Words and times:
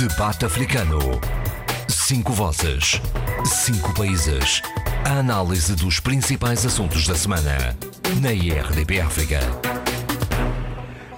Debate 0.00 0.46
Africano. 0.46 0.98
Cinco 1.86 2.32
vozes. 2.32 3.02
Cinco 3.44 3.92
países. 3.94 4.62
A 5.04 5.18
análise 5.18 5.76
dos 5.76 6.00
principais 6.00 6.64
assuntos 6.64 7.06
da 7.06 7.14
semana. 7.14 7.76
Na 8.22 8.32
IRDP 8.32 8.98
África. 8.98 9.40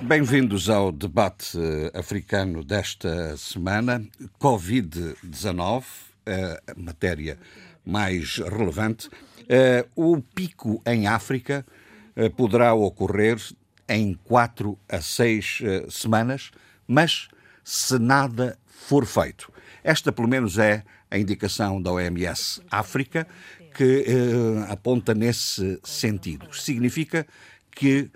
Bem-vindos 0.00 0.68
ao 0.68 0.90
debate 0.90 1.56
africano 1.95 2.64
desta 2.64 3.37
semana. 3.37 4.05
Covid-19, 4.41 5.85
a 6.27 6.75
matéria 6.77 7.39
mais 7.87 8.39
relevante. 8.39 9.09
O 9.95 10.21
pico 10.21 10.83
em 10.85 11.07
África 11.07 11.64
poderá 12.37 12.75
ocorrer 12.75 13.41
em 13.89 14.14
quatro 14.25 14.77
a 14.89 15.01
seis 15.01 15.61
semanas, 15.89 16.51
mas 16.85 17.29
se 17.62 17.96
nada 17.96 18.59
for 18.87 19.07
feito. 19.07 19.53
Esta, 19.82 20.13
pelo 20.13 20.29
menos, 20.29 20.59
é 20.59 20.82
a 21.11 21.18
indicação 21.18 21.81
da 21.81 21.93
OMS 21.93 22.61
África, 22.71 23.27
que 23.75 24.04
eh, 24.07 24.73
aponta 24.73 25.14
nesse 25.14 25.81
sentido. 25.82 26.54
Significa 26.54 27.26
que 27.71 28.11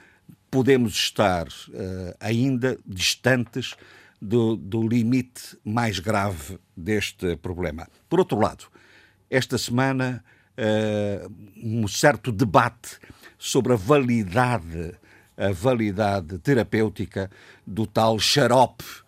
podemos 0.51 0.95
estar 0.95 1.47
eh, 1.73 2.17
ainda 2.21 2.79
distantes 2.87 3.75
do, 4.21 4.57
do 4.57 4.87
limite 4.87 5.59
mais 5.65 5.99
grave 5.99 6.59
deste 6.77 7.37
problema. 7.37 7.89
Por 8.09 8.19
outro 8.19 8.39
lado, 8.39 8.67
esta 9.31 9.59
semana, 9.59 10.25
eh, 10.57 11.27
um 11.63 11.87
certo 11.89 12.33
debate 12.33 12.99
sobre 13.39 13.73
a 13.73 13.77
validade, 13.77 14.95
a 15.37 15.53
validade 15.53 16.39
terapêutica 16.39 17.31
do 17.67 17.87
tal 17.87 18.19
xarope 18.19 19.06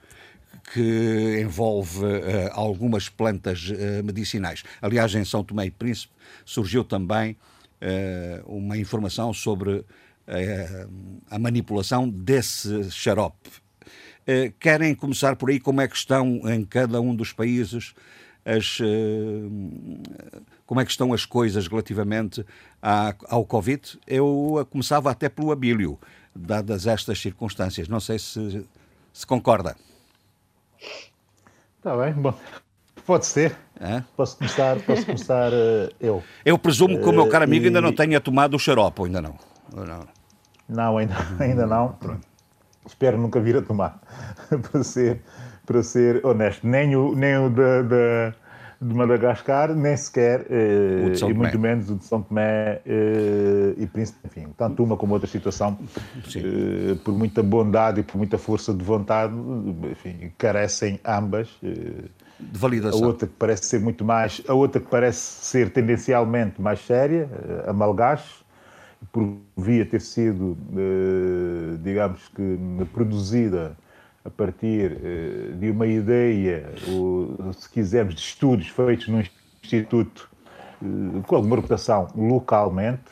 que 0.72 1.40
envolve 1.40 2.04
uh, 2.04 2.50
algumas 2.52 3.08
plantas 3.08 3.68
uh, 3.70 4.04
medicinais. 4.04 4.62
Aliás, 4.82 5.14
em 5.14 5.24
São 5.24 5.42
Tomé 5.42 5.66
e 5.66 5.70
Príncipe 5.70 6.12
surgiu 6.44 6.84
também 6.84 7.32
uh, 7.32 8.56
uma 8.56 8.76
informação 8.76 9.32
sobre 9.32 9.84
a 11.30 11.38
manipulação 11.38 12.06
desse 12.06 12.90
xarope. 12.90 13.48
querem 14.60 14.94
começar 14.94 15.36
por 15.36 15.48
aí 15.48 15.58
como 15.58 15.80
é 15.80 15.88
que 15.88 15.96
estão 15.96 16.42
em 16.52 16.66
cada 16.66 17.00
um 17.00 17.16
dos 17.16 17.32
países 17.32 17.94
as, 18.44 18.76
como 20.66 20.82
é 20.82 20.84
que 20.84 20.90
estão 20.90 21.14
as 21.14 21.24
coisas 21.24 21.66
relativamente 21.66 22.44
à, 22.82 23.14
ao 23.26 23.42
Covid? 23.46 23.98
Eu 24.06 24.68
começava 24.70 25.10
até 25.10 25.30
pelo 25.30 25.50
abílio, 25.50 25.98
dadas 26.36 26.86
estas 26.86 27.18
circunstâncias. 27.18 27.88
Não 27.88 27.98
sei 27.98 28.18
se, 28.18 28.66
se 29.14 29.26
concorda. 29.26 29.76
Está 31.88 32.04
bem, 32.04 32.12
bom. 32.12 32.34
Pode 33.06 33.24
ser. 33.24 33.56
É? 33.80 34.02
Posso 34.14 34.36
começar, 34.36 34.78
posso 34.80 35.06
começar 35.06 35.50
uh, 35.50 35.88
eu. 35.98 36.22
Eu 36.44 36.58
presumo 36.58 37.00
que 37.00 37.08
o 37.08 37.12
meu 37.12 37.26
caro 37.30 37.44
amigo 37.44 37.64
uh, 37.64 37.68
ainda 37.68 37.80
não 37.80 37.94
tenha 37.94 38.20
tomado 38.20 38.52
o 38.52 38.58
xarope, 38.58 39.04
ainda 39.04 39.22
não. 39.22 39.34
Não, 39.74 40.06
não 40.68 40.98
ainda, 40.98 41.14
ainda 41.40 41.66
não. 41.66 41.92
Pronto. 41.92 42.20
Espero 42.84 43.16
nunca 43.16 43.40
vir 43.40 43.56
a 43.56 43.62
tomar, 43.62 44.02
para 44.70 44.84
ser, 44.84 45.22
para 45.64 45.82
ser 45.82 46.26
honesto. 46.26 46.66
Nem 46.66 46.94
o, 46.94 47.14
nem 47.14 47.38
o 47.38 47.48
da, 47.48 47.80
da 47.80 48.34
de 48.80 48.94
Madagascar, 48.94 49.74
nem 49.74 49.96
sequer, 49.96 50.46
eh, 50.48 51.12
e 51.28 51.34
muito 51.34 51.58
menos 51.58 51.90
o 51.90 51.96
de 51.96 52.04
São 52.04 52.22
Tomé 52.22 52.80
eh, 52.86 53.74
e 53.76 53.86
Príncipe, 53.86 54.20
enfim, 54.24 54.46
tanto 54.56 54.84
uma 54.84 54.96
como 54.96 55.14
outra 55.14 55.28
situação, 55.28 55.76
eh, 56.36 56.94
por 57.02 57.12
muita 57.12 57.42
bondade 57.42 58.00
e 58.00 58.02
por 58.04 58.16
muita 58.16 58.38
força 58.38 58.72
de 58.72 58.84
vontade, 58.84 59.34
enfim, 59.90 60.32
carecem 60.38 61.00
ambas. 61.04 61.58
Eh, 61.62 62.08
de 62.38 62.58
validação. 62.58 63.02
A 63.02 63.06
outra 63.06 63.26
que 63.26 63.34
parece 63.36 63.64
ser 63.64 63.80
muito 63.80 64.04
mais, 64.04 64.40
a 64.46 64.54
outra 64.54 64.80
que 64.80 64.86
parece 64.88 65.18
ser 65.18 65.70
tendencialmente 65.70 66.62
mais 66.62 66.78
séria, 66.78 67.28
eh, 67.32 67.70
a 67.70 67.72
Malgache, 67.72 68.44
por 69.12 69.38
via 69.56 69.84
ter 69.84 70.00
sido, 70.00 70.56
eh, 70.76 71.76
digamos 71.82 72.28
que, 72.28 72.58
produzida 72.92 73.76
a 74.28 74.30
partir 74.30 74.92
uh, 74.92 75.56
de 75.56 75.70
uma 75.70 75.86
ideia, 75.86 76.70
se 77.56 77.68
quisermos, 77.70 78.14
de 78.14 78.20
estudos 78.20 78.68
feitos 78.68 79.08
num 79.08 79.22
instituto 79.62 80.28
uh, 80.82 81.22
com 81.26 81.36
alguma 81.36 81.56
reputação 81.56 82.08
localmente, 82.14 83.10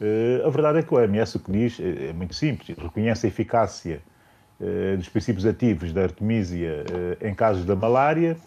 uh, 0.00 0.46
a 0.46 0.50
verdade 0.50 0.78
é 0.78 0.82
que 0.82 0.92
o 0.92 0.96
OMS 0.96 1.36
o 1.36 1.40
que 1.40 1.52
diz 1.52 1.78
é 1.78 2.12
muito 2.14 2.34
simples, 2.34 2.76
reconhece 2.76 3.26
a 3.26 3.28
eficácia 3.28 4.00
dos 4.96 5.10
princípios 5.10 5.44
ativos 5.44 5.92
da 5.92 6.04
artemisia 6.04 6.82
em 7.20 7.34
casos 7.34 7.66
da 7.66 7.76
malária, 7.76 8.38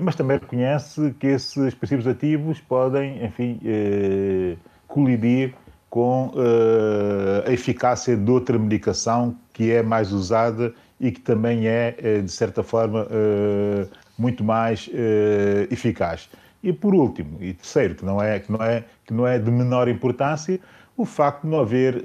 mas 0.00 0.14
também 0.14 0.38
reconhece 0.38 1.12
que 1.18 1.26
esses 1.26 1.74
princípios 1.74 2.06
ativos 2.06 2.60
podem, 2.60 3.24
enfim, 3.24 3.58
colidir 4.86 5.54
com 5.90 6.32
a 7.44 7.50
eficácia 7.50 8.16
de 8.16 8.30
outra 8.30 8.56
medicação 8.60 9.36
que 9.52 9.72
é 9.72 9.82
mais 9.82 10.12
usada 10.12 10.72
e 11.00 11.12
que 11.12 11.20
também 11.20 11.66
é, 11.66 11.94
eh, 11.98 12.20
de 12.20 12.30
certa 12.30 12.62
forma, 12.62 13.06
eh, 13.10 13.86
muito 14.18 14.42
mais 14.42 14.90
eh, 14.92 15.68
eficaz. 15.70 16.28
E 16.62 16.72
por 16.72 16.94
último, 16.94 17.38
e 17.40 17.54
terceiro, 17.54 17.94
que 17.94 18.04
não 18.04 18.20
é, 18.20 18.40
que 18.40 18.50
não 18.50 18.62
é, 18.62 18.84
que 19.06 19.14
não 19.14 19.26
é 19.26 19.38
de 19.38 19.50
menor 19.50 19.88
importância, 19.88 20.58
o 20.96 21.04
facto 21.04 21.42
de 21.42 21.50
não 21.50 21.60
haver 21.60 22.02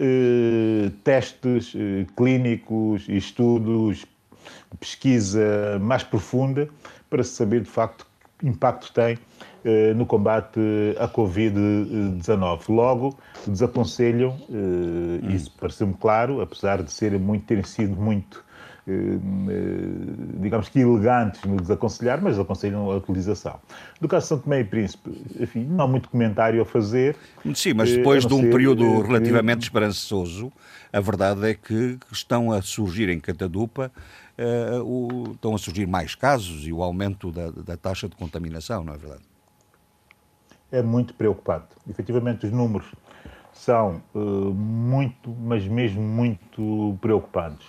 testes 1.03 1.75
clínicos 2.15 3.09
estudos, 3.09 4.05
pesquisa 4.79 5.79
mais 5.81 6.03
profunda 6.03 6.69
para 7.09 7.23
se 7.23 7.31
saber 7.31 7.61
de 7.61 7.69
facto 7.71 8.05
que 8.37 8.47
impacto 8.47 8.93
tem 8.93 9.17
no 9.95 10.05
combate 10.05 10.59
à 10.99 11.07
Covid-19. 11.07 12.69
Logo, 12.69 13.17
desaconselham, 13.47 14.37
hum. 14.47 15.27
isso 15.27 15.51
pareceu-me 15.59 15.95
claro, 15.95 16.39
apesar 16.39 16.83
de 16.83 16.91
ser 16.91 17.17
muito, 17.17 17.47
terem 17.47 17.63
sido 17.63 17.99
muito 17.99 18.45
digamos 20.39 20.67
que 20.67 20.79
elegantes 20.79 21.41
no 21.44 21.55
desaconselhar, 21.55 22.21
mas 22.21 22.38
aconselham 22.38 22.91
a 22.91 22.97
utilização. 22.97 23.59
No 24.01 24.07
caso 24.07 24.25
de 24.25 24.27
São 24.29 24.39
Tomé 24.39 24.59
e 24.59 24.63
Príncipe, 24.66 25.09
enfim, 25.39 25.66
não 25.66 25.85
há 25.85 25.88
muito 25.88 26.09
comentário 26.09 26.61
a 26.61 26.66
fazer. 26.66 27.16
Sim, 27.55 27.73
mas 27.75 27.91
eh, 27.91 27.97
depois 27.97 28.25
de 28.25 28.33
um 28.33 28.49
período 28.49 29.01
relativamente 29.01 29.63
esperançoso, 29.63 30.51
a 30.91 30.99
verdade 30.99 31.49
é 31.49 31.53
que 31.53 31.97
estão 32.11 32.51
a 32.51 32.61
surgir 32.61 33.07
em 33.09 33.19
Catadupa 33.19 33.89
uh, 34.38 34.83
o, 34.83 35.31
estão 35.31 35.55
a 35.55 35.57
surgir 35.57 35.88
mais 35.88 36.13
casos 36.13 36.67
e 36.67 36.73
o 36.73 36.83
aumento 36.83 37.31
da, 37.31 37.51
da 37.51 37.77
taxa 37.77 38.09
de 38.09 38.15
contaminação, 38.15 38.83
não 38.83 38.94
é 38.94 38.97
verdade? 38.97 39.23
É 40.71 40.81
muito 40.81 41.13
preocupante. 41.13 41.67
Efetivamente, 41.89 42.45
os 42.45 42.51
números 42.51 42.88
são 43.53 44.01
uh, 44.13 44.19
muito, 44.19 45.29
mas 45.29 45.65
mesmo 45.67 46.01
muito 46.01 46.97
preocupantes. 47.00 47.67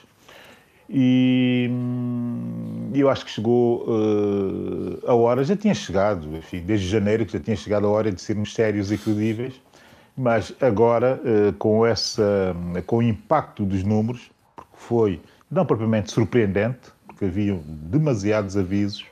E 0.89 1.69
hum, 1.71 2.91
eu 2.95 3.09
acho 3.09 3.25
que 3.25 3.31
chegou 3.31 3.85
uh, 3.89 5.01
a 5.07 5.15
hora, 5.15 5.43
já 5.43 5.57
tinha 5.57 5.75
chegado, 5.75 6.37
enfim, 6.37 6.61
desde 6.61 6.87
janeiro 6.87 7.25
que 7.25 7.33
já 7.33 7.41
tinha 7.41 7.57
chegado 7.57 7.87
a 7.87 7.91
hora 7.91 8.13
de 8.13 8.21
sermos 8.21 8.53
sérios 8.53 8.93
e 8.93 8.99
credíveis, 8.99 9.55
mas 10.17 10.55
agora, 10.61 11.21
uh, 11.25 11.53
com, 11.55 11.87
essa, 11.87 12.55
com 12.87 12.99
o 12.99 13.03
impacto 13.03 13.65
dos 13.65 13.83
números, 13.83 14.31
porque 14.55 14.71
foi 14.75 15.21
não 15.51 15.65
propriamente 15.65 16.13
surpreendente, 16.13 16.93
porque 17.07 17.25
haviam 17.25 17.63
demasiados 17.67 18.57
avisos, 18.57 19.07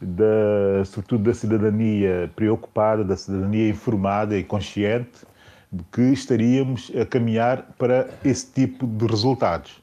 da, 0.00 0.84
sobretudo 0.86 1.24
da 1.24 1.34
cidadania 1.34 2.30
preocupada, 2.34 3.04
da 3.04 3.16
cidadania 3.16 3.68
informada 3.68 4.38
e 4.38 4.44
consciente, 4.44 5.26
de 5.70 5.84
que 5.92 6.00
estaríamos 6.12 6.90
a 6.98 7.04
caminhar 7.04 7.74
para 7.76 8.08
esse 8.24 8.46
tipo 8.46 8.86
de 8.86 9.06
resultados 9.06 9.82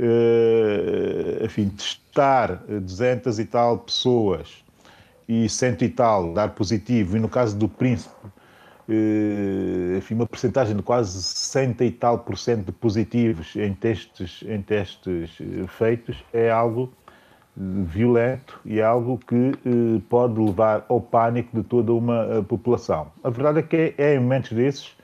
uh, 0.00 1.44
enfim, 1.44 1.68
testar 1.68 2.62
200 2.66 3.38
e 3.38 3.44
tal 3.44 3.78
pessoas 3.78 4.64
e 5.28 5.48
cento 5.48 5.84
e 5.84 5.88
tal 5.88 6.32
dar 6.32 6.50
positivo, 6.50 7.16
e 7.16 7.20
no 7.20 7.28
caso 7.28 7.56
do 7.56 7.68
Príncipe, 7.68 8.26
uh, 8.26 9.98
enfim, 9.98 10.14
uma 10.14 10.26
percentagem 10.26 10.74
de 10.74 10.82
quase 10.82 11.22
60 11.22 11.84
e 11.84 11.90
tal 11.90 12.18
por 12.18 12.36
cento 12.36 12.66
de 12.66 12.72
positivos 12.72 13.54
em 13.54 13.74
testes, 13.74 14.42
em 14.46 14.60
testes 14.62 15.38
eh, 15.40 15.66
feitos, 15.68 16.16
é 16.32 16.50
algo 16.50 16.92
violento 17.56 18.58
e 18.64 18.80
é 18.80 18.82
algo 18.82 19.18
que 19.18 19.34
uh, 19.66 20.00
pode 20.08 20.40
levar 20.40 20.84
ao 20.88 21.00
pânico 21.00 21.56
de 21.56 21.62
toda 21.62 21.92
uma 21.92 22.44
população. 22.48 23.12
A 23.22 23.28
verdade 23.28 23.58
é 23.58 23.62
que 23.62 23.76
é, 23.76 23.94
é 23.98 24.14
em 24.14 24.20
momentos 24.20 24.52
desses 24.52 24.96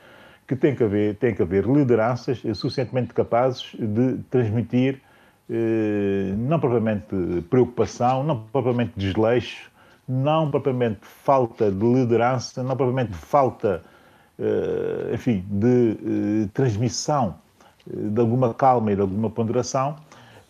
que 0.47 0.55
tem 0.55 0.75
que 0.75 0.85
haver, 0.85 1.17
tem 1.17 1.35
que 1.35 1.43
haver 1.43 1.65
lideranças 1.65 2.41
suficientemente 2.55 3.13
capazes 3.13 3.75
de 3.79 4.19
transmitir 4.31 5.01
eh, 5.49 6.35
não 6.37 6.59
propriamente 6.59 7.07
preocupação, 7.49 8.25
não 8.25 8.41
propriamente 8.53 8.93
desleixo, 8.97 9.71
não 10.09 10.51
propriamente 10.51 11.01
falta 11.03 11.71
de 11.71 11.85
liderança, 11.85 12.65
não 12.65 12.77
propriamente 12.77 13.13
falta, 13.13 13.83
eh, 14.39 15.15
enfim, 15.15 15.45
de 15.49 16.45
eh, 16.45 16.49
transmissão 16.53 17.37
de 17.87 18.21
alguma 18.21 18.53
calma 18.53 18.91
e 18.91 18.97
de 18.97 19.01
alguma 19.01 19.31
ponderação, 19.31 19.95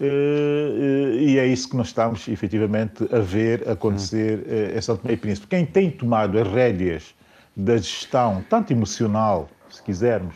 e 0.00 1.38
é 1.38 1.46
isso 1.46 1.69
que 1.69 1.76
nós 1.76 1.88
estamos 1.88 2.28
efetivamente 2.28 3.06
a 3.14 3.19
ver 3.19 3.69
acontecer 3.69 4.75
em 4.75 4.81
São 4.81 4.96
Tomé 4.96 5.14
e 5.14 5.16
Príncipe. 5.19 5.46
Quem 5.46 5.66
tem 5.66 5.90
tomado 5.90 6.38
as 6.38 6.49
rédeas 6.49 7.14
da 7.54 7.76
gestão, 7.76 8.42
tanto 8.49 8.72
emocional, 8.72 9.49
se 9.76 9.82
quisermos, 9.82 10.34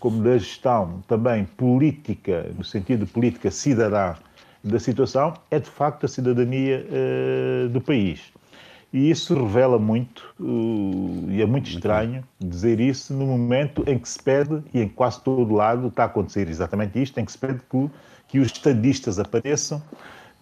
como 0.00 0.22
da 0.22 0.38
gestão 0.38 1.02
também 1.06 1.44
política, 1.44 2.46
no 2.56 2.64
sentido 2.64 3.04
de 3.04 3.12
política 3.12 3.50
cidadã 3.50 4.14
da 4.62 4.78
situação, 4.78 5.34
é 5.50 5.58
de 5.58 5.68
facto 5.68 6.06
a 6.06 6.08
cidadania 6.08 6.86
uh, 6.86 7.68
do 7.68 7.80
país. 7.80 8.32
E 8.92 9.10
isso 9.10 9.34
revela 9.34 9.78
muito, 9.78 10.34
uh, 10.40 11.30
e 11.30 11.42
é 11.42 11.46
muito 11.46 11.68
estranho 11.68 12.24
dizer 12.40 12.80
isso 12.80 13.12
no 13.12 13.26
momento 13.26 13.84
em 13.86 13.98
que 13.98 14.08
se 14.08 14.22
pede, 14.22 14.62
e 14.72 14.80
em 14.80 14.88
quase 14.88 15.20
todo 15.20 15.54
lado 15.54 15.88
está 15.88 16.04
a 16.04 16.06
acontecer 16.06 16.48
exatamente 16.48 17.00
isto, 17.00 17.18
em 17.18 17.24
que 17.24 17.32
se 17.32 17.38
pede 17.38 17.60
que, 17.70 17.90
que 18.28 18.38
os 18.38 18.48
estadistas 18.48 19.18
apareçam, 19.18 19.82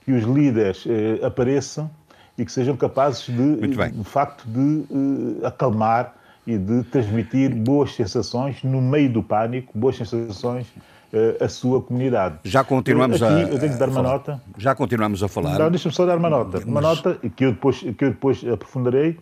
que 0.05 0.13
os 0.13 0.25
líderes 0.25 0.85
uh, 0.87 1.27
apareçam 1.27 1.91
e 2.37 2.45
que 2.45 2.53
sejam 2.53 2.77
capazes 2.77 3.27
de, 3.27 3.69
de 3.69 4.05
facto, 4.05 4.45
de 4.49 5.45
acalmar 5.45 6.15
e 6.47 6.59
de 6.59 6.83
transmitir 6.85 7.55
boas 7.55 7.95
sensações 7.95 8.63
no 8.63 8.81
meio 8.81 9.13
do 9.13 9.23
pânico, 9.23 9.77
boas 9.77 9.97
sensações 9.97 10.67
uh, 11.13 11.45
à 11.45 11.49
sua 11.49 11.81
comunidade. 11.81 12.39
Já 12.45 12.63
continuamos 12.63 13.23
Aqui, 13.23 13.33
a. 13.33 13.49
Eu 13.49 13.59
tenho 13.59 13.73
que 13.73 13.79
dar 13.79 13.89
uma 13.89 14.03
falar. 14.03 14.13
nota. 14.13 14.43
Já 14.59 14.75
continuamos 14.75 15.23
a 15.23 15.29
falar. 15.29 15.59
Não, 15.59 15.71
deixa-me 15.71 15.95
só 15.95 16.05
dar 16.05 16.19
uma 16.19 16.31
nota. 16.31 16.59
Uma 16.59 16.81
Mas... 16.81 16.97
nota 16.97 17.19
que 17.31 17.45
eu, 17.45 17.53
depois, 17.53 17.79
que 17.79 18.05
eu 18.05 18.11
depois 18.11 18.45
aprofundarei, 18.47 19.19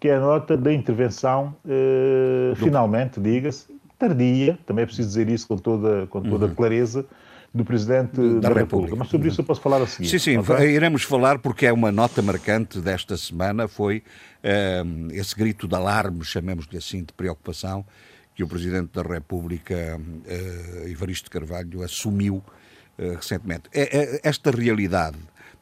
que 0.00 0.08
é 0.08 0.16
a 0.16 0.20
nota 0.20 0.56
da 0.56 0.72
intervenção, 0.72 1.54
uh, 1.64 2.54
finalmente, 2.56 3.20
diga-se, 3.20 3.66
tardia, 3.98 4.58
também 4.66 4.82
é 4.82 4.86
preciso 4.86 5.08
dizer 5.08 5.28
isso 5.28 5.46
com 5.48 5.56
toda, 5.56 6.06
com 6.08 6.22
toda 6.22 6.46
uhum. 6.46 6.54
clareza, 6.54 7.06
do 7.54 7.64
Presidente 7.64 8.16
da, 8.16 8.20
da 8.20 8.48
República. 8.48 8.58
República. 8.58 8.96
Mas 8.96 9.08
sobre 9.08 9.28
isso 9.28 9.40
eu 9.40 9.44
posso 9.44 9.60
falar 9.60 9.80
a 9.80 9.86
seguir. 9.86 10.08
Sim, 10.08 10.18
sim, 10.18 10.38
okay? 10.38 10.74
iremos 10.74 11.04
falar 11.04 11.38
porque 11.38 11.66
é 11.66 11.72
uma 11.72 11.92
nota 11.92 12.20
marcante 12.20 12.80
desta 12.80 13.16
semana, 13.16 13.68
foi 13.68 14.02
uh, 14.42 15.12
esse 15.12 15.36
grito 15.36 15.68
de 15.68 15.74
alarme, 15.76 16.24
chamemos-lhe 16.24 16.76
assim, 16.76 17.04
de 17.04 17.12
preocupação, 17.12 17.86
que 18.34 18.42
o 18.42 18.48
Presidente 18.48 18.90
da 18.92 19.02
República, 19.02 20.00
uh, 20.00 20.88
Evaristo 20.88 21.30
Carvalho, 21.30 21.84
assumiu 21.84 22.42
uh, 22.98 23.14
recentemente. 23.14 23.70
É, 23.72 23.98
é, 23.98 24.20
esta 24.24 24.50
realidade, 24.50 25.18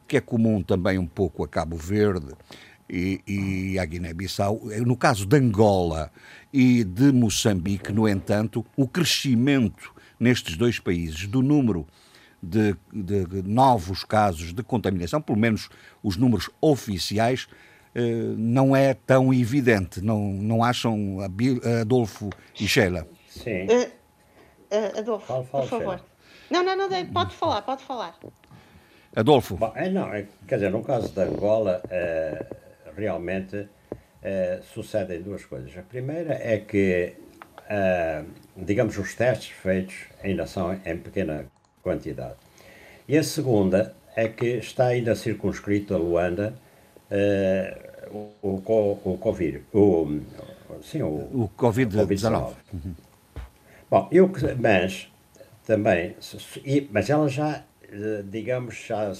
que 0.07 0.17
é 0.17 0.21
comum 0.21 0.63
também 0.63 0.97
um 0.97 1.07
pouco 1.07 1.43
a 1.43 1.47
Cabo 1.47 1.77
Verde 1.77 2.33
e, 2.89 3.21
e 3.27 3.77
à 3.77 3.85
Guiné-Bissau, 3.85 4.63
no 4.83 4.97
caso 4.97 5.27
de 5.27 5.37
Angola 5.37 6.11
e 6.51 6.83
de 6.83 7.11
Moçambique, 7.11 7.93
no 7.93 8.09
entanto, 8.09 8.65
o 8.75 8.87
crescimento 8.87 9.93
nestes 10.19 10.57
dois 10.57 10.79
países 10.79 11.27
do 11.27 11.41
número 11.41 11.87
de, 12.41 12.75
de, 12.91 13.25
de 13.25 13.41
novos 13.43 14.03
casos 14.03 14.53
de 14.53 14.61
contaminação, 14.63 15.21
pelo 15.21 15.37
menos 15.37 15.69
os 16.01 16.17
números 16.17 16.49
oficiais, 16.59 17.47
eh, 17.95 18.33
não 18.37 18.75
é 18.75 18.93
tão 18.93 19.33
evidente. 19.33 20.01
Não, 20.01 20.19
não 20.19 20.63
acham, 20.63 21.19
Adolfo 21.81 22.29
e 22.59 22.67
Sheila? 22.67 23.07
Sim. 23.29 23.65
Uh, 23.65 23.91
uh, 24.75 24.99
Adolfo, 24.99 25.25
fala, 25.25 25.43
fala, 25.45 25.63
por 25.63 25.69
favor. 25.69 25.97
Sheila. 25.97 26.13
Não, 26.49 26.63
não, 26.63 26.75
não, 26.75 27.05
pode 27.07 27.33
falar, 27.33 27.61
pode 27.61 27.83
falar. 27.83 28.19
Adolfo. 29.15 29.55
Bom, 29.57 29.71
é, 29.75 29.89
não, 29.89 30.13
é, 30.13 30.25
quer 30.47 30.55
dizer, 30.55 30.71
no 30.71 30.83
caso 30.83 31.13
da 31.13 31.23
Angola, 31.23 31.81
é, 31.89 32.45
realmente 32.95 33.67
é, 34.21 34.59
sucedem 34.73 35.21
duas 35.21 35.45
coisas. 35.45 35.75
A 35.77 35.81
primeira 35.81 36.33
é 36.33 36.57
que 36.57 37.15
uh, 37.69 38.25
digamos, 38.57 38.97
os 38.97 39.13
testes 39.15 39.51
feitos 39.51 39.95
ainda 40.23 40.45
são 40.45 40.73
em 40.85 40.97
pequena 40.97 41.45
quantidade. 41.81 42.35
E 43.07 43.17
a 43.17 43.23
segunda 43.23 43.95
é 44.15 44.27
que 44.27 44.45
está 44.57 44.87
ainda 44.87 45.15
circunscrito 45.15 45.93
a 45.93 45.97
Luanda 45.97 46.53
uh, 47.11 47.93
o, 48.41 48.61
o, 48.65 49.13
o, 49.13 49.17
Covid. 49.17 49.63
O, 49.73 50.19
sim, 50.81 51.01
o, 51.01 51.07
o 51.07 51.51
Covid-19. 51.57 52.53
Uhum. 52.73 52.95
Bom, 53.89 54.07
eu, 54.11 54.31
mas 54.59 55.11
também, 55.65 56.15
mas 56.91 57.09
ela 57.09 57.27
já, 57.29 57.63
eh, 57.83 58.23
digamos, 58.25 58.75
já 58.87 59.11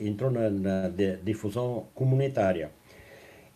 entrou 0.00 0.30
na, 0.30 0.50
na 0.50 0.88
difusão 1.22 1.86
comunitária. 1.94 2.70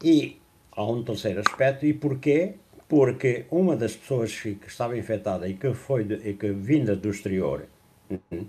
E 0.02 0.40
há 0.72 0.84
um 0.84 1.02
terceiro 1.02 1.40
aspecto, 1.40 1.86
e 1.86 1.92
porquê? 1.92 2.54
Porque 2.88 3.46
uma 3.50 3.76
das 3.76 3.96
pessoas 3.96 4.38
que, 4.38 4.58
estava 4.66 4.96
infectada 4.96 5.48
e 5.48 5.54
que 5.54 5.72
foi 5.74 6.04
de, 6.04 6.14
e 6.28 6.34
que 6.34 6.50
vinda 6.50 6.94
do 6.94 7.10
exterior 7.10 7.66
uhum, 8.08 8.46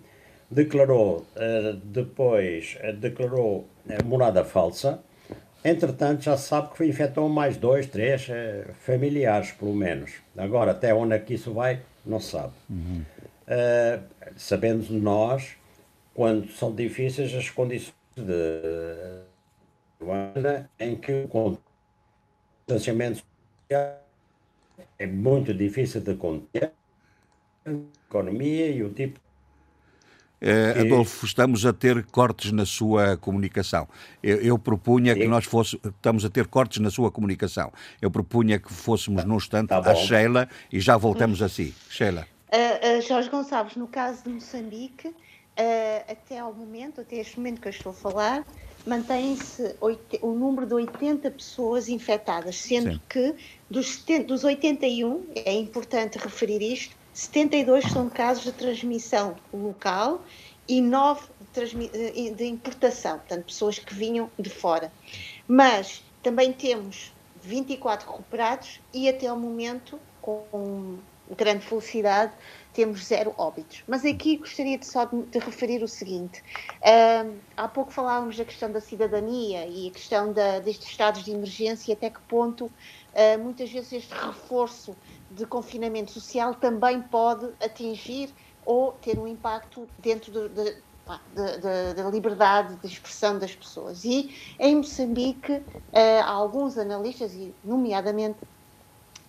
declarou 0.49 1.25
uh, 1.35 1.73
depois 1.83 2.77
uh, 2.83 2.93
declarou 2.93 3.67
uh, 3.87 4.05
morada 4.05 4.43
falsa 4.43 5.01
entretanto 5.63 6.23
já 6.23 6.37
se 6.37 6.47
sabe 6.47 6.69
que 6.75 6.85
infectou 6.85 7.27
mais 7.27 7.57
dois 7.57 7.87
três 7.87 8.27
familiares 8.79 9.51
pelo 9.51 9.73
menos 9.73 10.11
agora 10.37 10.71
até 10.71 10.93
onde 10.93 11.15
é 11.15 11.19
que 11.19 11.33
isso 11.33 11.51
vai 11.51 11.81
não 12.05 12.19
se 12.19 12.31
sabe 12.31 12.53
uhum. 12.69 13.03
sabendo 14.35 14.93
nós 14.93 15.57
quando 16.13 16.47
são 16.51 16.73
difíceis 16.73 17.33
as 17.33 17.49
condições 17.49 17.93
de 18.15 19.23
em 20.79 20.95
que 20.95 21.27
o 21.31 21.57
distanciamento 22.67 23.23
social 23.69 24.06
é 24.97 25.05
muito 25.05 25.53
difícil 25.53 26.01
de 26.01 26.15
conter 26.15 26.71
a 27.65 27.71
economia 28.07 28.69
e 28.69 28.83
o 28.83 28.89
tipo. 28.89 29.19
É. 30.39 30.81
Adolfo, 30.81 31.25
estamos 31.25 31.65
a 31.65 31.73
ter 31.73 32.05
cortes 32.05 32.51
na 32.51 32.63
sua 32.63 33.17
comunicação. 33.17 33.87
Eu, 34.21 34.37
eu 34.37 34.59
propunha 34.59 35.15
Sim. 35.15 35.21
que 35.21 35.27
nós 35.27 35.45
fôssemos. 35.45 35.83
Estamos 35.83 36.23
a 36.25 36.29
ter 36.29 36.45
cortes 36.45 36.79
na 36.79 36.91
sua 36.91 37.11
comunicação. 37.11 37.71
Eu 37.99 38.11
propunha 38.11 38.59
que 38.59 38.71
fôssemos 38.71 39.23
tá, 39.23 39.27
num 39.27 39.37
instante 39.37 39.69
tá 39.69 39.79
à 39.79 39.95
Sheila 39.95 40.47
e 40.71 40.79
já 40.79 40.95
voltamos 40.95 41.41
a 41.41 41.49
si. 41.49 41.73
Sheila. 41.89 42.27
Uh, 42.53 42.99
uh, 42.99 43.01
Jorge 43.01 43.29
Gonçalves, 43.29 43.75
no 43.75 43.87
caso 43.87 44.23
de 44.23 44.29
Moçambique, 44.29 45.07
uh, 45.07 46.11
até 46.11 46.39
ao 46.39 46.53
momento, 46.53 47.01
até 47.01 47.17
este 47.17 47.37
momento 47.37 47.59
que 47.59 47.67
eu 47.67 47.71
estou 47.71 47.91
a 47.91 47.95
falar, 47.95 48.45
mantém-se 48.87 49.75
o 50.21 50.31
número 50.31 50.65
de 50.65 50.73
80 50.73 51.29
pessoas 51.31 51.89
infectadas, 51.89 52.55
sendo 52.55 52.93
Sim. 52.93 53.01
que 53.09 53.35
dos, 53.69 53.95
70, 53.95 54.23
dos 54.23 54.43
81, 54.43 55.25
é 55.35 55.53
importante 55.53 56.17
referir 56.17 56.61
isto, 56.61 56.95
72 57.13 57.83
são 57.91 58.09
casos 58.09 58.45
de 58.45 58.51
transmissão 58.53 59.35
local 59.53 60.23
e 60.67 60.79
9 60.81 61.27
de, 61.53 62.31
de 62.31 62.45
importação, 62.45 63.17
portanto, 63.17 63.45
pessoas 63.45 63.79
que 63.79 63.93
vinham 63.93 64.29
de 64.39 64.49
fora. 64.49 64.91
Mas 65.47 66.03
também 66.23 66.53
temos 66.53 67.11
24 67.41 68.09
recuperados 68.09 68.79
e 68.93 69.09
até 69.09 69.27
ao 69.27 69.37
momento, 69.37 69.99
com 70.21 70.97
grande 71.35 71.65
felicidade, 71.65 72.31
temos 72.77 73.03
zero 73.03 73.33
óbitos. 73.39 73.83
Mas 73.87 74.05
aqui 74.05 74.37
gostaria 74.37 74.77
de 74.77 74.85
só 74.85 75.05
de, 75.05 75.23
de 75.23 75.39
referir 75.39 75.81
o 75.81 75.87
seguinte: 75.87 76.43
há 77.57 77.67
pouco 77.67 77.91
falávamos 77.91 78.37
da 78.37 78.45
questão 78.45 78.71
da 78.71 78.79
cidadania 78.79 79.65
e 79.65 79.87
a 79.87 79.91
questão 79.91 80.31
da, 80.31 80.59
destes 80.59 80.87
estados 80.87 81.23
de 81.23 81.31
emergência 81.31 81.95
até 81.95 82.11
que 82.11 82.19
ponto 82.29 82.65
uh, 82.65 83.39
muitas 83.41 83.71
vezes 83.71 83.91
este 83.93 84.13
reforço 84.13 84.95
de 85.31 85.43
confinamento 85.47 86.11
social 86.11 86.53
também 86.53 87.01
pode 87.01 87.51
atingir 87.59 88.29
ou 88.63 88.91
ter 88.91 89.17
um 89.17 89.27
impacto 89.27 89.87
dentro 89.97 90.31
da 90.31 92.09
liberdade 92.11 92.75
de 92.75 92.85
expressão 92.85 93.39
das 93.39 93.55
pessoas. 93.55 94.05
E 94.05 94.55
em 94.59 94.75
Moçambique, 94.75 95.53
uh, 95.53 95.63
há 95.93 96.29
alguns 96.29 96.77
analistas, 96.77 97.33
e 97.33 97.55
nomeadamente 97.63 98.37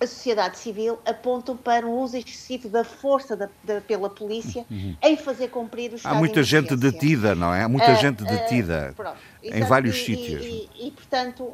a 0.01 0.07
sociedade 0.07 0.59
civil 0.59 0.99
apontam 1.05 1.57
para 1.57 1.87
um 1.87 1.99
uso 1.99 2.17
excessivo 2.17 2.69
da 2.69 2.85
força 2.85 3.37
da, 3.37 3.49
da, 3.65 3.81
pela 3.81 4.09
polícia 4.09 4.65
uhum. 4.71 4.97
em 5.03 5.17
fazer 5.17 5.49
cumprir 5.49 5.93
os 5.93 6.07
Há 6.07 6.15
muita 6.15 6.43
gente 6.43 6.77
detida, 6.77 7.35
não 7.35 7.53
é? 7.53 7.65
Há 7.65 7.69
muita 7.69 7.93
uh, 7.93 7.97
gente 7.97 8.23
detida 8.23 8.95
uh, 8.97 9.17
em 9.43 9.65
vários 9.65 9.97
e, 9.97 10.05
sítios. 10.05 10.45
E, 10.45 10.71
e, 10.75 10.87
e, 10.89 10.91
portanto, 10.93 11.53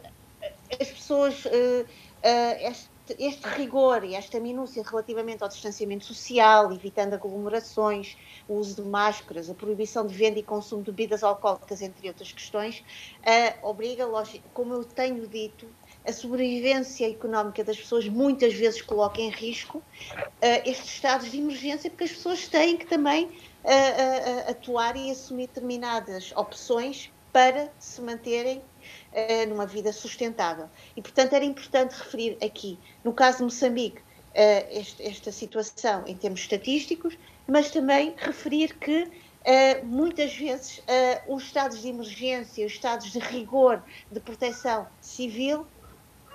as 0.79 0.89
pessoas, 0.89 1.45
uh, 1.47 1.87
este, 2.23 2.89
este, 3.19 3.49
rigor 3.49 4.05
e 4.05 4.15
esta 4.15 4.39
minúcia 4.39 4.83
relativamente 4.83 5.43
ao 5.43 5.49
distanciamento 5.49 6.05
social, 6.05 6.71
evitando 6.71 7.15
aglomerações, 7.15 8.15
o 8.47 8.57
uso 8.57 8.83
de 8.83 8.89
máscaras, 8.89 9.49
a 9.49 9.55
proibição 9.55 10.07
de 10.07 10.15
venda 10.15 10.39
e 10.39 10.43
consumo 10.43 10.83
de 10.83 10.91
bebidas 10.91 11.23
alcoólicas, 11.23 11.81
entre 11.81 12.09
outras 12.09 12.31
questões, 12.31 12.85
obriga, 13.63 14.05
como 14.53 14.75
eu 14.75 14.85
tenho 14.85 15.27
dito, 15.27 15.67
a 16.07 16.13
sobrevivência 16.13 17.09
económica 17.09 17.65
das 17.65 17.79
pessoas 17.79 18.07
muitas 18.09 18.53
vezes 18.53 18.83
coloca 18.83 19.21
em 19.21 19.31
risco 19.31 19.79
uh, 19.79 19.83
estes 20.65 20.91
estados 20.91 21.31
de 21.31 21.39
emergência, 21.39 21.89
porque 21.89 22.05
as 22.05 22.13
pessoas 22.13 22.47
têm 22.47 22.77
que 22.77 22.87
também 22.87 23.25
uh, 23.25 23.29
uh, 23.29 24.51
atuar 24.51 24.97
e 24.97 25.11
assumir 25.11 25.47
determinadas 25.47 26.33
opções 26.37 27.11
para 27.33 27.73
se 27.81 28.01
manterem 28.01 28.63
numa 29.49 29.67
vida 29.67 29.93
sustentável. 29.93 30.69
E, 30.97 31.03
portanto, 31.03 31.33
era 31.33 31.45
importante 31.45 31.91
referir 31.91 32.39
aqui, 32.41 32.79
no 33.03 33.13
caso 33.13 33.39
de 33.39 33.45
Moçambique, 33.45 34.01
este, 34.71 35.03
esta 35.03 35.33
situação 35.33 36.05
em 36.07 36.15
termos 36.15 36.39
estatísticos, 36.39 37.19
mas 37.45 37.73
também 37.73 38.15
referir 38.17 38.77
que 38.77 39.11
Uh, 39.45 39.85
muitas 39.85 40.35
vezes 40.35 40.79
uh, 40.79 41.35
os 41.35 41.43
estados 41.43 41.83
de 41.83 41.89
emergência, 41.89 42.65
os 42.65 42.73
estados 42.73 43.13
de 43.13 43.19
rigor 43.19 43.83
de 44.11 44.19
proteção 44.19 44.89
civil 45.03 45.67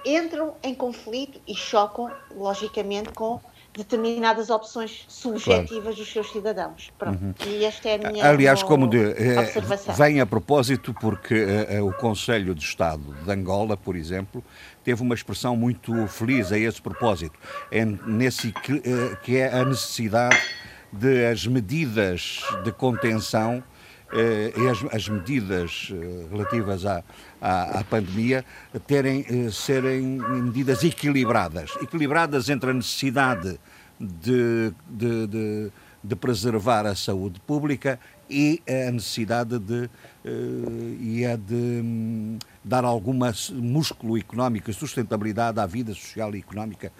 entram 0.06 0.56
em 0.63 0.74
conflito 0.74 1.39
e 1.48 1.56
chocam, 1.56 2.12
logicamente, 2.36 3.10
com 3.10 3.39
determinadas 3.75 4.50
opções 4.50 5.06
subjetivas 5.08 5.82
claro. 5.82 5.96
dos 5.96 6.12
seus 6.12 6.32
cidadãos. 6.32 6.91
Pronto. 6.98 7.24
Uhum. 7.24 7.34
E 7.48 7.63
esta 7.63 7.89
é 7.89 7.96
a 7.96 8.12
minha 8.12 8.27
Aliás, 8.27 8.63
como 8.63 8.88
de, 8.88 8.98
eh, 8.98 9.39
observação. 9.39 9.96
Vem 9.96 10.20
a 10.20 10.25
propósito 10.25 10.94
porque 10.94 11.46
uh, 11.46 11.88
o 11.88 11.94
Conselho 11.94 12.53
de 12.56 12.63
Estado 12.63 13.15
de 13.24 13.32
Angola, 13.32 13.77
por 13.77 13.96
exemplo, 13.96 14.44
teve 14.84 15.01
uma 15.01 15.13
expressão 15.13 15.56
muito 15.56 16.08
feliz 16.08 16.51
a 16.51 16.58
esse 16.58 16.82
propósito, 16.82 17.38
é 17.72 17.86
nesse 17.86 18.51
que, 18.51 18.74
uh, 18.74 19.18
que 19.24 19.38
é 19.38 19.53
a 19.53 19.63
necessidade 19.63 20.39
de 20.91 21.25
as 21.25 21.46
medidas 21.46 22.41
de 22.63 22.72
contenção 22.72 23.63
e 24.58 24.68
as, 24.68 24.84
as, 24.94 25.08
medidas 25.08 25.92
eh, 25.92 26.28
relativas 26.32 26.86
à, 26.86 27.04
à, 27.39 27.80
à 27.80 27.84
pandemia 27.84 28.44
terem, 28.88 29.25
eh, 29.30 29.51
serem 29.51 30.20
medidas 30.42 30.84
equilibradas. 30.84 31.72
Equilibradas 31.82 32.50
entre 32.50 32.72
a 32.72 32.74
necessidade 32.74 33.60
de, 34.00 34.74
de, 34.89 35.28
de, 35.28 35.72
de 36.04 36.16
preservar 36.16 36.86
a 36.88 36.96
saúde 36.96 37.39
pública 37.42 38.00
e 38.30 38.62
a 38.68 38.92
necessidade 38.92 39.58
de, 39.60 39.89
e 41.00 41.25
a 41.25 41.36
de 41.36 41.82
hum, 41.84 42.38
dar 42.63 42.86
alguma 42.86 43.34
músculo 43.54 44.18
económico, 44.18 44.72
sustentabilidade 44.72 45.60
à 45.60 45.66
vida 45.66 45.94
social 45.94 46.36
e 46.36 46.39
económica 46.39 46.92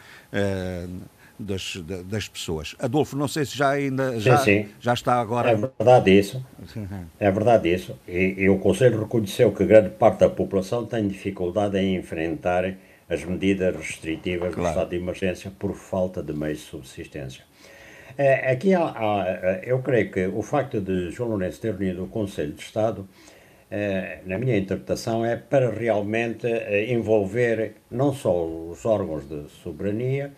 das, 1.40 1.78
das 2.06 2.28
pessoas. 2.28 2.76
Adolfo, 2.80 3.16
não 3.16 3.28
sei 3.28 3.46
se 3.46 3.58
já 3.58 3.70
ainda 3.70 4.20
já, 4.20 4.38
sim, 4.38 4.64
sim. 4.64 4.70
já 4.80 4.94
está 4.94 5.20
agora. 5.20 5.52
É 5.52 5.56
verdade 5.56 6.20
isso. 6.20 6.46
É 7.20 7.32
verdade 7.32 7.74
isso. 7.74 7.98
E, 8.08 8.36
e, 8.38 8.50
o 8.50 8.60
Conselho 8.60 9.00
reconheceu 9.00 9.52
que 9.52 9.66
grande 9.66 9.90
parte 9.90 10.20
da 10.20 10.30
população 10.30 10.86
tem 10.86 11.08
dificuldade 11.08 11.78
em 11.78 11.96
enfrentar 11.96 12.76
as 13.10 13.24
medidas 13.24 13.76
restritivas 13.76 14.54
claro. 14.54 14.62
do 14.62 14.68
estado 14.70 14.90
de 14.90 14.96
emergência 14.98 15.52
por 15.58 15.74
falta 15.76 16.22
de 16.22 16.34
meios 16.34 16.60
de 16.60 16.66
subsistência. 16.66 17.44
É, 18.18 18.52
aqui 18.52 18.74
há, 18.74 18.84
há, 18.84 19.60
eu 19.64 19.80
creio 19.80 20.12
que 20.12 20.28
o 20.28 20.42
facto 20.42 20.80
de 20.82 21.10
João 21.12 21.30
Lourenço 21.30 21.62
ter 21.62 21.74
unido 21.74 22.04
o 22.04 22.08
Conselho 22.08 22.54
de 22.54 22.62
Estado 22.62 23.08
é, 23.72 24.20
na 24.26 24.38
minha 24.38 24.58
interpretação, 24.58 25.24
é 25.24 25.36
para 25.36 25.70
realmente 25.70 26.48
é, 26.48 26.92
envolver 26.92 27.76
não 27.90 28.14
só 28.14 28.46
os 28.46 28.86
órgãos 28.86 29.28
de 29.28 29.48
soberania, 29.64 30.34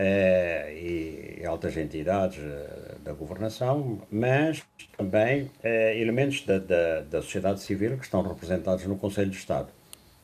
e 0.00 1.42
outras 1.48 1.76
entidades 1.76 2.38
eh, 2.38 2.94
da 3.04 3.12
governação, 3.12 4.00
mas 4.10 4.62
também 4.96 5.50
eh, 5.62 6.00
elementos 6.00 6.44
da, 6.44 6.58
da, 6.58 7.00
da, 7.00 7.22
sociedade 7.22 7.60
civil 7.60 7.96
que 7.96 8.04
estão 8.04 8.22
representados 8.22 8.84
no 8.86 8.96
Conselho 8.96 9.30
de 9.30 9.36
Estado. 9.36 9.68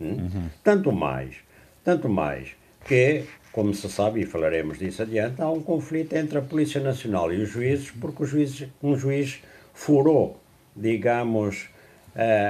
Hum? 0.01 0.11
Uhum. 0.11 0.49
Tanto 0.63 0.93
mais, 0.93 1.37
tanto 1.83 2.09
mais 2.09 2.51
que, 2.87 3.25
como 3.51 3.75
se 3.75 3.89
sabe, 3.89 4.21
e 4.21 4.27
falaremos 4.27 4.79
disso 4.79 5.03
adiante, 5.03 5.43
há 5.43 5.51
um 5.51 5.61
conflito 5.61 6.15
entre 6.15 6.39
a 6.39 6.43
Polícia 6.43 6.81
Nacional 6.81 7.33
e 7.33 7.43
os 7.43 7.49
juízes, 7.49 7.91
porque 7.91 8.23
o 8.23 8.27
juiz, 8.27 8.67
um 8.83 8.97
juiz 8.97 9.43
furou, 9.73 10.41
digamos, 10.77 11.69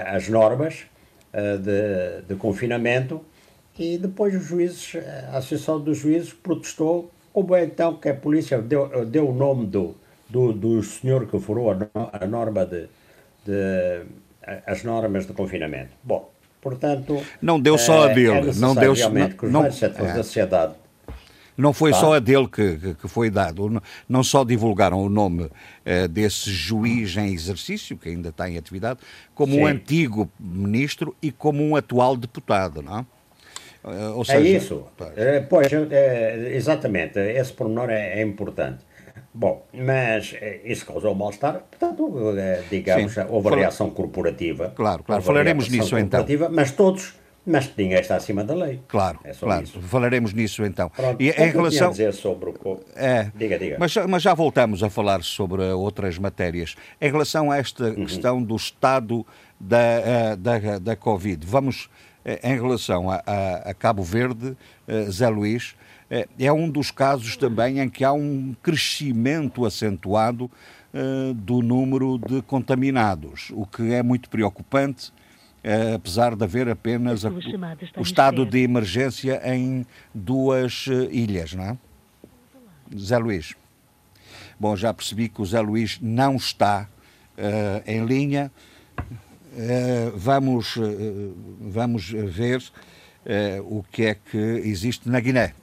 as 0.06 0.28
normas 0.28 0.84
de, 1.32 2.22
de 2.26 2.34
confinamento 2.34 3.24
e 3.78 3.96
depois 3.96 4.34
os 4.34 4.44
juízes, 4.44 4.96
a 5.32 5.38
Associação 5.38 5.80
dos 5.80 5.98
Juízes 5.98 6.32
protestou 6.32 7.10
como 7.34 7.56
é 7.56 7.64
então 7.64 7.96
que 7.96 8.08
a 8.08 8.14
polícia 8.14 8.62
deu, 8.62 9.04
deu 9.04 9.28
o 9.28 9.34
nome 9.34 9.66
do, 9.66 9.96
do, 10.30 10.52
do 10.52 10.82
senhor 10.84 11.26
que 11.26 11.38
furou 11.40 11.72
a, 11.72 11.76
a 12.12 12.26
norma 12.26 12.64
de, 12.64 12.86
de, 13.44 14.02
as 14.64 14.84
normas 14.84 15.26
de 15.26 15.32
confinamento? 15.32 15.90
Bom, 16.02 16.30
portanto... 16.62 17.20
Não 17.42 17.58
deu 17.58 17.76
só 17.76 18.06
a 18.06 18.12
eh, 18.12 18.14
dele. 18.14 18.50
É 18.50 18.54
não 18.54 18.72
deu 18.72 18.92
realmente 18.92 19.34
que 19.34 19.46
os 19.46 19.52
não, 19.52 19.68
setores 19.72 20.12
é. 20.12 20.14
da 20.14 20.22
sociedade 20.22 20.74
não 21.56 21.72
foi 21.72 21.92
tá. 21.92 21.98
só 21.98 22.14
a 22.14 22.18
dele 22.18 22.48
que, 22.48 22.96
que, 23.00 23.06
foi 23.06 23.30
dado. 23.30 23.80
Não 24.08 24.24
só 24.24 24.44
divulgaram 24.44 25.00
o 25.00 25.08
nome 25.08 25.44
uh, 25.44 26.08
desse 26.08 26.50
juiz 26.50 27.16
em 27.16 27.32
exercício, 27.32 27.96
que 27.96 28.08
ainda 28.08 28.30
está 28.30 28.50
em 28.50 28.58
atividade, 28.58 28.98
como 29.36 29.52
Sim. 29.52 29.60
um 29.60 29.66
antigo 29.66 30.28
ministro 30.38 31.14
e 31.22 31.30
como 31.30 31.62
um 31.62 31.76
atual 31.76 32.16
deputado, 32.16 32.82
não 32.82 32.98
é? 32.98 33.06
Ou 33.84 34.22
é 34.22 34.24
seja, 34.24 34.38
é 34.38 34.42
isso. 34.42 34.84
É, 35.16 35.40
pois, 35.40 35.68
é, 35.72 36.54
exatamente. 36.54 37.18
Esse 37.18 37.52
pormenor 37.52 37.90
é, 37.90 38.20
é, 38.20 38.22
importante. 38.22 38.84
Bom, 39.32 39.66
mas 39.72 40.34
isso 40.64 40.86
causou 40.86 41.12
mal-estar, 41.14 41.60
portanto, 41.68 42.34
digamos, 42.70 43.14
Sim, 43.14 43.22
houve 43.28 43.48
a 43.48 43.56
reação 43.56 43.90
corporativa. 43.90 44.72
Claro, 44.76 45.02
claro, 45.02 45.22
falaremos 45.22 45.68
nisso 45.68 45.98
então. 45.98 46.24
Mas 46.52 46.70
todos, 46.70 47.14
mas 47.46 47.70
ninguém 47.76 47.98
está 47.98 48.16
acima 48.16 48.42
da 48.42 48.54
lei. 48.54 48.80
Claro, 48.88 49.18
é 49.24 49.32
claro. 49.32 49.64
Isso. 49.64 49.80
Falaremos 49.80 50.32
nisso 50.32 50.64
então. 50.64 50.88
Pronto, 50.88 51.20
e 51.20 51.30
em 51.30 51.50
relação 51.50 51.90
dizer 51.90 52.14
sobre 52.14 52.50
o 52.50 52.80
é, 52.94 53.30
diga, 53.34 53.58
diga. 53.58 53.76
Mas, 53.78 53.94
mas 54.08 54.22
já 54.22 54.32
voltamos 54.34 54.82
a 54.82 54.88
falar 54.88 55.22
sobre 55.22 55.62
outras 55.72 56.16
matérias. 56.16 56.74
Em 57.00 57.10
relação 57.10 57.50
a 57.50 57.58
esta 57.58 57.86
uhum. 57.86 58.06
questão 58.06 58.42
do 58.42 58.56
estado 58.56 59.26
da, 59.60 59.78
eh, 59.78 60.36
da, 60.36 60.78
da 60.78 60.96
Covid, 60.96 61.46
vamos 61.46 61.88
eh, 61.88 62.03
em 62.42 62.54
relação 62.54 63.10
a, 63.10 63.22
a, 63.26 63.56
a 63.70 63.74
Cabo 63.74 64.02
Verde, 64.02 64.56
eh, 64.88 65.04
Zé 65.10 65.28
Luís, 65.28 65.74
eh, 66.10 66.26
é 66.38 66.52
um 66.52 66.70
dos 66.70 66.90
casos 66.90 67.36
também 67.36 67.80
em 67.80 67.88
que 67.88 68.02
há 68.02 68.12
um 68.12 68.54
crescimento 68.62 69.64
acentuado 69.64 70.50
do 71.34 71.60
número 71.60 72.18
de 72.18 72.40
contaminados, 72.42 73.50
o 73.52 73.66
que 73.66 73.92
é 73.92 74.00
muito 74.00 74.30
preocupante, 74.30 75.12
apesar 75.92 76.36
de 76.36 76.44
haver 76.44 76.68
apenas 76.68 77.24
a, 77.24 77.30
o 77.96 78.00
estado 78.00 78.46
de 78.46 78.60
emergência 78.60 79.42
em 79.44 79.84
duas 80.14 80.86
ilhas, 81.10 81.52
não 81.52 81.64
é? 81.64 81.78
Zé 82.96 83.18
Luís. 83.18 83.56
Bom, 84.56 84.76
já 84.76 84.94
percebi 84.94 85.28
que 85.28 85.42
o 85.42 85.44
Zé 85.44 85.60
Luís 85.60 85.98
não 86.00 86.36
está 86.36 86.88
em 87.84 88.06
linha. 88.06 88.52
Eh, 89.56 90.10
vamos, 90.14 90.76
uh, 90.76 91.34
vamos 91.60 92.10
ver 92.10 92.58
uh, 92.58 93.78
o 93.78 93.84
que 93.84 94.04
é 94.04 94.14
que 94.14 94.36
existe 94.36 95.08
na 95.08 95.20
Guiné, 95.20 95.54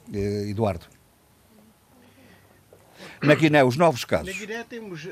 Eduardo. 0.48 0.86
Na 3.22 3.34
Guiné, 3.34 3.62
os 3.62 3.76
novos 3.76 4.04
casos. 4.04 4.28
Na 4.28 4.32
Guiné 4.32 4.64
temos. 4.64 5.08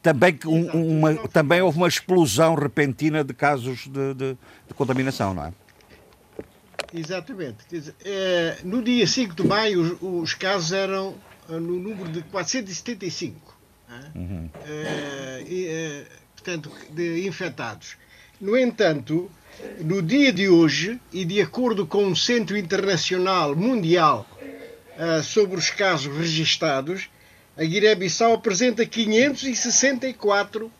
Também, 0.00 0.38
um, 0.46 0.98
uma, 0.98 1.14
também 1.28 1.60
houve 1.62 1.78
uma 1.78 1.88
explosão 1.88 2.54
repentina 2.54 3.24
de 3.24 3.34
casos 3.34 3.88
de, 3.88 4.14
de, 4.14 4.38
de 4.68 4.74
contaminação, 4.74 5.34
não 5.34 5.46
é? 5.46 5.52
Exatamente. 6.92 7.64
Dizer, 7.68 7.94
é, 8.04 8.58
no 8.62 8.82
dia 8.82 9.06
5 9.06 9.34
de 9.34 9.46
maio, 9.46 9.80
os, 9.80 9.96
os, 10.00 10.34
casos 10.34 10.72
eram 10.72 11.16
no 11.48 11.60
número 11.60 12.08
de 12.10 12.22
475. 12.22 13.58
É? 13.88 14.18
Uhum. 14.18 14.50
É, 14.66 15.44
e, 15.46 16.06
portanto, 16.44 16.70
de 16.90 17.26
infectados. 17.26 17.96
No 18.38 18.56
entanto, 18.56 19.30
no 19.80 20.02
dia 20.02 20.30
de 20.30 20.46
hoje, 20.48 21.00
e 21.10 21.24
de 21.24 21.40
acordo 21.40 21.86
com 21.86 22.08
o 22.08 22.16
Centro 22.16 22.58
Internacional 22.58 23.56
Mundial 23.56 24.26
uh, 24.98 25.22
sobre 25.22 25.56
os 25.56 25.70
casos 25.70 26.14
registados, 26.14 27.08
a 27.56 27.64
Guiné-Bissau 27.64 28.34
apresenta 28.34 28.84
564 28.84 30.66
uh, 30.66 30.70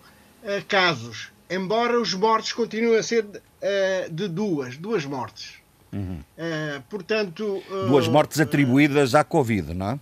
ah, 0.45 0.63
casos, 0.69 1.31
embora 1.49 1.99
os 1.99 2.13
mortos 2.13 2.53
continuem 2.53 2.99
a 2.99 3.03
ser 3.03 3.25
uh, 3.25 4.11
de 4.11 4.29
duas, 4.29 4.77
duas 4.77 5.07
mortes. 5.07 5.65
Uhum. 5.93 6.19
portanto, 6.91 7.63
duas 7.87 8.09
mortes 8.09 8.41
atribuídas 8.41 9.15
à 9.15 9.23
Covid, 9.23 9.73
não 9.75 9.91
é? 9.91 10.01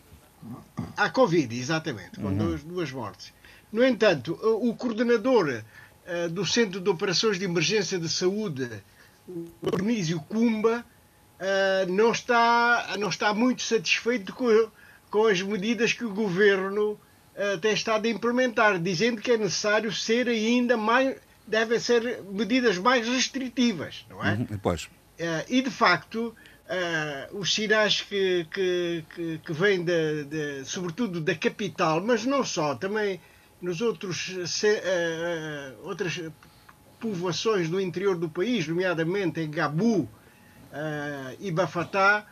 À 0.96 1.10
Covid, 1.10 1.54
exatamente, 1.54 2.18
com 2.18 2.28
uhum. 2.28 2.38
duas, 2.38 2.64
duas 2.64 2.90
mortes. 2.90 3.30
No 3.72 3.84
entanto, 3.84 4.38
o 4.42 4.74
coordenador 4.74 5.62
eh, 6.04 6.28
do 6.28 6.44
Centro 6.44 6.80
de 6.80 6.90
Operações 6.90 7.38
de 7.38 7.44
Emergência 7.44 7.98
de 7.98 8.08
Saúde, 8.08 8.68
o 9.28 9.46
Ornísio 9.62 10.20
Cumba, 10.28 10.84
uh, 11.38 11.92
não, 11.92 12.10
está, 12.10 12.96
não 12.98 13.08
está 13.08 13.32
muito 13.32 13.62
satisfeito 13.62 14.32
com, 14.32 14.68
com 15.08 15.26
as 15.26 15.40
medidas 15.40 15.92
que 15.92 16.04
o 16.04 16.12
governo 16.12 16.92
uh, 16.92 17.58
tem 17.60 17.72
estado 17.72 18.06
a 18.06 18.10
implementar, 18.10 18.80
dizendo 18.80 19.22
que 19.22 19.30
é 19.30 19.36
necessário 19.36 19.92
ser 19.92 20.28
ainda 20.28 20.76
mais. 20.76 21.16
devem 21.46 21.78
ser 21.78 22.22
medidas 22.24 22.78
mais 22.78 23.06
restritivas, 23.06 24.04
não 24.10 24.24
é? 24.24 24.34
Uhum, 24.34 24.58
pois. 24.60 24.88
e 25.48 25.62
de 25.62 25.70
facto. 25.70 26.34
Uh, 26.62 27.36
os 27.38 27.52
sinais 27.52 28.00
que, 28.00 28.46
que, 28.50 29.04
que, 29.14 29.38
que 29.44 29.52
vêm, 29.52 29.84
de, 29.84 30.24
de, 30.24 30.64
sobretudo 30.64 31.20
da 31.20 31.34
capital, 31.34 32.00
mas 32.00 32.24
não 32.24 32.42
só, 32.42 32.74
também 32.74 33.20
nos 33.62 33.80
outros 33.80 34.34
se, 34.46 34.74
uh, 34.74 35.86
outras 35.86 36.20
povoações 37.00 37.68
do 37.68 37.80
interior 37.80 38.16
do 38.16 38.28
país, 38.28 38.66
nomeadamente 38.68 39.40
em 39.40 39.50
Gabu 39.50 40.00
uh, 40.00 40.08
e 41.40 41.50
Bafatá, 41.50 42.26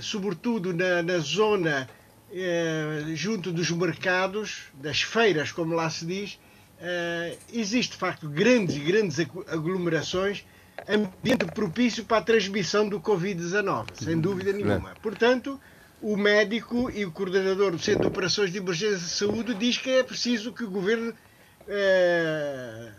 sobretudo 0.00 0.72
na, 0.72 1.02
na 1.02 1.18
zona 1.18 1.88
uh, 2.30 3.16
junto 3.16 3.52
dos 3.52 3.70
mercados, 3.70 4.62
das 4.74 5.02
feiras, 5.02 5.52
como 5.52 5.74
lá 5.74 5.90
se 5.90 6.06
diz, 6.06 6.34
uh, 6.80 7.38
existe 7.52 7.92
de 7.92 7.98
facto 7.98 8.28
grandes 8.28 8.76
e 8.76 8.80
grandes 8.80 9.18
aglomerações, 9.48 10.44
ambiente 10.88 11.46
propício 11.46 12.04
para 12.04 12.18
a 12.18 12.22
transmissão 12.22 12.88
do 12.88 13.00
Covid-19, 13.00 13.86
sem 13.94 14.20
dúvida 14.20 14.52
nenhuma. 14.52 14.94
Portanto, 15.02 15.60
o 16.02 16.16
médico 16.16 16.90
e 16.90 17.04
o 17.04 17.10
coordenador 17.10 17.72
do 17.72 17.78
Centro 17.78 18.02
de 18.02 18.08
Operações 18.08 18.50
de 18.50 18.58
Emergência 18.58 18.98
de 18.98 19.10
Saúde 19.10 19.54
diz 19.54 19.78
que 19.78 19.90
é 19.90 20.02
preciso 20.02 20.52
que 20.52 20.64
o 20.64 20.70
governo 20.70 21.10
uh, 21.10 22.90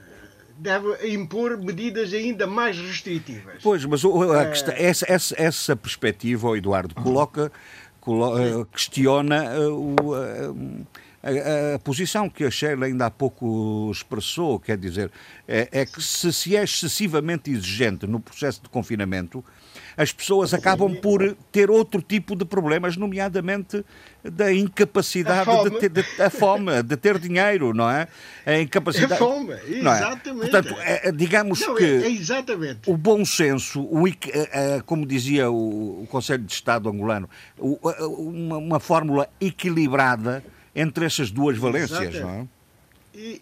deve 0.57 1.09
impor 1.09 1.57
medidas 1.57 2.13
ainda 2.13 2.45
mais 2.45 2.77
restritivas. 2.77 3.55
Pois, 3.63 3.83
mas 3.85 4.03
a 4.05 4.45
questão, 4.45 4.73
essa, 4.77 5.05
essa, 5.11 5.35
essa 5.37 5.75
perspectiva, 5.75 6.55
Eduardo, 6.55 6.93
coloca, 6.95 7.51
colo, 7.99 8.65
questiona 8.65 9.59
o 9.69 9.95
a, 11.23 11.75
a, 11.75 11.79
posição 11.79 12.29
que 12.29 12.43
a 12.43 12.51
Sheila 12.51 12.87
ainda 12.87 13.05
há 13.05 13.11
pouco 13.11 13.89
expressou, 13.91 14.59
quer 14.59 14.77
dizer, 14.77 15.11
é, 15.47 15.69
é 15.71 15.85
que 15.85 16.01
se 16.01 16.33
se 16.33 16.55
é 16.55 16.63
excessivamente 16.63 17.51
exigente 17.51 18.07
no 18.07 18.19
processo 18.19 18.61
de 18.63 18.69
confinamento, 18.69 19.43
as 19.97 20.11
pessoas 20.11 20.53
acabam 20.53 20.95
por 20.95 21.35
ter 21.51 21.69
outro 21.69 22.01
tipo 22.01 22.35
de 22.35 22.45
problemas, 22.45 22.97
nomeadamente 22.97 23.83
da 24.23 24.53
incapacidade 24.53 25.49
de 25.69 25.79
ter 25.79 25.89
de, 25.89 26.21
a 26.21 26.29
fome, 26.29 26.83
de 26.83 26.95
ter 26.95 27.17
dinheiro, 27.17 27.73
não 27.73 27.89
é? 27.89 28.07
A 28.45 28.59
incapacidade. 28.59 29.13
A 29.13 29.17
fome, 29.17 29.53
é? 29.53 29.69
exatamente. 29.69 30.29
É? 30.29 30.49
Portanto, 30.49 30.75
é, 30.79 31.11
digamos 31.11 31.61
não, 31.61 31.75
que 31.75 31.83
é, 31.83 32.09
exatamente. 32.09 32.89
o 32.89 32.95
bom 32.95 33.25
senso, 33.25 33.81
o, 33.81 34.03
como 34.85 35.05
dizia 35.05 35.49
o, 35.49 36.03
o 36.03 36.07
Conselho 36.07 36.43
de 36.43 36.53
Estado 36.53 36.89
angolano, 36.89 37.29
uma, 37.57 38.57
uma 38.57 38.79
fórmula 38.79 39.29
equilibrada 39.39 40.43
entre 40.75 41.05
essas 41.05 41.31
duas 41.31 41.57
valências, 41.57 41.99
Exatamente. 41.99 42.19
não 42.19 42.29
é? 42.29 42.61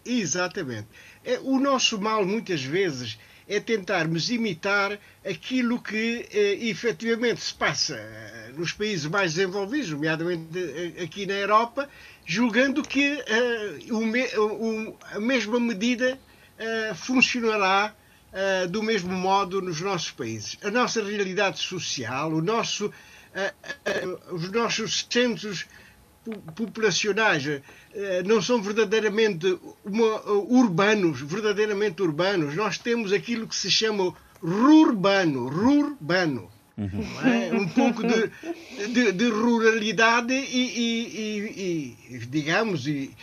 Exatamente. 0.05 0.87
É, 1.23 1.39
o 1.43 1.59
nosso 1.59 1.99
mal, 2.01 2.25
muitas 2.25 2.63
vezes, 2.63 3.19
é 3.49 3.59
tentarmos 3.59 4.29
imitar 4.29 4.97
aquilo 5.27 5.81
que 5.81 6.27
eh, 6.31 6.69
efetivamente 6.69 7.41
se 7.41 7.53
passa 7.53 7.95
eh, 7.95 8.51
nos 8.55 8.71
países 8.71 9.07
mais 9.07 9.33
desenvolvidos, 9.33 9.89
nomeadamente 9.89 10.43
eh, 10.55 11.03
aqui 11.03 11.25
na 11.25 11.33
Europa, 11.33 11.89
julgando 12.27 12.83
que 12.83 13.23
eh, 13.25 13.79
o, 13.89 14.95
a 15.11 15.19
mesma 15.19 15.59
medida 15.59 16.19
eh, 16.59 16.93
funcionará 16.93 17.95
eh, 18.31 18.67
do 18.67 18.83
mesmo 18.83 19.13
modo 19.13 19.59
nos 19.63 19.81
nossos 19.81 20.11
países. 20.11 20.55
A 20.63 20.69
nossa 20.69 21.03
realidade 21.03 21.57
social, 21.57 22.31
o 22.31 22.41
nosso, 22.43 22.93
os 24.31 24.51
nossos 24.51 25.07
centros 25.09 25.65
populacionais 26.55 27.45
eh, 27.47 28.23
não 28.25 28.41
são 28.41 28.61
verdadeiramente 28.61 29.57
uma, 29.83 30.21
urbanos, 30.31 31.21
verdadeiramente 31.21 32.01
urbanos. 32.01 32.55
Nós 32.55 32.77
temos 32.77 33.11
aquilo 33.11 33.47
que 33.47 33.55
se 33.55 33.69
chama 33.69 34.13
rurbano, 34.41 35.47
rurbano. 35.47 36.49
Uhum. 36.77 37.03
É? 37.29 37.53
Um 37.53 37.67
pouco 37.67 38.03
de, 38.07 38.31
de, 38.87 39.11
de 39.11 39.29
ruralidade 39.29 40.33
e, 40.33 40.37
e, 40.37 41.97
e, 42.09 42.15
e 42.15 42.17
digamos, 42.19 42.87
e, 42.87 43.13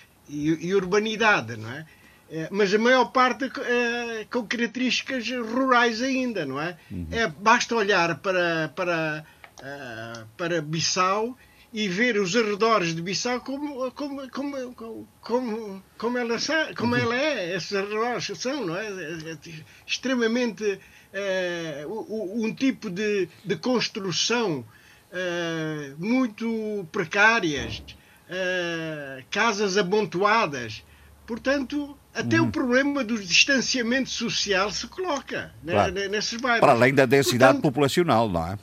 urbanidade, 0.74 1.56
não 1.56 1.70
é? 1.72 1.86
é? 2.30 2.48
Mas 2.50 2.74
a 2.74 2.78
maior 2.78 3.06
parte 3.06 3.44
é, 3.46 4.26
com 4.30 4.46
características 4.46 5.26
rurais 5.30 6.02
ainda, 6.02 6.44
não 6.44 6.60
é? 6.60 6.76
Uhum. 6.90 7.06
é 7.10 7.26
basta 7.28 7.74
olhar 7.74 8.18
para, 8.18 8.70
para, 8.76 9.24
eh, 9.62 10.24
para 10.36 10.60
Bissau 10.60 11.36
e 11.76 11.88
ver 11.88 12.18
os 12.18 12.34
arredores 12.34 12.94
de 12.94 13.02
Bissau 13.02 13.38
como, 13.42 13.90
como, 13.90 14.30
como, 14.30 14.74
como, 15.20 15.82
como, 15.98 16.16
ela, 16.16 16.36
como 16.74 16.96
ela 16.96 17.14
é, 17.14 17.54
esses 17.54 17.74
arredores 17.74 18.32
são, 18.38 18.64
não 18.64 18.74
é? 18.74 18.86
é, 18.86 19.32
é 19.32 19.38
extremamente 19.86 20.80
é, 21.12 21.84
um 21.86 22.54
tipo 22.54 22.88
de, 22.88 23.28
de 23.44 23.56
construção 23.56 24.64
é, 25.12 25.92
muito 25.98 26.88
precárias, 26.90 27.82
é, 28.30 29.22
casas 29.30 29.76
amontoadas. 29.76 30.82
Portanto, 31.26 31.94
até 32.14 32.40
hum. 32.40 32.46
o 32.46 32.50
problema 32.50 33.04
do 33.04 33.18
distanciamento 33.18 34.08
social 34.08 34.70
se 34.70 34.86
coloca 34.86 35.52
né, 35.62 35.74
claro. 35.74 35.92
nesses 35.92 36.40
bairros. 36.40 36.60
Para 36.60 36.72
além 36.72 36.94
da 36.94 37.04
densidade 37.04 37.52
Portanto, 37.52 37.62
populacional, 37.64 38.30
não 38.30 38.46
é? 38.46 38.58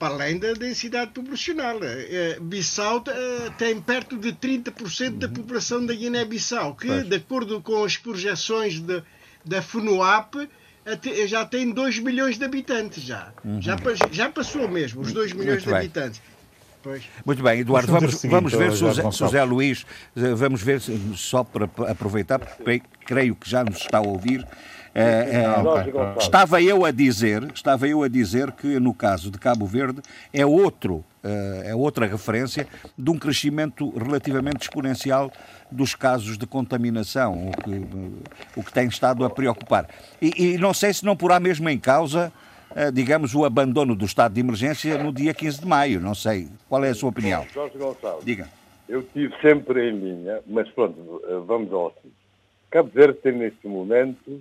Para 0.00 0.14
além 0.14 0.38
da 0.38 0.54
densidade 0.54 1.10
populacional. 1.10 1.78
Eh, 1.82 2.38
Bissau 2.40 3.04
eh, 3.06 3.50
tem 3.58 3.78
perto 3.78 4.16
de 4.16 4.32
30% 4.32 5.18
da 5.18 5.28
população 5.28 5.84
da 5.84 5.94
Guiné-Bissau, 5.94 6.74
que, 6.74 7.04
de 7.04 7.16
acordo 7.16 7.60
com 7.60 7.84
as 7.84 7.98
projeções 7.98 8.80
de, 8.80 9.02
da 9.44 9.60
FUNUAP, 9.60 10.48
já 11.26 11.44
tem 11.44 11.70
2 11.70 11.98
milhões 11.98 12.38
de 12.38 12.44
habitantes. 12.46 13.02
Já, 13.02 13.30
uhum. 13.44 13.60
já, 13.60 13.76
já 14.10 14.30
passou 14.30 14.66
mesmo 14.66 15.02
os 15.02 15.12
2 15.12 15.34
milhões 15.34 15.62
Muito 15.62 15.64
de 15.64 15.70
bem. 15.70 15.78
habitantes. 15.78 16.22
Pois. 16.82 17.02
Muito 17.26 17.42
bem, 17.42 17.60
Eduardo, 17.60 17.92
vamos, 17.92 18.22
vamos 18.24 18.52
ver 18.54 18.72
se 18.72 18.78
José, 18.78 19.02
José 19.02 19.44
Luís, 19.44 19.84
eh, 20.16 20.34
vamos 20.34 20.62
ver, 20.62 20.80
só 21.14 21.44
para 21.44 21.66
aproveitar, 21.90 22.38
porque 22.38 22.80
creio 23.04 23.36
que 23.36 23.50
já 23.50 23.62
nos 23.62 23.76
está 23.76 23.98
a 23.98 24.00
ouvir, 24.00 24.46
é, 25.00 25.44
é, 25.44 26.18
estava 26.18 26.60
eu 26.62 26.84
a 26.84 26.90
dizer, 26.90 27.50
estava 27.54 27.88
eu 27.88 28.02
a 28.02 28.08
dizer 28.08 28.52
que 28.52 28.78
no 28.78 28.92
caso 28.92 29.30
de 29.30 29.38
Cabo 29.38 29.66
Verde 29.66 30.02
é 30.32 30.44
outro, 30.44 31.04
é, 31.22 31.70
é 31.70 31.74
outra 31.74 32.06
referência 32.06 32.66
de 32.96 33.10
um 33.10 33.18
crescimento 33.18 33.90
relativamente 33.96 34.62
exponencial 34.62 35.30
dos 35.70 35.94
casos 35.94 36.36
de 36.36 36.46
contaminação, 36.46 37.48
o 37.48 37.52
que, 37.52 38.60
o 38.60 38.62
que 38.62 38.72
tem 38.72 38.88
estado 38.88 39.24
a 39.24 39.30
preocupar. 39.30 39.88
E, 40.20 40.54
e 40.54 40.58
não 40.58 40.74
sei 40.74 40.92
se 40.92 41.04
não 41.04 41.16
porá 41.16 41.40
mesmo 41.40 41.68
em 41.68 41.78
causa 41.78 42.32
digamos, 42.94 43.34
o 43.34 43.44
abandono 43.44 43.96
do 43.96 44.04
estado 44.04 44.34
de 44.34 44.38
emergência 44.38 44.96
no 45.02 45.12
dia 45.12 45.34
15 45.34 45.60
de 45.60 45.66
maio. 45.66 46.00
Não 46.00 46.14
sei. 46.14 46.48
Qual 46.68 46.84
é 46.84 46.90
a 46.90 46.94
sua 46.94 47.08
opinião? 47.08 47.44
Jorge 47.52 47.76
Gonçalves. 47.76 48.24
Diga. 48.24 48.48
Eu 48.88 49.02
tive 49.02 49.34
sempre 49.40 49.90
em 49.90 49.98
linha, 49.98 50.40
mas 50.46 50.68
pronto, 50.70 51.20
vamos 51.48 51.72
ao 51.72 51.88
assunto. 51.88 52.12
Cabo 52.70 52.90
Verde 52.94 53.18
tem 53.18 53.32
neste 53.32 53.66
momento 53.66 54.40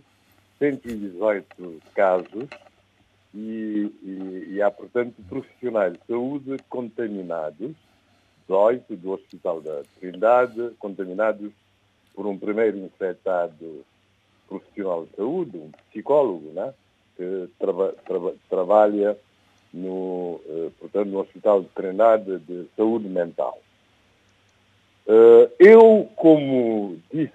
118 0.59 1.81
casos 1.95 2.47
e, 3.33 3.91
e, 4.03 4.47
e, 4.55 4.61
há, 4.61 4.69
portanto, 4.69 5.15
profissionais 5.27 5.93
de 5.93 5.99
saúde 6.07 6.57
contaminados, 6.69 7.71
18 8.47 8.95
do 8.97 9.11
Hospital 9.11 9.61
da 9.61 9.81
Trindade, 9.99 10.71
contaminados 10.79 11.51
por 12.13 12.27
um 12.27 12.37
primeiro 12.37 12.77
infectado 12.77 13.85
profissional 14.47 15.05
de 15.05 15.15
saúde, 15.15 15.57
um 15.57 15.71
psicólogo, 15.89 16.51
né, 16.51 16.73
que 17.15 17.47
traba, 17.57 17.93
traba, 18.05 18.33
trabalha 18.49 19.17
no, 19.71 20.41
eh, 20.47 20.69
portanto, 20.79 21.09
no 21.09 21.19
Hospital 21.19 21.61
de 21.61 21.69
Trindade 21.69 22.39
de 22.39 22.65
Saúde 22.75 23.07
Mental. 23.07 23.61
Eh, 25.07 25.49
eu, 25.59 26.09
como 26.15 26.97
disse 27.13 27.33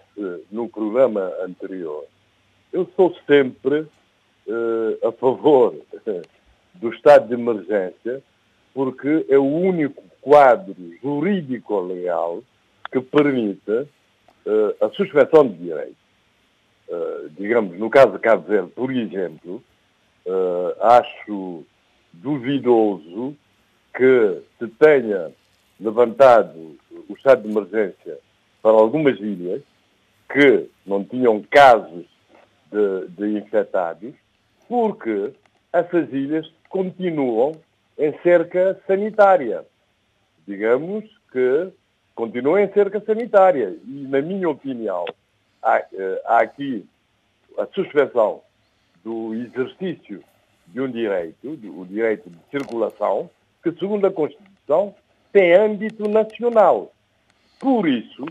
no 0.50 0.68
programa 0.68 1.32
anterior, 1.42 2.04
eu 2.74 2.90
sou 2.96 3.14
sempre 3.24 3.86
uh, 4.48 5.08
a 5.08 5.12
favor 5.12 5.76
do 6.74 6.92
estado 6.92 7.28
de 7.28 7.34
emergência, 7.34 8.20
porque 8.74 9.24
é 9.28 9.38
o 9.38 9.44
único 9.44 10.02
quadro 10.20 10.74
jurídico-legal 11.00 12.42
que 12.90 13.00
permite 13.00 13.70
uh, 13.70 14.84
a 14.84 14.90
suspensão 14.90 15.46
de 15.46 15.54
direitos. 15.54 16.04
Uh, 16.88 17.30
digamos, 17.38 17.78
no 17.78 17.88
caso 17.88 18.12
de 18.12 18.18
Cabo 18.18 18.46
Verde, 18.48 18.72
por 18.74 18.90
exemplo, 18.90 19.62
acho 20.80 21.64
duvidoso 22.12 23.36
que 23.94 24.42
se 24.58 24.66
tenha 24.78 25.30
levantado 25.78 26.76
o 27.08 27.12
estado 27.14 27.42
de 27.42 27.50
emergência 27.50 28.18
para 28.62 28.72
algumas 28.72 29.18
ilhas 29.20 29.62
que 30.32 30.66
não 30.86 31.04
tinham 31.04 31.42
casos 31.42 32.06
de, 32.74 33.08
de 33.08 33.38
infectados, 33.38 34.12
porque 34.68 35.32
essas 35.72 36.12
ilhas 36.12 36.50
continuam 36.68 37.52
em 37.96 38.12
cerca 38.22 38.80
sanitária. 38.86 39.64
Digamos 40.46 41.04
que 41.30 41.72
continuam 42.14 42.58
em 42.58 42.72
cerca 42.72 43.00
sanitária. 43.00 43.76
E, 43.86 44.06
na 44.08 44.20
minha 44.20 44.48
opinião, 44.48 45.04
há, 45.62 45.78
eh, 45.92 46.22
há 46.26 46.38
aqui 46.38 46.84
a 47.56 47.66
suspensão 47.66 48.42
do 49.04 49.34
exercício 49.34 50.22
de 50.66 50.80
um 50.80 50.90
direito, 50.90 51.48
o 51.48 51.86
direito 51.86 52.28
de 52.28 52.38
circulação, 52.50 53.30
que, 53.62 53.70
segundo 53.72 54.06
a 54.06 54.12
Constituição, 54.12 54.94
tem 55.32 55.54
âmbito 55.54 56.08
nacional. 56.08 56.92
Por 57.60 57.88
isso, 57.88 58.26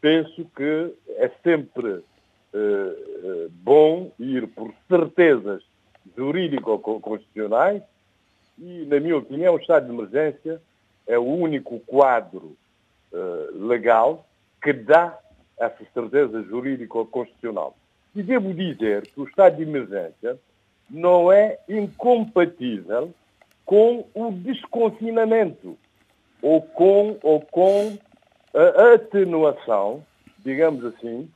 penso 0.00 0.46
que 0.56 0.94
é 1.16 1.30
sempre 1.42 2.02
bom 3.50 4.12
ir 4.18 4.46
por 4.48 4.72
certezas 4.88 5.62
jurídico-constitucionais 6.16 7.82
e, 8.58 8.84
na 8.86 9.00
minha 9.00 9.16
opinião, 9.16 9.54
o 9.54 9.58
estado 9.58 9.86
de 9.86 9.92
emergência 9.92 10.60
é 11.06 11.18
o 11.18 11.24
único 11.24 11.80
quadro 11.80 12.56
uh, 13.12 13.66
legal 13.66 14.26
que 14.62 14.72
dá 14.72 15.18
essa 15.58 15.84
certeza 15.92 16.42
jurídico-constitucional. 16.42 17.76
E 18.14 18.22
devo 18.22 18.52
dizer 18.52 19.06
que 19.06 19.20
o 19.20 19.24
estado 19.24 19.56
de 19.56 19.62
emergência 19.62 20.38
não 20.88 21.32
é 21.32 21.58
incompatível 21.68 23.12
com 23.64 24.06
o 24.14 24.30
desconfinamento 24.30 25.76
ou 26.42 26.60
com, 26.60 27.16
ou 27.22 27.40
com 27.40 27.96
a 28.54 28.94
atenuação, 28.94 30.04
digamos 30.38 30.84
assim, 30.84 31.28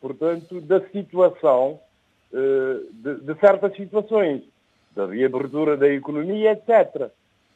portanto, 0.00 0.60
da 0.60 0.80
situação, 0.88 1.80
uh, 2.32 2.92
de, 2.92 3.14
de, 3.20 3.40
certas 3.40 3.74
situações, 3.76 4.42
da 4.94 5.06
reabertura 5.06 5.76
da 5.76 5.88
economia, 5.88 6.52
etc. 6.52 7.10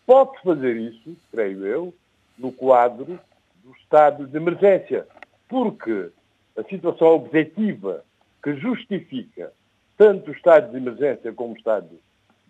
Pode 0.07 0.41
fazer 0.43 0.77
isso, 0.77 1.17
creio 1.31 1.67
eu, 1.67 1.95
no 2.39 2.53
quadro 2.53 3.19
do 3.65 3.73
estado 3.81 4.27
de 4.27 4.37
emergência, 4.37 5.07
porque 5.49 6.11
a 6.57 6.63
situação 6.65 7.09
objetiva 7.09 8.05
que 8.43 8.55
justifica 8.55 9.53
tanto 9.97 10.31
o 10.31 10.35
estado 10.35 10.71
de 10.71 10.77
emergência 10.77 11.33
como 11.33 11.55
o 11.55 11.57
estado 11.57 11.89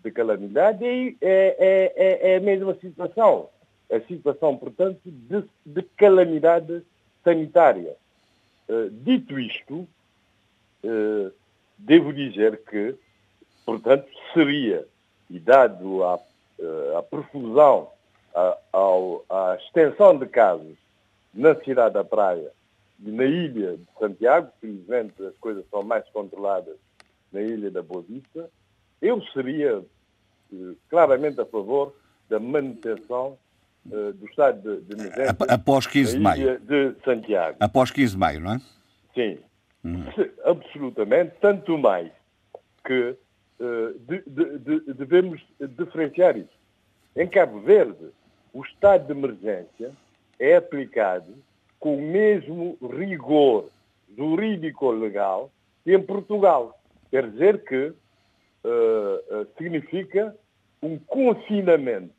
de 0.03 0.11
calamidade 0.11 0.85
é, 0.85 1.15
é, 1.21 1.93
é, 1.95 2.33
é 2.33 2.37
a 2.37 2.39
mesma 2.39 2.75
situação. 2.75 3.49
A 3.91 3.99
situação, 4.01 4.55
portanto, 4.55 4.99
de, 5.03 5.43
de 5.65 5.81
calamidade 5.97 6.83
sanitária. 7.23 7.95
Uh, 8.69 8.89
dito 8.91 9.39
isto, 9.39 9.87
uh, 10.83 11.33
devo 11.77 12.13
dizer 12.13 12.63
que, 12.65 12.95
portanto, 13.65 14.07
seria, 14.33 14.85
e 15.29 15.39
dado 15.39 16.03
a, 16.03 16.15
uh, 16.15 16.97
a 16.97 17.03
profusão, 17.03 17.89
a, 18.35 18.57
a, 18.73 19.51
a 19.51 19.55
extensão 19.55 20.17
de 20.17 20.27
casos 20.27 20.77
na 21.33 21.55
cidade 21.55 21.95
da 21.95 22.03
Praia 22.03 22.51
e 23.03 23.11
na 23.11 23.25
ilha 23.25 23.77
de 23.77 23.87
Santiago, 23.97 24.51
felizmente 24.59 25.23
as 25.23 25.35
coisas 25.37 25.65
são 25.69 25.83
mais 25.83 26.07
controladas 26.09 26.77
na 27.31 27.41
ilha 27.41 27.71
da 27.71 27.81
Boa 27.81 28.01
Vista, 28.01 28.49
eu 29.01 29.21
seria 29.33 29.83
eh, 30.51 30.73
claramente 30.89 31.39
a 31.39 31.45
favor 31.45 31.93
da 32.27 32.39
manutenção 32.39 33.37
do 33.89 34.25
estado 34.25 34.77
de, 34.77 34.81
de 34.81 34.93
emergência 34.93 35.35
após 35.49 35.87
15 35.87 36.17
de 36.17 36.19
maio. 36.19 36.59
de 36.59 36.95
Santiago. 37.03 37.57
Após 37.59 37.91
15 37.91 38.13
de 38.13 38.17
maio, 38.17 38.39
não 38.39 38.53
é? 38.53 38.61
Sim, 39.13 39.39
hum. 39.83 40.03
absolutamente, 40.45 41.33
tanto 41.41 41.77
mais 41.77 42.11
que 42.85 43.15
uh, 43.59 43.99
de, 44.07 44.23
de, 44.27 44.93
devemos 44.93 45.41
diferenciar 45.59 46.37
isso. 46.37 46.59
Em 47.15 47.27
Cabo 47.27 47.59
Verde, 47.59 48.09
o 48.53 48.63
estado 48.63 49.05
de 49.05 49.11
emergência 49.11 49.91
é 50.39 50.55
aplicado 50.55 51.33
com 51.79 51.97
o 51.97 52.01
mesmo 52.01 52.77
rigor 52.97 53.69
jurídico-legal 54.17 55.51
que 55.83 55.93
em 55.93 56.01
Portugal. 56.01 56.79
Quer 57.11 57.29
dizer 57.29 57.63
que 57.63 57.87
uh, 57.87 59.47
significa 59.57 60.35
um 60.81 60.97
confinamento 60.99 62.13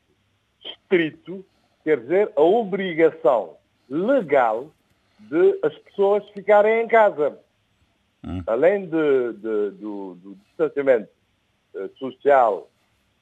estrito, 0.65 1.45
quer 1.85 2.01
dizer, 2.01 2.33
a 2.37 2.43
obrigação 2.43 3.57
legal 3.89 4.71
de 5.19 5.59
as 5.63 5.77
pessoas 5.79 6.29
ficarem 6.31 6.85
em 6.85 6.89
casa. 6.89 7.39
Hum. 8.25 8.43
Além 8.47 8.87
de, 8.87 9.33
de, 9.35 9.71
do, 9.79 10.15
do, 10.15 10.37
distanciamento 10.47 11.09
uh, 11.75 11.89
social 11.99 12.69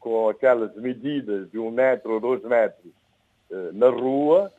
com 0.01 0.29
aquelas 0.29 0.75
medidas 0.77 1.51
de 1.51 1.59
um 1.59 1.71
metro 1.71 2.15
ou 2.15 2.21
dois 2.21 2.43
metros 2.43 2.93
na 3.73 3.89
rua, 3.89 4.53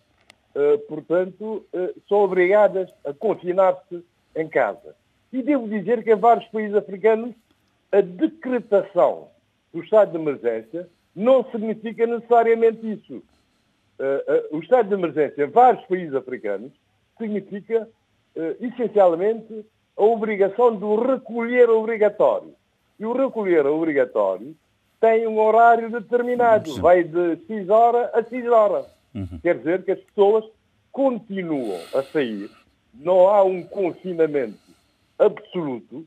portanto, 0.87 1.63
são 2.07 2.17
obrigadas 2.23 2.91
a 3.05 3.13
confinar-se 3.13 4.03
em 4.35 4.47
casa. 4.47 4.95
E 5.31 5.43
devo 5.43 5.67
dizer 5.67 6.03
que 6.03 6.11
em 6.11 6.15
vários 6.15 6.47
países 6.47 6.75
africanos 6.75 7.35
a 7.91 8.01
decretação 8.01 9.27
do 9.73 9.81
estado 9.81 10.11
de 10.11 10.17
emergência 10.17 10.89
não 11.15 11.43
significa 11.51 12.05
necessariamente 12.05 12.91
isso. 12.91 13.23
Uh, 13.99 14.55
uh, 14.55 14.57
o 14.57 14.61
estado 14.61 14.87
de 14.87 14.93
emergência 14.93 15.43
em 15.43 15.49
vários 15.49 15.85
países 15.85 16.15
africanos 16.15 16.71
significa 17.17 17.87
uh, 18.35 18.65
essencialmente 18.65 19.65
a 19.97 20.03
obrigação 20.03 20.73
do 20.73 20.95
recolher 20.95 21.69
obrigatório. 21.69 22.55
E 22.97 23.05
o 23.05 23.11
recolher 23.11 23.65
obrigatório 23.65 24.55
tem 25.01 25.27
um 25.27 25.37
horário 25.37 25.89
determinado, 25.89 26.71
Sim. 26.71 26.81
vai 26.81 27.03
de 27.03 27.37
X 27.45 27.69
hora 27.69 28.09
a 28.13 28.23
X 28.23 28.47
hora. 28.47 28.85
Uhum. 29.13 29.39
Quer 29.41 29.57
dizer 29.57 29.83
que 29.83 29.91
as 29.91 29.99
pessoas 29.99 30.45
continuam 30.91 31.79
a 31.93 32.01
sair, 32.03 32.49
não 32.93 33.27
há 33.27 33.43
um 33.43 33.63
confinamento 33.63 34.57
absoluto, 35.17 36.05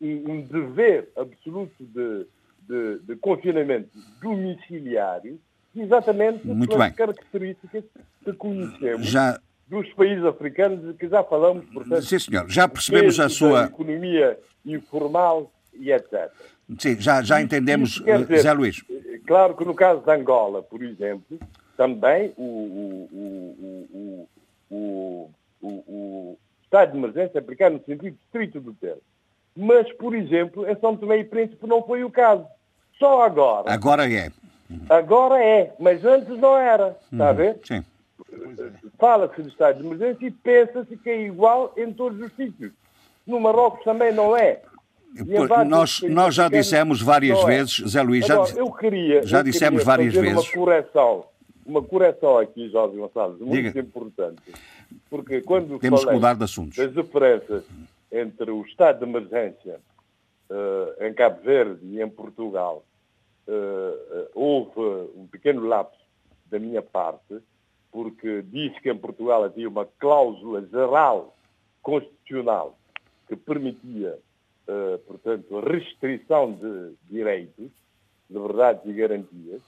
um 0.00 0.42
dever 0.42 1.08
absoluto 1.16 1.74
de, 1.80 2.26
de, 2.68 2.98
de 3.00 3.16
confinamento 3.16 3.90
domiciliário, 4.20 5.40
exatamente 5.74 6.46
Muito 6.46 6.70
pelas 6.70 6.88
bem. 6.88 6.96
características 6.96 7.84
que 8.24 8.32
conhecemos 8.34 9.06
já... 9.06 9.38
dos 9.68 9.88
países 9.94 10.24
africanos, 10.24 10.96
que 10.96 11.08
já 11.08 11.22
falamos, 11.22 11.64
portanto. 11.72 12.02
Sim, 12.02 12.18
senhor, 12.18 12.48
já 12.48 12.68
percebemos 12.68 13.18
a 13.20 13.28
sua. 13.28 13.64
economia 13.64 14.38
informal 14.64 15.50
e 15.74 15.90
etc. 15.92 16.30
Sim, 16.78 17.00
já, 17.00 17.22
já 17.22 17.40
entendemos, 17.40 17.92
dizer, 17.92 18.42
Zé 18.42 18.52
Luís. 18.52 18.84
Claro 19.26 19.56
que 19.56 19.64
no 19.64 19.74
caso 19.74 20.02
de 20.02 20.10
Angola, 20.10 20.62
por 20.62 20.82
exemplo, 20.82 21.38
também 21.76 22.32
o, 22.36 23.08
o, 23.10 24.28
o, 24.70 25.30
o 25.62 26.38
estado 26.62 26.92
de 26.92 26.98
emergência 26.98 27.40
aplicado 27.40 27.74
no 27.76 27.84
sentido 27.84 28.16
estrito 28.24 28.60
do 28.60 28.72
termo. 28.74 29.02
Mas, 29.56 29.90
por 29.94 30.14
exemplo, 30.14 30.68
em 30.68 30.76
São 30.78 30.96
Tomé 30.96 31.18
e 31.18 31.24
Príncipe 31.24 31.66
não 31.66 31.82
foi 31.82 32.04
o 32.04 32.10
caso. 32.10 32.46
Só 32.98 33.22
agora. 33.22 33.72
Agora 33.72 34.10
é. 34.10 34.30
Agora 34.88 35.42
é, 35.42 35.72
mas 35.78 36.04
antes 36.04 36.36
não 36.38 36.56
era. 36.56 36.96
Está 37.12 37.28
a 37.28 37.30
uhum. 37.30 37.36
ver? 37.36 37.60
Sim. 37.64 37.84
Fala-se 38.98 39.42
de 39.42 39.48
estado 39.48 39.80
de 39.80 39.86
emergência 39.86 40.26
e 40.26 40.30
pensa-se 40.30 40.96
que 40.96 41.10
é 41.10 41.22
igual 41.22 41.72
em 41.76 41.92
todos 41.92 42.20
os 42.20 42.32
sítios. 42.34 42.72
No 43.26 43.40
Marrocos 43.40 43.82
também 43.84 44.12
não 44.12 44.36
é. 44.36 44.60
Nós, 45.66 46.02
nós 46.02 46.34
já 46.34 46.48
dissemos 46.48 47.02
várias 47.02 47.38
é. 47.40 47.44
vezes, 47.44 47.90
Zé 47.90 48.02
Luís, 48.02 48.30
Agora, 48.30 48.48
já, 48.48 48.56
eu 48.60 48.70
queria, 48.72 49.26
já 49.26 49.38
eu 49.38 49.44
dissemos 49.44 49.80
queria 49.80 49.84
várias 49.84 50.14
vezes. 50.14 50.32
Uma 50.32 50.52
correção, 50.52 51.24
uma 51.66 51.82
correção 51.82 52.38
aqui, 52.38 52.68
Jorge 52.70 52.96
Gonçalves, 52.96 53.40
muito 53.40 53.62
Diga. 53.62 53.80
importante. 53.80 54.40
Porque 55.08 55.40
quando 55.40 55.78
Temos 55.80 56.04
que 56.04 56.12
mudar 56.12 56.34
de 56.34 56.44
assuntos. 56.44 56.76
das 56.76 56.92
diferenças 56.92 57.64
entre 58.12 58.50
o 58.50 58.62
estado 58.62 58.98
de 58.98 59.04
emergência 59.04 59.80
uh, 60.48 61.04
em 61.04 61.12
Cabo 61.12 61.40
Verde 61.42 61.80
e 61.82 62.00
em 62.00 62.08
Portugal, 62.08 62.84
houve 64.34 64.80
um 65.16 65.26
pequeno 65.26 65.66
lapso 65.66 66.00
da 66.46 66.58
minha 66.58 66.82
parte, 66.82 67.40
porque 67.90 68.42
disse 68.42 68.80
que 68.80 68.90
em 68.90 68.98
Portugal 68.98 69.44
havia 69.44 69.68
uma 69.68 69.86
cláusula 69.98 70.64
geral 70.66 71.36
constitucional 71.82 72.78
que 73.26 73.36
permitia, 73.36 74.18
uh, 74.68 74.98
portanto, 75.06 75.58
a 75.58 75.60
restrição 75.60 76.52
de 76.52 76.94
direitos, 77.08 77.70
de 78.28 78.38
verdades 78.38 78.84
e 78.84 78.92
garantias. 78.92 79.62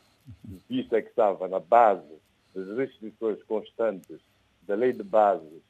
Isso 0.68 0.94
é 0.94 1.02
que 1.02 1.08
estava 1.08 1.48
na 1.48 1.60
base 1.60 2.02
das 2.54 2.76
restrições 2.76 3.42
constantes 3.44 4.20
da 4.62 4.74
Lei 4.74 4.92
de 4.92 5.02
Bases 5.02 5.62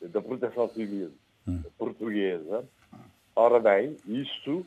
da 0.00 0.20
Proteção 0.20 0.68
Civil 0.70 1.12
hum. 1.46 1.62
portuguesa. 1.76 2.64
Ora 3.34 3.60
bem, 3.60 3.96
isso 4.06 4.66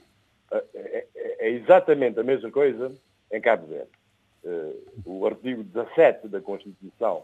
é, 0.52 1.08
é, 1.44 1.50
exatamente 1.50 2.20
a 2.20 2.24
mesma 2.24 2.50
coisa 2.50 2.94
em 3.32 3.42
Cabo 3.42 3.68
Verde. 3.68 3.92
Uh, 4.44 5.02
o 5.06 5.26
artigo 5.26 5.64
17 5.64 6.28
da 6.28 6.42
Constituição, 6.42 7.24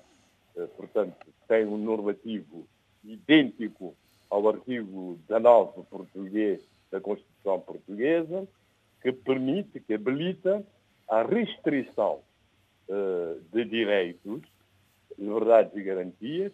uh, 0.56 0.68
portanto, 0.70 1.16
tem 1.48 1.66
um 1.66 1.78
normativo 1.78 2.68
idêntico 3.04 3.96
ao 4.30 4.48
artigo 4.48 5.18
19 5.28 5.84
português 5.90 6.62
da 6.92 7.00
Constituição 7.00 7.60
portuguesa, 7.60 8.48
que 9.02 9.12
permite, 9.12 9.80
que 9.80 9.94
habilita 9.94 10.66
a 11.08 11.24
restrição 11.24 12.20
uh, 12.90 13.42
de 13.54 13.66
direitos 13.66 14.42
liberdades 15.18 15.76
e 15.76 15.82
garantias 15.82 16.52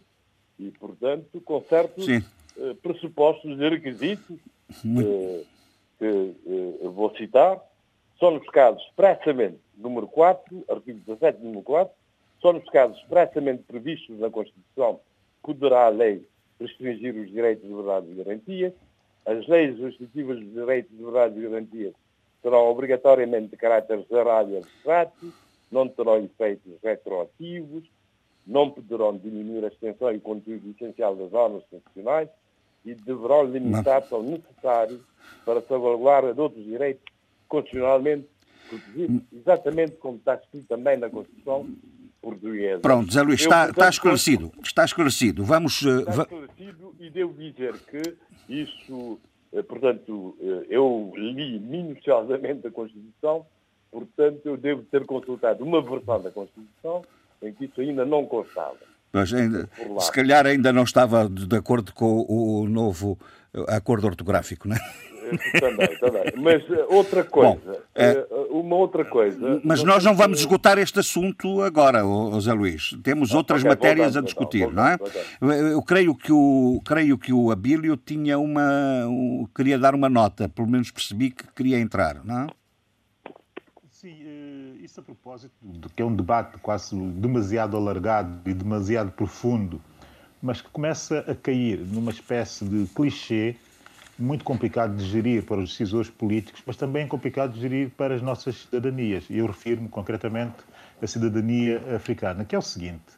e, 0.60 0.72
portanto, 0.72 1.42
com 1.42 1.62
certos 1.64 2.08
uh, 2.08 2.76
pressupostos 2.82 3.60
e 3.60 3.70
requisitos 3.70 4.38
uh, 4.86 5.55
que 5.98 6.06
uh, 6.06 6.92
vou 6.92 7.16
citar, 7.16 7.60
são 8.20 8.32
nos 8.32 8.48
casos 8.50 8.82
expressamente, 8.84 9.60
número 9.78 10.08
4, 10.08 10.66
artigo 10.70 11.00
17, 11.06 11.44
número 11.44 11.64
4, 11.64 11.94
são 12.42 12.54
nos 12.54 12.70
casos 12.70 12.98
expressamente 13.00 13.64
previstos 13.64 14.20
na 14.20 14.30
Constituição, 14.30 15.00
poderá 15.42 15.86
a 15.86 15.90
lei 15.90 16.26
restringir 16.60 17.16
os 17.16 17.30
direitos, 17.30 17.66
liberdades 17.68 18.10
e 18.10 18.24
garantias. 18.24 18.74
As 19.26 19.48
leis 19.48 19.78
restritivas 19.80 20.40
dos 20.40 20.54
direitos, 20.54 20.92
liberdades 20.92 21.38
e 21.38 21.42
garantias 21.42 21.94
serão 22.42 22.70
obrigatoriamente 22.70 23.50
de 23.50 23.58
caráter 23.58 24.06
geral 24.10 24.48
e 24.50 24.58
abstrato, 24.58 25.34
não 25.72 25.88
terão 25.88 26.24
efeitos 26.24 26.72
retroativos, 26.84 27.84
não 28.46 28.70
poderão 28.70 29.18
diminuir 29.18 29.66
a 29.66 29.68
extensão 29.68 30.12
e 30.14 30.18
o 30.18 30.22
conteúdo 30.22 30.70
essencial 30.70 31.16
das 31.16 31.32
normas 31.32 31.64
constitucionais 31.70 32.30
e 32.86 32.94
deverão 32.94 33.44
limitar-se 33.44 34.14
ao 34.14 34.22
necessário 34.22 35.02
para 35.46 35.62
salvaguarda 35.62 36.34
de 36.34 36.40
outros 36.40 36.64
direitos 36.64 37.04
constitucionalmente 37.48 38.28
protegidos, 38.70 39.22
exatamente 39.32 39.92
como 39.98 40.18
está 40.18 40.36
escrito 40.36 40.68
também 40.68 40.98
na 40.98 41.10
Constituição 41.10 41.68
portuguesa. 42.22 42.80
Pronto, 42.80 43.14
Zé 43.14 43.22
Luís, 43.22 43.42
está, 43.42 43.70
está 43.70 43.90
esclarecido. 43.90 44.52
Está 44.64 44.86
esclarecido. 44.86 45.44
Vamos. 45.44 45.82
Está 45.82 46.24
esclarecido 46.24 46.96
e 47.00 47.10
devo 47.10 47.34
dizer 47.34 47.76
que 47.80 48.16
isso, 48.50 49.20
uh, 49.52 49.64
portanto, 49.64 50.36
uh, 50.40 50.66
eu 50.70 51.14
li 51.16 51.60
minuciosamente 51.60 52.66
a 52.68 52.72
Constituição, 52.72 53.46
portanto, 53.92 54.42
eu 54.46 54.58
devo 54.58 54.82
ter 54.84 55.06
consultado 55.06 55.64
uma 55.64 55.82
versão 55.82 56.22
da 56.22 56.32
Constituição 56.32 57.04
em 57.42 57.54
que 57.54 57.66
isso 57.66 57.80
ainda 57.80 58.06
não 58.06 58.26
constava. 58.26 58.95
Mas 59.16 59.34
ainda, 59.34 59.70
se 60.00 60.12
calhar 60.12 60.46
ainda 60.46 60.74
não 60.74 60.84
estava 60.84 61.30
de 61.30 61.56
acordo 61.56 61.94
com 61.94 62.26
o 62.28 62.68
novo 62.68 63.18
acordo 63.70 64.08
ortográfico, 64.08 64.68
não 64.68 64.76
é? 64.76 64.80
Também, 65.60 65.98
também. 65.98 66.34
Mas 66.36 66.62
eh, 66.70 66.86
outra 66.90 67.24
coisa, 67.24 67.56
Bom, 67.56 67.82
é... 67.96 68.28
uma 68.52 68.76
outra 68.76 69.04
coisa. 69.06 69.60
Mas 69.64 69.82
nós 69.84 70.04
não 70.04 70.14
vamos 70.16 70.40
esgotar 70.40 70.78
este 70.78 71.00
assunto 71.00 71.62
agora, 71.62 72.02
José 72.02 72.54
Luís. 72.54 72.96
Temos 73.02 73.32
ah, 73.32 73.38
outras 73.38 73.62
okay, 73.62 73.70
matérias 73.70 74.14
voltando, 74.14 74.24
a 74.24 74.26
discutir, 74.26 74.66
voltando, 74.66 74.76
não 74.76 74.88
é? 74.88 74.98
Voltando. 74.98 75.72
Eu 75.72 75.82
creio 75.82 76.14
que 76.14 76.32
o 76.32 76.80
creio 76.86 77.18
que 77.18 77.34
o 77.34 77.50
Abílio 77.50 77.98
tinha 77.98 78.38
uma 78.38 79.08
um, 79.08 79.48
queria 79.56 79.80
dar 79.80 79.96
uma 79.96 80.10
nota, 80.10 80.48
pelo 80.48 80.68
menos 80.68 80.92
percebi 80.92 81.32
que 81.32 81.46
queria 81.56 81.80
entrar, 81.80 82.24
não 82.24 82.42
é? 82.42 82.48
Sim, 84.06 84.18
eh, 84.22 84.84
isso 84.84 85.00
a 85.00 85.04
propósito 85.04 85.52
de 85.64 85.90
que 85.90 86.00
é 86.00 86.06
um 86.06 86.16
debate 86.16 86.60
quase 86.60 86.96
demasiado 86.96 87.76
alargado 87.76 88.48
e 88.48 88.54
demasiado 88.54 89.12
profundo, 89.12 89.82
mas 90.40 90.62
que 90.62 90.70
começa 90.70 91.26
a 91.28 91.34
cair 91.34 91.80
numa 91.80 92.12
espécie 92.12 92.66
de 92.66 92.86
clichê 92.94 93.56
muito 94.20 94.46
complicado 94.46 94.96
de 94.96 95.04
gerir 95.06 95.44
para 95.44 95.58
os 95.58 95.72
decisores 95.72 96.08
políticos, 96.08 96.62
mas 96.68 96.78
também 96.78 97.08
complicado 97.08 97.54
de 97.54 97.62
gerir 97.62 97.90
para 97.98 98.14
as 98.14 98.22
nossas 98.22 98.58
cidadanias. 98.58 99.26
E 99.28 99.40
eu 99.40 99.48
refiro-me 99.48 99.90
concretamente 99.90 100.58
à 101.02 101.08
cidadania 101.08 101.82
africana, 101.96 102.46
que 102.46 102.54
é 102.54 102.60
o 102.60 102.62
seguinte: 102.62 103.18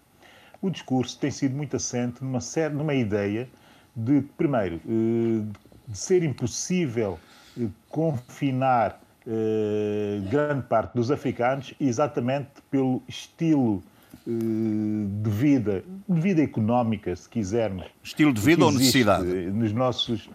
o 0.62 0.70
discurso 0.70 1.20
tem 1.20 1.32
sido 1.32 1.54
muito 1.54 1.76
assente 1.76 2.24
numa, 2.24 2.40
numa 2.72 2.94
ideia 2.94 3.50
de, 3.94 4.22
primeiro, 4.38 4.80
eh, 4.88 5.44
de 5.86 5.98
ser 5.98 6.24
impossível 6.24 7.20
eh, 7.60 7.68
confinar 7.90 9.02
eh, 9.30 10.22
grande 10.30 10.64
parte 10.68 10.94
dos 10.96 11.12
africanos 11.12 11.74
exatamente 11.82 12.50
pelo 12.72 13.04
estilo 13.10 13.84
eh, 14.26 14.32
de 14.32 15.30
vida, 15.30 15.84
de 16.08 16.22
vida 16.22 16.42
económica, 16.42 17.14
se 17.14 17.28
quisermos. 17.28 17.86
Estilo 18.02 18.32
de 18.32 18.40
vida 18.40 18.64
ou 18.64 18.72
necessidade? 18.72 19.28
Nos 19.28 19.74
nossos 19.74 20.30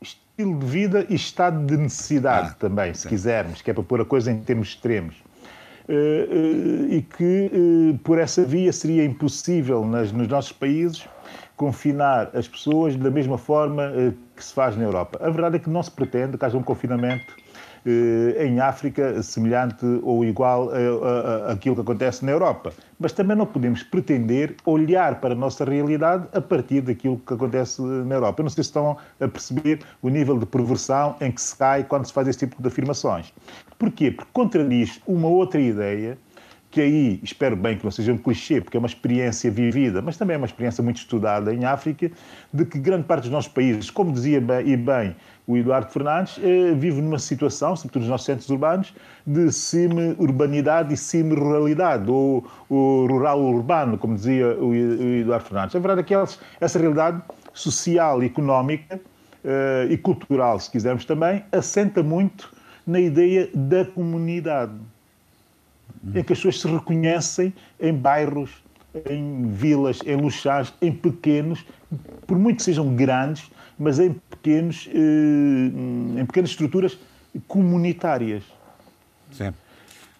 estilo 0.00 0.58
de 0.58 0.66
vida 0.66 1.06
e 1.10 1.14
estado 1.14 1.66
de 1.66 1.76
necessidade 1.76 2.52
ah, 2.52 2.56
também, 2.58 2.94
se 2.94 3.02
sim. 3.02 3.08
quisermos, 3.10 3.60
que 3.60 3.70
é 3.70 3.74
para 3.74 3.82
pôr 3.82 4.00
a 4.00 4.04
coisa 4.06 4.32
em 4.32 4.40
termos 4.40 4.68
extremos. 4.68 5.16
Uh, 5.88 6.86
e 6.90 7.02
que 7.02 7.98
por 8.04 8.18
essa 8.18 8.44
via 8.44 8.70
seria 8.72 9.04
impossível 9.06 9.86
nas, 9.86 10.12
nos 10.12 10.28
nossos 10.28 10.52
países 10.52 11.08
confinar 11.56 12.30
as 12.34 12.46
pessoas 12.46 12.94
da 12.94 13.10
mesma 13.10 13.38
forma 13.38 13.90
que 14.38 14.44
se 14.44 14.54
faz 14.54 14.76
na 14.76 14.84
Europa. 14.84 15.18
A 15.20 15.30
verdade 15.30 15.56
é 15.56 15.58
que 15.58 15.68
não 15.68 15.82
se 15.82 15.90
pretende 15.90 16.38
que 16.38 16.44
haja 16.44 16.56
um 16.56 16.62
confinamento 16.62 17.34
eh, 17.84 18.46
em 18.46 18.60
África 18.60 19.22
semelhante 19.22 19.84
ou 20.02 20.24
igual 20.24 20.70
àquilo 21.48 21.74
que 21.74 21.80
acontece 21.80 22.24
na 22.24 22.32
Europa. 22.32 22.72
Mas 22.98 23.12
também 23.12 23.36
não 23.36 23.46
podemos 23.46 23.82
pretender 23.82 24.54
olhar 24.64 25.20
para 25.20 25.34
a 25.34 25.36
nossa 25.36 25.64
realidade 25.64 26.26
a 26.32 26.40
partir 26.40 26.80
daquilo 26.80 27.18
que 27.18 27.34
acontece 27.34 27.82
na 27.82 28.14
Europa. 28.14 28.40
Eu 28.40 28.44
não 28.44 28.50
sei 28.50 28.62
se 28.62 28.70
estão 28.70 28.96
a 29.20 29.28
perceber 29.28 29.80
o 30.02 30.08
nível 30.08 30.38
de 30.38 30.46
perversão 30.46 31.16
em 31.20 31.30
que 31.30 31.40
se 31.40 31.56
cai 31.56 31.84
quando 31.84 32.06
se 32.06 32.12
faz 32.12 32.28
esse 32.28 32.40
tipo 32.40 32.60
de 32.60 32.68
afirmações. 32.68 33.32
Porquê? 33.78 34.10
Porque 34.10 34.30
contradiz 34.32 35.00
uma 35.06 35.28
outra 35.28 35.60
ideia 35.60 36.18
que 36.70 36.80
aí 36.80 37.20
espero 37.22 37.56
bem 37.56 37.78
que 37.78 37.84
não 37.84 37.90
seja 37.90 38.12
um 38.12 38.18
clichê, 38.18 38.60
porque 38.60 38.76
é 38.76 38.80
uma 38.80 38.86
experiência 38.86 39.50
vivida, 39.50 40.02
mas 40.02 40.16
também 40.16 40.34
é 40.34 40.36
uma 40.36 40.46
experiência 40.46 40.82
muito 40.82 40.98
estudada 40.98 41.52
em 41.54 41.64
África, 41.64 42.10
de 42.52 42.64
que 42.64 42.78
grande 42.78 43.04
parte 43.04 43.22
dos 43.22 43.30
nossos 43.30 43.50
países, 43.50 43.90
como 43.90 44.12
dizia 44.12 44.40
bem, 44.40 44.68
e 44.68 44.76
bem 44.76 45.16
o 45.46 45.56
Eduardo 45.56 45.90
Fernandes, 45.90 46.38
eh, 46.42 46.74
vive 46.74 47.00
numa 47.00 47.18
situação, 47.18 47.74
sobretudo 47.74 48.02
nos 48.02 48.10
nossos 48.10 48.26
centros 48.26 48.50
urbanos, 48.50 48.94
de 49.26 49.50
semi-urbanidade 49.50 50.92
e 50.92 50.96
semi-ruralidade, 50.96 52.10
ou, 52.10 52.46
ou 52.68 53.06
rural-urbano, 53.06 53.96
como 53.96 54.14
dizia 54.14 54.48
o, 54.58 54.74
Eduardo 54.74 55.46
Fernandes. 55.46 55.74
A 55.74 55.78
verdade 55.78 56.00
é 56.02 56.04
que 56.04 56.14
essa 56.60 56.78
realidade 56.78 57.22
social, 57.54 58.22
económica 58.22 59.00
eh, 59.42 59.86
e 59.88 59.96
cultural, 59.96 60.60
se 60.60 60.70
quisermos 60.70 61.06
também, 61.06 61.42
assenta 61.50 62.02
muito 62.02 62.52
na 62.86 63.00
ideia 63.00 63.48
da 63.54 63.86
comunidade 63.86 64.74
em 66.14 66.22
que 66.22 66.32
as 66.32 66.38
pessoas 66.38 66.60
se 66.60 66.68
reconhecem 66.68 67.52
em 67.80 67.92
bairros, 67.92 68.50
em 69.08 69.46
vilas, 69.46 70.00
em 70.06 70.16
luxares, 70.16 70.72
em 70.80 70.92
pequenos, 70.92 71.64
por 72.26 72.38
muito 72.38 72.58
que 72.58 72.62
sejam 72.64 72.94
grandes, 72.94 73.50
mas 73.78 73.98
em 73.98 74.12
pequenos, 74.30 74.88
eh, 74.92 76.20
em 76.20 76.26
pequenas 76.26 76.50
estruturas 76.50 76.98
comunitárias. 77.46 78.42
Sim. 79.30 79.52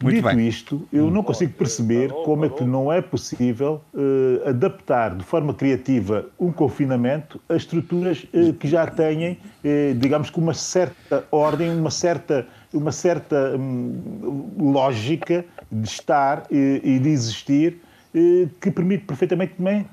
Muito 0.00 0.14
Dito 0.14 0.28
bem. 0.28 0.46
isto, 0.46 0.88
eu 0.92 1.10
não 1.10 1.24
consigo 1.24 1.52
perceber 1.54 2.12
como 2.24 2.44
é 2.44 2.48
que 2.48 2.62
não 2.62 2.92
é 2.92 3.02
possível 3.02 3.82
uh, 3.92 4.48
adaptar 4.48 5.16
de 5.16 5.24
forma 5.24 5.52
criativa 5.52 6.26
um 6.38 6.52
confinamento 6.52 7.40
a 7.48 7.56
estruturas 7.56 8.24
uh, 8.32 8.52
que 8.52 8.68
já 8.68 8.86
têm, 8.86 9.32
uh, 9.32 9.94
digamos, 9.96 10.30
com 10.30 10.40
uma 10.40 10.54
certa 10.54 11.24
ordem, 11.32 11.76
uma 11.76 11.90
certa, 11.90 12.46
uma 12.72 12.92
certa 12.92 13.56
um, 13.58 14.52
lógica 14.56 15.44
de 15.70 15.86
estar 15.88 16.46
e 16.50 16.98
de 16.98 17.08
existir 17.08 17.80
que 18.60 18.70
permite 18.70 19.04
perfeitamente, 19.04 19.54
também, 19.54 19.86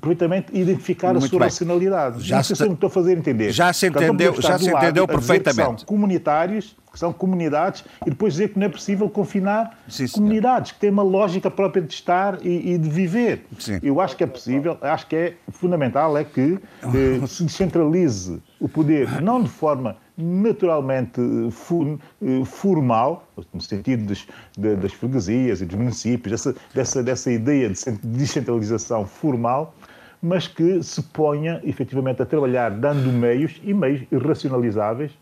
perfeitamente 0.00 0.56
identificar 0.56 1.12
Muito 1.12 1.26
a 1.26 1.28
sua 1.28 1.38
bem. 1.40 1.46
racionalidade. 1.48 2.22
Já 2.22 2.42
sei 2.42 2.54
se, 2.54 2.64
me 2.64 2.74
estou 2.74 2.86
a 2.86 2.90
fazer 2.90 3.18
entender. 3.18 3.50
Já 3.50 3.72
se 3.72 3.86
entendeu, 3.86 4.40
já 4.40 4.58
se 4.58 4.70
entendeu 4.70 5.06
perfeitamente. 5.06 5.80
são 5.80 5.86
comunitários, 5.86 6.76
que 6.92 6.98
são 6.98 7.12
comunidades, 7.12 7.84
e 8.06 8.10
depois 8.10 8.34
dizer 8.34 8.50
que 8.50 8.58
não 8.58 8.66
é 8.66 8.68
possível 8.68 9.08
confinar 9.10 9.78
Sim, 9.88 10.06
comunidades, 10.08 10.72
que 10.72 10.78
têm 10.78 10.90
uma 10.90 11.02
lógica 11.02 11.50
própria 11.50 11.82
de 11.82 11.92
estar 11.92 12.38
e, 12.44 12.74
e 12.74 12.78
de 12.78 12.88
viver. 12.88 13.44
Sim. 13.58 13.78
Eu 13.82 14.00
acho 14.00 14.16
que 14.16 14.24
é 14.24 14.26
possível, 14.26 14.78
acho 14.80 15.06
que 15.06 15.16
é 15.16 15.34
fundamental 15.50 16.16
é 16.16 16.24
que 16.24 16.58
eh, 16.82 17.26
se 17.26 17.44
descentralize 17.44 18.40
o 18.60 18.68
poder, 18.68 19.20
não 19.22 19.42
de 19.42 19.48
forma 19.48 19.96
naturalmente 20.16 21.20
eh, 21.20 22.44
formal, 22.44 23.28
no 23.52 23.60
sentido 23.60 24.06
das, 24.06 24.26
das 24.56 24.92
freguesias 24.92 25.60
e 25.60 25.66
dos 25.66 25.76
municípios, 25.76 26.32
dessa, 26.32 26.54
dessa, 26.74 27.02
dessa 27.02 27.30
ideia 27.30 27.70
de 27.70 27.96
descentralização 28.02 29.06
formal, 29.06 29.74
mas 30.20 30.48
que 30.48 30.82
se 30.82 31.00
ponha 31.02 31.60
efetivamente 31.62 32.20
a 32.20 32.26
trabalhar 32.26 32.70
dando 32.70 33.12
meios 33.12 33.60
e 33.62 33.72
meios 33.72 34.02
racionalizáveis 34.10 35.12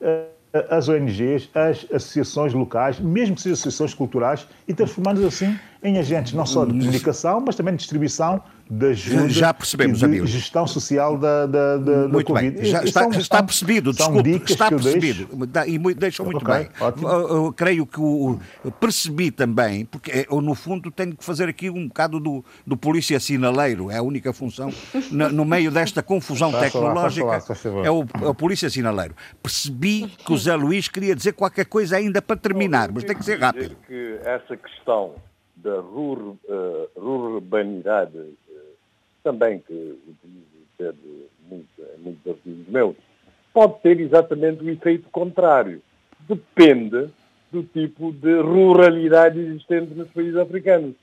eh, 0.00 0.26
as 0.70 0.88
ONGs, 0.88 1.50
as 1.52 1.84
associações 1.92 2.54
locais, 2.54 3.00
mesmo 3.00 3.34
que 3.34 3.42
sejam 3.42 3.54
associações 3.54 3.92
culturais, 3.92 4.46
e 4.68 4.74
transformando 4.74 5.26
assim 5.26 5.58
em 5.84 5.98
agentes 5.98 6.32
não 6.32 6.46
só 6.46 6.64
de 6.64 6.72
comunicação, 6.72 7.42
mas 7.44 7.54
também 7.54 7.74
de 7.74 7.80
distribuição 7.80 8.42
da 8.68 8.86
ajuda 8.86 9.28
já 9.28 9.52
percebemos, 9.52 10.02
e 10.02 10.08
de 10.08 10.26
gestão 10.26 10.66
social 10.66 11.18
da, 11.18 11.44
da, 11.44 11.76
da, 11.76 12.08
muito 12.08 12.32
da 12.32 12.40
Covid. 12.40 12.56
Bem. 12.56 12.64
Já 12.64 12.82
está, 12.82 13.02
são, 13.02 13.10
está 13.12 13.42
percebido, 13.42 13.92
desculpe, 13.92 14.42
está 14.46 14.70
percebido. 14.70 15.28
E 15.66 15.94
deixou 15.94 16.24
muito 16.24 16.42
okay, 16.42 16.60
bem. 16.60 16.68
Ótimo. 16.80 17.08
Eu, 17.08 17.52
creio 17.52 17.86
que 17.86 18.00
o, 18.00 18.38
percebi 18.80 19.30
também, 19.30 19.84
porque 19.84 20.26
eu, 20.30 20.40
no 20.40 20.54
fundo 20.54 20.90
tenho 20.90 21.14
que 21.14 21.22
fazer 21.22 21.46
aqui 21.46 21.68
um 21.68 21.86
bocado 21.86 22.18
do, 22.18 22.42
do 22.66 22.74
polícia 22.74 23.20
sinaleiro, 23.20 23.90
é 23.90 23.98
a 23.98 24.02
única 24.02 24.32
função, 24.32 24.72
no, 25.12 25.28
no 25.28 25.44
meio 25.44 25.70
desta 25.70 26.02
confusão 26.02 26.50
tecnológica, 26.50 27.26
lá, 27.26 27.36
lá, 27.36 27.86
é, 27.86 27.90
o, 27.90 28.06
é 28.22 28.28
o 28.28 28.34
polícia 28.34 28.70
sinaleiro. 28.70 29.14
Percebi 29.42 30.10
que 30.24 30.32
o 30.32 30.38
Zé 30.38 30.56
Luís 30.56 30.88
queria 30.88 31.14
dizer 31.14 31.32
qualquer 31.34 31.66
coisa 31.66 31.96
ainda 31.96 32.22
para 32.22 32.36
terminar, 32.36 32.90
mas 32.90 33.04
tem 33.04 33.14
que 33.14 33.24
ser 33.24 33.38
rápido. 33.38 33.76
que 33.86 34.18
essa 34.24 34.56
questão 34.56 35.12
da 35.64 35.80
rur, 35.80 36.36
uh, 36.44 36.88
rurbanidade 36.96 38.34
também 39.24 39.58
que 39.58 39.72
utilizo 39.72 40.44
ter 40.76 40.94
muito, 41.48 41.66
muitos 41.98 42.26
artigos 42.30 42.68
meus, 42.68 42.94
pode 43.52 43.80
ter 43.80 43.98
exatamente 43.98 44.62
o 44.62 44.70
efeito 44.70 45.08
contrário. 45.10 45.80
Depende 46.28 47.08
do 47.50 47.62
tipo 47.62 48.12
de 48.12 48.40
ruralidade 48.40 49.40
existente 49.40 49.94
nos 49.94 50.08
países 50.10 50.36
africanos. 50.36 50.94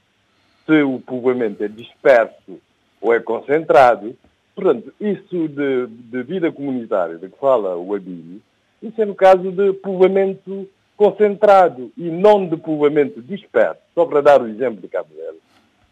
Se 0.66 0.84
o 0.84 1.00
povoamento 1.00 1.64
é 1.64 1.68
disperso 1.68 2.60
ou 3.02 3.14
é 3.14 3.20
concentrado, 3.20 4.16
portanto, 4.54 4.94
isso 5.02 5.48
de, 5.48 5.88
de 5.88 6.24
vida 6.24 6.52
comunitária 6.52 7.18
de 7.18 7.28
que 7.28 7.40
fala 7.40 7.76
o 7.76 7.96
Abílio, 7.96 8.42
isso 8.84 9.02
é 9.02 9.06
no 9.06 9.16
caso 9.16 9.52
de 9.52 9.74
povoamento 9.74 10.70
concentrado 11.02 11.92
e 11.98 12.12
não 12.12 12.48
de 12.48 12.56
povoamento 12.56 13.24
disperso, 13.24 13.82
só 13.96 14.06
para 14.06 14.22
dar 14.22 14.40
o 14.40 14.48
exemplo 14.48 14.80
de 14.80 14.88
Cabo 14.88 15.10
Verde, 15.16 15.40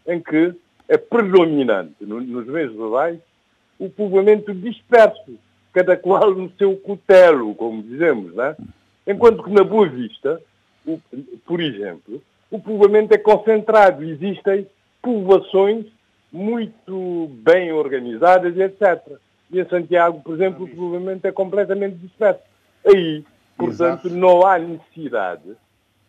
em 0.06 0.20
que 0.20 0.54
é 0.88 0.96
predominante 0.96 1.96
no, 2.02 2.20
nos 2.20 2.46
meios 2.46 2.72
rurais 2.76 3.18
o 3.76 3.90
povoamento 3.90 4.54
disperso, 4.54 5.34
cada 5.72 5.96
qual 5.96 6.32
no 6.32 6.48
seu 6.56 6.76
cutelo, 6.76 7.52
como 7.56 7.82
dizemos, 7.82 8.36
né? 8.36 8.54
enquanto 9.04 9.42
que 9.42 9.50
na 9.50 9.64
Boa 9.64 9.88
Vista, 9.88 10.40
o, 10.86 11.00
por 11.44 11.60
exemplo, 11.60 12.22
o 12.48 12.60
povoamento 12.60 13.12
é 13.12 13.18
concentrado, 13.18 14.04
existem 14.04 14.64
povoações 15.02 15.86
muito 16.30 17.28
bem 17.42 17.72
organizadas 17.72 18.56
e 18.56 18.62
etc. 18.62 19.18
E 19.50 19.58
em 19.58 19.68
Santiago, 19.68 20.20
por 20.20 20.36
exemplo, 20.36 20.66
o 20.66 20.68
povoamento 20.68 21.26
é 21.26 21.32
completamente 21.32 21.96
disperso. 21.96 22.42
Aí, 22.86 23.24
portanto, 23.66 24.06
Exato. 24.06 24.20
não 24.20 24.46
há 24.46 24.58
necessidade, 24.58 25.56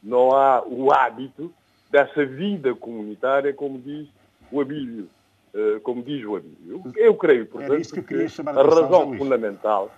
não 0.02 0.32
há 0.32 0.64
o 0.66 0.92
hábito 0.92 1.54
dessa 1.90 2.26
vida 2.26 2.74
comunitária, 2.74 3.54
como 3.54 3.80
diz 3.80 4.08
o 4.52 4.62
Abílio. 4.62 5.10
Uh, 5.54 5.82
como 5.82 6.02
diz 6.02 6.26
o 6.26 6.38
Abílio. 6.38 6.82
Eu 6.96 7.14
creio, 7.16 7.46
portanto, 7.46 7.94
que, 7.94 8.02
que 8.02 8.16
a, 8.16 8.50
a 8.52 8.64
razão 8.64 9.18
fundamental, 9.18 9.92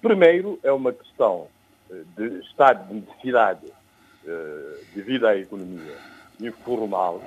primeiro, 0.00 0.58
é 0.62 0.70
uma 0.70 0.92
questão 0.92 1.48
eh, 1.90 2.02
de 2.16 2.38
estado 2.46 2.86
de 2.86 3.00
necessidade 3.00 3.66
uh, 3.66 4.84
devido 4.94 5.26
à 5.26 5.36
economia 5.36 5.96
informal 6.40 7.20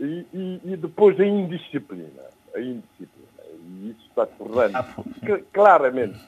e, 0.00 0.26
e, 0.32 0.60
e, 0.64 0.76
depois 0.76 1.20
a 1.20 1.26
indisciplina. 1.26 2.22
A 2.54 2.60
indisciplina. 2.60 3.28
E 3.52 3.90
isso 3.90 4.08
está 4.08 4.24
tornando 4.26 4.76
ah, 4.76 4.86
claramente 5.52 6.18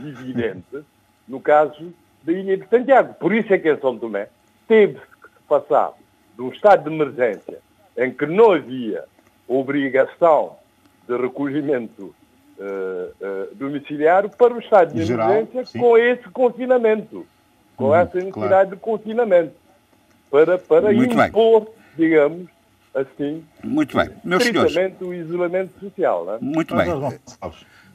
evidente 0.00 0.84
no 1.30 1.40
caso 1.40 1.94
da 2.24 2.32
Ilha 2.32 2.56
de 2.56 2.68
Santiago. 2.68 3.14
Por 3.14 3.32
isso 3.32 3.54
é 3.54 3.58
que 3.58 3.70
em 3.70 3.78
São 3.78 3.96
Tomé 3.96 4.28
teve 4.66 4.94
que 4.94 5.28
se 5.28 5.40
passar 5.48 5.92
de 6.34 6.42
um 6.42 6.48
estado 6.48 6.88
de 6.88 6.94
emergência 6.94 7.58
em 7.96 8.12
que 8.12 8.26
não 8.26 8.52
havia 8.52 9.04
obrigação 9.46 10.56
de 11.08 11.16
recolhimento 11.16 12.14
uh, 12.58 13.52
uh, 13.52 13.54
domiciliário 13.54 14.28
para 14.30 14.52
o 14.52 14.58
estado 14.58 14.92
de 14.92 15.04
Geral, 15.04 15.30
emergência 15.30 15.66
sim. 15.66 15.78
com 15.78 15.96
esse 15.96 16.28
confinamento, 16.30 17.26
com 17.76 17.86
uhum, 17.86 17.94
essa 17.94 18.16
necessidade 18.18 18.50
claro. 18.50 18.70
de 18.70 18.76
confinamento, 18.76 19.54
para, 20.30 20.58
para 20.58 20.92
impor, 20.92 21.60
bem. 21.60 21.74
digamos, 21.96 22.48
assim, 22.94 23.44
Muito 23.62 23.96
bem. 23.96 24.10
Meus 24.24 24.44
senhores, 24.44 24.74
o 25.00 25.14
isolamento 25.14 25.78
social. 25.78 26.24
Não 26.24 26.34
é? 26.34 26.38
Muito 26.40 26.74
bem. 26.76 26.86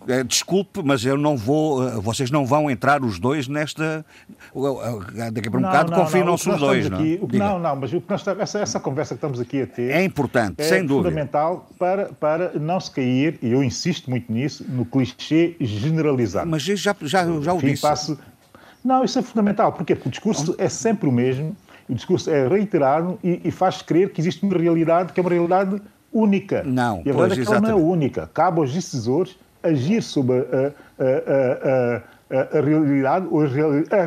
Eh, 0.07 0.23
desculpe, 0.23 0.81
mas 0.83 1.03
eu 1.03 1.17
não 1.17 1.35
vou, 1.35 1.87
eh, 1.87 1.95
vocês 1.95 2.29
não 2.29 2.45
vão 2.45 2.69
entrar 2.69 3.03
os 3.03 3.19
dois 3.19 3.47
nesta. 3.47 4.05
Daqui 5.33 5.49
para 5.49 5.59
um 5.59 5.61
não, 5.61 5.69
bocado 5.69 5.91
confinam-se 5.91 6.49
os 6.49 6.59
dois, 6.59 6.89
não? 6.89 6.99
Aqui, 6.99 7.19
o, 7.21 7.37
não, 7.37 7.59
não, 7.59 7.75
mas 7.75 7.93
o 7.93 7.99
que 7.99 8.09
nós, 8.09 8.25
essa, 8.27 8.59
essa 8.59 8.79
conversa 8.79 9.15
que 9.15 9.17
estamos 9.17 9.39
aqui 9.39 9.61
a 9.63 9.67
ter 9.67 9.91
é 9.91 10.03
importante, 10.03 10.61
é 10.61 10.63
sem 10.63 10.85
dúvida. 10.85 11.09
fundamental 11.09 11.67
para, 11.79 12.09
para 12.13 12.51
não 12.59 12.79
se 12.79 12.91
cair, 12.91 13.39
e 13.41 13.51
eu 13.51 13.63
insisto 13.63 14.09
muito 14.09 14.31
nisso, 14.31 14.65
no 14.69 14.85
clichê 14.85 15.55
generalizado. 15.59 16.49
Mas 16.49 16.61
já, 16.61 16.95
já, 17.01 17.25
já 17.41 17.53
o 17.53 17.57
Enfim, 17.57 17.67
disse. 17.67 17.81
Passo... 17.81 18.17
Não, 18.83 19.03
isso 19.03 19.17
é 19.17 19.21
fundamental. 19.23 19.73
Porquê? 19.73 19.95
Porque 19.95 20.09
o 20.09 20.11
discurso 20.11 20.55
é 20.59 20.69
sempre 20.69 21.09
o 21.09 21.11
mesmo, 21.11 21.55
o 21.89 21.95
discurso 21.95 22.29
é 22.29 22.47
reiterado 22.47 23.17
e, 23.23 23.41
e 23.43 23.51
faz 23.51 23.81
crer 23.81 24.11
que 24.11 24.21
existe 24.21 24.45
uma 24.45 24.55
realidade 24.55 25.11
que 25.11 25.19
é 25.19 25.21
uma 25.21 25.29
realidade 25.31 25.81
única. 26.13 26.63
Não, 26.63 27.01
e 27.03 27.09
a 27.09 27.13
verdade 27.13 27.41
é 27.41 27.43
que 27.43 27.51
ela 27.51 27.61
não 27.61 27.69
é 27.69 27.75
única. 27.75 28.29
Cabe 28.33 28.59
aos 28.59 28.71
decisores 28.71 29.35
agir 29.67 30.01
sobre 30.01 30.37
a, 30.37 30.73
a, 30.99 32.01
a, 32.35 32.57
a 32.57 32.61
realidade 32.61 33.27
ou 33.29 33.41
as 33.43 33.51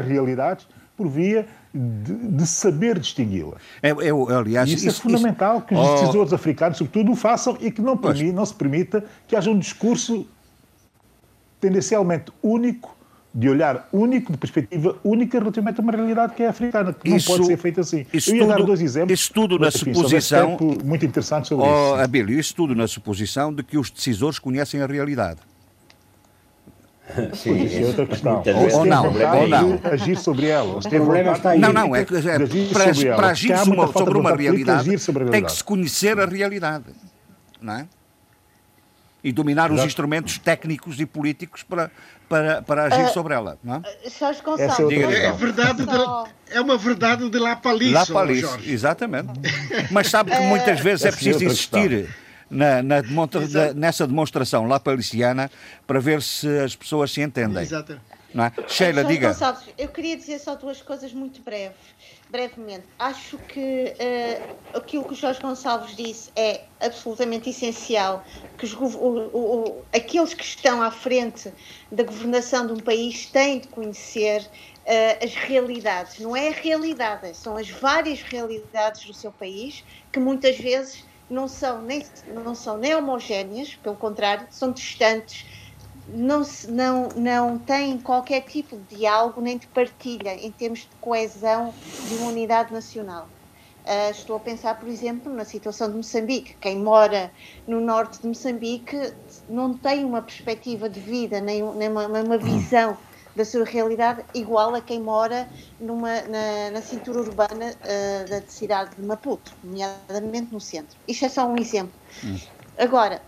realidades 0.06 0.66
por 0.96 1.08
via 1.08 1.46
de, 1.72 2.14
de 2.30 2.46
saber 2.46 2.98
distingui-la. 2.98 3.56
É, 3.82 3.90
é, 3.90 4.34
aliás, 4.34 4.68
isso, 4.68 4.86
é 4.86 4.88
isso, 4.88 5.00
é 5.00 5.02
fundamental 5.02 5.58
isso... 5.58 5.66
que 5.66 5.74
os 5.74 5.80
oh. 5.80 5.94
decisores 6.00 6.32
africanos, 6.32 6.78
sobretudo, 6.78 7.12
o 7.12 7.16
façam 7.16 7.56
e 7.60 7.70
que 7.70 7.80
não, 7.80 7.96
permi, 7.96 8.32
não 8.32 8.44
se 8.44 8.54
permita 8.54 9.04
que 9.26 9.36
haja 9.36 9.50
um 9.50 9.58
discurso 9.58 10.26
tendencialmente 11.60 12.32
único 12.42 12.96
de 13.34 13.48
olhar 13.48 13.88
único, 13.92 14.32
de 14.32 14.38
perspectiva 14.38 14.96
única 15.04 15.38
relativamente 15.38 15.78
a 15.78 15.82
uma 15.82 15.92
realidade 15.92 16.34
que 16.34 16.42
é 16.42 16.48
africana, 16.48 16.92
que 16.92 17.08
isso, 17.14 17.30
não 17.30 17.36
pode 17.36 17.46
ser 17.46 17.56
feita 17.58 17.82
assim. 17.82 18.06
Isso 18.12 18.30
Eu 18.30 18.36
ia 18.36 18.42
tudo, 18.42 18.56
dar 18.56 18.64
dois 18.64 18.80
exemplos. 18.80 19.20
Isso 19.20 19.32
tudo 19.32 19.58
na 19.58 19.70
suposição... 19.70 20.56
Muito 20.82 21.04
interessante 21.04 21.48
sobre 21.48 21.66
oh, 21.66 21.68
isso. 21.68 22.02
Abílio, 22.02 22.38
isso 22.38 22.54
tudo 22.54 22.74
na 22.74 22.88
suposição 22.88 23.52
de 23.54 23.62
que 23.62 23.78
os 23.78 23.90
decisores 23.90 24.38
conhecem 24.38 24.80
a 24.80 24.86
realidade. 24.86 25.40
Sim, 27.34 27.64
isso 27.64 27.76
é 27.76 27.86
outra 27.86 28.06
questão. 28.06 28.42
Ou, 28.46 28.78
ou 28.78 28.84
não, 28.84 29.06
ou 29.06 29.48
não. 29.48 29.80
Agir 29.90 30.16
sobre 30.16 30.46
ela. 30.46 30.78
O 30.78 30.82
problema 30.82 31.32
está 31.32 31.50
aí. 31.50 31.58
Não, 31.58 31.72
não, 31.72 31.96
é, 31.96 32.02
é 32.02 32.04
para, 32.04 33.16
para 33.16 33.28
agir 33.28 33.56
sobre, 33.58 33.92
sobre 33.92 34.18
uma 34.18 34.34
realidade, 34.34 34.98
sobre 34.98 35.24
realidade, 35.24 35.30
tem 35.30 35.44
que 35.44 35.52
se 35.52 35.64
conhecer 35.64 36.18
a 36.18 36.26
realidade. 36.26 36.86
Não 37.60 37.74
é? 37.74 37.86
E 39.22 39.32
dominar 39.32 39.72
os 39.72 39.82
instrumentos 39.82 40.38
técnicos 40.38 41.00
e 41.00 41.06
políticos 41.06 41.64
para, 41.64 41.90
para, 42.28 42.62
para 42.62 42.84
agir 42.84 43.04
uh, 43.04 43.12
sobre 43.12 43.34
ela. 43.34 43.58
Não 43.64 43.76
é? 43.76 44.08
Jorge 44.08 44.40
Gonçalves. 44.42 44.98
É, 44.98 45.24
é, 45.24 45.32
verdade 45.32 45.84
de, 45.84 46.54
é 46.54 46.60
uma 46.60 46.78
verdade 46.78 47.28
de 47.28 47.38
lá 47.38 47.56
para 47.56 47.76
Lá 47.90 48.06
para 48.06 48.32
exatamente. 48.32 49.28
Mas 49.90 50.08
sabe 50.08 50.30
que 50.30 50.40
muitas 50.42 50.78
vezes 50.80 51.04
é 51.04 51.10
preciso 51.10 51.44
insistir 51.44 52.08
na, 52.50 52.82
na 52.82 53.00
demonstra, 53.00 53.74
nessa 53.74 54.06
demonstração 54.06 54.66
lá 54.66 54.80
paliciana 54.80 55.50
para 55.86 56.00
ver 56.00 56.22
se 56.22 56.48
as 56.58 56.74
pessoas 56.74 57.12
se 57.12 57.20
entendem. 57.20 57.62
Exato. 57.62 58.00
Não 58.32 58.44
é? 58.44 58.52
Sheila, 58.68 59.04
diga. 59.04 59.28
Gonçalves, 59.28 59.64
eu 59.78 59.88
queria 59.88 60.16
dizer 60.16 60.38
só 60.38 60.54
duas 60.54 60.82
coisas 60.82 61.12
muito 61.12 61.40
breves. 61.40 61.76
Brevemente, 62.30 62.84
acho 62.98 63.38
que 63.38 63.94
uh, 63.94 64.76
aquilo 64.76 65.02
que 65.04 65.14
o 65.14 65.16
Jorge 65.16 65.40
Gonçalves 65.40 65.96
disse 65.96 66.30
é 66.36 66.64
absolutamente 66.78 67.48
essencial, 67.48 68.22
que 68.58 68.66
os, 68.66 68.74
o, 68.74 68.86
o, 68.86 69.84
aqueles 69.94 70.34
que 70.34 70.44
estão 70.44 70.82
à 70.82 70.90
frente 70.90 71.50
da 71.90 72.02
governação 72.02 72.66
de 72.66 72.74
um 72.74 72.80
país 72.80 73.24
têm 73.26 73.60
de 73.60 73.68
conhecer 73.68 74.42
uh, 74.42 75.24
as 75.24 75.34
realidades. 75.34 76.18
Não 76.18 76.36
é 76.36 76.48
a 76.48 76.52
realidade, 76.52 77.34
são 77.34 77.56
as 77.56 77.70
várias 77.70 78.20
realidades 78.20 79.06
do 79.06 79.14
seu 79.14 79.32
país 79.32 79.82
que 80.12 80.20
muitas 80.20 80.58
vezes 80.58 81.07
não 81.30 81.46
são 81.48 81.82
nem, 81.82 82.04
não 82.44 82.54
são 82.54 82.78
nem 82.78 82.94
homogéneas, 82.94 83.74
pelo 83.74 83.96
contrário, 83.96 84.46
são 84.50 84.72
distantes, 84.72 85.46
não, 86.08 86.42
não, 86.68 87.08
não 87.16 87.58
têm 87.58 87.98
qualquer 87.98 88.42
tipo 88.42 88.76
de 88.76 88.96
diálogo 88.96 89.40
nem 89.40 89.58
de 89.58 89.66
partilha 89.66 90.34
em 90.34 90.50
termos 90.50 90.80
de 90.80 90.88
coesão 91.00 91.74
de 92.08 92.14
uma 92.14 92.30
unidade 92.30 92.72
nacional. 92.72 93.28
Uh, 93.84 94.10
estou 94.10 94.36
a 94.36 94.40
pensar, 94.40 94.78
por 94.78 94.88
exemplo, 94.88 95.32
na 95.32 95.46
situação 95.46 95.88
de 95.88 95.96
Moçambique. 95.96 96.54
Quem 96.60 96.78
mora 96.78 97.32
no 97.66 97.80
norte 97.80 98.20
de 98.20 98.26
Moçambique 98.26 99.14
não 99.48 99.72
tem 99.72 100.04
uma 100.04 100.20
perspectiva 100.20 100.90
de 100.90 101.00
vida, 101.00 101.40
nem, 101.40 101.62
nem 101.74 101.88
uma, 101.88 102.06
uma 102.06 102.36
visão 102.36 102.98
da 103.38 103.44
sua 103.44 103.64
realidade 103.64 104.24
igual 104.34 104.74
a 104.74 104.80
quem 104.80 105.00
mora 105.00 105.48
numa, 105.78 106.22
na, 106.22 106.70
na 106.72 106.82
cintura 106.82 107.20
urbana 107.20 107.70
uh, 107.70 108.28
da 108.28 108.42
cidade 108.42 108.96
de 108.96 109.02
Maputo, 109.02 109.54
nomeadamente 109.62 110.52
no 110.52 110.60
centro. 110.60 110.98
Isto 111.06 111.26
é 111.26 111.28
só 111.28 111.46
um 111.46 111.56
exemplo. 111.56 111.94
Hum. 112.24 112.36
Agora, 112.76 113.22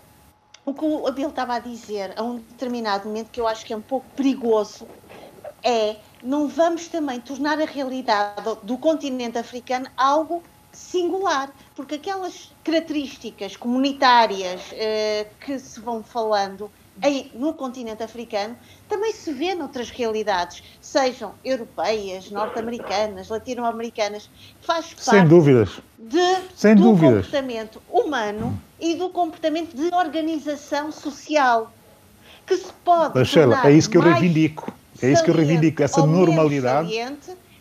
o 0.66 0.74
que 0.74 0.84
o 0.84 1.06
Abel 1.06 1.28
estava 1.28 1.54
a 1.54 1.58
dizer 1.60 2.12
a 2.16 2.24
um 2.24 2.38
determinado 2.38 3.06
momento 3.06 3.30
que 3.30 3.40
eu 3.40 3.46
acho 3.46 3.64
que 3.64 3.72
é 3.72 3.76
um 3.76 3.80
pouco 3.80 4.04
perigoso 4.16 4.86
é 5.62 5.96
não 6.22 6.48
vamos 6.48 6.88
também 6.88 7.20
tornar 7.20 7.60
a 7.60 7.64
realidade 7.64 8.42
do 8.64 8.76
continente 8.78 9.38
africano 9.38 9.86
algo 9.96 10.42
singular, 10.72 11.52
porque 11.76 11.94
aquelas 11.96 12.52
características 12.64 13.54
comunitárias 13.56 14.60
uh, 14.72 15.28
que 15.38 15.56
se 15.58 15.78
vão 15.80 16.02
falando 16.02 16.70
em, 17.02 17.30
no 17.34 17.54
continente 17.54 18.02
africano 18.02 18.56
também 18.90 19.12
se 19.12 19.32
vê 19.32 19.54
noutras 19.54 19.88
realidades, 19.88 20.62
sejam 20.80 21.32
europeias, 21.44 22.30
norte-americanas, 22.30 23.28
latino-americanas, 23.28 24.28
faz 24.60 24.86
parte 24.86 25.04
Sem 25.04 25.26
dúvidas. 25.26 25.80
De, 25.96 26.36
Sem 26.54 26.74
do 26.74 26.82
dúvidas. 26.82 27.26
comportamento 27.26 27.80
humano 27.88 28.60
e 28.80 28.96
do 28.96 29.08
comportamento 29.10 29.74
de 29.74 29.94
organização 29.94 30.90
social 30.90 31.72
que 32.46 32.56
se 32.56 32.72
pode 32.84 33.24
Sheila, 33.24 33.64
é 33.64 33.72
isso 33.72 33.88
que 33.88 33.96
eu 33.96 34.02
reivindico. 34.02 34.72
É 35.00 35.12
isso 35.12 35.22
que 35.22 35.30
eu 35.30 35.34
reivindico, 35.34 35.82
essa 35.82 36.04
normalidade. 36.04 36.90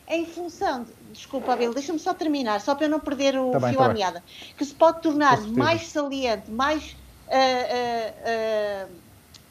Em 0.08 0.26
função 0.26 0.84
de, 0.84 0.92
desculpa, 1.14 1.54
Abel, 1.54 1.72
deixa-me 1.72 2.00
só 2.00 2.16
terminar, 2.16 2.60
só 2.60 2.74
para 2.74 2.88
eu 2.88 2.90
não 2.90 3.00
perder 3.00 3.38
o 3.38 3.52
tá 3.52 3.60
bem, 3.60 3.70
fio 3.70 3.78
tá 3.78 3.86
à 3.86 3.94
meada, 3.94 4.24
que 4.58 4.66
se 4.66 4.74
pode 4.74 5.02
tornar 5.04 5.40
mais 5.50 5.88
saliente, 5.88 6.50
mais 6.50 6.96
uh, 7.28 8.88
uh, 8.88 8.88
uh, 8.88 8.92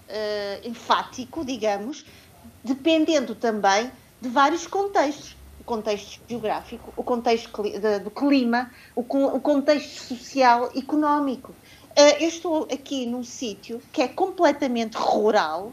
uh, 0.09 0.69
enfático, 0.69 1.45
digamos, 1.45 2.05
dependendo 2.65 3.35
também 3.35 3.91
de 4.21 4.29
vários 4.29 4.67
contextos. 4.67 5.37
O 5.61 5.65
contexto 5.65 6.21
geográfico, 6.27 6.93
o 6.97 7.03
contexto 7.03 7.63
do 8.03 8.11
clima, 8.11 8.71
o, 8.97 9.03
contexto 9.03 10.15
social, 10.15 10.71
económico. 10.75 11.53
Uh, 11.91 12.23
eu 12.23 12.29
estou 12.29 12.69
aqui 12.73 13.05
num 13.05 13.23
sítio 13.23 13.83
que 13.93 14.01
é 14.01 14.09
completamente 14.09 14.95
rural 14.95 15.73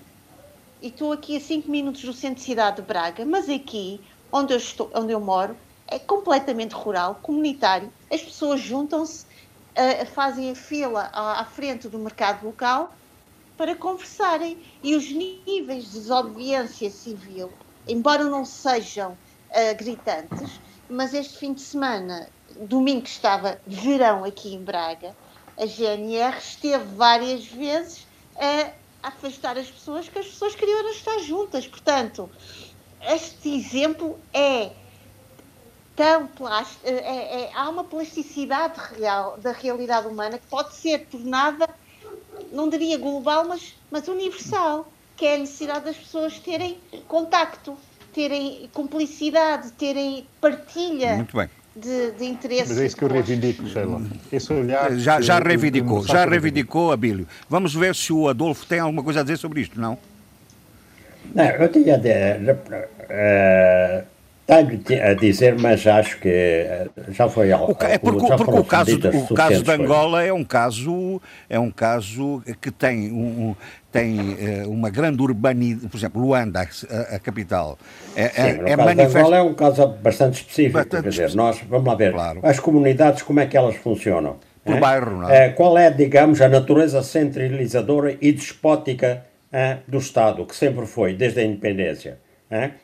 e 0.81 0.87
estou 0.87 1.13
aqui 1.13 1.37
a 1.37 1.39
5 1.39 1.71
minutos 1.71 2.03
do 2.03 2.11
centro 2.11 2.37
de 2.37 2.41
cidade 2.41 2.77
de 2.77 2.81
Braga, 2.81 3.23
mas 3.25 3.47
aqui 3.47 4.01
onde 4.31 4.53
eu, 4.53 4.57
estou, 4.57 4.91
onde 4.93 5.13
eu 5.13 5.19
moro, 5.21 5.55
é 5.87 5.97
completamente 5.97 6.73
rural, 6.73 7.19
comunitário. 7.21 7.91
As 8.11 8.21
pessoas 8.21 8.59
juntam-se, 8.59 9.25
uh, 9.25 10.05
fazem 10.07 10.51
a 10.51 10.55
fila 10.55 11.09
à, 11.13 11.45
frente 11.45 11.87
do 11.87 11.97
mercado 11.99 12.45
local 12.45 12.93
para 13.57 13.75
conversarem. 13.75 14.57
E 14.83 14.95
os 14.95 15.09
níveis 15.11 15.85
de 15.85 15.99
desobediência 15.99 16.89
civil, 16.89 17.51
embora 17.87 18.23
não 18.23 18.45
sejam 18.45 19.11
uh, 19.11 19.77
gritantes, 19.77 20.59
mas 20.89 21.13
este 21.13 21.37
fim 21.37 21.53
de 21.53 21.61
semana, 21.61 22.29
domingo 22.61 23.03
que 23.03 23.09
estava 23.09 23.59
verão 23.65 24.23
aqui 24.23 24.53
em 24.53 24.63
Braga, 24.63 25.15
a 25.57 25.65
GNR 25.65 26.37
esteve 26.37 26.83
várias 26.95 27.45
vezes 27.45 28.05
a 28.35 28.71
afastar 29.07 29.57
as 29.57 29.69
pessoas 29.69 30.09
que 30.09 30.19
as 30.19 30.25
pessoas 30.25 30.55
queriam 30.55 30.89
estar 30.91 31.19
juntas. 31.19 31.67
Portanto, 31.67 32.29
este 33.01 33.55
exemplo 33.55 34.19
é 34.33 34.71
tão 35.95 36.27
plástico, 36.27 36.81
é, 36.85 37.43
é, 37.43 37.51
há 37.53 37.69
uma 37.69 37.83
plasticidade 37.83 38.79
real 38.93 39.37
da 39.37 39.51
realidade 39.51 40.07
humana 40.07 40.37
que 40.37 40.47
pode 40.47 40.75
ser 40.75 41.05
tornada, 41.05 41.69
não 42.55 42.69
diria 42.69 42.97
global, 42.97 43.45
mas, 43.47 43.75
mas 43.91 44.07
universal, 44.07 44.91
que 45.15 45.25
é 45.25 45.35
a 45.35 45.37
necessidade 45.39 45.85
das 45.85 45.97
pessoas 45.97 46.39
terem 46.39 46.77
contacto, 47.07 47.77
terem 48.13 48.69
cumplicidade, 48.73 49.71
terem 49.73 50.25
partilha. 50.39 51.15
Muito 51.15 51.35
bem 51.35 51.49
de, 51.75 52.11
de 52.11 52.25
interesse. 52.25 52.69
Mas 52.69 52.79
é 52.79 52.85
isso 52.85 52.95
que 52.95 53.03
eu 53.03 53.09
reivindico, 53.09 53.67
Sheila. 53.67 54.01
Esse 54.31 54.53
olhar. 54.53 54.95
Já, 54.97 55.19
já 55.19 55.39
reivindicou, 55.39 56.05
já 56.05 56.25
reivindicou, 56.25 56.91
Abílio. 56.91 57.27
Vamos 57.49 57.75
ver 57.75 57.93
se 57.93 58.13
o 58.13 58.29
Adolfo 58.29 58.65
tem 58.65 58.79
alguma 58.79 59.03
coisa 59.03 59.19
a 59.19 59.23
dizer 59.23 59.37
sobre 59.37 59.61
isto, 59.61 59.79
não? 59.79 59.97
Não, 61.33 61.43
eu 61.43 61.69
tinha 61.69 61.97
de, 61.97 62.09
uh, 62.09 64.05
tenho 64.45 65.03
a 65.03 65.13
dizer, 65.15 65.59
mas 65.59 65.85
acho 65.87 66.19
que 66.19 66.29
eh, 66.29 66.87
já 67.09 67.27
foi 67.27 67.51
o, 67.51 67.75
é 67.79 67.97
porque, 67.97 68.27
já 68.27 68.35
porque 68.35 68.59
o 68.59 68.63
caso, 68.63 68.99
o 69.29 69.33
caso 69.33 69.63
de 69.63 69.71
Angola 69.71 70.23
é 70.23 70.31
um 70.31 70.43
caso 70.43 71.19
é 71.49 71.59
um 71.59 71.71
caso 71.71 72.43
que 72.61 72.69
tem 72.69 73.11
um, 73.11 73.55
tem 73.91 74.19
uh, 74.19 74.69
uma 74.69 74.91
grande 74.91 75.21
urbanidade, 75.21 75.87
por 75.87 75.97
exemplo, 75.97 76.21
Luanda, 76.21 76.59
a, 76.59 77.15
a 77.15 77.19
capital, 77.19 77.79
é, 78.15 78.27
Sim, 78.27 78.41
é, 78.41 78.71
é 78.71 78.75
manifest... 78.75 79.15
Angola 79.15 79.37
é 79.37 79.41
um 79.41 79.53
caso 79.55 79.87
bastante 79.87 80.41
específico, 80.41 80.77
bastante 80.77 81.03
quer 81.03 81.09
dizer, 81.09 81.35
nós, 81.35 81.59
vamos 81.67 81.87
lá 81.87 81.95
ver, 81.95 82.11
claro. 82.13 82.39
as 82.43 82.59
comunidades, 82.59 83.23
como 83.23 83.39
é 83.39 83.47
que 83.47 83.57
elas 83.57 83.75
funcionam? 83.77 84.37
Por 84.63 84.75
é? 84.75 84.79
bairro, 84.79 85.21
não 85.21 85.29
é? 85.29 85.49
Qual 85.49 85.77
é, 85.77 85.89
digamos, 85.89 86.41
a 86.41 86.49
natureza 86.49 87.01
centralizadora 87.01 88.17
e 88.19 88.31
despótica 88.31 89.23
do 89.87 89.99
Estado, 89.99 90.45
que 90.45 90.55
sempre 90.55 90.85
foi, 90.85 91.13
desde 91.13 91.39
a 91.39 91.43
independência? 91.43 92.17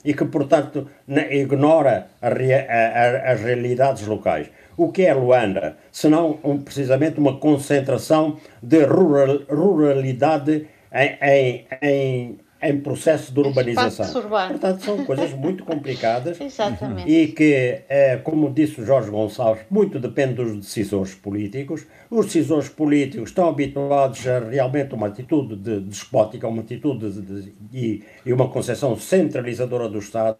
E 0.04 0.14
que, 0.14 0.26
portanto, 0.26 0.88
ignora 1.30 2.08
a, 2.22 2.28
a, 2.28 3.32
as 3.32 3.42
realidades 3.42 4.06
locais. 4.08 4.50
O 4.76 4.92
que 4.92 5.04
é 5.04 5.14
Luanda? 5.14 5.78
Senão, 5.92 6.40
um, 6.44 6.58
precisamente, 6.58 7.20
uma 7.20 7.38
concentração 7.38 8.38
de 8.62 8.84
rural, 8.84 9.42
ruralidade 9.50 10.68
em, 10.94 11.68
em 11.82 12.40
em 12.62 12.80
processo 12.80 13.34
de 13.34 13.40
urbanização. 13.40 14.06
Portanto, 14.50 14.84
são 14.84 15.04
coisas 15.04 15.34
muito 15.34 15.64
complicadas 15.64 16.38
e 17.08 17.28
que, 17.28 17.82
é, 17.90 18.18
como 18.18 18.52
disse 18.52 18.82
o 18.82 18.86
Jorge 18.86 19.10
Gonçalves, 19.10 19.64
muito 19.70 20.00
depende 20.00 20.36
dos 20.36 20.56
decisores 20.58 21.16
políticos. 21.16 21.88
Os 22.10 22.28
decisores 22.28 22.70
políticos 22.70 23.30
estão 23.30 23.50
habituados 23.50 24.28
a 24.28 24.40
realmente 24.40 24.94
uma 24.94 25.08
atitude 25.08 25.56
de, 25.56 25.80
despótica, 25.80 26.48
uma 26.48 26.62
atitude 26.62 27.12
de, 27.12 27.22
de, 27.22 27.54
e, 27.74 28.04
e, 28.26 28.32
uma 28.32 28.48
concepção 28.50 28.96
centralizadora 28.98 29.90
do 29.90 29.98
Estado 29.98 30.38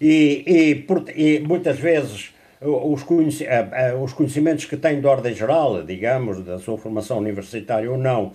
e, 0.00 0.44
e, 0.46 0.74
por, 0.76 1.04
e 1.08 1.40
muitas 1.40 1.78
vezes 1.78 2.32
os 4.00 4.12
conhecimentos 4.12 4.64
que 4.64 4.76
têm 4.76 5.00
de 5.00 5.06
ordem 5.06 5.34
geral, 5.34 5.82
digamos, 5.82 6.42
da 6.44 6.58
sua 6.58 6.78
formação 6.78 7.18
universitária 7.18 7.90
ou 7.90 7.98
não, 7.98 8.32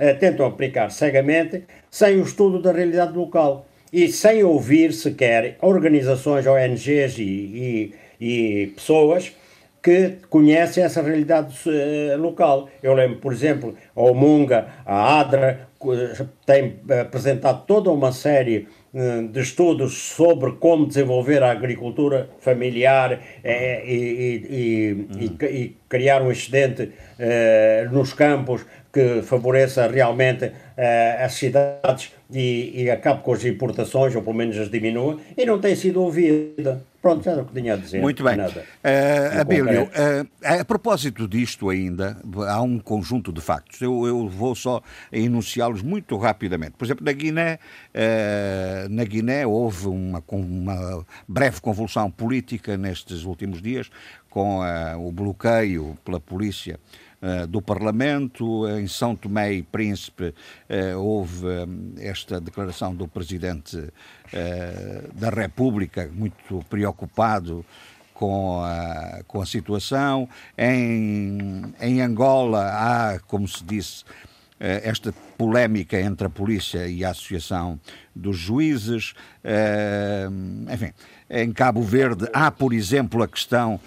eh, 0.00 0.14
tentam 0.14 0.46
aplicar 0.46 0.90
cegamente, 0.90 1.64
sem 1.90 2.18
o 2.18 2.22
estudo 2.22 2.60
da 2.60 2.72
realidade 2.72 3.12
local 3.12 3.66
e 3.92 4.08
sem 4.08 4.42
ouvir 4.42 4.94
sequer 4.94 5.58
organizações, 5.60 6.46
ONGs 6.46 7.18
e, 7.18 7.22
e, 7.22 7.94
e 8.20 8.66
pessoas 8.68 9.32
que 9.82 10.16
conhecem 10.30 10.84
essa 10.84 11.02
realidade 11.02 11.54
uh, 11.68 12.20
local. 12.20 12.68
Eu 12.82 12.94
lembro, 12.94 13.18
por 13.18 13.32
exemplo, 13.32 13.74
a 13.94 14.00
Omunga, 14.00 14.68
a 14.86 15.20
ADRA, 15.20 15.68
tem 16.44 16.76
apresentado 17.00 17.64
toda 17.66 17.90
uma 17.90 18.12
série 18.12 18.68
de 19.32 19.40
estudos 19.40 19.96
sobre 19.96 20.52
como 20.52 20.86
desenvolver 20.86 21.42
a 21.42 21.52
agricultura 21.52 22.28
familiar 22.40 23.20
e, 23.42 23.48
e, 23.86 25.16
e, 25.20 25.46
e, 25.46 25.76
criar 25.88 26.20
um 26.20 26.30
excedente 26.30 26.90
nos 27.92 28.12
campos 28.12 28.66
que 28.92 29.22
favoreça 29.22 29.86
realmente 29.86 30.46
uh, 30.46 31.24
as 31.24 31.34
cidades 31.34 32.12
e, 32.32 32.82
e 32.82 32.90
acabe 32.90 33.22
com 33.22 33.32
as 33.32 33.44
importações, 33.44 34.14
ou 34.14 34.22
pelo 34.22 34.36
menos 34.36 34.56
as 34.58 34.70
diminua, 34.70 35.18
e 35.36 35.46
não 35.46 35.60
tem 35.60 35.74
sido 35.74 36.02
ouvida. 36.02 36.82
Pronto, 37.00 37.24
já 37.24 37.30
era 37.32 37.42
o 37.42 37.46
que 37.46 37.54
tinha 37.54 37.74
a 37.74 37.76
dizer. 37.76 38.00
Muito 38.00 38.22
bem. 38.22 38.36
Nada. 38.36 38.60
Uh, 38.60 39.40
Abílio, 39.40 39.84
uh, 39.84 40.60
a 40.60 40.64
propósito 40.64 41.26
disto 41.26 41.70
ainda, 41.70 42.18
há 42.46 42.60
um 42.60 42.78
conjunto 42.78 43.32
de 43.32 43.40
factos. 43.40 43.80
Eu, 43.80 44.06
eu 44.06 44.28
vou 44.28 44.54
só 44.54 44.82
enunciá-los 45.10 45.80
muito 45.80 46.18
rapidamente. 46.18 46.72
Por 46.72 46.84
exemplo, 46.84 47.04
na 47.04 47.12
Guiné, 47.12 47.58
uh, 47.94 48.88
na 48.90 49.04
Guiné 49.04 49.46
houve 49.46 49.88
uma, 49.88 50.22
uma 50.28 51.06
breve 51.26 51.60
convulsão 51.62 52.10
política 52.10 52.76
nestes 52.76 53.24
últimos 53.24 53.62
dias, 53.62 53.90
com 54.28 54.60
o 54.98 55.10
bloqueio 55.10 55.98
pela 56.04 56.20
polícia 56.20 56.78
do 57.48 57.60
Parlamento. 57.60 58.66
Em 58.68 58.86
São 58.86 59.14
Tomé 59.14 59.52
e 59.52 59.62
Príncipe 59.62 60.34
eh, 60.68 60.94
houve 60.94 61.46
eh, 61.46 61.66
esta 62.08 62.40
declaração 62.40 62.94
do 62.94 63.06
Presidente 63.06 63.88
da 65.14 65.28
República, 65.28 66.08
muito 66.14 66.64
preocupado 66.70 67.66
com 68.14 68.62
a, 68.62 69.22
com 69.26 69.42
a 69.42 69.46
situação. 69.46 70.28
Em, 70.56 71.74
em 71.80 72.00
Angola 72.00 72.70
há, 72.72 73.18
como 73.26 73.48
se 73.48 73.64
disse, 73.64 74.04
esta 74.60 75.12
polémica 75.36 76.00
entre 76.00 76.28
a 76.28 76.30
polícia 76.30 76.86
e 76.86 77.04
a 77.04 77.10
Associação 77.10 77.80
dos 78.14 78.38
Juízes. 78.38 79.14
Enfim, 80.72 80.92
em 81.28 81.52
Cabo 81.52 81.82
Verde 81.82 82.28
há, 82.32 82.52
por 82.52 82.72
exemplo, 82.72 83.20
a 83.20 83.26
questão 83.26 83.80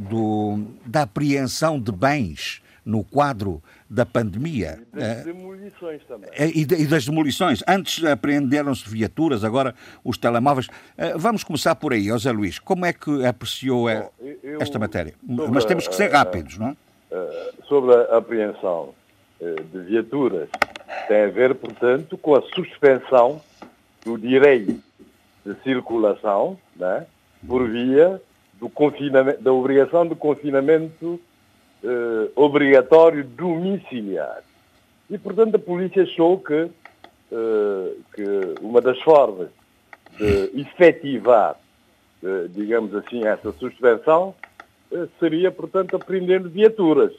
do, 0.00 0.64
da 0.86 1.02
apreensão 1.02 1.78
de 1.78 1.92
bens 1.92 2.63
no 2.84 3.02
quadro 3.02 3.62
da 3.88 4.04
pandemia. 4.04 4.80
E 4.92 4.96
das 4.96 5.18
eh, 5.18 5.22
demolições 5.24 6.02
também. 6.04 6.30
Eh, 6.32 6.50
e, 6.54 6.86
das 6.86 7.06
demolições. 7.06 7.62
Antes 7.66 8.04
apreenderam-se 8.04 8.88
viaturas, 8.88 9.42
agora 9.44 9.74
os 10.04 10.18
telemóveis. 10.18 10.68
Eh, 10.98 11.14
vamos 11.16 11.42
começar 11.42 11.74
por 11.74 11.92
aí, 11.92 12.04
José 12.04 12.30
Luís. 12.30 12.58
Como 12.58 12.84
é 12.84 12.92
que 12.92 13.24
apreciou 13.24 13.84
Bom, 13.84 14.10
eu, 14.42 14.60
esta 14.60 14.78
matéria? 14.78 15.14
Mas 15.22 15.64
temos 15.64 15.88
que 15.88 15.94
ser 15.94 16.10
rápidos, 16.10 16.58
não 16.58 16.68
é? 16.68 16.76
Sobre 17.68 17.94
a 17.94 18.18
apreensão 18.18 18.92
de 19.40 19.80
viaturas, 19.80 20.48
tem 21.06 21.22
a 21.22 21.28
ver, 21.28 21.54
portanto, 21.54 22.18
com 22.18 22.34
a 22.34 22.42
suspensão 22.42 23.40
do 24.04 24.18
direito 24.18 24.80
de 25.44 25.54
circulação, 25.62 26.58
né, 26.76 27.06
por 27.46 27.68
via 27.68 28.20
do 28.58 28.68
confinamento, 28.68 29.42
da 29.42 29.52
obrigação 29.52 30.06
de 30.06 30.14
confinamento 30.14 31.20
eh, 31.84 32.30
obrigatório 32.34 33.22
domiciliar. 33.22 34.42
E, 35.10 35.18
portanto, 35.18 35.56
a 35.56 35.58
polícia 35.58 36.02
achou 36.02 36.38
que, 36.38 36.70
eh, 37.32 37.92
que 38.14 38.54
uma 38.62 38.80
das 38.80 38.98
formas 39.02 39.48
de 40.18 40.60
efetivar, 40.60 41.56
eh, 42.22 42.46
digamos 42.48 42.94
assim, 42.94 43.26
essa 43.26 43.52
suspensão 43.52 44.34
eh, 44.90 45.06
seria, 45.20 45.50
portanto, 45.50 45.96
apreender 45.96 46.40
viaturas, 46.48 47.12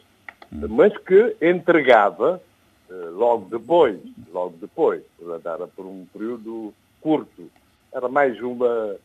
mas 0.52 0.98
que 0.98 1.36
entregava 1.42 2.42
eh, 2.90 3.10
logo 3.12 3.48
depois, 3.50 4.00
logo 4.34 4.56
depois, 4.60 5.04
portanto, 5.20 5.48
era 5.48 5.68
por 5.68 5.86
um 5.86 6.06
período 6.12 6.74
curto. 7.02 7.52
Era 7.94 8.10
mais 8.10 8.42
uma 8.42 8.96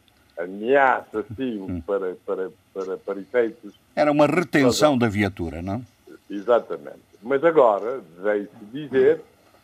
ameaça, 0.42 1.24
sim, 1.36 1.60
hum. 1.60 1.80
para, 1.80 2.16
para, 2.26 2.50
para, 2.72 2.96
para 2.96 3.20
efeitos. 3.20 3.74
Era 3.94 4.10
uma 4.10 4.26
retenção 4.26 4.96
da 4.96 5.08
viatura, 5.08 5.62
não? 5.62 5.82
Exatamente. 6.28 7.00
Mas 7.22 7.44
agora 7.44 8.00
veio-se 8.22 8.64
dizer 8.72 9.20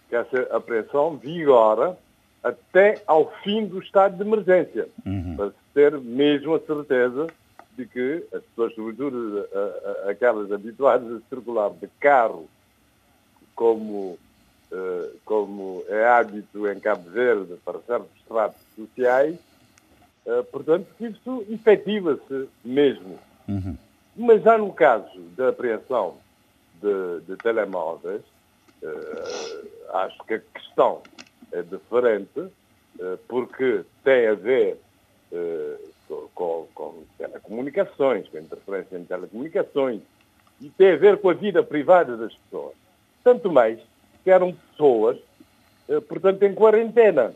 que 0.09 0.17
essa 0.17 0.43
apreensão 0.55 1.17
vigora 1.17 1.97
até 2.43 3.03
ao 3.07 3.33
fim 3.43 3.67
do 3.67 3.81
estado 3.81 4.17
de 4.17 4.23
emergência, 4.23 4.89
uhum. 5.05 5.35
para 5.37 5.49
se 5.51 5.57
ter 5.75 5.99
mesmo 5.99 6.55
a 6.55 6.61
certeza 6.61 7.27
de 7.77 7.87
que 7.87 8.25
as 8.33 8.43
pessoas, 8.43 8.75
sobretudo 8.75 9.45
aquelas 10.09 10.51
habituadas 10.51 11.11
a 11.13 11.29
circular 11.29 11.71
de 11.71 11.89
carro, 12.01 12.49
como, 13.55 14.19
uh, 14.71 15.19
como 15.25 15.83
é 15.89 16.07
hábito 16.07 16.69
em 16.69 16.79
Cabo 16.79 17.11
Verde 17.11 17.55
para 17.65 17.81
certos 17.81 18.23
tratos 18.29 18.61
sociais, 18.77 19.37
Uh, 20.27 20.43
portanto, 20.51 20.89
isso 20.99 21.47
efetiva-se 21.49 22.49
mesmo. 22.65 23.17
Uhum. 23.47 23.77
Mas 24.17 24.43
já 24.43 24.59
no 24.59 24.73
caso 24.73 25.21
da 25.37 25.51
apreensão 25.51 26.17
de, 26.83 27.21
de 27.29 27.37
telemóveis, 27.37 28.23
uh, 28.83 29.97
acho 29.99 30.19
que 30.25 30.35
a 30.35 30.41
questão 30.41 31.03
é 31.53 31.63
diferente, 31.63 32.41
uh, 32.41 33.19
porque 33.29 33.85
tem 34.03 34.27
a 34.27 34.35
ver 34.35 34.79
com, 36.35 36.67
com 36.75 37.03
telecomunicações, 37.19 38.29
com 38.29 38.39
a 38.39 38.41
interferência 38.41 38.97
em 38.97 39.05
telecomunicações, 39.05 40.01
e 40.61 40.71
tem 40.71 40.93
a 40.93 40.97
ver 40.97 41.19
com 41.19 41.29
a 41.29 41.35
vida 41.35 41.63
privada 41.63 42.17
das 42.17 42.35
pessoas. 42.35 42.75
Tanto 43.23 43.51
mais 43.53 43.79
que 44.25 44.31
eram 44.31 44.53
pessoas, 44.53 45.19
portanto, 46.09 46.43
em 46.45 46.55
quarentena. 46.55 47.35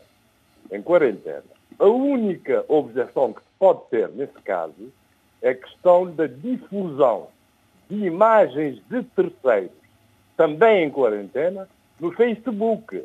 Em 0.71 0.81
quarentena. 0.81 1.43
A 1.79 1.85
única 1.85 2.65
objeção 2.67 3.33
que 3.33 3.41
se 3.41 3.47
pode 3.57 3.81
ter 3.89 4.09
nesse 4.09 4.39
caso 4.43 4.91
é 5.41 5.49
a 5.49 5.55
questão 5.55 6.05
da 6.11 6.27
difusão 6.27 7.27
de 7.89 8.05
imagens 8.05 8.81
de 8.89 9.03
terceiros, 9.03 9.71
também 10.37 10.85
em 10.85 10.89
quarentena, 10.89 11.67
no 11.99 12.11
Facebook. 12.11 13.03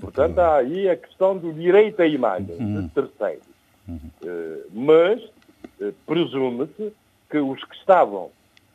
Portanto, 0.00 0.38
há 0.38 0.56
aí 0.56 0.88
a 0.88 0.96
questão 0.96 1.36
do 1.36 1.52
direito 1.52 2.00
à 2.02 2.06
imagem 2.06 2.56
de 2.56 2.62
uhum. 2.62 2.88
terceiros. 2.88 3.46
Uh, 3.88 4.66
mas 4.72 5.22
uh, 5.80 5.92
presume-se 6.06 6.92
que 7.30 7.38
os 7.38 7.62
que 7.64 7.76
estavam 7.76 8.30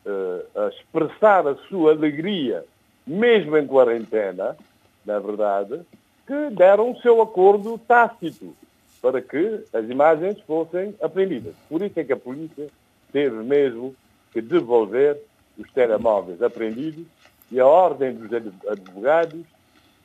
uh, 0.06 0.60
a 0.60 0.68
expressar 0.68 1.46
a 1.46 1.54
sua 1.68 1.92
alegria, 1.92 2.64
mesmo 3.06 3.56
em 3.56 3.66
quarentena, 3.66 4.56
na 5.04 5.18
verdade, 5.18 5.80
que 6.26 6.50
deram 6.54 6.92
o 6.92 7.00
seu 7.00 7.20
acordo 7.20 7.78
tácito 7.78 8.54
para 9.02 9.20
que 9.20 9.64
as 9.72 9.84
imagens 9.90 10.40
fossem 10.42 10.94
apreendidas. 11.02 11.54
Por 11.68 11.82
isso 11.82 11.98
é 11.98 12.04
que 12.04 12.12
a 12.12 12.16
polícia 12.16 12.68
teve 13.12 13.36
mesmo 13.42 13.94
que 14.32 14.40
devolver 14.40 15.20
os 15.58 15.70
telemóveis 15.72 16.40
apreendidos 16.40 17.04
e 17.50 17.60
a 17.60 17.66
Ordem 17.66 18.14
dos 18.14 18.32
Advogados 18.66 19.44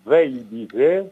veio 0.06 0.43
dizer 0.43 1.06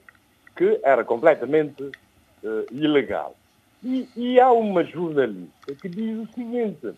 que 0.56 0.80
era 0.84 1.04
completamente 1.04 1.84
uh, 1.84 2.66
ilegal. 2.72 3.36
E, 3.84 4.10
e, 4.16 4.40
há 4.40 4.52
uma 4.52 4.84
jornalista 4.84 5.76
que 5.80 5.88
diz 5.88 6.18
o 6.18 6.34
seguinte, 6.34 6.94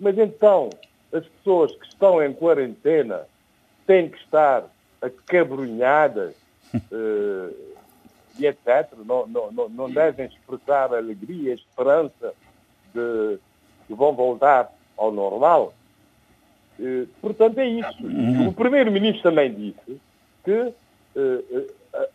mas 0.00 0.16
então 0.16 0.70
as 1.12 1.26
pessoas 1.26 1.74
que 1.76 1.86
estão 1.86 2.22
em 2.22 2.32
quarentena 2.32 3.26
têm 3.86 4.08
que 4.08 4.16
estar 4.18 4.64
acabrunhadas 5.02 6.34
uh, 6.74 7.54
e 8.38 8.46
etc., 8.46 8.88
não, 9.04 9.26
não, 9.26 9.68
não 9.68 9.90
devem 9.90 10.26
expressar 10.26 10.92
alegria, 10.94 11.54
esperança 11.54 12.34
de 12.94 13.38
que 13.86 13.94
vão 13.94 14.12
voltar 14.12 14.72
ao 14.96 15.10
normal. 15.10 15.74
Eh, 16.80 17.06
portanto, 17.20 17.58
é 17.58 17.66
isso. 17.66 18.04
Uhum. 18.04 18.48
O 18.48 18.52
Primeiro-Ministro 18.52 19.22
também 19.22 19.52
disse 19.52 20.00
que 20.44 20.72
eh, 21.16 21.66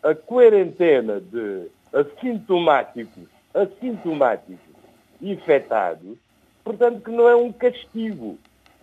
a, 0.02 0.10
a 0.10 0.14
quarentena 0.14 1.20
de 1.20 1.68
assintomáticos, 1.92 3.24
assintomáticos 3.54 4.74
infectados, 5.20 6.16
portanto, 6.64 7.00
que 7.02 7.10
não 7.10 7.28
é 7.28 7.36
um 7.36 7.52
castigo. 7.52 8.38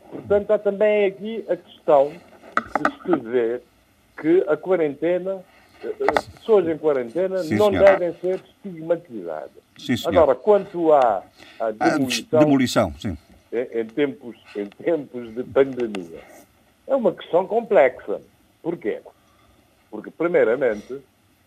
Portanto, 0.09 0.51
há 0.51 0.59
também 0.59 1.05
aqui 1.05 1.45
a 1.49 1.55
questão 1.55 2.11
de 2.11 3.03
se 3.03 3.19
ver 3.21 3.61
que 4.17 4.45
a 4.47 4.55
quarentena 4.55 5.43
pessoas 6.39 6.67
em 6.67 6.77
quarentena 6.77 7.39
Sim, 7.39 7.55
não 7.55 7.69
senhor. 7.69 7.85
devem 7.85 8.13
ser 8.19 8.41
estigmatizadas. 8.45 9.65
Sim, 9.77 9.95
Agora, 10.05 10.35
quanto 10.35 10.93
à, 10.93 11.23
à 11.59 11.71
demolição, 11.71 12.39
demolição 12.39 12.93
sim. 12.99 13.17
Em, 13.51 13.81
em, 13.81 13.85
tempos, 13.85 14.37
em 14.55 14.65
tempos 14.65 15.33
de 15.33 15.43
pandemia, 15.43 16.21
é 16.87 16.95
uma 16.95 17.13
questão 17.13 17.45
complexa. 17.45 18.21
Porquê? 18.61 19.01
Porque, 19.89 20.09
primeiramente, 20.11 20.99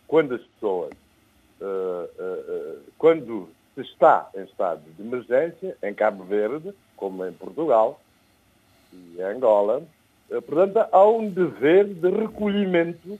quando 0.06 0.34
as 0.34 0.42
pessoas, 0.42 0.92
uh, 1.60 1.64
uh, 1.64 2.78
uh, 2.78 2.78
quando 2.96 3.48
se 3.74 3.82
está 3.82 4.28
em 4.34 4.42
estado 4.44 4.82
de 4.96 5.02
emergência, 5.02 5.76
em 5.82 5.94
Cabo 5.94 6.24
Verde, 6.24 6.72
como 6.96 7.24
em 7.26 7.32
Portugal 7.32 8.00
e 8.92 9.18
em 9.18 9.22
Angola, 9.22 9.82
portanto, 10.28 10.88
há 10.90 11.06
um 11.06 11.28
dever 11.28 11.86
de 11.86 12.10
recolhimento 12.10 13.18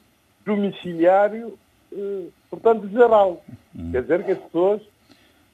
domiciliário, 0.49 1.59
eh, 1.93 2.27
portanto, 2.51 2.89
geral. 2.89 3.43
Hum. 3.77 3.93
Quer 3.93 4.03
dizer 4.03 4.25
que 4.25 4.33
as 4.33 4.39
pessoas, 4.39 4.83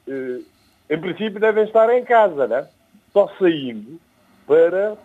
eh, 0.07 0.39
em 0.89 0.99
princípio, 0.99 1.39
devem 1.39 1.65
estar 1.65 1.89
em 1.95 2.03
casa, 2.03 2.47
né? 2.47 2.67
só 3.15 3.29
saindo 3.39 3.97
para, 4.45 4.97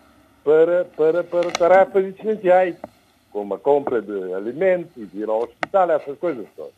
para, 0.43 0.85
para, 0.85 1.23
para 1.23 1.51
tarefas 1.51 2.05
essenciais, 2.05 2.75
como 3.31 3.53
a 3.53 3.59
compra 3.59 4.01
de 4.01 4.33
alimentos, 4.33 5.07
ir 5.13 5.29
ao 5.29 5.43
hospital, 5.43 5.91
essas 5.91 6.17
coisas 6.17 6.45
todas. 6.57 6.73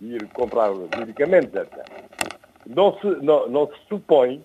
Ir 0.00 0.28
comprar 0.34 0.70
medicamentos, 0.98 1.54
etc. 1.54 1.72
Não 2.66 2.96
se, 2.98 3.06
não, 3.22 3.48
não 3.48 3.66
se 3.66 3.80
supõe 3.88 4.44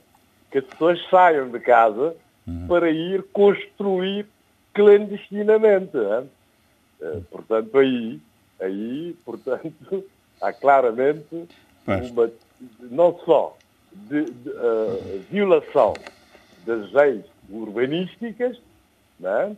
que 0.49 0.59
as 0.59 0.63
pessoas 0.65 0.99
saiam 1.09 1.49
de 1.49 1.59
casa 1.59 2.15
hum. 2.47 2.67
para 2.67 2.89
ir 2.89 3.23
construir 3.33 4.25
clandestinamente. 4.73 5.97
Né? 5.97 6.23
Eh, 7.03 7.19
portanto, 7.29 7.77
aí, 7.77 8.19
aí, 8.61 9.15
portanto, 9.25 10.05
há 10.41 10.53
claramente 10.53 11.49
uma, 11.85 12.31
não 12.79 13.19
só 13.25 13.57
de, 13.91 14.23
de 14.23 14.49
uh, 14.49 15.23
violação 15.29 15.93
das 16.65 16.91
leis 16.93 17.25
urbanísticas, 17.49 18.57
é? 19.21 19.51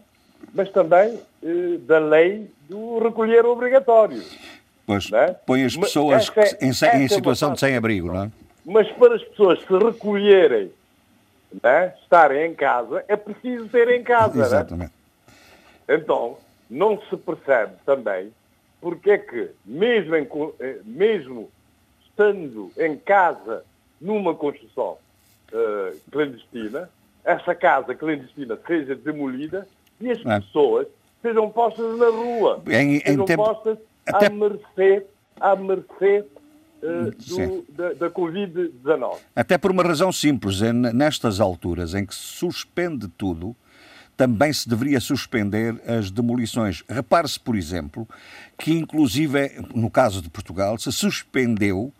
mas 0.53 0.71
também 0.71 1.19
uh, 1.43 1.77
da 1.79 1.99
lei 1.99 2.49
do 2.67 2.97
recolher 2.97 3.45
obrigatório. 3.45 4.23
Pois, 4.87 5.11
é? 5.11 5.33
põe 5.45 5.63
as 5.63 5.77
pessoas 5.77 6.31
é, 6.35 6.65
em, 6.65 6.69
em 6.69 7.05
é 7.05 7.07
situação 7.07 7.53
de 7.53 7.59
sem-abrigo, 7.59 8.07
não 8.07 8.23
é? 8.23 8.31
Mas 8.65 8.91
para 8.93 9.15
as 9.15 9.23
pessoas 9.23 9.59
se 9.59 9.77
recolherem, 9.77 10.71
é? 11.63 11.93
estarem 12.01 12.51
em 12.51 12.55
casa, 12.55 13.05
é 13.07 13.15
preciso 13.15 13.67
ter 13.67 13.87
em 13.89 14.03
casa. 14.03 14.39
Exatamente. 14.39 14.93
Então, 15.87 16.37
não 16.69 16.99
se 17.09 17.17
percebe 17.17 17.73
também 17.85 18.31
porque 18.81 19.11
é 19.11 19.17
que, 19.17 19.49
mesmo, 19.65 20.15
em, 20.15 20.27
eh, 20.59 20.79
mesmo 20.85 21.49
estando 22.05 22.71
em 22.77 22.95
casa 22.97 23.63
numa 23.99 24.35
construção 24.35 24.97
uh, 25.51 25.99
clandestina, 26.11 26.87
essa 27.23 27.55
casa 27.55 27.95
clandestina 27.95 28.59
seja 28.67 28.95
demolida 28.95 29.67
e 29.99 30.11
as 30.11 30.23
é. 30.23 30.39
pessoas 30.39 30.87
sejam 31.21 31.49
postas 31.49 31.97
na 31.97 32.09
rua, 32.09 32.61
em, 32.67 32.99
sejam 32.99 33.23
em 33.23 33.25
tempo... 33.25 33.43
postas 33.43 33.77
Até... 34.05 34.27
à 34.27 34.29
mercê, 34.29 35.05
à 35.39 35.55
mercê 35.55 36.25
uh, 36.83 37.11
do, 37.11 37.65
da, 37.69 37.93
da 37.93 38.09
Covid-19. 38.11 39.17
Até 39.35 39.57
por 39.57 39.71
uma 39.71 39.81
razão 39.81 40.11
simples, 40.11 40.61
é 40.61 40.71
nestas 40.71 41.39
alturas 41.39 41.95
em 41.95 42.05
que 42.05 42.13
se 42.13 42.21
suspende 42.21 43.07
tudo, 43.07 43.55
também 44.15 44.51
se 44.51 44.67
deveria 44.67 44.99
suspender 44.99 45.75
as 45.87 46.09
demolições. 46.09 46.83
Repare-se, 46.89 47.39
por 47.39 47.55
exemplo, 47.55 48.07
que 48.57 48.71
inclusive, 48.71 49.51
no 49.73 49.89
caso 49.89 50.21
de 50.21 50.29
Portugal, 50.29 50.77
se 50.77 50.91
suspendeu 50.91 51.93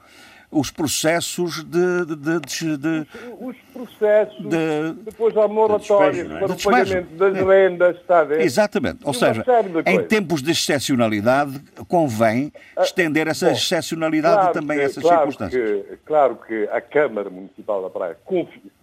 os 0.51 0.71
processos 0.71 1.63
de... 1.63 2.05
de, 2.05 2.39
de, 2.39 2.77
de 2.77 3.07
os 3.41 3.57
processos, 3.73 4.37
de, 4.37 4.93
depois 5.03 5.35
há 5.35 5.47
moratórias 5.47 6.31
é? 6.31 6.39
para 6.39 6.53
o 6.53 6.63
pagamento 6.63 7.15
das 7.15 7.33
rendas, 7.33 7.97
está 7.97 8.19
a 8.19 8.23
ver? 8.23 8.41
Exatamente. 8.41 8.99
Ou 9.03 9.13
seja, 9.13 9.43
em 9.85 10.01
tempos 10.03 10.41
de 10.41 10.51
excepcionalidade, 10.51 11.61
convém 11.87 12.53
ah, 12.75 12.83
estender 12.83 13.27
essa 13.27 13.47
Bom, 13.47 13.51
excepcionalidade 13.51 14.35
claro 14.35 14.53
também 14.53 14.79
a 14.79 14.83
essas 14.83 15.03
claro 15.03 15.17
circunstâncias. 15.17 15.85
Que, 15.85 15.97
claro 16.05 16.37
que 16.47 16.69
a 16.71 16.79
Câmara 16.79 17.29
Municipal 17.29 17.81
da 17.81 17.89
Praia 17.89 18.17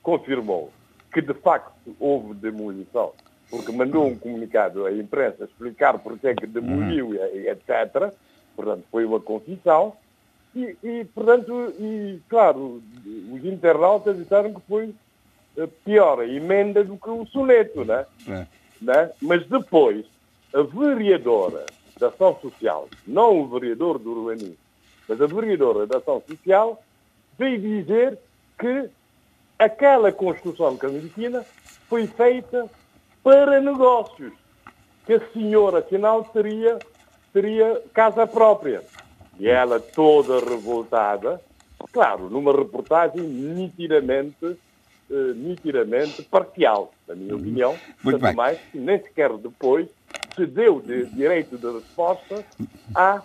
confirmou 0.03 0.71
que 1.13 1.21
de 1.21 1.35
facto 1.35 1.73
houve 2.01 2.35
demolição, 2.35 3.13
porque 3.53 3.71
mandou 3.71 4.07
um 4.07 4.17
comunicado 4.17 4.87
à 4.87 4.93
imprensa 4.93 5.45
explicar 5.45 5.99
porque 5.99 6.29
é 6.29 6.35
que 6.35 6.47
demoliu, 6.47 7.09
uhum. 7.09 7.17
etc. 7.17 8.11
Portanto, 8.57 8.83
foi 8.91 9.05
uma 9.05 9.21
confissão. 9.21 9.95
E, 10.57 10.75
e, 10.83 11.05
portanto, 11.15 11.75
e, 11.79 12.19
claro, 12.31 12.83
os 13.31 13.45
internautas 13.45 14.17
disseram 14.17 14.55
que 14.55 14.61
foi 14.67 14.95
eh, 15.59 15.69
pior 15.85 16.21
a 16.21 16.27
emenda 16.27 16.83
do 16.83 16.97
que 16.97 17.11
o 17.11 17.27
soneto, 17.27 17.85
né? 17.85 18.07
É. 18.27 18.47
né? 18.81 19.11
Mas 19.21 19.47
depois, 19.47 20.07
a 20.55 20.63
vereadora 20.63 21.67
da 22.01 22.09
ação 22.09 22.35
social, 22.41 22.89
não 23.07 23.39
o 23.39 23.49
vereador 23.49 23.99
do 23.99 24.13
urbanismo, 24.13 24.57
mas 25.07 25.21
a 25.21 25.27
vereadora 25.27 25.87
da 25.87 25.99
ação 25.99 26.23
social, 26.27 26.83
veio 27.39 27.61
dizer 27.61 28.19
que 28.59 28.89
aquela 29.59 30.11
construção 30.11 30.75
clandestina 30.75 31.45
foi 31.87 32.07
feita 32.07 32.71
para 33.23 33.61
negócios, 33.61 34.33
que 35.07 35.15
a 35.15 35.21
senhora, 35.33 35.79
afinal, 35.79 36.25
teria, 36.25 36.79
teria 37.33 37.81
casa 37.93 38.27
própria. 38.27 38.83
E 39.39 39.49
ela, 39.49 39.81
toda 39.81 40.39
revoltada, 40.41 41.41
claro, 41.93 42.29
numa 42.29 42.53
reportagem 42.53 43.23
nitidamente, 43.23 44.57
eh, 45.11 45.33
nitidamente 45.35 46.23
parcial, 46.23 46.93
na 47.09 47.15
minha 47.15 47.35
opinião. 47.35 47.77
Muito 48.03 48.19
Tanto 48.19 48.29
bem. 48.29 48.35
mais 48.35 48.59
que 48.71 48.79
nem 48.79 48.99
sequer 48.99 49.33
depois 49.37 49.89
se 50.35 50.47
deu 50.47 50.81
de 50.81 51.07
direito 51.07 51.57
de 51.59 51.67
resposta 51.67 52.45
à, 52.95 53.23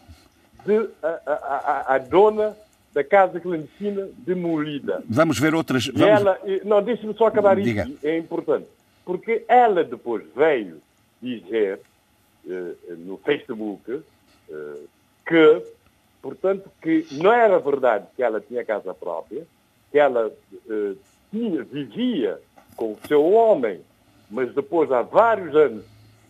de, 0.65 0.89
a, 1.03 1.85
a, 1.87 1.95
a 1.95 1.97
dona 1.97 2.55
da 2.93 3.03
casa 3.03 3.39
clandestina 3.39 4.09
demolida. 4.17 5.03
Vamos 5.07 5.39
ver 5.39 5.53
outras. 5.53 5.87
Vamos... 5.87 6.01
ela, 6.07 6.39
não, 6.65 6.81
deixe-me 6.81 7.13
só 7.13 7.27
acabar 7.27 7.55
Diga. 7.57 7.83
isto, 7.83 8.05
é 8.05 8.17
importante. 8.17 8.67
Porque 9.07 9.45
ela 9.47 9.85
depois 9.85 10.25
veio 10.35 10.81
dizer 11.21 11.79
eh, 12.45 12.73
no 12.97 13.15
Facebook 13.15 14.03
eh, 14.49 14.79
que, 15.25 15.63
portanto, 16.21 16.69
que 16.81 17.07
não 17.13 17.31
era 17.31 17.57
verdade 17.57 18.05
que 18.17 18.21
ela 18.21 18.41
tinha 18.41 18.65
casa 18.65 18.93
própria, 18.93 19.47
que 19.93 19.97
ela 19.97 20.29
eh, 20.69 20.95
tinha, 21.31 21.63
vivia 21.63 22.37
com 22.75 22.91
o 22.91 22.99
seu 23.07 23.31
homem, 23.31 23.79
mas 24.29 24.53
depois 24.53 24.91
há 24.91 25.03
vários 25.03 25.55
anos 25.55 25.85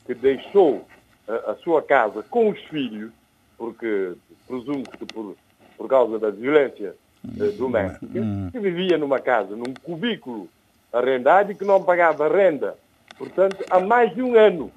que 0.05 0.13
deixou 0.13 0.88
a, 1.28 1.53
a 1.53 1.55
sua 1.55 1.82
casa 1.82 2.21
com 2.30 2.47
os 2.51 2.59
filhos, 2.65 3.11
porque 3.57 4.13
presumo 4.47 4.84
que 4.84 5.03
por, 5.03 5.36
por 5.75 5.88
causa 5.89 6.19
da 6.19 6.30
violência 6.30 6.93
eh, 7.39 7.49
doméstica, 7.57 8.21
que 8.51 8.59
vivia 8.59 8.99
numa 8.99 9.19
casa, 9.19 9.55
num 9.55 9.73
cubículo 9.82 10.47
arrendado 10.91 11.51
e 11.51 11.55
que 11.55 11.65
não 11.65 11.83
pagava 11.83 12.27
renda, 12.27 12.75
portanto, 13.17 13.57
há 13.69 13.79
mais 13.79 14.13
de 14.13 14.21
um 14.21 14.35
ano. 14.38 14.71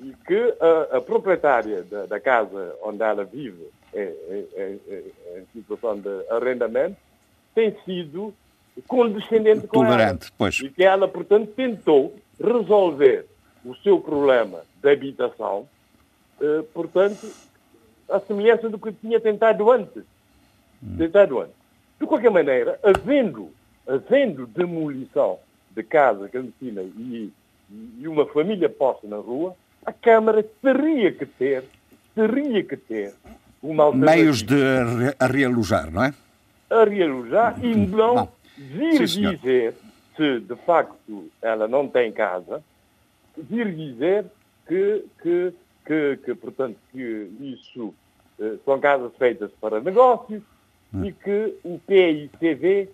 E 0.00 0.14
que 0.26 0.54
a, 0.60 0.98
a 0.98 1.00
proprietária 1.00 1.82
da, 1.82 2.06
da 2.06 2.20
casa 2.20 2.74
onde 2.84 3.02
ela 3.02 3.24
vive 3.24 3.66
é, 3.92 4.00
é- 4.02 4.44
é- 4.54 4.76
é- 4.88 5.38
em 5.40 5.46
situação 5.60 5.98
de 5.98 6.08
arrendamento 6.30 6.96
tem 7.54 7.74
sido 7.84 8.32
condescendente 8.86 9.66
com 9.66 9.82
Tolerante, 9.84 10.26
ela. 10.26 10.32
pois. 10.38 10.60
E 10.60 10.68
que 10.70 10.84
ela, 10.84 11.08
portanto, 11.08 11.48
tentou 11.56 12.14
resolver 12.40 13.26
o 13.64 13.74
seu 13.76 14.00
problema 14.00 14.60
de 14.80 14.88
habitação, 14.88 15.68
eh, 16.40 16.62
portanto, 16.72 17.28
à 18.08 18.20
semelhança 18.20 18.68
do 18.68 18.78
que 18.78 18.92
tinha 18.92 19.18
tentado 19.18 19.68
antes. 19.68 20.04
Tentado 20.96 21.40
antes. 21.40 21.54
De 21.98 22.06
qualquer 22.06 22.30
maneira, 22.30 22.78
havendo, 22.84 23.50
havendo 23.88 24.46
demolição 24.46 25.38
de 25.70 25.82
casa 25.82 26.28
clandestina 26.28 26.82
e, 26.82 27.32
e 27.98 28.06
uma 28.06 28.26
família 28.26 28.68
posta 28.68 29.08
na 29.08 29.16
rua, 29.16 29.56
a 29.84 29.92
Câmara 29.92 30.44
teria 30.62 31.12
que 31.12 31.24
ter, 31.24 31.64
teria 32.14 32.62
que 32.62 32.76
ter 32.76 33.14
uma 33.62 33.84
alternativa 33.84 34.16
Meios 34.16 34.42
de 34.42 34.56
a 35.18 35.26
realojar, 35.26 35.90
não 35.90 36.04
é? 36.04 36.14
a 36.70 36.84
realojar 36.84 37.64
e 37.64 37.74
não 37.74 38.14
Bom. 38.14 38.32
vir 38.56 39.08
Sim, 39.08 39.30
dizer 39.30 39.74
se 40.16 40.40
de 40.40 40.56
facto 40.66 41.30
ela 41.40 41.66
não 41.66 41.88
tem 41.88 42.12
casa, 42.12 42.62
vir 43.36 43.74
dizer 43.74 44.26
que, 44.66 45.04
que, 45.22 45.54
que, 45.86 46.18
que 46.24 46.34
portanto, 46.34 46.76
que 46.92 47.30
isso 47.40 47.94
eh, 48.38 48.56
são 48.64 48.78
casas 48.80 49.12
feitas 49.16 49.50
para 49.60 49.80
negócios 49.80 50.42
Hum. 50.92 51.04
e 51.04 51.12
que 51.12 51.54
o 51.64 51.78
PICV 51.78 52.88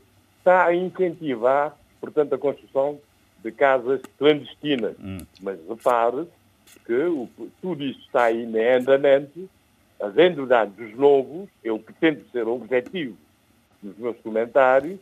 está 0.44 0.66
a 0.66 0.74
incentivar, 0.74 1.74
portanto, 1.98 2.34
a 2.34 2.38
construção 2.38 3.00
de 3.42 3.50
casas 3.50 4.02
clandestinas. 4.18 4.94
Hum. 5.02 5.16
Mas 5.40 5.58
repare 5.66 6.26
que 6.84 6.92
o- 6.92 7.28
tudo 7.62 7.82
isso 7.82 8.00
está 8.00 8.24
aí 8.24 8.44
em 8.44 8.74
andamento, 8.74 9.48
havendo 10.00 10.44
dados 10.46 10.94
novos, 10.94 11.48
eu 11.62 11.78
que 11.78 11.94
tento 11.94 12.30
ser 12.30 12.46
objetivo 12.46 13.16
nos 13.82 13.96
meus 13.96 14.16
comentários, 14.18 14.98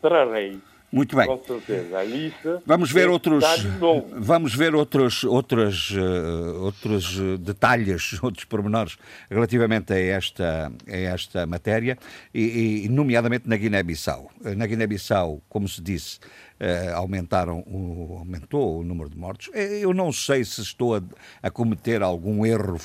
trarei 0.00 0.58
Muito 0.92 1.16
bem. 1.16 1.26
com 1.26 1.42
certeza 1.42 1.98
a 1.98 2.04
lista. 2.04 2.62
Vamos 2.66 2.92
ver 2.92 3.08
desses 3.08 3.12
outros, 3.14 3.44
vamos 4.12 4.54
ver 4.54 4.74
outros, 4.74 5.24
outros, 5.24 5.94
eh, 5.96 6.58
outros 6.58 7.18
eh, 7.18 7.38
detalhes, 7.38 8.18
outros 8.22 8.44
pormenores 8.44 8.98
relativamente 9.30 9.90
a 9.94 9.98
esta, 9.98 10.70
a 10.86 10.96
esta 10.96 11.46
matéria, 11.46 11.96
e, 12.34 12.84
e, 12.84 12.88
nomeadamente 12.90 13.48
na 13.48 13.56
Guiné-Bissau. 13.56 14.30
Eh, 14.44 14.54
Na 14.54 14.66
Guiné-Bissau, 14.66 15.40
como 15.48 15.66
se 15.66 15.80
disse, 15.80 16.18
eh, 16.60 16.92
aumentaram 16.94 17.60
o, 17.60 18.18
aumentou 18.18 18.80
o 18.80 18.84
número 18.84 19.08
de 19.08 19.16
mortos. 19.16 19.48
Eu 19.54 19.94
não 19.94 20.12
sei 20.12 20.44
se 20.44 20.60
estou 20.60 20.94
a, 20.94 21.02
a 21.42 21.50
cometer 21.50 22.02
algum 22.02 22.44
erro 22.44 22.78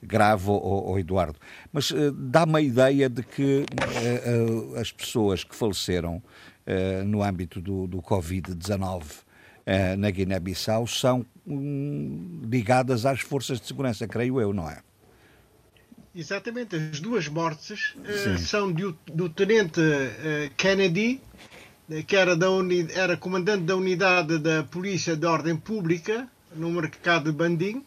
grave, 0.00 0.48
ou, 0.48 0.96
Eduardo, 0.96 1.38
mas 1.72 1.90
eh, 1.90 2.12
dá-me 2.14 2.56
a 2.56 2.60
ideia 2.60 3.08
de 3.08 3.24
que 3.24 3.66
as 4.80 4.92
pessoas 4.92 5.42
que 5.42 5.56
faleceram 5.56 6.22
no 7.06 7.22
âmbito 7.22 7.60
do, 7.60 7.86
do 7.86 8.02
Covid-19 8.02 9.28
eh, 9.68 9.96
na 9.96 10.10
Guiné-Bissau 10.10 10.86
são 10.86 11.26
hum, 11.46 12.40
ligadas 12.50 13.04
às 13.04 13.20
forças 13.20 13.60
de 13.60 13.66
segurança, 13.66 14.08
creio 14.08 14.40
eu, 14.40 14.52
não 14.54 14.68
é? 14.68 14.78
Exatamente, 16.14 16.74
as 16.74 17.00
duas 17.00 17.28
mortes 17.28 17.94
eh, 18.02 18.38
são 18.38 18.72
do, 18.72 18.98
do 19.06 19.28
tenente 19.28 19.78
eh, 19.80 20.50
Kennedy, 20.56 21.20
eh, 21.90 22.02
que 22.02 22.16
era, 22.16 22.34
da 22.34 22.50
uni, 22.50 22.88
era 22.94 23.14
comandante 23.16 23.64
da 23.64 23.76
unidade 23.76 24.38
da 24.38 24.64
Polícia 24.64 25.14
de 25.14 25.26
Ordem 25.26 25.54
Pública 25.54 26.26
no 26.56 26.70
mercado 26.70 27.30
de 27.30 27.36
Bandim, 27.36 27.84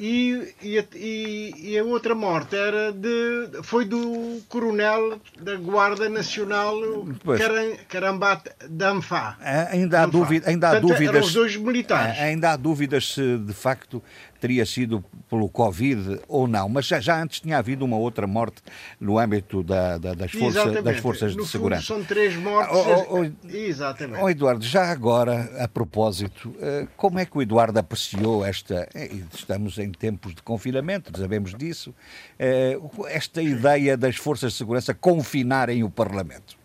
e, 0.00 0.54
e, 0.62 0.78
a, 0.78 0.84
e- 0.94 1.78
a 1.78 1.84
outra 1.84 2.14
morte 2.14 2.54
era 2.56 2.92
de, 2.92 3.62
foi 3.62 3.84
do 3.84 4.40
coronel 4.48 5.20
da 5.40 5.56
Guarda 5.56 6.08
Nacional 6.08 6.76
Pois. 7.24 7.40
Caram, 7.40 7.72
Carambat 7.88 8.50
Danfá. 8.68 9.36
Ah, 9.40 9.68
Ainda 9.72 10.02
há, 10.02 10.06
Danfá. 10.06 10.18
dúvida, 10.18 10.48
ainda 10.50 10.68
há 10.68 10.70
Portanto, 10.72 10.90
dúvidas. 10.92 11.14
Eram 11.16 11.26
os 11.26 11.32
dois 11.34 11.56
militares. 11.56 12.16
Ah, 12.18 12.24
Ainda 12.24 12.50
há 12.52 12.56
dúvidas 12.56 13.12
se 13.14 13.38
de 13.38 13.52
facto 13.52 14.02
teria 14.40 14.64
sido 14.66 15.04
pelo 15.28 15.48
Covid 15.48 16.20
ou 16.28 16.46
não, 16.46 16.68
mas 16.68 16.86
já, 16.86 17.00
já 17.00 17.22
antes 17.22 17.40
tinha 17.40 17.58
havido 17.58 17.84
uma 17.84 17.96
outra 17.96 18.26
morte 18.26 18.62
no 19.00 19.18
âmbito 19.18 19.62
da- 19.62 19.98
da- 19.98 20.14
das, 20.14 20.30
força- 20.32 20.82
das 20.82 20.98
forças 20.98 21.32
no 21.36 21.42
de 21.42 21.48
fundo, 21.48 21.50
segurança. 21.50 21.86
são 21.86 22.02
três 22.04 22.34
mortes. 22.36 22.74
Oh, 22.76 23.06
oh, 23.10 23.20
oh, 23.26 23.48
Exatamente. 23.56 24.22
Oh, 24.22 24.28
Eduardo, 24.30 24.64
já 24.64 24.90
agora, 24.90 25.50
a 25.62 25.68
propósito, 25.68 26.54
eh, 26.60 26.86
como 26.96 27.18
é 27.18 27.24
que 27.24 27.36
o 27.36 27.42
Eduardo 27.42 27.78
apreciou 27.78 28.44
esta. 28.44 28.88
eh, 28.94 29.10
Estamos 29.34 29.78
em 29.78 29.90
tempos 29.90 30.34
de 30.34 30.42
confinamento, 30.42 31.16
sabemos 31.18 31.54
disso. 31.54 31.94
eh, 32.38 32.78
Esta 33.08 33.40
ideia 33.42 33.96
das 33.96 34.16
forças 34.16 34.52
de 34.52 34.58
segurança 34.58 34.92
confinarem 34.94 35.82
o 35.84 35.90
Parlamento. 35.90 36.57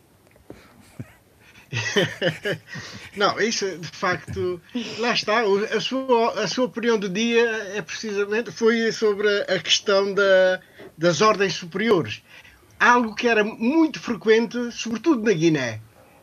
Não, 3.16 3.40
isso 3.40 3.78
de 3.78 3.88
facto, 3.88 4.62
lá 5.00 5.14
está, 5.14 5.42
a 5.42 5.80
sua, 5.80 6.32
a 6.44 6.48
sua 6.48 6.66
opinião 6.66 6.98
do 6.98 7.10
dia 7.10 7.48
é 7.76 7.82
precisamente, 7.82 8.52
foi 8.52 8.92
sobre 8.92 9.28
a 9.44 9.60
questão 9.60 10.14
da, 10.14 10.60
das 10.98 11.22
ordens 11.22 11.54
superiores. 11.54 12.22
Algo 12.80 13.16
que 13.16 13.28
era 13.28 13.44
muito 13.44 14.00
frequente, 14.00 14.58
sobretudo 14.72 15.24
na 15.24 15.32
Guiné. 15.34 15.80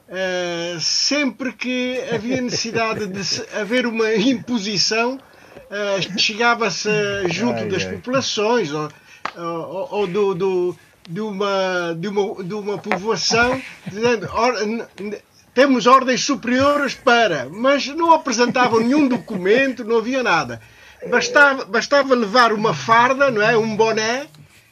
Uh, 0.08 0.80
sempre 0.80 1.52
que 1.52 2.00
havia 2.12 2.40
necessidade 2.40 3.06
de 3.06 3.20
haver 3.56 3.86
uma 3.86 4.12
imposição, 4.14 5.14
uh, 5.16 6.18
chegava-se 6.18 6.88
junto 7.28 7.60
Ai, 7.60 7.68
das 7.68 7.84
ai. 7.84 7.92
populações 7.92 8.72
ou, 8.72 8.88
ou- 9.36 9.88
ou 9.92 10.06
do, 10.08 10.34
do- 10.34 10.76
de, 11.08 11.20
uma, 11.20 11.96
de, 11.96 12.08
uma, 12.08 12.42
de 12.42 12.54
uma 12.54 12.76
povoação, 12.78 13.62
dizendo 13.86 14.28
"Ora, 14.32 14.64
n- 14.66 14.84
n- 15.00 15.18
temos 15.54 15.86
ordens 15.86 16.24
superiores 16.24 16.94
para, 16.94 17.48
mas 17.50 17.86
não 17.88 18.12
apresentavam 18.12 18.80
nenhum 18.80 19.08
documento, 19.08 19.84
não 19.84 19.98
havia 19.98 20.22
nada. 20.22 20.60
Bastava, 21.08 21.64
bastava 21.64 22.14
levar 22.14 22.52
uma 22.52 22.74
farda, 22.74 23.30
não 23.30 23.40
é? 23.42 23.56
um 23.56 23.74
boné 23.74 24.26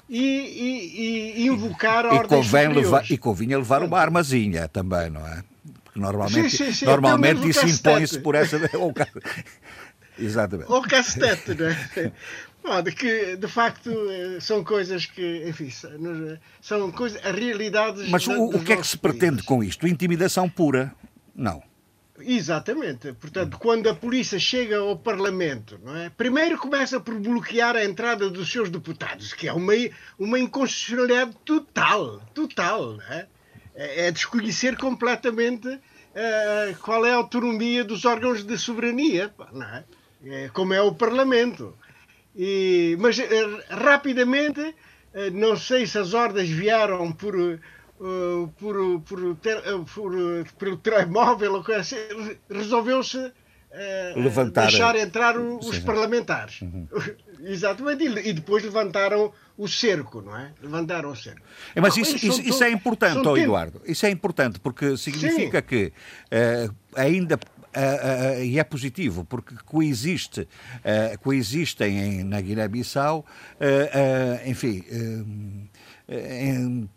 e, 0.09 0.19
e- 0.21 1.43
e 1.43 1.47
invocar 1.47 2.05
ordens 2.07 2.29
convém 2.29 2.43
superiores. 2.65 2.77
levar, 2.77 3.05
e 3.11 3.19
convinha 3.19 3.59
levar 3.59 3.83
uma 3.83 3.99
armazinha 3.99 4.69
também, 4.69 5.11
não 5.11 5.27
é? 5.27 5.43
Porque 5.85 5.99
normalmente, 5.99 6.51
Sim, 6.51 6.67
sim, 6.67 6.73
sim, 6.73 6.85
normalmente 6.87 7.49
isso 7.49 7.67
impõe-se 7.67 8.21
por 8.21 8.35
essa. 8.35 8.59
Exatamente. 10.19 10.71
Ou 10.71 10.83
cacetete, 10.83 11.55
não 11.55 11.69
é? 11.69 12.13
Bom, 12.69 12.83
de 12.83 12.93
que 12.93 13.37
de 13.37 13.49
facto 13.49 13.91
eh, 14.11 14.39
são 14.41 14.63
coisas 14.63 15.07
que, 15.07 15.45
enfim, 15.49 15.71
são- 15.71 15.91
são 16.61 16.93
coisas, 16.93 17.19
as 17.25 17.35
realidades. 17.35 18.09
Mas 18.11 18.27
o, 18.27 18.45
o 18.45 18.63
que 18.63 18.75
é 18.75 18.77
que 18.77 18.87
se 18.87 18.99
pretende 18.99 19.37
países. 19.37 19.47
com 19.47 19.65
isto? 19.65 19.89
Intimidação 19.89 20.49
pura? 20.51 20.95
Não. 21.35 21.63
Exatamente. 22.21 23.13
Portanto, 23.15 23.59
quando 23.59 23.89
a 23.89 23.95
polícia 23.95 24.39
chega 24.39 24.79
ao 24.79 24.97
Parlamento, 24.99 25.81
não 25.83 25.97
é? 25.97 26.11
primeiro 26.11 26.59
começa 26.59 27.01
por 27.01 27.15
bloquear 27.19 27.75
a 27.77 27.85
entrada 27.85 28.29
dos 28.29 28.51
seus 28.51 28.69
deputados, 28.69 29.33
que 29.33 29.49
é 29.49 29.53
uma, 29.53 29.73
uma 30.19 30.39
inconstitucionalidade 30.39 31.37
total. 31.45 32.21
Total. 32.35 32.95
Não 32.97 33.05
é? 33.05 33.27
é 33.75 34.07
é 34.09 34.11
desconhecer 34.11 34.77
completamente 34.77 35.79
eh, 36.15 36.75
qual 36.83 37.07
é 37.07 37.13
a 37.13 37.17
autonomia 37.17 37.83
dos 37.85 38.05
órgãos 38.05 38.45
de 38.45 38.59
soberania, 38.59 39.33
não 39.53 39.63
é? 39.67 39.85
É 40.25 40.49
como 40.49 40.75
é 40.75 40.83
o 40.83 40.93
Parlamento. 40.93 41.73
E, 42.39 42.97
mas 43.01 43.19
eh, 43.19 43.27
rapidamente, 43.69 44.75
eh, 45.13 45.31
não 45.31 45.57
sei 45.57 45.89
se 45.89 45.99
as 45.99 46.15
ordens 46.15 46.49
vieram 46.49 47.11
por, 47.11 47.35
uh, 47.35 48.49
por, 48.57 49.01
por, 49.01 49.37
ter, 49.39 49.59
uh, 49.75 49.85
por, 49.85 50.13
pelo 50.57 50.77
telemóvel, 50.77 51.55
ou 51.55 51.65
coisa 51.65 51.81
assim, 51.81 51.97
resolveu-se 52.49 53.33
Levantar, 54.17 54.63
deixar 54.63 54.97
entrar 54.97 55.37
os 55.37 55.77
sim. 55.77 55.83
parlamentares. 55.83 56.63
Uhum. 56.63 56.87
Exatamente, 57.43 58.05
e, 58.05 58.33
depois 58.33 58.65
levantaram 58.65 59.33
o 59.57 59.69
cerco, 59.69 60.21
não 60.23 60.37
é? 60.37 60.53
Levantaram 60.63 61.11
o 61.11 61.17
cerco. 61.17 61.43
É, 61.75 61.81
mas 61.81 61.97
isso, 61.97 62.17
isso, 62.17 62.41
isso, 62.41 62.65
é 62.65 62.71
importante, 62.71 63.27
oh, 63.27 63.37
Eduardo. 63.37 63.81
Isso 63.85 64.07
é 64.07 64.11
importante 64.11 64.59
porque 64.59 64.97
significa 64.97 65.59
Sim. 65.59 65.67
que 65.67 65.93
uh, 66.33 66.75
ainda 66.97 67.39
uh, 67.77 68.39
uh, 68.39 68.45
e 68.45 68.59
é 68.59 68.65
positivo 68.65 69.25
porque 69.25 69.55
coexiste, 69.65 70.49
coexistem 71.21 71.99
em, 71.99 72.25
na 72.25 72.41
Guiné-Bissau, 72.41 73.25
enfim, 74.47 74.85
em 76.09 76.89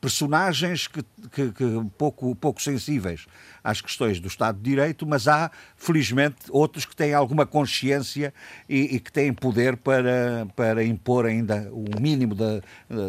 personagens 0.00 0.86
que, 0.86 1.02
que, 1.30 1.52
que, 1.52 1.64
pouco, 1.96 2.34
pouco 2.34 2.62
sensíveis 2.62 3.26
às 3.62 3.80
questões 3.80 4.18
do 4.18 4.28
Estado 4.28 4.56
de 4.56 4.64
Direito, 4.64 5.06
mas 5.06 5.28
há, 5.28 5.50
felizmente, 5.76 6.36
outros 6.50 6.84
que 6.84 6.96
têm 6.96 7.14
alguma 7.14 7.46
consciência 7.46 8.32
e, 8.68 8.96
e 8.96 9.00
que 9.00 9.12
têm 9.12 9.32
poder 9.32 9.76
para, 9.76 10.46
para 10.56 10.82
impor 10.84 11.26
ainda 11.26 11.70
o 11.70 12.00
mínimo 12.00 12.34
da, 12.34 12.60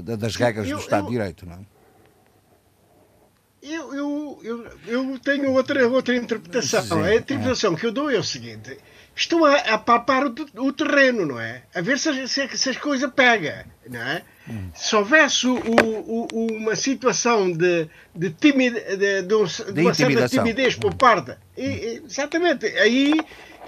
da, 0.01 0.15
das 0.15 0.35
regras 0.35 0.67
eu, 0.67 0.77
do 0.77 0.83
Estado 0.83 1.03
eu, 1.03 1.05
de 1.07 1.11
Direito, 1.11 1.45
não 1.45 1.55
é? 1.55 1.72
Eu, 3.63 3.95
eu, 3.95 4.39
eu, 4.43 4.67
eu 4.87 5.19
tenho 5.19 5.53
outra, 5.53 5.87
outra 5.87 6.13
interpretação. 6.13 6.83
Sim, 6.83 7.01
a 7.01 7.15
interpretação 7.15 7.73
é. 7.73 7.77
que 7.77 7.85
eu 7.85 7.93
dou 7.93 8.11
é 8.11 8.17
o 8.17 8.23
seguinte: 8.23 8.77
estou 9.15 9.45
a, 9.45 9.55
a 9.55 9.77
palpar 9.77 10.27
o, 10.27 10.35
o, 10.57 10.73
terreno, 10.73 11.25
não 11.25 11.39
é? 11.39 11.63
A 11.73 11.79
ver 11.79 11.97
se, 11.97 12.27
se, 12.27 12.57
se 12.57 12.69
as 12.69 12.75
coisas 12.75 13.09
pegam, 13.13 13.63
não 13.89 14.01
é? 14.01 14.21
Hum. 14.49 14.69
Se 14.75 14.93
houvesse 14.93 15.47
o, 15.47 15.55
o, 15.55 16.47
uma 16.57 16.75
situação 16.75 17.49
de, 17.49 17.87
de, 18.13 18.31
timid, 18.31 18.73
de, 18.73 19.21
de, 19.21 19.33
um, 19.33 19.45
de 19.45 19.81
uma 19.81 19.93
certa 19.93 20.27
timidez 20.27 20.75
por 20.75 20.93
parte, 20.95 21.37
e, 21.57 22.01
exatamente, 22.05 22.65
aí 22.65 23.13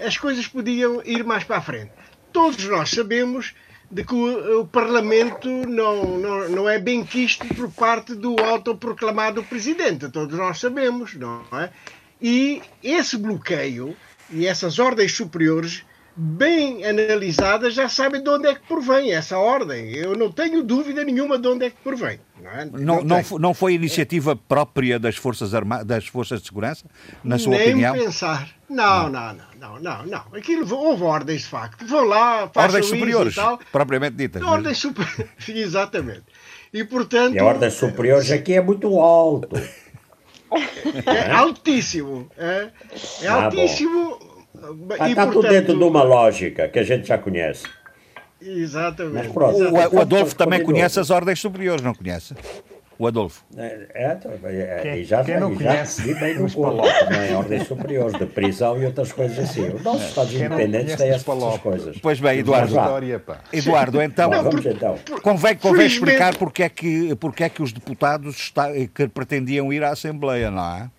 as 0.04 0.18
coisas 0.18 0.46
podiam 0.46 1.00
ir 1.06 1.24
mais 1.24 1.42
para 1.42 1.56
a 1.56 1.62
frente. 1.62 1.92
Todos 2.34 2.62
nós 2.64 2.90
sabemos 2.90 3.54
de 3.90 4.04
que 4.04 4.14
o, 4.14 4.60
o 4.60 4.66
Parlamento 4.66 5.48
não, 5.48 6.18
não, 6.18 6.48
não 6.48 6.68
é 6.68 6.78
bem 6.78 7.04
quisto 7.04 7.46
por 7.54 7.70
parte 7.70 8.14
do 8.14 8.36
autoproclamado 8.42 9.42
Presidente. 9.44 10.08
Todos 10.08 10.36
nós 10.36 10.58
sabemos, 10.58 11.14
não 11.14 11.44
é? 11.52 11.70
E 12.20 12.62
esse 12.82 13.16
bloqueio 13.16 13.96
e 14.30 14.46
essas 14.46 14.78
ordens 14.78 15.12
superiores, 15.12 15.84
bem 16.16 16.84
analisadas, 16.84 17.74
já 17.74 17.88
sabem 17.88 18.22
de 18.22 18.30
onde 18.30 18.48
é 18.48 18.54
que 18.54 18.62
provém 18.66 19.12
essa 19.12 19.38
ordem. 19.38 19.94
Eu 19.94 20.16
não 20.16 20.32
tenho 20.32 20.62
dúvida 20.62 21.04
nenhuma 21.04 21.38
de 21.38 21.46
onde 21.46 21.66
é 21.66 21.70
que 21.70 21.76
provém. 21.82 22.18
Não, 22.40 22.50
é? 22.50 22.64
não, 22.64 23.04
não, 23.04 23.22
não, 23.38 23.54
foi 23.54 23.74
iniciativa 23.74 24.34
própria 24.34 24.98
das 24.98 25.16
Forças, 25.16 25.52
Arma 25.54 25.84
das 25.84 26.06
Forças 26.06 26.40
de 26.40 26.48
Segurança, 26.48 26.86
na 27.22 27.38
sua 27.38 27.56
Nem 27.56 27.68
opinião? 27.68 27.94
Nem 27.94 28.04
pensar. 28.04 28.48
Não, 28.68 29.10
não, 29.10 29.34
não, 29.34 29.44
não, 29.60 29.78
não, 29.78 30.06
não. 30.06 30.22
Aquilo, 30.32 30.74
houve 30.74 31.02
ordens, 31.02 31.42
de 31.42 31.48
facto. 31.48 31.86
Vão 31.86 32.04
lá, 32.04 32.50
Ordens 32.54 32.86
superiores, 32.86 33.36
propriamente 33.70 34.16
ditas. 34.16 34.42
Ordens 34.42 34.78
superiores, 34.78 35.28
exatamente. 35.48 36.24
E, 36.72 36.82
portanto... 36.84 37.34
E 37.34 37.38
a 37.38 37.44
ordem 37.44 37.70
superiores 37.70 38.30
aqui 38.30 38.54
é 38.54 38.62
muito 38.62 38.98
alto. 38.98 39.56
É 41.06 41.30
altíssimo. 41.32 42.30
É, 42.36 42.70
é 43.22 43.28
ah, 43.28 43.44
altíssimo. 43.44 44.18
Está, 44.90 45.08
está 45.08 45.26
tudo 45.26 45.48
dentro 45.48 45.76
de 45.76 45.84
uma 45.84 46.02
lógica 46.02 46.68
que 46.68 46.78
a 46.78 46.82
gente 46.82 47.08
já 47.08 47.18
conhece. 47.18 47.64
Exatamente. 48.40 49.30
Pronto, 49.30 49.58
o, 49.58 49.96
o, 49.96 50.00
Adolfo 50.00 50.34
também 50.34 50.62
conhece 50.62 51.00
as 51.00 51.10
ordens 51.10 51.40
superiores, 51.40 51.82
não 51.82 51.94
conhece? 51.94 52.34
O 52.98 53.06
Adolfo. 53.06 53.44
É, 53.56 53.88
é, 53.94 54.18
é 54.48 54.80
quem, 54.82 55.04
já, 55.04 55.22
quem 55.22 55.38
não 55.38 55.52
já 55.52 55.56
conhece 55.56 56.14
bem 56.14 56.34
no 56.40 56.50
corpo, 56.50 56.82
também, 56.82 57.34
ordens 57.34 57.66
superiores, 57.66 58.18
de 58.18 58.26
prisão 58.26 58.80
e 58.80 58.86
outras 58.86 59.12
coisas 59.12 59.38
assim. 59.38 59.68
Os 59.68 59.82
nossos 59.82 60.08
Estados 60.08 60.32
Independentes 60.32 60.96
têm 60.96 61.10
essas 61.10 61.58
coisas. 61.60 61.98
Pois 62.00 62.18
bem, 62.20 62.38
Eduardo. 62.38 62.74
Eduardo, 63.52 64.00
então, 64.00 64.30
Vamos, 64.30 64.64
então. 64.64 64.98
convém, 65.22 65.56
convém 65.56 65.86
explicar 65.86 66.36
porque 66.36 66.62
é, 66.62 66.68
que, 66.70 67.14
porque 67.16 67.44
é 67.44 67.48
que 67.50 67.62
os 67.62 67.72
deputados 67.72 68.36
está, 68.36 68.70
que 68.72 69.08
pretendiam 69.08 69.70
ir 69.72 69.84
à 69.84 69.90
Assembleia, 69.90 70.50
não 70.50 70.76
é? 70.76 70.90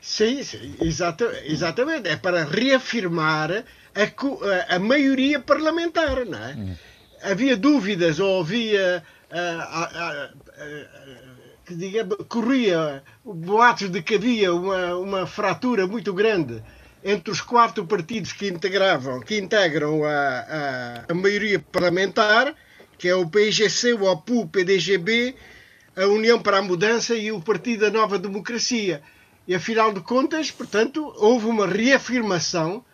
Sim, 0.00 0.42
sim 0.42 0.74
exatamente. 0.80 2.08
É 2.08 2.16
para 2.16 2.44
reafirmar 2.44 3.64
a, 3.94 4.74
a, 4.74 4.78
maioria 4.78 5.40
parlamentar, 5.40 6.24
não 6.24 6.38
é? 6.38 6.54
Hum. 6.54 6.76
Havia 7.22 7.56
dúvidas 7.56 8.18
ou 8.18 8.40
havia 8.40 9.04
que 11.64 11.74
digamos, 11.74 12.16
corria 12.28 13.02
boatos 13.24 13.90
de 13.90 14.02
que 14.02 14.16
havia 14.16 14.52
uma, 14.52 14.96
uma 14.96 15.26
fratura 15.26 15.86
muito 15.86 16.12
grande 16.12 16.62
entre 17.04 17.30
os 17.30 17.40
quatro 17.40 17.86
partidos 17.86 18.32
que 18.32 18.48
integravam, 18.48 19.20
que 19.20 19.38
integram 19.38 20.04
a, 20.04 20.10
a, 20.10 21.04
a 21.08 21.14
maioria 21.14 21.58
parlamentar, 21.58 22.54
que 22.98 23.08
é 23.08 23.14
o 23.14 23.28
PIGC, 23.28 23.94
o 23.94 24.04
OPU, 24.04 24.40
o 24.40 24.48
PDGB, 24.48 25.34
a 25.96 26.06
União 26.06 26.40
para 26.40 26.58
a 26.58 26.62
Mudança 26.62 27.14
e 27.14 27.32
o 27.32 27.40
Partido 27.40 27.82
da 27.82 27.90
Nova 27.90 28.18
Democracia. 28.18 29.00
E 29.50 29.54
afinal 29.56 29.92
de 29.92 29.98
contas, 29.98 30.52
portanto, 30.52 31.12
houve 31.16 31.46
uma 31.46 31.66
reafirmação 31.66 32.84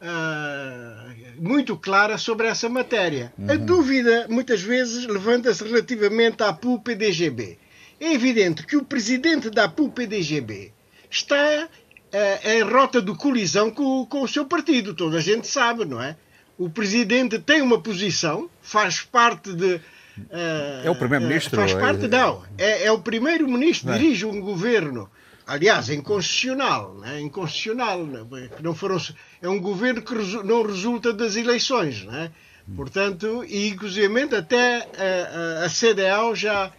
uh, 0.00 1.14
muito 1.38 1.76
clara 1.76 2.16
sobre 2.16 2.46
essa 2.46 2.70
matéria. 2.70 3.34
Uhum. 3.36 3.50
A 3.50 3.56
dúvida, 3.56 4.26
muitas 4.26 4.62
vezes, 4.62 5.06
levanta-se 5.06 5.62
relativamente 5.62 6.42
à 6.42 6.54
PUP-PDGB. 6.54 7.58
É 8.00 8.14
evidente 8.14 8.64
que 8.64 8.78
o 8.78 8.82
presidente 8.82 9.50
da 9.50 9.68
PUP-PDGB 9.68 10.72
está 11.10 11.68
uh, 11.68 12.48
em 12.48 12.62
rota 12.62 13.02
de 13.02 13.14
colisão 13.14 13.70
com, 13.70 14.06
com 14.06 14.22
o 14.22 14.28
seu 14.28 14.46
partido. 14.46 14.94
Toda 14.94 15.18
a 15.18 15.20
gente 15.20 15.46
sabe, 15.46 15.84
não 15.84 16.02
é? 16.02 16.16
O 16.56 16.70
presidente 16.70 17.38
tem 17.38 17.60
uma 17.60 17.78
posição, 17.78 18.48
faz 18.62 19.02
parte 19.02 19.52
de, 19.52 19.82
Uh, 20.16 20.80
é 20.82 20.90
o 20.90 20.94
primeiro-ministro? 20.94 21.60
Faz 21.60 21.74
parte, 21.74 22.08
não. 22.08 22.42
É, 22.56 22.86
é 22.86 22.90
o 22.90 22.98
primeiro-ministro, 22.98 23.92
é? 23.92 23.98
dirige 23.98 24.24
um 24.24 24.40
governo 24.40 25.10
aliás, 25.46 25.88
inconstitucional, 25.88 26.94
né? 26.94 27.20
inconstitucional, 27.20 28.04
né? 28.04 28.50
não 28.60 28.74
foram, 28.74 28.98
é 29.40 29.48
um 29.48 29.60
governo 29.60 30.02
que 30.02 30.14
resu 30.14 30.42
não 30.42 30.62
resulta 30.62 31.12
das 31.12 31.36
eleições, 31.36 32.04
né? 32.04 32.32
portanto, 32.74 33.44
e 33.46 33.68
inclusive 33.68 34.34
até 34.34 34.78
a, 34.78 35.62
a, 35.62 35.64
a 35.66 35.68
CDAO 35.68 36.34
já 36.34 36.72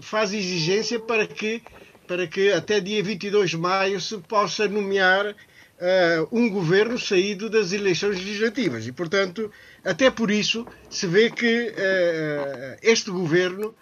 faz 0.00 0.32
exigência 0.32 1.00
para 1.00 1.26
que, 1.26 1.60
para 2.06 2.26
que 2.26 2.52
até 2.52 2.80
dia 2.80 3.02
22 3.02 3.50
de 3.50 3.58
maio 3.58 4.00
se 4.00 4.16
possa 4.18 4.68
nomear 4.68 5.26
uh, 5.30 6.28
um 6.30 6.48
governo 6.48 6.98
saído 6.98 7.50
das 7.50 7.72
eleições 7.72 8.18
legislativas 8.18 8.86
e, 8.86 8.92
portanto, 8.92 9.50
até 9.84 10.10
por 10.10 10.30
isso 10.30 10.66
se 10.88 11.06
vê 11.06 11.30
que 11.30 11.68
uh, 11.70 12.78
este 12.82 13.10
governo 13.10 13.74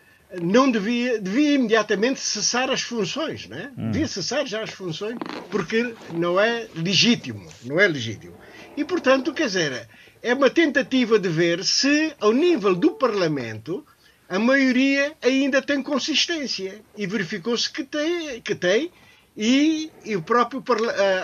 não 0.42 0.70
devia, 0.70 1.20
devia 1.20 1.54
imediatamente 1.54 2.20
cessar 2.20 2.70
as 2.70 2.82
funções, 2.82 3.46
né? 3.46 3.72
Hum. 3.76 3.90
devia 3.90 4.08
cessar 4.08 4.46
já 4.46 4.62
as 4.62 4.70
funções, 4.70 5.16
porque 5.50 5.94
não 6.12 6.38
é 6.38 6.66
legítimo, 6.74 7.48
não 7.64 7.80
é 7.80 7.86
legítimo. 7.86 8.34
E, 8.76 8.84
portanto, 8.84 9.32
quer 9.32 9.46
dizer, 9.46 9.88
é 10.22 10.34
uma 10.34 10.50
tentativa 10.50 11.18
de 11.18 11.28
ver 11.28 11.64
se, 11.64 12.12
ao 12.20 12.32
nível 12.32 12.74
do 12.74 12.92
Parlamento, 12.92 13.84
a 14.28 14.38
maioria 14.38 15.12
ainda 15.22 15.62
tem 15.62 15.82
consistência. 15.82 16.82
E 16.96 17.06
verificou-se 17.06 17.70
que 17.70 17.84
tem, 17.84 18.40
que 18.40 18.54
tem 18.54 18.90
e, 19.36 19.90
e 20.04 20.14
o 20.14 20.22
próprio 20.22 20.62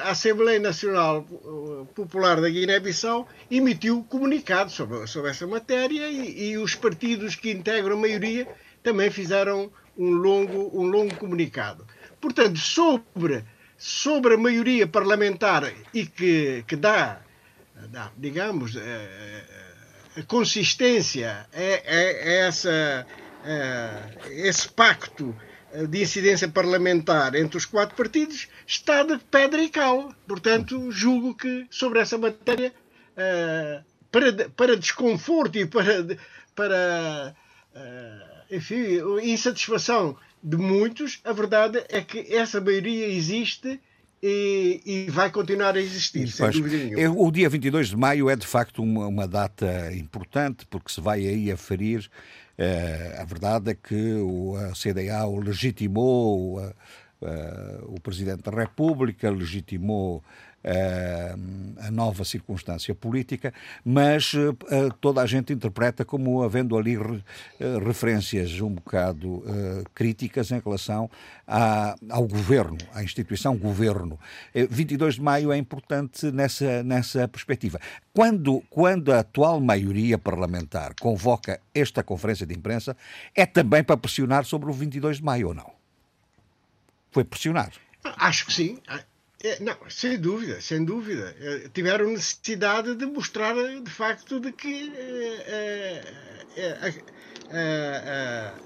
a 0.05 0.11
Assembleia 0.11 0.59
Nacional 0.59 1.23
Popular 1.95 2.41
da 2.41 2.49
Guiné-Bissau 2.49 3.29
emitiu 3.51 4.05
comunicado 4.09 4.71
sobre, 4.71 5.07
sobre 5.07 5.31
essa 5.31 5.47
matéria 5.47 6.09
e, 6.09 6.51
e 6.51 6.59
os 6.59 6.75
partidos 6.75 7.37
que 7.37 7.51
integram 7.51 7.97
a 7.97 8.01
maioria 8.01 8.49
também 8.83 9.11
fizeram 9.11 9.71
um 9.97 10.11
longo, 10.11 10.71
um 10.73 10.87
longo 10.87 11.15
comunicado. 11.17 11.87
Portanto, 12.21 12.59
sobre, 12.59 13.45
sobre 13.77 14.35
a 14.35 14.39
maioria 14.39 14.87
parlamentar 14.87 15.73
e 15.93 16.07
que, 16.07 16.65
que 16.67 16.77
dá, 16.77 17.21
dá 17.89 18.11
digamos, 18.17 18.77
a, 18.77 18.81
eh, 18.81 19.45
eh, 20.17 20.21
a 20.21 20.23
consistência 20.25 21.47
a, 21.53 21.59
a, 21.59 22.01
essa, 22.47 23.07
a, 23.45 24.31
esse 24.31 24.69
pacto 24.69 25.35
de 25.89 26.03
incidência 26.03 26.49
parlamentar 26.49 27.35
entre 27.37 27.57
os 27.57 27.65
quatro 27.65 27.95
partidos 27.95 28.49
está 28.67 29.03
de 29.03 29.19
pedra 29.19 29.63
e 29.63 29.69
cal. 29.69 30.13
Portanto, 30.27 30.91
julgo 30.91 31.35
que 31.35 31.67
sobre 31.71 32.01
essa 32.01 32.19
matéria, 32.19 32.73
eh, 33.17 33.83
para, 34.11 34.49
para 34.51 34.77
desconforto 34.77 35.57
e 35.57 35.67
para, 35.67 36.07
para 36.55 37.37
enfim, 38.51 38.99
insatisfação 39.23 40.17
de 40.43 40.57
muitos, 40.57 41.21
a 41.25 41.33
verdade 41.33 41.85
é 41.89 42.01
que 42.01 42.35
essa 42.35 42.61
maioria 42.61 43.07
existe 43.07 43.81
e, 44.23 44.81
e, 44.85 45.11
vai 45.11 45.31
continuar 45.31 45.77
a 45.77 45.81
existir, 45.81 46.29
sem 46.29 46.45
pois, 46.45 46.57
dúvida 46.57 46.77
nenhuma. 46.77 47.19
O 47.19 47.31
dia 47.31 47.49
22 47.49 47.89
de 47.89 47.97
maio 47.97 48.29
é 48.29 48.37
de 48.37 48.47
facto 48.47 48.83
uma, 48.83 49.07
uma, 49.07 49.27
data 49.27 49.91
importante, 49.95 50.67
porque 50.67 50.93
se 50.93 51.01
vai 51.01 51.27
aí 51.27 51.51
aferir 51.51 52.11
a 53.19 53.25
verdade 53.25 53.71
é 53.71 53.75
que 53.75 54.17
a 54.69 54.73
CDA 54.73 55.27
o 55.27 55.41
legitimou, 55.41 56.61
o 57.85 58.01
Presidente 58.01 58.43
da 58.43 58.51
República 58.51 59.31
legitimou 59.31 60.23
a 60.63 61.91
nova 61.91 62.25
circunstância 62.25 62.95
política, 62.95 63.53
mas 63.85 64.33
eh, 64.35 64.89
toda 65.01 65.23
a 65.23 65.27
gente 65.27 65.53
interpreta 65.53 66.05
como 66.05 66.43
havendo 66.43 66.77
ali 66.77 66.97
eh, 66.97 67.79
referências 67.85 68.61
um 68.61 68.75
bocado 68.75 69.43
eh, 69.47 69.85
críticas 69.95 70.51
em 70.51 70.61
relação 70.61 71.11
ao 72.09 72.29
governo, 72.29 72.79
à 72.95 73.03
instituição 73.03 73.57
governo. 73.57 74.19
22 74.55 75.17
de 75.17 75.21
maio 75.21 75.51
é 75.51 75.57
importante 75.57 76.31
nessa, 76.31 76.85
nessa 76.85 77.27
perspectiva. 77.27 77.81
Quando, 78.15 78.63
quando 78.71 79.13
a 79.13 79.21
atual 79.21 79.61
maioria 79.61 80.17
parlamentar 80.17 80.95
convoca 81.01 81.61
esta 81.75 82.05
conferência 82.05 82.47
de 82.47 82.55
imprensa, 82.55 82.97
é 83.35 83.45
também 83.47 83.83
para 83.83 83.97
pressionar 83.97 84.45
sobre 84.45 84.71
o 84.71 84.73
22 84.73 85.17
de 85.17 85.25
maio 85.25 85.49
ou 85.49 85.55
não? 85.55 85.73
Foi 87.11 87.25
pressionar. 87.25 87.73
Acho 88.17 88.47
que 88.47 88.53
sim. 88.53 88.79
É, 89.43 89.59
não, 89.61 89.77
sem 89.89 90.19
dúvida, 90.19 90.61
sem 90.61 90.85
dúvida. 90.85 91.35
É, 91.41 91.69
tiveram 91.73 92.11
necessidade 92.11 92.95
de 92.95 93.07
mostrar, 93.07 93.55
de 93.55 93.91
facto, 93.91 94.39
de 94.39 94.53
que 94.53 94.93
é, 94.97 96.03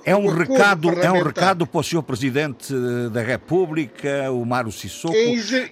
é, 0.05 0.17
um 0.17 0.27
recado 0.27 0.91
é 0.91 1.11
um 1.11 1.23
recado 1.23 1.67
para 1.67 1.81
o 1.81 1.83
Sr. 1.83 2.03
Presidente 2.03 2.75
da 3.11 3.23
República, 3.23 4.31
o 4.31 4.45
Mário 4.45 4.71
Sissoko, 4.71 5.15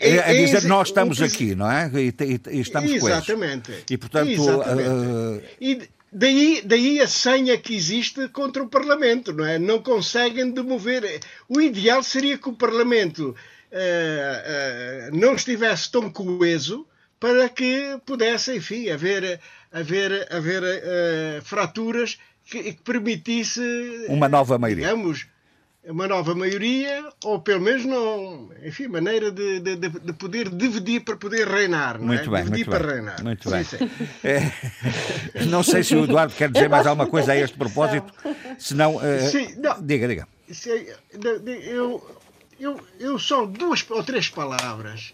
é, 0.00 0.18
a 0.18 0.32
dizer 0.32 0.64
nós 0.64 0.88
estamos 0.88 1.20
aqui, 1.20 1.54
não 1.54 1.70
é? 1.70 1.90
E, 1.94 2.08
e, 2.08 2.56
e 2.56 2.60
estamos 2.60 2.90
Exatamente. 2.90 3.84
E 3.90 3.98
portanto, 3.98 4.30
Exatamente. 4.30 4.88
Uh, 4.88 5.42
e 5.60 5.82
daí, 6.10 6.62
daí 6.64 7.00
a 7.00 7.06
senha 7.06 7.58
que 7.58 7.74
existe 7.74 8.28
contra 8.28 8.62
o 8.62 8.68
Parlamento, 8.68 9.32
não 9.32 9.44
é? 9.44 9.58
Não 9.58 9.82
conseguem 9.82 10.50
demover. 10.50 11.20
O 11.48 11.60
ideal 11.60 12.02
seria 12.02 12.38
que 12.38 12.48
o 12.48 12.54
Parlamento 12.54 13.34
uh, 13.72 15.14
uh, 15.14 15.16
não 15.18 15.34
estivesse 15.34 15.90
tão 15.90 16.10
coeso 16.10 16.86
para 17.18 17.48
que 17.48 17.98
pudesse, 18.04 18.56
enfim, 18.56 18.90
haver, 18.90 19.40
haver, 19.72 20.28
haver 20.32 20.62
uh, 20.62 21.42
fraturas 21.42 22.18
que, 22.44 22.74
que, 22.74 22.82
permitisse 22.82 23.60
uma 24.08 24.28
nova 24.28 24.58
maioria. 24.58 24.86
Digamos, 24.86 25.26
uma 25.84 26.06
nova 26.06 26.34
maioria, 26.34 27.04
ou 27.24 27.40
pelo 27.40 27.60
menos 27.60 27.84
não, 27.84 28.50
enfim, 28.64 28.86
maneira 28.86 29.32
de, 29.32 29.60
de, 29.60 29.76
de 29.76 30.12
poder 30.12 30.48
dividir 30.48 31.02
para 31.02 31.16
poder 31.16 31.46
reinar. 31.48 31.98
Não 31.98 32.06
muito 32.06 32.28
é? 32.34 32.42
bem, 32.42 32.44
dividir 32.44 32.66
muito 32.66 32.70
para 32.70 32.86
bem. 32.86 32.96
reinar. 32.96 33.22
Muito 33.22 33.50
bem. 33.50 33.64
É, 34.24 35.44
não 35.46 35.62
sei 35.62 35.82
se 35.82 35.94
o 35.96 36.04
Eduardo 36.04 36.34
quer 36.34 36.50
dizer 36.50 36.68
mais 36.68 36.86
alguma 36.86 37.08
coisa 37.08 37.32
a 37.32 37.36
este 37.36 37.56
propósito, 37.56 38.12
senão. 38.58 38.96
Uh, 38.96 39.30
Sim, 39.30 39.54
não, 39.58 39.80
diga, 39.82 40.06
diga. 40.06 40.28
Eu, 41.66 42.04
eu, 42.62 42.80
eu 43.00 43.18
só 43.18 43.44
duas 43.44 43.84
ou 43.90 44.04
três 44.04 44.28
palavras 44.28 45.12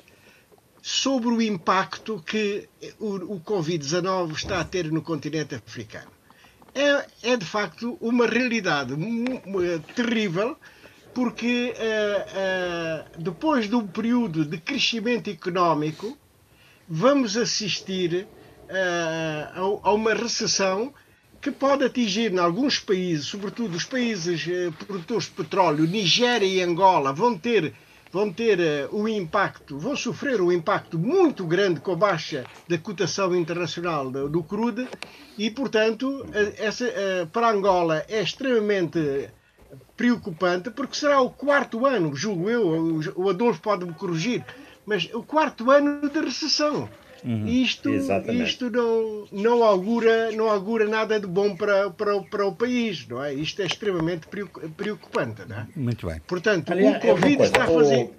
sobre 0.83 1.29
o 1.29 1.41
impacto 1.41 2.23
que 2.25 2.69
o, 3.01 3.37
o 3.37 3.41
Covid-19 3.41 4.33
está 4.33 4.61
a 4.61 4.65
ter 4.65 4.93
no 4.93 5.01
continente 5.01 5.55
africano. 5.55 6.11
É, 6.75 7.33
é 7.33 7.37
de 7.37 7.47
facto 7.47 7.97
uma 8.01 8.27
realidade 8.27 8.95
terrível, 9.95 10.57
porque 11.15 11.75
uh, 11.75 13.19
uh, 13.19 13.23
depois 13.23 13.69
de 13.69 13.75
um 13.75 13.87
período 13.87 14.45
de 14.45 14.59
crescimento 14.59 15.31
económico, 15.31 16.17
vamos 16.87 17.37
assistir 17.37 18.29
uh, 18.69 19.83
a, 19.83 19.89
a 19.89 19.93
uma 19.95 20.13
recessão 20.13 20.93
que 21.41 21.51
pode 21.51 21.85
atingir 21.85 22.33
em 22.33 22.39
alguns 22.39 22.81
países, 22.81 23.27
sobretudo 23.27 23.77
os 23.77 23.85
países 23.85 24.47
eh, 24.49 24.71
produtores 24.87 25.25
de 25.25 25.31
petróleo, 25.31 25.87
Nigéria 25.87 26.47
e 26.47 26.61
Angola, 26.61 27.13
vão 27.13 27.39
ter, 27.39 27.75
vão 28.11 28.33
ter 28.33 28.59
uh, 28.59 28.97
um 28.97 29.07
impacto, 29.07 29.79
vão 29.79 29.95
sofrer 29.95 30.41
um 30.41 30.51
impacto 30.51 30.99
muito 30.99 31.47
grande 31.47 31.81
com 31.81 31.93
a 31.93 31.97
baixa 31.97 32.45
da 32.67 32.77
cotação 32.77 33.37
internacional 33.37 34.11
do, 34.11 34.43
crude 34.43 34.89
e, 35.37 35.49
portanto, 35.51 36.27
essa, 36.57 36.87
uh, 36.87 37.27
para 37.29 37.51
Angola 37.51 38.05
é 38.09 38.21
extremamente 38.21 39.31
preocupante 39.97 40.71
porque 40.71 40.97
será 40.97 41.21
o 41.21 41.31
quarto 41.31 41.87
ano, 41.87 42.17
julgo 42.17 42.51
eu, 42.51 43.01
o 43.15 43.29
Adolfo 43.31 43.61
pode 43.61 43.85
me 43.85 43.95
corrigir, 43.95 44.45
mas 44.85 45.09
o 45.15 45.23
quarto 45.23 45.71
ano 45.71 46.09
de 46.09 46.21
recessão. 46.21 46.89
Uhum. 47.25 47.47
Isto, 47.47 47.91
isto 47.91 48.71
não, 48.71 49.27
não, 49.33 49.65
augura, 49.65 50.31
não 50.33 50.49
augura 50.49 50.87
nada 50.87 51.19
de 51.19 51.27
bom 51.27 51.57
para, 51.57 51.91
para, 51.91 52.21
para 52.23 52.47
o 52.47 52.55
país, 52.55 53.07
não 53.09 53.25
é? 53.25 53.35
Isto 53.35 53.63
é 53.63 53.67
extremamente 53.67 54.29
preocupante, 54.77 55.43
não 55.49 55.57
é? 55.57 55.67
Muito 55.75 56.07
bem. 56.07 56.21
Portanto, 56.27 56.73
Aliás, 56.73 56.97
o 56.97 57.07
Covid 57.07 57.43
é 57.43 57.45
está 57.45 57.65
a 57.65 57.67
fazer... 57.67 58.05
O... 58.05 58.15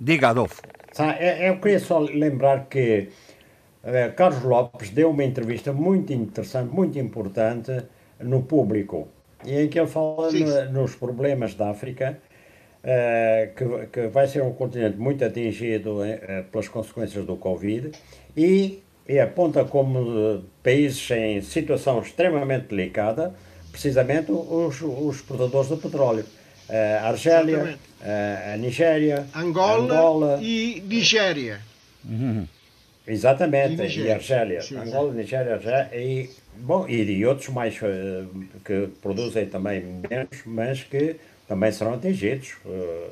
Diga, 0.00 0.28
Adolfo. 0.30 0.62
Eu 1.44 1.58
queria 1.58 1.80
só 1.80 1.98
lembrar 1.98 2.66
que 2.66 3.08
Carlos 4.16 4.42
Lopes 4.42 4.90
deu 4.90 5.10
uma 5.10 5.24
entrevista 5.24 5.72
muito 5.72 6.12
interessante, 6.12 6.72
muito 6.72 6.98
importante 6.98 7.82
no 8.20 8.42
público, 8.42 9.08
em 9.44 9.68
que 9.68 9.78
ele 9.78 9.88
fala 9.88 10.30
no, 10.32 10.72
nos 10.72 10.94
problemas 10.94 11.54
da 11.54 11.70
África 11.70 12.18
que, 13.56 13.86
que, 13.86 14.08
vai 14.08 14.28
ser 14.28 14.42
um 14.42 14.52
continente 14.52 14.98
muito 14.98 15.24
atingido 15.24 16.02
uh, 16.02 16.44
pelas 16.50 16.68
consequências 16.68 17.24
do 17.24 17.36
Covid 17.36 17.92
e, 18.36 18.82
e 19.08 19.18
aponta 19.18 19.64
como 19.64 20.44
países 20.62 21.10
em 21.10 21.40
situação 21.40 22.00
extremamente 22.00 22.66
delicada, 22.68 23.34
precisamente 23.72 24.30
os, 24.30 24.82
os 24.82 25.16
exportadores 25.16 25.70
de 25.70 25.76
petróleo. 25.76 26.24
Uh, 26.68 27.04
Argélia, 27.04 27.78
a 28.52 28.56
Nigéria, 28.56 29.26
Angola, 29.34 29.94
Angola, 29.94 30.38
e 30.42 30.82
Nigéria. 30.86 31.60
Uhum. 32.04 32.46
Exatamente, 33.06 33.82
e, 33.82 34.00
e 34.00 34.12
Argélia. 34.12 34.62
Sim, 34.62 34.76
Angola, 34.76 35.10
sim. 35.12 35.18
Nigéria, 35.18 35.54
Argélia 35.54 35.90
e, 35.94 36.30
bom, 36.56 36.86
e, 36.88 37.02
e 37.02 37.26
outros 37.26 37.48
mais 37.48 37.78
que 38.64 38.88
produzem 39.02 39.46
também 39.46 39.82
menos, 40.08 40.42
mas 40.46 40.82
que 40.82 41.16
também 41.46 41.70
serão 41.72 41.94
atingidos. 41.94 42.54
Eh, 42.66 43.10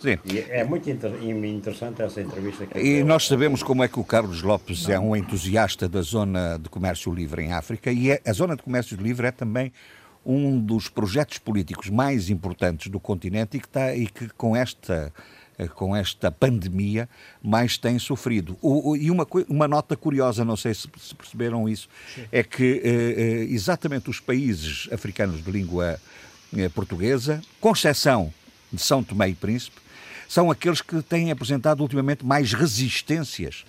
Sim. 0.00 0.18
E 0.24 0.38
é 0.48 0.64
muito 0.64 0.88
inter 0.88 1.12
interessante 1.22 2.00
essa 2.00 2.22
entrevista. 2.22 2.64
Que 2.66 2.78
e 2.78 3.04
nós 3.04 3.26
sabemos 3.26 3.62
como 3.62 3.84
é 3.84 3.88
que 3.88 4.00
o 4.00 4.04
Carlos 4.04 4.40
Lopes 4.40 4.86
Não. 4.86 4.94
é 4.94 4.98
um 4.98 5.14
entusiasta 5.14 5.86
da 5.86 6.00
zona 6.00 6.58
de 6.58 6.70
comércio 6.70 7.12
livre 7.12 7.42
em 7.42 7.52
África 7.52 7.92
e 7.92 8.10
é, 8.10 8.20
a 8.26 8.32
zona 8.32 8.56
de 8.56 8.62
comércio 8.62 8.96
livre 8.96 9.26
é 9.26 9.30
também 9.30 9.70
um 10.24 10.58
dos 10.58 10.88
projetos 10.88 11.36
políticos 11.36 11.90
mais 11.90 12.30
importantes 12.30 12.90
do 12.90 12.98
continente 12.98 13.58
e 13.58 13.60
que, 13.60 13.66
está, 13.66 13.94
e 13.94 14.06
que 14.06 14.28
com 14.30 14.56
esta 14.56 15.12
eh, 15.60 15.68
com 15.68 15.94
esta 15.94 16.30
pandemia 16.30 17.06
mais 17.42 17.76
tem 17.76 17.98
sofrido. 17.98 18.56
O, 18.62 18.90
o, 18.90 18.96
e 18.96 19.10
uma, 19.10 19.26
uma 19.48 19.68
nota 19.68 19.94
curiosa, 19.94 20.42
não 20.44 20.56
sei 20.56 20.72
se, 20.72 20.88
perceberam 21.14 21.68
isso, 21.68 21.88
Sim. 22.14 22.24
é 22.32 22.42
que 22.42 22.80
eh, 22.82 23.46
exatamente 23.50 24.08
os 24.08 24.20
países 24.20 24.88
africanos 24.90 25.44
de 25.44 25.50
língua 25.50 25.84
eh, 25.92 25.98
portuguesa, 26.74 27.40
com 27.60 27.72
exceção 27.72 28.32
de 28.72 28.80
São 28.80 29.02
Tomé 29.02 29.28
e 29.28 29.34
Príncipe, 29.34 29.76
são 30.28 30.50
aqueles 30.50 30.80
que 30.80 31.02
têm 31.02 31.30
apresentado 31.30 31.80
ultimamente 31.80 32.24
mais 32.24 32.52
resistências 32.52 33.64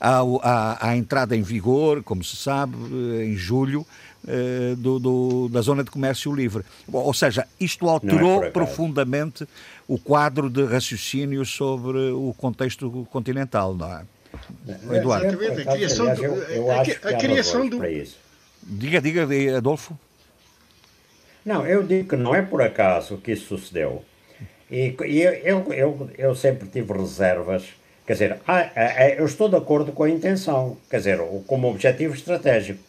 ao, 0.00 0.40
à, 0.42 0.88
à, 0.88 0.96
entrada 0.96 1.36
em 1.36 1.42
vigor, 1.42 2.02
como 2.02 2.24
se 2.24 2.36
sabe, 2.36 2.74
eh, 2.74 3.26
em 3.26 3.36
julho, 3.36 3.86
eh, 4.26 4.74
do, 4.76 4.98
do, 4.98 5.48
da 5.48 5.60
zona 5.60 5.84
de 5.84 5.90
comércio 5.90 6.34
livre. 6.34 6.64
Ou 6.90 7.12
seja, 7.14 7.46
isto 7.60 7.88
alterou 7.88 8.44
é 8.44 8.50
profundamente 8.50 9.46
o 9.86 9.98
quadro 9.98 10.48
de 10.50 10.64
raciocínio 10.64 11.44
sobre 11.44 11.98
o 12.10 12.34
contexto 12.36 13.06
continental, 13.10 13.74
não 13.74 13.92
é? 13.92 14.04
Eduardo. 14.96 15.26
Exatamente, 15.26 15.68
a 15.68 15.72
criação 15.72 16.14
do. 16.14 16.70
A, 16.70 17.10
a 17.10 17.14
criação 17.18 17.68
do... 17.68 17.78
Diga, 18.62 19.00
diga, 19.00 19.26
Adolfo. 19.56 19.98
Não, 21.46 21.64
eu 21.64 21.84
digo 21.84 22.08
que 22.08 22.16
não 22.16 22.34
é 22.34 22.42
por 22.42 22.60
acaso 22.60 23.18
que 23.18 23.30
isso 23.30 23.56
sucedeu. 23.56 24.02
E, 24.68 24.96
e 25.06 25.22
eu, 25.22 25.72
eu, 25.72 26.10
eu 26.18 26.34
sempre 26.34 26.66
tive 26.66 26.92
reservas. 26.92 27.62
Quer 28.04 28.14
dizer, 28.14 28.40
eu 29.16 29.24
estou 29.24 29.48
de 29.48 29.54
acordo 29.54 29.92
com 29.92 30.02
a 30.02 30.10
intenção, 30.10 30.76
quer 30.90 30.96
dizer, 30.96 31.20
como 31.46 31.70
objetivo 31.70 32.14
estratégico. 32.14 32.80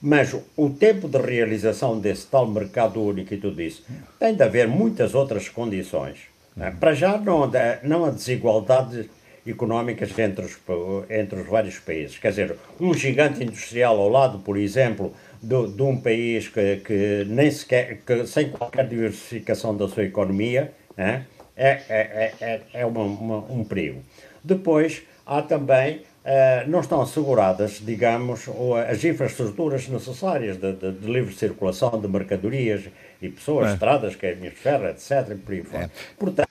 Mas 0.00 0.32
o 0.56 0.70
tempo 0.70 1.08
de 1.08 1.18
realização 1.18 1.98
desse 1.98 2.26
tal 2.28 2.46
mercado 2.46 3.02
único 3.02 3.34
e 3.34 3.38
tudo 3.38 3.60
isso 3.60 3.84
tem 4.18 4.34
de 4.34 4.42
haver 4.44 4.68
muitas 4.68 5.12
outras 5.14 5.48
condições. 5.48 6.18
Né? 6.56 6.72
Para 6.78 6.94
já, 6.94 7.18
não, 7.18 7.50
não 7.82 8.04
há 8.04 8.10
desigualdades 8.10 9.06
económicas 9.46 10.16
entre 10.18 10.44
os, 10.44 10.56
entre 11.10 11.40
os 11.40 11.48
vários 11.48 11.78
países. 11.78 12.18
Quer 12.18 12.30
dizer, 12.30 12.56
um 12.80 12.94
gigante 12.94 13.42
industrial 13.42 13.98
ao 13.98 14.08
lado, 14.08 14.38
por 14.38 14.56
exemplo, 14.56 15.12
de, 15.44 15.72
de 15.72 15.82
um 15.82 16.00
país 16.00 16.48
que, 16.48 16.76
que 16.76 17.26
nem 17.28 17.50
sequer, 17.50 17.98
que, 18.04 18.26
sem 18.26 18.50
qualquer 18.50 18.88
diversificação 18.88 19.76
da 19.76 19.88
sua 19.88 20.04
economia, 20.04 20.72
né, 20.96 21.26
é, 21.56 21.80
é, 21.88 22.32
é, 22.40 22.60
é 22.72 22.86
uma, 22.86 23.02
uma, 23.02 23.38
um 23.50 23.64
perigo. 23.64 24.02
Depois, 24.42 25.02
há 25.26 25.42
também 25.42 26.02
Uh, 26.24 26.66
não 26.70 26.80
estão 26.80 27.02
asseguradas, 27.02 27.82
digamos, 27.84 28.46
as 28.88 29.04
infraestruturas 29.04 29.86
necessárias 29.88 30.56
de, 30.56 30.72
de, 30.72 30.92
de, 30.92 31.06
livre 31.06 31.34
circulação 31.34 32.00
de 32.00 32.08
mercadorias 32.08 32.84
e 33.20 33.28
pessoas, 33.28 33.68
é. 33.68 33.72
estradas, 33.74 34.16
caminhos 34.16 34.54
de 34.54 34.58
ferro, 34.58 34.86
etc. 34.86 35.10
E 35.32 35.34
por 35.34 35.52
aí 35.52 35.62
fora. 35.62 35.84
É. 35.84 35.90
Portanto, 36.18 36.48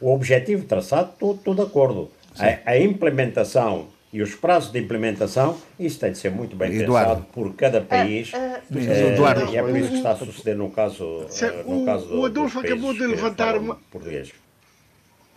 o 0.00 0.14
objetivo 0.14 0.64
traçado, 0.64 1.12
tudo, 1.18 1.54
de 1.54 1.60
acordo. 1.60 2.10
A, 2.38 2.70
a, 2.70 2.78
implementação 2.78 3.88
e 4.12 4.20
os 4.22 4.34
prazos 4.34 4.72
de 4.72 4.78
implementação, 4.80 5.60
isso 5.78 5.98
tem 6.00 6.12
de 6.12 6.18
ser 6.18 6.30
muito 6.30 6.56
bem 6.56 6.74
Eduardo. 6.74 7.10
pensado 7.10 7.26
por 7.32 7.54
cada 7.54 7.80
país. 7.80 8.32
Uh, 8.32 8.36
uh, 8.74 9.12
Eduardo. 9.12 9.52
E 9.52 9.56
é 9.56 9.62
por 9.62 9.76
isso 9.76 9.88
que 9.88 9.96
está 9.96 10.12
a 10.12 10.16
suceder 10.16 10.56
no 10.56 10.70
caso, 10.70 11.26
no 11.64 11.82
o, 11.82 11.86
caso 11.86 12.14
o 12.14 12.26
Adolfo 12.26 12.58
acabou 12.58 12.92
de 12.92 13.06
levantar 13.06 13.56
uma. 13.56 13.76
Português. 13.90 14.32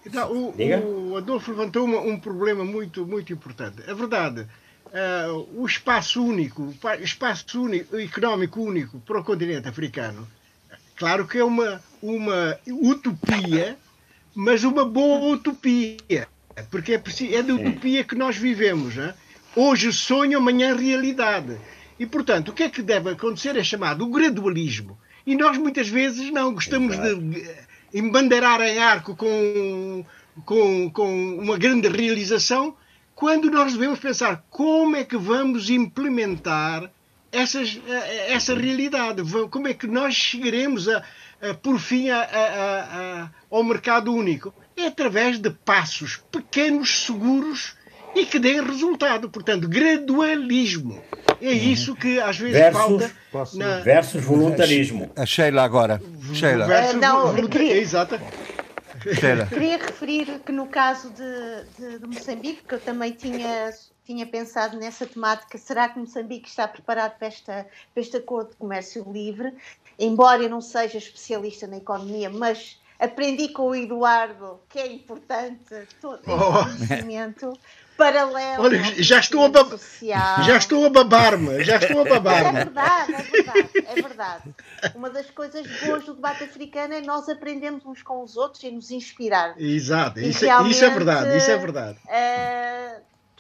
Então, 0.06 0.32
o, 0.32 1.12
o, 1.12 1.18
Adolfo 1.18 1.52
levantou 1.52 1.86
uma, 1.86 2.00
um 2.00 2.20
problema 2.20 2.66
muito, 2.66 3.06
muito 3.06 3.32
importante. 3.32 3.84
É 3.88 3.94
verdade, 3.94 4.42
uh, 4.42 5.48
o 5.56 5.66
espaço 5.66 6.24
único, 6.24 6.64
o 6.64 7.04
espaço 7.04 7.62
único, 7.62 7.96
económico 7.98 8.62
único 8.62 9.00
para 9.02 9.20
o 9.20 9.24
continente 9.24 9.68
africano, 9.68 10.28
claro 10.98 11.28
que 11.28 11.38
é 11.38 11.44
uma, 11.44 11.82
uma 12.02 12.60
utopia, 12.68 13.78
mas 14.36 14.64
uma 14.64 14.84
boa 14.84 15.36
utopia, 15.36 16.28
porque 16.70 16.94
é, 16.94 17.36
é 17.36 17.42
de 17.42 17.52
utopia 17.52 18.04
que 18.04 18.16
nós 18.16 18.38
vivemos. 18.38 18.96
Hoje 19.56 19.94
sonho, 19.94 20.38
amanhã 20.38 20.76
realidade. 20.76 21.58
E, 22.00 22.06
portanto, 22.06 22.50
o 22.50 22.54
que 22.54 22.64
é 22.64 22.70
que 22.70 22.82
deve 22.82 23.12
acontecer 23.12 23.56
é 23.56 23.64
chamado 23.64 24.04
o 24.04 24.10
gradualismo. 24.10 24.98
E 25.26 25.36
nós 25.36 25.58
muitas 25.58 25.88
vezes 25.88 26.32
não 26.32 26.54
gostamos 26.54 26.96
Exato. 26.96 27.22
de 27.22 27.46
embandeirar 27.94 28.62
em 28.62 28.80
arco 28.80 29.16
com, 29.16 30.04
com, 30.46 30.90
com 30.90 31.38
uma 31.38 31.58
grande 31.58 31.88
realização, 31.88 32.76
quando 33.16 33.50
nós 33.50 33.74
devemos 33.74 34.00
pensar 34.00 34.44
como 34.50 34.96
é 34.96 35.04
que 35.04 35.16
vamos 35.16 35.70
implementar 35.70 36.92
essas, 37.32 37.80
essa 38.28 38.54
realidade, 38.54 39.22
como 39.50 39.68
é 39.68 39.74
que 39.74 39.88
nós 39.88 40.16
chegaremos 40.16 40.90
a, 40.90 41.04
a 41.42 41.54
por 41.54 41.80
fim 41.80 42.10
a, 42.10 42.22
a, 42.22 43.30
ao 43.50 43.64
mercado 43.64 44.14
único. 44.14 44.54
É 44.76 44.88
através 44.88 45.40
de 45.40 45.50
passos 45.50 46.22
pequenos, 46.32 47.06
seguros 47.06 47.76
e 48.16 48.26
que 48.26 48.40
deem 48.40 48.64
resultado. 48.64 49.30
Portanto, 49.30 49.68
gradualismo. 49.68 51.02
É 51.42 51.48
uhum. 51.48 51.54
isso 51.54 51.96
que 51.96 52.20
às 52.20 52.38
vezes 52.38 52.58
versus, 52.58 52.82
falta. 52.82 53.12
Posso... 53.32 53.58
Na... 53.58 53.80
Versus 53.80 54.24
voluntarismo. 54.24 55.12
A 55.16 55.26
Sheila 55.26 55.64
agora. 55.64 56.02
Sheila. 56.34 56.66
Versus 56.66 56.96
uh, 56.96 57.00
não, 57.00 57.48
queria... 57.48 57.78
Exato. 57.78 58.20
Sheila. 59.20 59.46
Queria 59.48 59.78
referir 59.78 60.40
que 60.46 60.52
no 60.52 60.68
caso 60.68 61.10
de, 61.10 61.66
de, 61.78 62.00
de, 62.00 62.08
Moçambique, 62.08 62.64
que 62.68 62.76
eu 62.76 62.80
também 62.80 63.12
tinha, 63.12 63.72
tinha 64.06 64.26
pensado 64.26 64.78
nessa 64.78 65.06
temática, 65.06 65.58
será 65.58 65.90
que 65.90 66.00
Moçambique 66.00 66.48
está 66.48 66.68
preparado 66.68 67.18
para, 67.18 67.28
esta, 67.28 67.68
para 67.94 68.02
este 68.02 68.18
acordo 68.18 68.52
de 68.52 68.56
comércio 68.56 69.06
livre? 69.12 69.54
Embora 70.00 70.42
eu 70.42 70.50
não 70.50 70.62
seja 70.62 70.98
especialista 70.98 71.68
na 71.68 71.78
economia, 71.78 72.30
mas 72.30 72.80
aprendi 73.04 73.50
com 73.50 73.70
o 73.70 73.76
Eduardo 73.76 74.60
que 74.70 74.80
é 74.80 74.88
importante 74.88 75.88
todo 76.02 76.20
esse 76.22 76.32
oh. 76.32 76.64
conhecimento 76.64 77.54
paralelo. 77.98 78.64
Olha, 78.64 78.84
já 79.02 79.20
estou, 79.20 79.46
a 79.46 79.50
bab... 79.50 79.80
já 80.02 80.58
estou 80.58 80.86
a 80.86 80.90
babar-me, 80.90 81.64
já 81.64 81.78
estou 81.78 82.02
a 82.02 82.06
babar-me. 82.06 82.60
É 82.60 82.64
verdade, 82.64 83.14
é 83.14 83.22
verdade, 83.22 83.70
é 83.76 84.02
verdade. 84.02 84.56
Uma 84.96 85.10
das 85.10 85.30
coisas 85.30 85.66
boas 85.82 86.04
do 86.06 86.14
debate 86.16 86.44
africano 86.44 86.94
é 86.94 87.02
nós 87.02 87.30
aprendemos 87.30 87.86
uns 87.86 88.02
com 88.02 88.24
os 88.24 88.36
outros 88.36 88.64
e 88.64 88.72
nos 88.72 88.92
inspirar. 88.92 89.54
Exato, 89.60 90.20
isso, 90.20 90.46
isso, 90.46 90.86
é 90.86 90.90
verdade, 90.90 91.38
isso 91.38 91.52
é 91.52 91.58
verdade. 91.58 92.00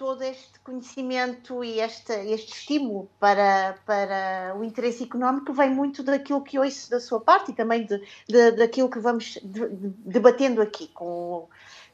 Todo 0.03 0.21
este 0.21 0.59
conhecimento 0.59 1.63
e 1.63 1.79
este, 1.79 2.11
este 2.11 2.51
estímulo 2.51 3.09
para, 3.21 3.77
para 3.85 4.53
o 4.59 4.61
interesse 4.61 5.05
económico 5.05 5.53
vem 5.53 5.69
muito 5.69 6.03
daquilo 6.03 6.43
que 6.43 6.59
ouço 6.59 6.89
da 6.89 6.99
sua 6.99 7.21
parte 7.21 7.51
e 7.51 7.55
também 7.55 7.85
de, 7.85 8.05
de 8.27 8.51
daquilo 8.51 8.89
que 8.89 8.99
vamos 8.99 9.39
de, 9.41 9.69
de, 9.69 9.87
debatendo 10.05 10.61
aqui 10.61 10.89
com 10.89 11.47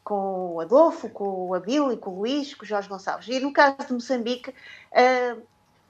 com 0.03 0.55
o 0.55 0.59
Adolfo, 0.59 1.07
com 1.07 1.49
o 1.49 1.53
Abílio, 1.53 1.95
com 1.99 2.09
o 2.09 2.19
Luís, 2.21 2.55
com 2.55 2.65
o 2.65 2.67
Jorge 2.67 2.89
Gonçalves. 2.89 3.27
E 3.27 3.39
no 3.39 3.53
caso 3.53 3.77
de 3.85 3.93
Moçambique, 3.93 4.49
uh, 4.49 5.41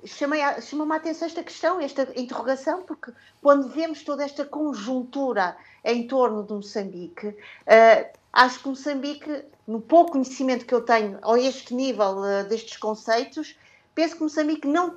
chama-me 0.05 0.41
a 0.41 0.95
atenção 0.97 1.25
esta 1.25 1.41
questão, 1.41 1.79
esta 1.79 2.05
interrogação, 2.17 2.83
porque 2.83 3.13
quando 3.41 3.69
vemos 3.69 4.03
toda 4.03 4.25
esta 4.25 4.43
conjuntura 4.43 5.55
em 5.85 6.05
torno 6.05 6.43
de 6.43 6.51
Moçambique, 6.51 7.27
uh, 7.27 8.19
acho 8.33 8.61
que 8.61 8.67
Moçambique, 8.67 9.45
no 9.69 9.79
pouco 9.79 10.13
conhecimento 10.13 10.65
que 10.65 10.73
eu 10.73 10.81
tenho 10.81 11.19
a 11.21 11.39
este 11.39 11.75
nível 11.75 12.17
uh, 12.17 12.43
destes 12.49 12.75
conceitos, 12.77 13.55
penso 13.93 14.15
que 14.15 14.23
Moçambique 14.23 14.67
não 14.67 14.95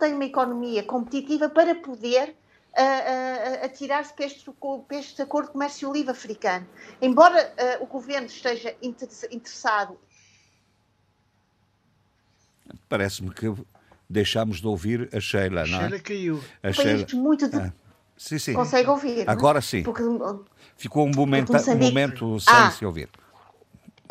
tem 0.00 0.12
uma 0.12 0.24
economia 0.24 0.82
competitiva 0.82 1.48
para 1.48 1.76
poder 1.76 2.34
a, 2.76 2.82
a, 2.82 3.64
a 3.66 3.68
tirar-se 3.68 4.12
para 4.12 4.24
este, 4.24 4.50
para 4.88 4.96
este 4.96 5.22
acordo 5.22 5.46
de 5.46 5.52
comércio 5.52 5.92
livre 5.92 6.10
africano. 6.10 6.66
Embora 7.00 7.54
uh, 7.78 7.84
o 7.84 7.86
governo 7.86 8.26
esteja 8.26 8.74
interessado. 8.82 9.96
Parece-me 12.88 13.32
que 13.32 13.54
deixámos 14.10 14.60
de 14.60 14.66
ouvir 14.66 15.08
a 15.14 15.20
Sheila, 15.20 15.64
não 15.64 15.78
é? 15.78 15.82
Sheila 15.82 16.00
caiu. 16.00 16.44
A 16.60 16.72
Sheila... 16.72 17.06
muito 17.14 17.48
de... 17.48 17.56
ah. 17.56 17.72
Sim, 18.16 18.38
sim. 18.38 18.52
Consegue 18.52 18.88
ouvir? 18.88 19.30
Agora 19.30 19.60
sim. 19.60 19.82
Porque, 19.82 20.02
Ficou 20.76 21.06
um 21.06 21.12
momento, 21.14 21.52
um 21.52 21.76
momento 21.76 22.40
sem 22.40 22.54
ah, 22.54 22.70
se 22.70 22.84
ouvir. 22.84 23.08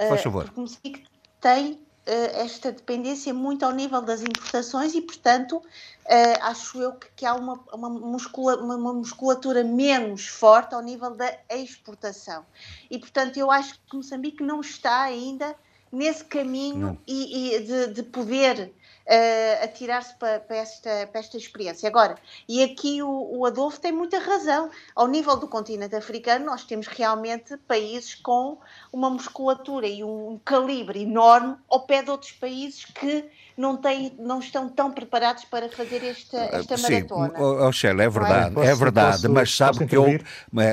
Faz 0.08 0.22
uh, 0.22 0.24
favor. 0.24 0.44
Porque 0.46 0.62
Moçambique 0.62 1.04
tem 1.40 1.80
eh, 2.04 2.42
esta 2.42 2.72
dependência 2.72 3.32
muito 3.32 3.64
ao 3.64 3.72
nível 3.72 4.02
das 4.02 4.22
importações 4.22 4.96
e, 4.96 5.02
portanto, 5.02 5.62
eh, 6.06 6.34
acho 6.42 6.82
eu 6.82 6.94
que, 6.94 7.08
que 7.16 7.26
há 7.26 7.36
uma, 7.36 7.60
uma, 7.72 7.90
muscula, 7.90 8.58
uma, 8.58 8.92
musculatura 8.92 9.64
menos 9.64 10.26
forte 10.26 10.74
ao 10.74 10.82
nível 10.82 11.12
da 11.12 11.32
exportação. 11.52 12.44
E, 12.90 12.98
portanto, 12.98 13.38
eu 13.38 13.52
acho 13.52 13.80
que 13.88 13.96
Moçambique 13.96 14.42
não 14.42 14.62
está 14.62 15.04
ainda 15.04 15.56
nesse 15.92 16.26
caminho 16.26 16.98
e, 17.06 17.56
e 17.56 17.60
de, 17.60 17.88
de, 17.94 18.04
poder 18.04 18.74
uh, 19.12 19.64
atirar-se 19.64 20.16
para, 20.16 20.40
para, 20.40 20.56
esta, 20.56 21.08
para 21.08 21.20
esta 21.20 21.38
experiência. 21.38 21.88
Agora, 21.88 22.16
e 22.48 22.64
aqui 22.64 23.04
o, 23.04 23.40
o 23.40 23.46
Adolfo 23.46 23.80
tem 23.80 23.92
muita 23.92 24.20
razão. 24.20 24.70
Ao 24.96 25.08
nível 25.08 25.36
do 25.36 25.48
continente 25.48 25.96
africano, 25.96 26.46
nós 26.46 26.64
temos 26.64 26.88
realmente 26.88 27.58
países 27.68 28.16
com 28.16 28.58
uma 28.92 29.10
musculatura 29.10 29.88
e 29.88 30.04
um 30.04 30.40
calibre 30.46 31.02
enorme 31.02 31.58
ao 31.70 31.82
pé 31.82 32.02
de 32.02 32.10
outros 32.10 32.32
países 32.32 32.86
que 32.86 33.26
não, 33.58 33.76
têm, 33.76 34.14
não 34.18 34.40
estão 34.40 34.70
tão 34.70 34.92
preparados 34.92 35.44
para 35.46 35.68
fazer 35.70 36.04
esta, 36.06 36.38
esta 36.38 36.78
maratona. 36.78 37.36
Sim, 37.36 37.44
oh, 37.44 37.72
Sheila, 37.72 38.04
é 38.04 38.10
verdade, 38.10 38.60
é, 38.60 38.66
é 38.66 38.76
verdade, 38.76 39.22
posso, 39.22 39.34
mas 39.34 39.56
sabe 39.56 39.86
que 39.86 39.96
eu 39.96 40.06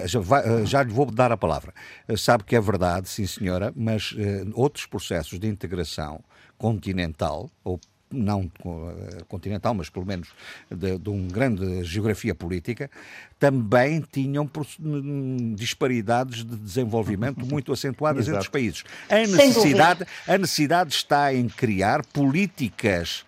já, 0.07 0.65
já 0.65 0.83
lhe 0.83 0.93
vou 0.93 1.07
dar 1.07 1.33
a 1.33 1.37
palavra. 1.37 1.75
Sabe 2.17 2.45
que 2.45 2.55
é 2.55 2.61
verdade, 2.61 3.09
sim 3.09 3.27
senhora, 3.27 3.73
mas 3.75 4.13
uh, 4.13 4.51
outros 4.55 4.87
processos 4.87 5.39
de 5.39 5.49
integração 5.49 6.23
continental 6.57 7.51
ou 7.65 7.79
não 8.11 8.51
eh, 8.65 9.23
continental, 9.29 9.75
mas 9.75 9.89
pelo 9.91 10.07
menos 10.07 10.29
de, 10.71 10.99
de 10.99 11.11
uma 11.11 11.31
grande 11.31 11.85
geografia 11.85 12.35
política, 12.35 12.91
também 13.39 14.01
tinham 14.01 14.51
disparidades 15.55 16.45
de 16.45 16.57
desenvolvimento 16.57 17.45
muito 17.47 17.73
acentuadas 17.73 18.29
Exato. 18.29 18.37
entre 18.37 18.47
os 18.47 18.49
países. 18.49 18.85
A 19.09 19.19
necessidade, 19.19 20.07
a 20.27 20.39
necessidade 20.39 20.95
está 20.95 21.35
em 21.35 21.49
criar 21.49 22.05
políticas 22.07 23.25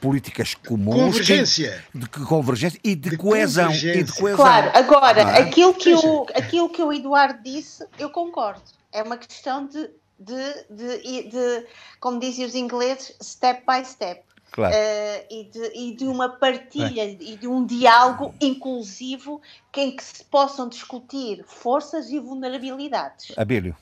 políticas 0.00 0.54
comuns 0.54 0.96
convergência. 0.96 1.82
de 1.94 2.06
convergência 2.08 2.78
e 2.84 2.94
de, 2.94 3.08
de 3.08 3.16
coesão 3.16 3.72
e 3.72 4.02
de 4.02 4.12
coesão. 4.12 4.36
Claro, 4.36 4.70
agora 4.74 5.22
é? 5.22 5.38
aquilo 5.38 5.72
que 5.72 5.94
o 5.94 6.26
aquilo 6.34 6.68
que 6.68 6.82
o 6.82 6.92
Eduardo 6.92 7.42
disse, 7.42 7.86
eu 7.98 8.10
concordo. 8.10 8.60
É 8.92 9.02
uma 9.02 9.16
questão 9.16 9.66
de 9.66 9.88
de, 10.18 10.64
de, 10.70 11.28
de, 11.28 11.66
como 12.00 12.18
dizem 12.18 12.44
os 12.44 12.54
ingleses, 12.54 13.16
step 13.22 13.62
by 13.66 13.84
step. 13.84 14.22
Claro. 14.52 14.72
Uh, 14.72 15.26
e, 15.30 15.44
de, 15.50 15.72
e, 15.74 15.96
de, 15.96 16.04
uma 16.04 16.28
partilha 16.28 17.02
é. 17.02 17.16
e 17.20 17.36
de 17.36 17.48
um 17.48 17.66
diálogo 17.66 18.32
inclusivo 18.40 19.42
em 19.76 19.96
que 19.96 20.04
se 20.04 20.24
possam 20.26 20.68
discutir 20.68 21.42
forças 21.44 22.08
e 22.10 22.20
vulnerabilidades. 22.20 23.36
Abílio. 23.36 23.76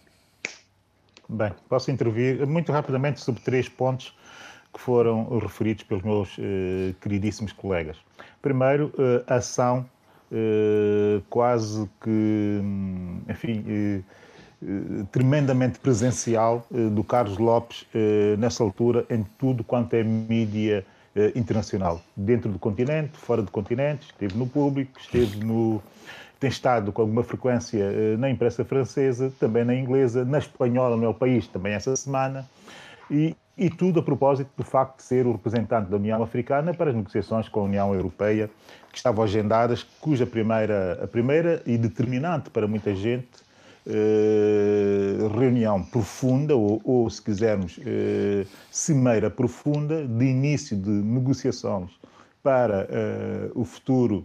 Bem, 1.28 1.52
posso 1.68 1.90
intervir 1.90 2.46
muito 2.46 2.72
rapidamente 2.72 3.20
sobre 3.20 3.42
três 3.42 3.68
pontos 3.68 4.16
que 4.72 4.80
foram 4.80 5.38
referidos 5.38 5.84
pelos 5.84 6.02
meus 6.02 6.38
uh, 6.38 6.94
queridíssimos 7.02 7.52
colegas. 7.52 7.98
Primeiro, 8.40 8.86
uh, 8.96 9.22
ação 9.26 9.86
quase 11.28 11.88
que, 12.02 12.60
hum, 12.62 13.20
enfim 13.28 13.64
eh, 13.68 14.00
tremendamente 15.10 15.78
presencial 15.78 16.66
eh, 16.72 16.88
do 16.88 17.02
Carlos 17.02 17.38
Lopes 17.38 17.86
eh, 17.94 18.36
nessa 18.38 18.62
altura 18.62 19.04
em 19.10 19.24
tudo 19.38 19.64
quanto 19.64 19.94
é 19.94 20.02
mídia 20.02 20.84
internacional, 21.34 22.00
dentro 22.16 22.50
do 22.50 22.58
continente, 22.58 23.18
fora 23.18 23.42
do 23.42 23.50
continente, 23.50 24.06
esteve 24.06 24.34
no 24.34 24.46
público, 24.46 24.98
esteve 24.98 25.44
no 25.44 25.82
tem 26.40 26.48
estado 26.48 26.90
com 26.90 27.02
alguma 27.02 27.22
frequência 27.22 28.16
na 28.16 28.30
imprensa 28.30 28.64
francesa, 28.64 29.30
também 29.38 29.62
na 29.62 29.74
inglesa, 29.74 30.24
na 30.24 30.38
espanhola, 30.38 30.96
no 30.96 31.02
meu 31.02 31.12
país, 31.12 31.46
também 31.46 31.74
essa 31.74 31.94
semana. 31.94 32.48
E, 33.10 33.36
e 33.58 33.68
tudo 33.68 34.00
a 34.00 34.02
propósito 34.02 34.50
do 34.56 34.64
facto 34.64 34.96
de 34.96 35.02
ser 35.02 35.26
o 35.26 35.32
representante 35.32 35.90
da 35.90 35.96
União 35.96 36.22
Africana 36.22 36.72
para 36.72 36.90
as 36.90 36.96
negociações 36.96 37.46
com 37.46 37.60
a 37.60 37.64
União 37.64 37.94
Europeia, 37.94 38.50
que 38.90 38.96
estavam 38.96 39.22
agendadas, 39.22 39.82
cuja 40.00 40.26
primeira, 40.26 40.98
a 41.04 41.06
primeira 41.06 41.62
e 41.66 41.76
determinante 41.76 42.48
para 42.48 42.66
muita 42.66 42.94
gente 42.94 43.28
eh, 43.28 43.51
reunião 45.34 45.82
profunda, 45.82 46.54
ou, 46.54 46.80
ou 46.84 47.10
se 47.10 47.20
quisermos, 47.20 47.78
eh, 47.84 48.46
cimeira 48.70 49.30
profunda, 49.30 50.06
de 50.06 50.24
início 50.24 50.76
de 50.76 50.90
negociações 50.90 51.90
para 52.42 52.86
eh, 52.90 53.50
o 53.54 53.64
futuro 53.64 54.24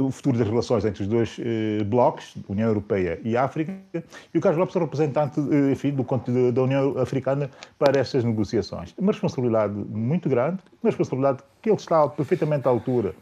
o 0.00 0.10
futuro 0.10 0.36
das 0.36 0.48
relações 0.48 0.84
entre 0.84 1.02
os 1.02 1.08
dois 1.08 1.36
eh, 1.38 1.82
blocos, 1.84 2.34
União 2.48 2.68
Europeia 2.68 3.20
e 3.22 3.36
África, 3.36 3.72
e 4.32 4.38
o 4.38 4.40
Carlos 4.40 4.58
Lopes 4.58 4.76
é 4.76 4.78
representante 4.80 5.40
eh, 5.40 5.72
enfim, 5.72 5.92
do, 5.92 6.52
da 6.52 6.62
União 6.62 6.98
Africana 6.98 7.50
para 7.78 8.00
estas 8.00 8.24
negociações. 8.24 8.94
Uma 8.98 9.12
responsabilidade 9.12 9.74
muito 9.74 10.28
grande, 10.28 10.58
uma 10.82 10.90
responsabilidade 10.90 11.38
que 11.62 11.70
ele 11.70 11.76
está 11.76 12.08
perfeitamente 12.08 12.66
à 12.66 12.70
altura 12.70 13.14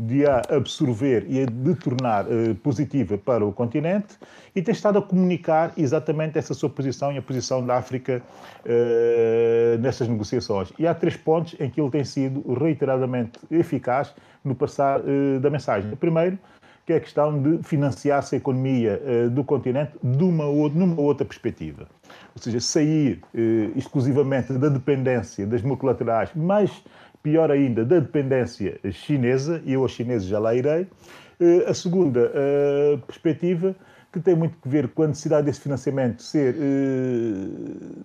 de 0.00 0.26
a 0.26 0.40
absorver 0.48 1.26
e 1.28 1.44
de 1.44 1.74
tornar 1.74 2.24
uh, 2.24 2.54
positiva 2.56 3.18
para 3.18 3.44
o 3.44 3.52
continente 3.52 4.16
e 4.56 4.62
tem 4.62 4.72
estado 4.72 4.98
a 4.98 5.02
comunicar 5.02 5.72
exatamente 5.76 6.38
essa 6.38 6.54
sua 6.54 6.70
posição 6.70 7.12
e 7.12 7.18
a 7.18 7.22
posição 7.22 7.64
da 7.64 7.76
África 7.76 8.22
uh, 8.64 9.78
nessas 9.78 10.08
negociações. 10.08 10.72
E 10.78 10.86
há 10.86 10.94
três 10.94 11.16
pontos 11.16 11.54
em 11.60 11.68
que 11.68 11.78
ele 11.78 11.90
tem 11.90 12.02
sido 12.02 12.42
reiteradamente 12.54 13.38
eficaz 13.50 14.14
no 14.42 14.54
passar 14.54 15.00
uh, 15.00 15.38
da 15.38 15.50
mensagem. 15.50 15.94
Primeiro, 15.96 16.38
que 16.86 16.94
é 16.94 16.96
a 16.96 17.00
questão 17.00 17.40
de 17.40 17.62
financiar-se 17.62 18.34
a 18.34 18.38
economia 18.38 19.00
do 19.30 19.44
continente 19.44 19.92
de 20.02 20.24
uma 20.24 20.46
ou, 20.46 20.68
numa 20.70 21.00
outra 21.00 21.24
perspectiva. 21.24 21.86
Ou 22.34 22.42
seja, 22.42 22.58
sair 22.58 23.20
exclusivamente 23.76 24.54
da 24.54 24.68
dependência 24.68 25.46
das 25.46 25.62
multilaterais, 25.62 26.30
mas 26.34 26.82
pior 27.22 27.50
ainda, 27.50 27.84
da 27.84 28.00
dependência 28.00 28.78
chinesa, 28.92 29.62
e 29.64 29.72
eu 29.74 29.82
aos 29.82 29.92
chineses 29.92 30.26
já 30.26 30.38
lá 30.38 30.54
irei. 30.54 30.86
Eh, 31.40 31.64
a 31.66 31.72
segunda 31.72 32.30
eh, 32.34 32.98
perspectiva, 33.06 33.74
que 34.12 34.20
tem 34.20 34.34
muito 34.34 34.56
a 34.64 34.68
ver 34.68 34.88
com 34.88 35.04
a 35.04 35.08
necessidade 35.08 35.46
desse 35.46 35.60
financiamento 35.60 36.22
ser 36.22 36.54
eh, 36.54 38.02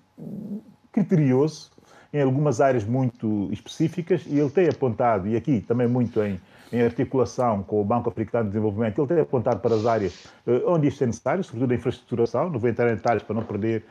criterioso 0.94 1.72
em 2.14 2.22
algumas 2.22 2.62
áreas 2.62 2.86
muito 2.86 3.50
específicas, 3.52 4.24
e 4.26 4.40
ele 4.40 4.50
tem 4.50 4.70
apontado, 4.70 5.28
e 5.28 5.36
aqui 5.36 5.60
também 5.60 5.86
muito 5.86 6.24
em, 6.24 6.40
em 6.72 6.82
articulação 6.82 7.62
com 7.62 7.82
o 7.82 7.84
Banco 7.84 8.08
Africano 8.08 8.46
de 8.46 8.52
Desenvolvimento, 8.52 9.02
ele 9.02 9.08
tem 9.08 9.20
apontado 9.20 9.60
para 9.60 9.76
as 9.76 9.86
áreas 9.86 10.26
onde 10.66 10.88
isto 10.88 11.04
é 11.04 11.08
necessário, 11.08 11.44
sobretudo 11.44 11.74
a 11.74 11.76
infraestruturação, 11.76 12.50
não 12.50 12.58
vou 12.58 12.70
entrar 12.70 12.90
em 12.90 12.96
detalhes 12.96 13.22
para 13.22 13.36
não 13.36 13.44
perder 13.44 13.84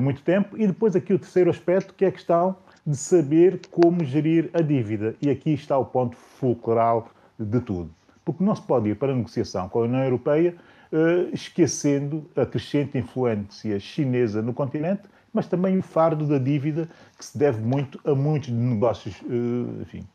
muito 0.00 0.20
tempo, 0.22 0.58
e 0.58 0.66
depois 0.66 0.96
aqui 0.96 1.14
o 1.14 1.18
terceiro 1.18 1.48
aspecto, 1.48 1.94
que 1.94 2.04
é 2.04 2.08
a 2.08 2.12
questão 2.12 2.56
de 2.86 2.96
saber 2.96 3.60
como 3.70 4.04
gerir 4.04 4.50
a 4.52 4.60
dívida. 4.60 5.14
E 5.22 5.30
aqui 5.30 5.54
está 5.54 5.78
o 5.78 5.84
ponto 5.84 6.16
fulcral 6.16 7.10
de 7.38 7.60
tudo. 7.60 7.90
Porque 8.24 8.42
não 8.42 8.54
se 8.54 8.62
pode 8.62 8.90
ir 8.90 8.96
para 8.96 9.12
a 9.12 9.16
negociação 9.16 9.68
com 9.68 9.80
a 9.80 9.82
União 9.82 10.02
Europeia 10.02 10.54
uh, 10.92 11.28
esquecendo 11.32 12.28
a 12.36 12.46
crescente 12.46 12.96
influência 12.98 13.78
chinesa 13.80 14.40
no 14.42 14.52
continente, 14.52 15.02
mas 15.32 15.46
também 15.46 15.78
o 15.78 15.82
fardo 15.82 16.26
da 16.26 16.38
dívida 16.38 16.88
que 17.18 17.24
se 17.24 17.36
deve 17.36 17.60
muito 17.60 17.98
a 18.04 18.14
muitos 18.14 18.50
negócios, 18.50 19.20
uh, 19.22 19.82
enfim, 19.82 20.06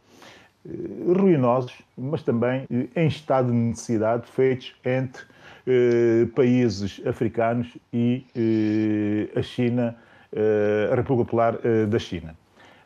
uh, 0.65 1.13
ruinosos, 1.13 1.74
mas 1.97 2.24
também 2.24 2.65
em 2.95 3.07
estado 3.07 3.51
de 3.51 3.57
necessidade 3.57 4.28
feitos 4.28 4.76
entre 4.86 5.24
países 6.34 6.99
africanos 7.05 7.78
e 7.93 8.26
a 9.36 9.41
China, 9.43 9.95
a 10.91 10.95
República 10.95 11.26
Popular 11.26 11.59
da 11.88 11.99
China 11.99 12.36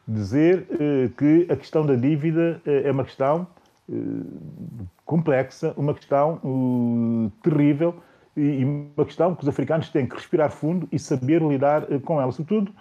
dizer 0.08 0.68
eh, 0.70 1.10
que 1.18 1.47
a 1.51 1.56
questão 1.56 1.86
da 1.86 1.95
dívida 1.95 2.62
eh, 2.66 2.84
é 2.86 2.91
uma 2.91 3.04
questão 3.04 3.47
eh, 3.89 3.93
complexa, 5.06 5.74
uma 5.78 5.93
questão 5.93 7.32
terrível 7.41 7.95
e 8.36 8.66
uma 8.66 9.06
questão 9.06 9.36
que 9.36 9.43
os 9.43 9.49
africanos 9.49 9.89
têm 9.89 10.06
que 10.06 10.16
respirar 10.16 10.51
fundo 10.51 10.88
e 10.91 10.97
saber 10.97 11.41
lidar 11.41 11.86
com 12.04 12.20
ela, 12.20 12.32
sobretudo 12.32 12.72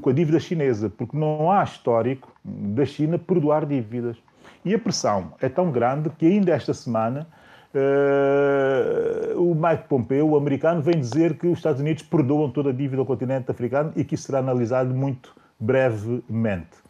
com 0.00 0.08
a 0.08 0.12
dívida 0.12 0.40
chinesa, 0.40 0.88
porque 0.88 1.16
não 1.16 1.50
há 1.50 1.62
histórico 1.62 2.32
da 2.42 2.86
China 2.86 3.18
perdoar 3.18 3.66
dívidas. 3.66 4.16
E 4.64 4.74
a 4.74 4.78
pressão 4.78 5.34
é 5.42 5.48
tão 5.48 5.70
grande 5.70 6.08
que 6.10 6.24
ainda 6.24 6.52
esta 6.52 6.72
semana 6.72 7.26
uh, 7.74 9.38
o 9.38 9.54
Mike 9.54 9.86
Pompeo, 9.88 10.28
o 10.28 10.36
americano, 10.38 10.80
vem 10.80 10.98
dizer 10.98 11.36
que 11.36 11.46
os 11.46 11.58
Estados 11.58 11.82
Unidos 11.82 12.02
perdoam 12.02 12.50
toda 12.50 12.70
a 12.70 12.72
dívida 12.72 13.02
ao 13.02 13.04
continente 13.04 13.50
africano 13.50 13.92
e 13.94 14.04
que 14.04 14.14
isso 14.14 14.24
será 14.24 14.38
analisado 14.38 14.94
muito 14.94 15.34
brevemente. 15.58 16.84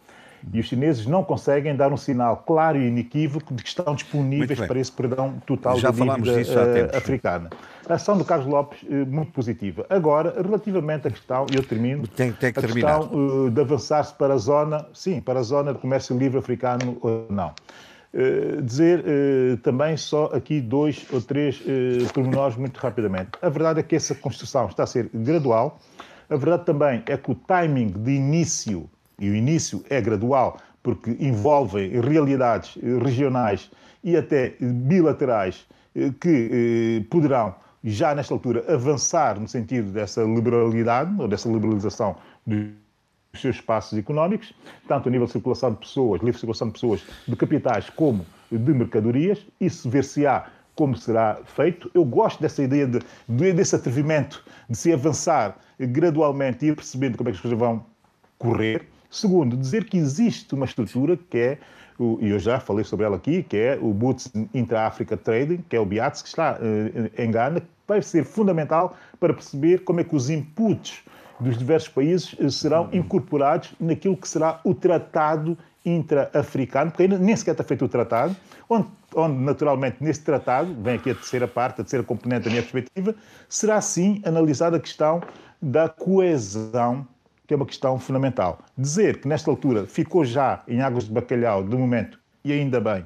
E 0.52 0.60
os 0.60 0.66
chineses 0.66 1.06
não 1.06 1.24
conseguem 1.24 1.74
dar 1.74 1.90
um 1.92 1.96
sinal 1.96 2.36
claro 2.46 2.78
e 2.78 2.88
inequívoco 2.88 3.54
de 3.54 3.62
que 3.62 3.68
estão 3.68 3.94
disponíveis 3.94 4.60
para 4.60 4.78
esse 4.78 4.92
perdão 4.92 5.40
total 5.46 5.78
Já 5.78 5.90
da 5.90 6.04
dívida 6.04 6.36
disso 6.36 6.52
uh, 6.58 6.96
africana. 6.96 7.50
A 7.88 7.94
ação 7.94 8.18
do 8.18 8.24
Carlos 8.24 8.46
Lopes, 8.46 8.82
uh, 8.82 9.06
muito 9.06 9.32
positiva. 9.32 9.86
Agora, 9.88 10.34
relativamente 10.42 11.08
à 11.08 11.10
questão, 11.10 11.46
e 11.50 11.56
eu 11.56 11.62
termino, 11.62 12.06
tem, 12.06 12.32
tem 12.32 12.52
que 12.52 12.58
a 12.58 12.62
terminar. 12.62 12.98
questão 12.98 13.18
uh, 13.18 13.50
de 13.50 13.60
avançar-se 13.60 14.12
para 14.14 14.34
a 14.34 14.36
zona, 14.36 14.86
sim, 14.92 15.20
para 15.20 15.40
a 15.40 15.42
zona 15.42 15.72
de 15.72 15.78
comércio 15.78 16.16
livre 16.16 16.38
africano 16.38 16.98
ou 17.00 17.26
não. 17.30 17.52
Dizer 18.62 19.02
também 19.64 19.96
só 19.96 20.26
aqui 20.26 20.60
dois 20.60 21.04
ou 21.12 21.20
três 21.20 21.60
pormenores 22.12 22.56
muito 22.56 22.76
rapidamente. 22.78 23.30
A 23.42 23.48
verdade 23.48 23.80
é 23.80 23.82
que 23.82 23.96
essa 23.96 24.14
construção 24.14 24.68
está 24.68 24.84
a 24.84 24.86
ser 24.86 25.10
gradual, 25.12 25.80
a 26.28 26.36
verdade 26.36 26.64
também 26.64 27.02
é 27.06 27.16
que 27.16 27.30
o 27.30 27.34
timing 27.34 27.88
de 27.88 28.12
início, 28.12 28.88
e 29.18 29.30
o 29.30 29.34
início 29.34 29.84
é 29.88 30.00
gradual, 30.00 30.58
porque 30.82 31.16
envolvem 31.18 32.00
realidades 32.00 32.78
regionais 33.02 33.70
e 34.02 34.16
até 34.16 34.54
bilaterais 34.60 35.66
eh, 35.94 36.10
que 36.20 37.00
eh, 37.00 37.06
poderão, 37.10 37.54
já 37.82 38.14
nesta 38.14 38.34
altura, 38.34 38.64
avançar 38.72 39.40
no 39.40 39.48
sentido 39.48 39.90
dessa 39.90 40.22
liberalidade, 40.22 41.14
ou 41.18 41.26
dessa 41.26 41.48
liberalização 41.48 42.16
dos 42.46 42.68
seus 43.34 43.56
espaços 43.56 43.98
económicos, 43.98 44.54
tanto 44.86 45.08
a 45.08 45.12
nível 45.12 45.26
de 45.26 45.32
circulação 45.32 45.72
de 45.72 45.78
pessoas, 45.78 46.20
livre 46.20 46.38
circulação 46.38 46.68
de 46.68 46.74
pessoas, 46.74 47.02
de 47.26 47.34
capitais, 47.34 47.88
como 47.90 48.24
de 48.50 48.72
mercadorias. 48.72 49.44
Isso 49.60 49.88
ver-se-á 49.88 50.46
como 50.74 50.96
será 50.96 51.38
feito. 51.44 51.90
Eu 51.94 52.04
gosto 52.04 52.40
dessa 52.40 52.62
ideia 52.62 52.86
de, 52.86 53.00
de, 53.28 53.52
desse 53.52 53.74
atrevimento 53.74 54.44
de 54.68 54.76
se 54.76 54.92
avançar 54.92 55.56
gradualmente 55.78 56.64
e 56.64 56.68
ir 56.68 56.76
percebendo 56.76 57.16
como 57.16 57.28
é 57.28 57.32
que 57.32 57.36
as 57.36 57.42
coisas 57.42 57.58
vão 57.58 57.84
correr. 58.38 58.86
Segundo, 59.10 59.56
dizer 59.56 59.84
que 59.84 59.96
existe 59.96 60.54
uma 60.54 60.64
estrutura 60.64 61.16
que 61.16 61.38
é, 61.38 61.58
e 62.20 62.28
eu 62.28 62.38
já 62.38 62.58
falei 62.58 62.84
sobre 62.84 63.06
ela 63.06 63.16
aqui, 63.16 63.42
que 63.44 63.56
é 63.56 63.78
o 63.80 63.92
Boots 63.92 64.32
Intra-Africa 64.52 65.16
Trading, 65.16 65.64
que 65.68 65.76
é 65.76 65.80
o 65.80 65.86
BIATS, 65.86 66.22
que 66.22 66.28
está 66.28 66.58
em 67.16 67.30
Ghana, 67.30 67.60
que 67.60 67.66
vai 67.86 68.02
ser 68.02 68.24
fundamental 68.24 68.96
para 69.20 69.32
perceber 69.32 69.84
como 69.84 70.00
é 70.00 70.04
que 70.04 70.16
os 70.16 70.30
inputs 70.30 71.04
dos 71.44 71.58
diversos 71.58 71.88
países 71.88 72.32
uh, 72.34 72.50
serão 72.50 72.88
incorporados 72.92 73.72
naquilo 73.78 74.16
que 74.16 74.28
será 74.28 74.60
o 74.64 74.74
tratado 74.74 75.56
intra-africano, 75.84 76.90
porque 76.90 77.02
ainda 77.04 77.18
nem 77.18 77.36
sequer 77.36 77.52
está 77.52 77.62
feito 77.62 77.84
o 77.84 77.88
tratado, 77.88 78.34
onde, 78.68 78.88
onde, 79.14 79.38
naturalmente 79.38 79.98
nesse 80.00 80.22
tratado, 80.22 80.74
vem 80.82 80.96
aqui 80.96 81.10
a 81.10 81.14
terceira 81.14 81.46
parte, 81.46 81.80
a 81.80 81.84
terceira 81.84 82.04
componente 82.04 82.44
da 82.44 82.50
minha 82.50 82.62
perspectiva, 82.62 83.14
será 83.48 83.80
sim 83.80 84.22
analisada 84.24 84.78
a 84.78 84.80
questão 84.80 85.22
da 85.60 85.88
coesão, 85.88 87.06
que 87.46 87.52
é 87.52 87.56
uma 87.56 87.66
questão 87.66 87.98
fundamental. 87.98 88.58
Dizer 88.76 89.20
que 89.20 89.28
nesta 89.28 89.50
altura 89.50 89.86
ficou 89.86 90.24
já 90.24 90.62
em 90.66 90.80
águas 90.80 91.04
de 91.04 91.12
bacalhau, 91.12 91.62
de 91.62 91.76
momento, 91.76 92.18
e 92.42 92.52
ainda 92.52 92.80
bem, 92.80 93.04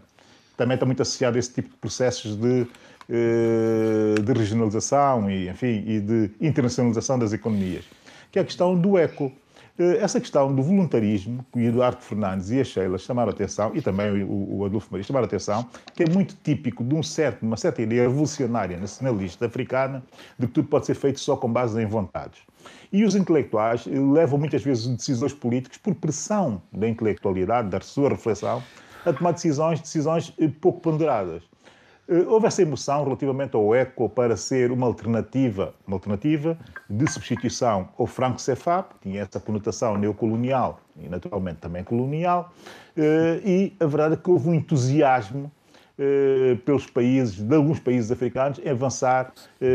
também 0.57 0.75
está 0.75 0.87
muito 0.87 1.03
associado 1.03 1.37
a 1.37 1.39
esse 1.39 1.53
tipo 1.55 1.69
de 1.71 1.77
processos 1.77 2.37
de, 2.37 2.67
eh, 3.09 4.21
de 4.21 4.33
regionalização 4.33 5.31
e, 5.31 5.49
enfim, 5.49 5.85
e 5.87 6.01
de 6.01 6.31
internacionalização 6.41 7.19
das 7.19 7.33
economias, 7.33 7.85
que 8.31 8.39
é 8.39 8.43
a 8.43 8.45
questão 8.45 8.79
do 8.79 8.99
eco. 8.99 9.33
Eh, 9.79 9.99
essa 9.99 10.21
questão 10.21 10.53
do 10.55 10.63
voluntarismo, 10.63 11.45
que 11.53 11.61
o 11.61 11.63
Eduardo 11.63 12.03
Fernandes 12.03 12.51
e 12.51 12.61
a 12.61 12.65
Sheila 12.65 12.99
chamaram 12.99 13.31
a 13.31 13.33
atenção, 13.33 13.71
e 13.75 13.81
também 13.81 14.25
o, 14.25 14.65
Adolfo 14.65 14.89
Maria 14.91 15.05
chamaram 15.05 15.25
a 15.25 15.29
atenção, 15.29 15.67
que 15.95 16.03
é 16.03 16.07
muito 16.11 16.37
típico 16.43 16.83
de 16.83 16.95
um 16.95 17.03
certo, 17.03 17.45
uma 17.45 17.57
certa 17.57 17.81
ideia 17.81 18.03
revolucionária 18.03 18.77
nacionalista 18.77 19.47
africana 19.47 20.03
de 20.39 20.47
que 20.47 20.53
tudo 20.53 20.69
pode 20.69 20.87
ser 20.87 20.95
feito 20.95 21.21
só 21.21 21.37
com 21.37 21.51
base 21.51 21.81
em 21.81 21.87
vontades. 21.87 22.41
E 22.93 23.05
os 23.05 23.15
intelectuais 23.15 23.87
eh, 23.87 23.91
levam 23.91 24.39
muitas 24.39 24.63
vezes 24.63 24.87
decisores 24.87 25.35
políticos 25.35 25.79
por 25.79 25.95
pressão 25.95 26.61
da 26.73 26.89
intelectualidade, 26.89 27.69
da 27.69 27.81
sua 27.81 28.09
reflexão, 28.09 28.63
a 29.07 29.13
tomar 29.13 29.33
decisões, 29.33 29.81
decisões 29.81 30.35
eh, 30.41 30.51
pouco 30.61 30.81
ponderadas. 30.81 31.43
Eh, 32.09 32.25
houve 32.27 32.47
essa 32.47 32.63
emoção 32.63 33.05
relativamente 33.05 33.55
ao 33.55 33.75
ECO 33.75 34.09
para 34.09 34.37
ser 34.37 34.73
uma 34.73 34.87
alternativa, 34.87 35.75
uma 35.87 35.97
alternativa 35.97 36.57
de 36.89 37.11
substituição 37.11 37.89
ao 37.99 38.07
franco 38.07 38.39
CFA, 38.39 38.83
que 38.83 39.11
tinha 39.11 39.23
essa 39.23 39.39
conotação 39.39 39.99
neocolonial 39.99 40.81
e 40.99 41.09
naturalmente 41.09 41.59
também 41.59 41.85
colonial, 41.85 42.53
eh, 42.97 43.41
e 43.45 43.77
a 43.79 43.87
verdade 43.87 44.15
é 44.15 44.17
que 44.17 44.31
houve 44.31 44.49
um 44.49 44.55
entusiasmo 44.55 45.53
eh, 45.99 46.57
pelos 46.65 46.87
países, 46.87 47.43
de 47.43 47.55
alguns 47.55 47.79
países 47.79 48.11
africanos, 48.11 48.59
em 48.65 48.71
avançar 48.71 49.33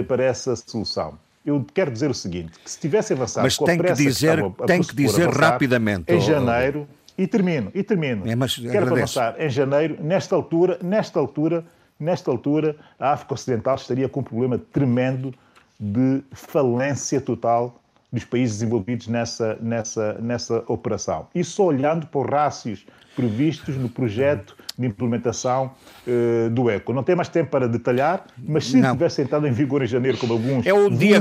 para 0.07 0.23
essa 0.23 0.55
solução. 0.55 1.19
eu 1.45 1.63
quero 1.73 1.91
dizer 1.91 2.09
o 2.09 2.13
seguinte, 2.13 2.57
que 2.57 2.71
se 2.71 2.79
tivesse 2.79 3.11
avançado 3.11 3.43
mas 3.43 3.57
com 3.57 3.65
tem 3.65 3.75
a 3.75 3.77
pressa 3.77 4.01
que 4.01 4.07
dizer, 4.07 4.37
que 4.37 4.63
a 4.63 4.65
tem 4.65 4.81
que 4.81 4.95
dizer 4.95 5.23
avançar, 5.27 5.51
rapidamente. 5.51 6.13
Em 6.13 6.21
janeiro, 6.21 6.87
e 7.17 7.27
termino, 7.27 7.69
e 7.75 7.83
termino. 7.83 8.23
É, 8.25 8.35
quero 8.35 8.85
agradeço. 8.85 9.19
avançar 9.19 9.35
em 9.39 9.49
janeiro, 9.49 9.97
nesta 10.01 10.35
altura, 10.35 10.79
nesta 10.81 11.19
altura, 11.19 11.65
nesta 11.99 12.29
altura, 12.31 12.75
a 12.99 13.13
África 13.13 13.33
Ocidental 13.33 13.75
estaria 13.75 14.07
com 14.09 14.19
um 14.19 14.23
problema 14.23 14.57
tremendo 14.71 15.33
de 15.79 16.21
falência 16.31 17.19
total 17.19 17.79
dos 18.11 18.23
países 18.25 18.61
envolvidos 18.61 19.07
nessa, 19.07 19.57
nessa, 19.59 20.13
nessa 20.21 20.63
operação. 20.67 21.27
E 21.33 21.43
só 21.43 21.65
olhando 21.65 22.05
para 22.07 22.21
os 22.21 22.29
rácios 22.29 22.85
previstos 23.15 23.75
no 23.75 23.89
projeto 23.89 24.55
de 24.77 24.87
implementação 24.87 25.71
eh, 26.07 26.49
do 26.49 26.69
ECO. 26.69 26.93
Não 26.93 27.03
tem 27.03 27.15
mais 27.15 27.27
tempo 27.29 27.49
para 27.51 27.67
detalhar, 27.67 28.25
mas 28.37 28.65
se 28.67 28.77
Não. 28.77 28.93
tivesse 28.93 29.21
entrado 29.21 29.47
em 29.47 29.51
vigor 29.51 29.83
em 29.83 29.87
janeiro, 29.87 30.17
como 30.17 30.33
alguns 30.33 30.65
É 30.65 30.73
um 30.73 30.89
dia 30.89 31.17
é 31.17 31.19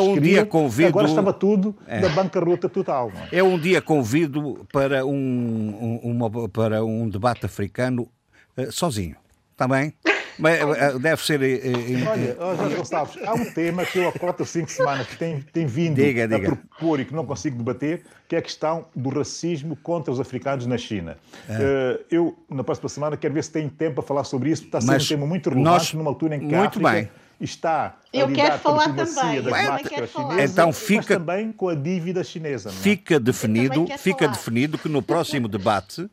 um 0.00 0.14
dia 0.14 0.14
queriam, 0.14 0.46
convido- 0.46 0.88
agora 0.88 1.06
estava 1.08 1.32
tudo 1.32 1.74
na 1.88 2.08
bancarrota 2.08 2.68
total. 2.68 3.12
é? 3.30 3.38
É 3.38 3.42
um 3.44 3.58
dia 3.58 3.80
convido 3.80 4.66
para 4.72 5.04
um, 5.06 5.12
um- 5.12 6.10
uma- 6.10 6.48
para 6.48 6.84
um 6.84 7.08
debate 7.08 7.46
africano 7.46 8.08
eh, 8.56 8.68
sozinho. 8.72 9.14
Está 9.60 9.68
bem? 9.68 9.92
Mas, 10.38 10.58
eh, 10.58 10.98
Deve 10.98 11.22
ser. 11.22 11.42
eh, 11.42 11.60
eh, 11.62 12.08
Olha, 12.08 12.56
Jorge 12.56 12.76
Gonçalves, 12.76 13.18
há 13.22 13.34
um 13.34 13.44
tema 13.52 13.84
que 13.84 13.98
eu 13.98 14.08
há 14.08 14.12
quatro 14.12 14.42
ou 14.42 14.46
cinco 14.46 14.70
semanas 14.72 15.06
que 15.06 15.18
tem, 15.18 15.42
tem 15.52 15.66
vindo 15.66 15.96
Diga, 15.96 16.24
a 16.24 16.26
diga. 16.26 16.56
propor 16.56 16.98
e 16.98 17.04
que 17.04 17.12
não 17.14 17.26
consigo 17.26 17.58
debater, 17.58 18.00
que 18.26 18.34
é 18.34 18.38
a 18.38 18.42
questão 18.42 18.86
do 18.96 19.10
racismo 19.10 19.76
contra 19.76 20.10
os 20.10 20.18
africanos 20.18 20.64
na 20.64 20.78
China. 20.78 21.18
É. 21.46 22.00
Eu, 22.10 22.38
na 22.48 22.64
próxima 22.64 22.88
semana, 22.88 23.18
quero 23.18 23.34
ver 23.34 23.44
se 23.44 23.50
tenho 23.50 23.68
tempo 23.68 23.96
para 23.96 24.02
falar 24.04 24.24
sobre 24.24 24.48
isso, 24.48 24.62
porque 24.62 24.78
está 24.78 24.78
a 24.78 24.80
ser 24.80 24.86
Mas 24.94 25.04
um 25.04 25.08
tema 25.08 25.26
muito 25.26 25.50
relevante 25.50 25.70
nós- 25.74 25.92
numa 25.92 26.08
altura 26.08 26.36
em 26.36 26.48
que 26.48 26.54
a 26.54 26.58
muito 26.58 26.68
África 26.78 26.90
bem. 26.90 27.10
está 27.38 27.86
a 27.86 27.94
Eu 28.16 28.32
quero 28.32 28.48
com 28.48 28.54
a 28.54 28.58
falar 28.58 28.84
também, 28.84 28.96
das 28.96 29.16
eu 29.16 29.42
também 29.44 29.84
quero 29.84 30.08
falar. 30.08 30.30
chinesas, 30.30 30.52
Então 30.52 30.66
mas 30.68 30.78
fica- 30.78 31.18
também 31.18 31.52
com 31.52 31.68
a 31.68 31.74
dívida 31.74 32.24
chinesa. 32.24 32.70
Não 32.70 32.78
é? 32.78 32.80
Fica 32.80 33.20
definido, 33.20 33.86
fica 33.98 34.20
falar. 34.20 34.32
definido 34.32 34.78
que 34.78 34.88
no 34.88 35.02
próximo 35.02 35.46
debate 35.48 36.08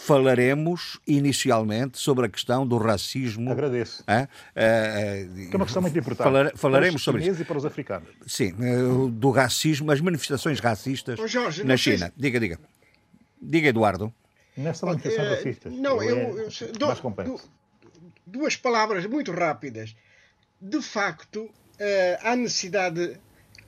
falaremos 0.00 0.98
inicialmente 1.06 1.98
sobre 1.98 2.26
a 2.26 2.28
questão 2.28 2.64
do 2.64 2.78
racismo. 2.78 3.50
Agradeço. 3.50 4.04
Hã? 4.06 4.28
Eh, 4.54 5.26
eh, 5.34 5.46
Que 5.48 5.54
é 5.54 5.56
uma 5.56 5.64
questão 5.66 5.82
muito 5.82 5.98
importante. 5.98 6.24
falar- 6.24 6.52
falaremos 6.54 6.92
para 6.92 6.96
os 6.98 7.02
sobre 7.04 7.20
isso. 7.20 7.24
chineses 7.26 7.40
e 7.42 7.44
para 7.44 7.58
os 7.58 7.64
africanos. 7.66 8.08
Sim, 8.26 8.54
eh, 8.60 9.10
do 9.10 9.30
racismo, 9.30 9.90
as 9.90 10.00
manifestações 10.00 10.60
racistas 10.60 11.18
Jorge, 11.30 11.64
na 11.64 11.76
sei 11.76 11.96
China. 11.96 12.12
Diga, 12.16 12.38
diga. 12.38 12.58
Diga, 13.42 13.68
Eduardo. 13.68 14.14
Nesta 14.56 14.86
manifestação 14.86 15.24
Eh, 15.32 15.34
racistas. 15.34 15.72
Não, 15.72 16.00
eu, 16.02 16.16
é 16.16 16.30
eu- 16.62 16.72
do- 16.72 16.86
mais 16.86 17.00
complexo. 17.00 17.32
du- 17.32 18.38
duas 18.38 18.56
palavras 18.56 19.04
muito 19.06 19.32
rápidas. 19.32 19.96
De 20.60 20.80
facto, 20.80 21.50
eh, 21.78 22.18
há 22.22 22.36
necessidade 22.36 23.16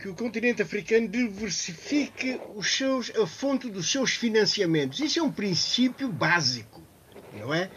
que 0.00 0.08
o 0.08 0.14
continente 0.14 0.62
africano 0.62 1.06
diversifique 1.06 2.40
os 2.56 2.74
seus, 2.74 3.12
a 3.14 3.26
fonte 3.26 3.68
dos 3.70 3.90
seus 3.90 4.12
financiamentos. 4.12 4.98
Isso 4.98 5.18
é 5.18 5.22
um 5.22 5.30
princípio 5.30 6.08
básico, 6.08 6.82
não 7.38 7.52
é? 7.52 7.68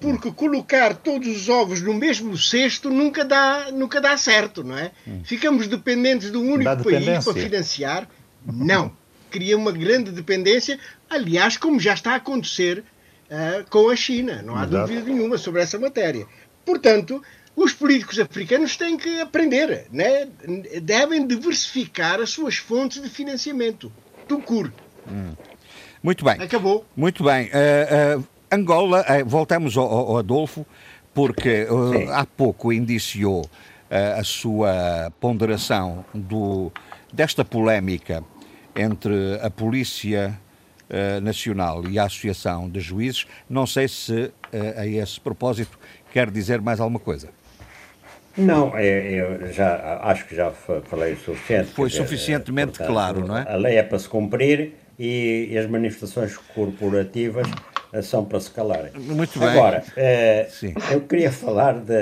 Porque 0.00 0.30
colocar 0.30 0.94
todos 0.94 1.28
os 1.28 1.48
ovos 1.48 1.82
no 1.82 1.92
mesmo 1.92 2.36
cesto 2.38 2.88
nunca 2.88 3.24
dá, 3.24 3.70
nunca 3.72 4.00
dá 4.00 4.16
certo, 4.16 4.62
não 4.62 4.78
é? 4.78 4.92
Ficamos 5.24 5.66
dependentes 5.66 6.30
de 6.30 6.36
um 6.36 6.52
único 6.52 6.84
país 6.84 7.24
para 7.24 7.34
financiar? 7.34 8.08
Não. 8.44 8.96
Cria 9.30 9.56
uma 9.56 9.72
grande 9.72 10.12
dependência, 10.12 10.78
aliás, 11.08 11.56
como 11.56 11.80
já 11.80 11.94
está 11.94 12.12
a 12.12 12.16
acontecer 12.16 12.84
ah, 13.30 13.64
com 13.70 13.88
a 13.88 13.96
China. 13.96 14.42
Não 14.42 14.56
há 14.56 14.64
Exato. 14.64 14.88
dúvida 14.88 15.10
nenhuma 15.10 15.38
sobre 15.38 15.62
essa 15.62 15.78
matéria. 15.78 16.26
Portanto, 16.64 17.22
os 17.54 17.72
políticos 17.72 18.18
africanos 18.18 18.76
têm 18.76 18.96
que 18.96 19.20
aprender, 19.20 19.86
né? 19.92 20.28
devem 20.82 21.26
diversificar 21.26 22.20
as 22.20 22.30
suas 22.30 22.56
fontes 22.56 23.02
de 23.02 23.08
financiamento. 23.08 23.92
Tucur. 24.26 24.72
Muito 26.02 26.24
bem. 26.24 26.34
Acabou. 26.40 26.84
Muito 26.96 27.22
bem. 27.22 27.48
Eh, 27.52 28.18
eh, 28.18 28.18
Angola, 28.50 29.04
eh, 29.06 29.22
voltamos 29.22 29.76
ao, 29.76 29.86
ao 29.86 30.18
Adolfo, 30.18 30.66
porque 31.14 31.66
há 32.10 32.24
pouco 32.24 32.72
indiciou 32.72 33.48
a 34.18 34.24
sua 34.24 35.12
ponderação 35.20 36.02
do, 36.14 36.72
desta 37.12 37.44
polémica 37.44 38.24
entre 38.74 39.38
a 39.42 39.50
Polícia 39.50 40.40
Nacional 41.22 41.86
e 41.86 41.98
a 41.98 42.04
Associação 42.04 42.70
de 42.70 42.80
Juízes. 42.80 43.26
Não 43.50 43.66
sei 43.66 43.88
se 43.88 44.32
a 44.78 44.86
esse 44.86 45.20
propósito 45.20 45.78
quer 46.10 46.30
dizer 46.30 46.62
mais 46.62 46.80
alguma 46.80 46.98
coisa. 46.98 47.28
Não, 48.36 48.76
é- 48.76 49.12
eu 49.12 49.52
já 49.52 50.00
acho 50.02 50.26
que 50.26 50.34
já 50.34 50.50
fa- 50.50 50.80
falei 50.84 51.12
o 51.14 51.16
suficiente. 51.18 51.70
Foi 51.72 51.88
dizer, 51.88 52.02
suficientemente 52.02 52.68
portanto, 52.78 52.86
claro, 52.88 53.26
não 53.26 53.36
é? 53.36 53.44
A 53.46 53.56
lei 53.56 53.76
é 53.76 53.82
para 53.82 53.98
se 53.98 54.08
cumprir 54.08 54.72
e, 54.98 55.48
e 55.50 55.58
as 55.58 55.66
manifestações 55.66 56.36
corporativas 56.54 57.46
eh, 57.92 58.00
são 58.02 58.24
para 58.24 58.40
se 58.40 58.50
calarem. 58.50 58.90
Muito 58.94 59.38
bem. 59.38 59.48
Agora, 59.48 59.82
eh, 59.96 60.48
eu 60.90 61.02
queria 61.02 61.30
falar 61.30 61.74
de, 61.74 61.92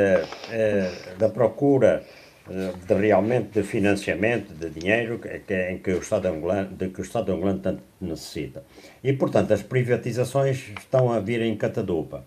eh, 0.53 0.91
da 1.19 1.29
procura 1.29 2.03
eh, 2.49 2.73
de 2.87 2.95
realmente 2.95 3.49
de 3.61 3.63
financiamento 3.63 4.53
de 4.55 4.71
dinheiro 4.71 5.19
que, 5.19 5.29
que- 5.41 5.71
em 5.71 5.79
que 5.79 5.91
o 5.93 5.99
Estado 5.99 6.27
angolano, 6.29 6.69
de 6.77 6.89
que 6.89 7.01
o 7.01 7.03
Estado 7.03 7.33
angolano 7.33 7.59
tanto 7.59 7.83
necessita. 8.01 8.63
E, 9.03 9.13
portanto, 9.13 9.53
as 9.53 9.63
privatizações 9.63 10.69
estão 10.79 11.13
a 11.13 11.19
vir 11.21 11.43
em 11.43 11.57
catadupa. 11.57 12.25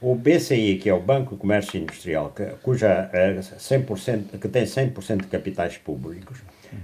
O 0.00 0.14
BCI, 0.14 0.78
que 0.78 0.88
é 0.88 0.94
o 0.94 1.00
Banco 1.00 1.34
de 1.34 1.40
Comércio 1.40 1.76
Industrial, 1.80 2.30
que, 2.30 2.44
cuja, 2.62 3.10
eh, 3.12 3.40
100%, 3.58 4.38
que 4.38 4.46
tem 4.48 4.64
100% 4.64 5.22
de 5.22 5.26
capitais 5.26 5.76
públicos, 5.76 6.38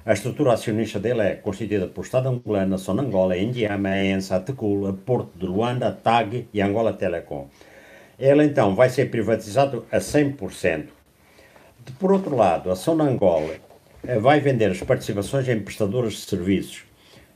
a 0.05 0.12
estrutura 0.12 0.53
acionista 0.53 0.99
dele 0.99 1.20
é 1.20 1.35
constituída 1.35 1.86
por 1.86 2.05
Estado 2.05 2.28
angolano, 2.28 2.77
Sonangola, 2.77 3.36
Indiama, 3.36 3.97
ENSA, 3.97 4.36
a 4.36 4.41
Tecul, 4.41 4.89
a 4.89 4.93
Porto 4.93 5.39
de 5.39 5.47
Luanda, 5.47 5.93
TAG 5.93 6.49
e 6.53 6.61
Angola 6.61 6.93
Telecom. 6.93 7.47
Ele, 8.19 8.45
então, 8.45 8.74
vai 8.74 8.89
ser 8.89 9.11
privatizado 9.11 9.85
a 9.93 9.99
100%. 10.01 10.86
De- 11.85 11.93
Por 11.93 12.11
outro 12.11 12.35
lado, 12.35 12.70
a 12.70 12.74
Sonangola 12.77 13.55
eh, 14.07 14.19
vai 14.19 14.41
vender 14.41 14.70
as 14.73 14.81
participações 14.82 15.49
em 15.49 15.61
prestadores 15.61 16.15
de 16.15 16.20
serviços 16.20 16.84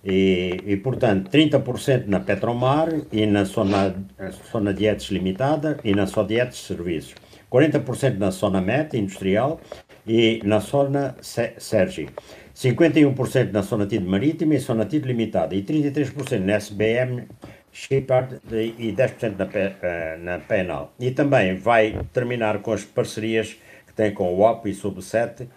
e, 0.04 0.60
e, 0.66 0.76
portanto, 0.76 1.30
30% 1.30 2.06
na 2.06 2.20
Petromar 2.20 2.88
e 3.12 3.26
na 3.26 3.44
Sona 3.44 4.72
Dietes 4.74 5.10
Limitada 5.10 5.78
e 5.84 5.94
na 5.94 6.06
Sodietes 6.06 6.58
Serviços. 6.66 7.14
40% 7.50 8.18
na 8.18 8.30
Sona 8.30 8.60
Met 8.60 8.96
Industrial 8.96 9.60
e 10.06 10.40
na 10.44 10.60
Sona 10.60 11.16
Se- 11.20 11.54
Sergi. 11.58 12.08
51% 12.54 13.52
na 13.52 13.62
Sona 13.62 13.86
Tido 13.86 14.08
Marítima 14.08 14.54
e 14.54 14.60
Sona 14.60 14.84
Tido 14.84 15.06
Limitada 15.06 15.54
e 15.54 15.62
33% 15.62 16.40
na 16.44 16.54
SBM 16.54 17.24
Shipyard 17.72 18.40
e 18.78 18.92
10% 18.92 19.36
na, 19.38 19.48
eh, 19.52 20.18
na 20.20 20.38
Penal. 20.38 20.92
E 20.98 21.10
também 21.10 21.54
vai 21.54 21.98
terminar 22.12 22.58
com 22.60 22.72
as 22.72 22.84
parcerias 22.84 23.56
que 23.86 23.92
tem 23.94 24.12
com 24.12 24.34
o 24.34 24.40
OP 24.40 24.68
e 24.68 24.74
Subset, 24.74 25.48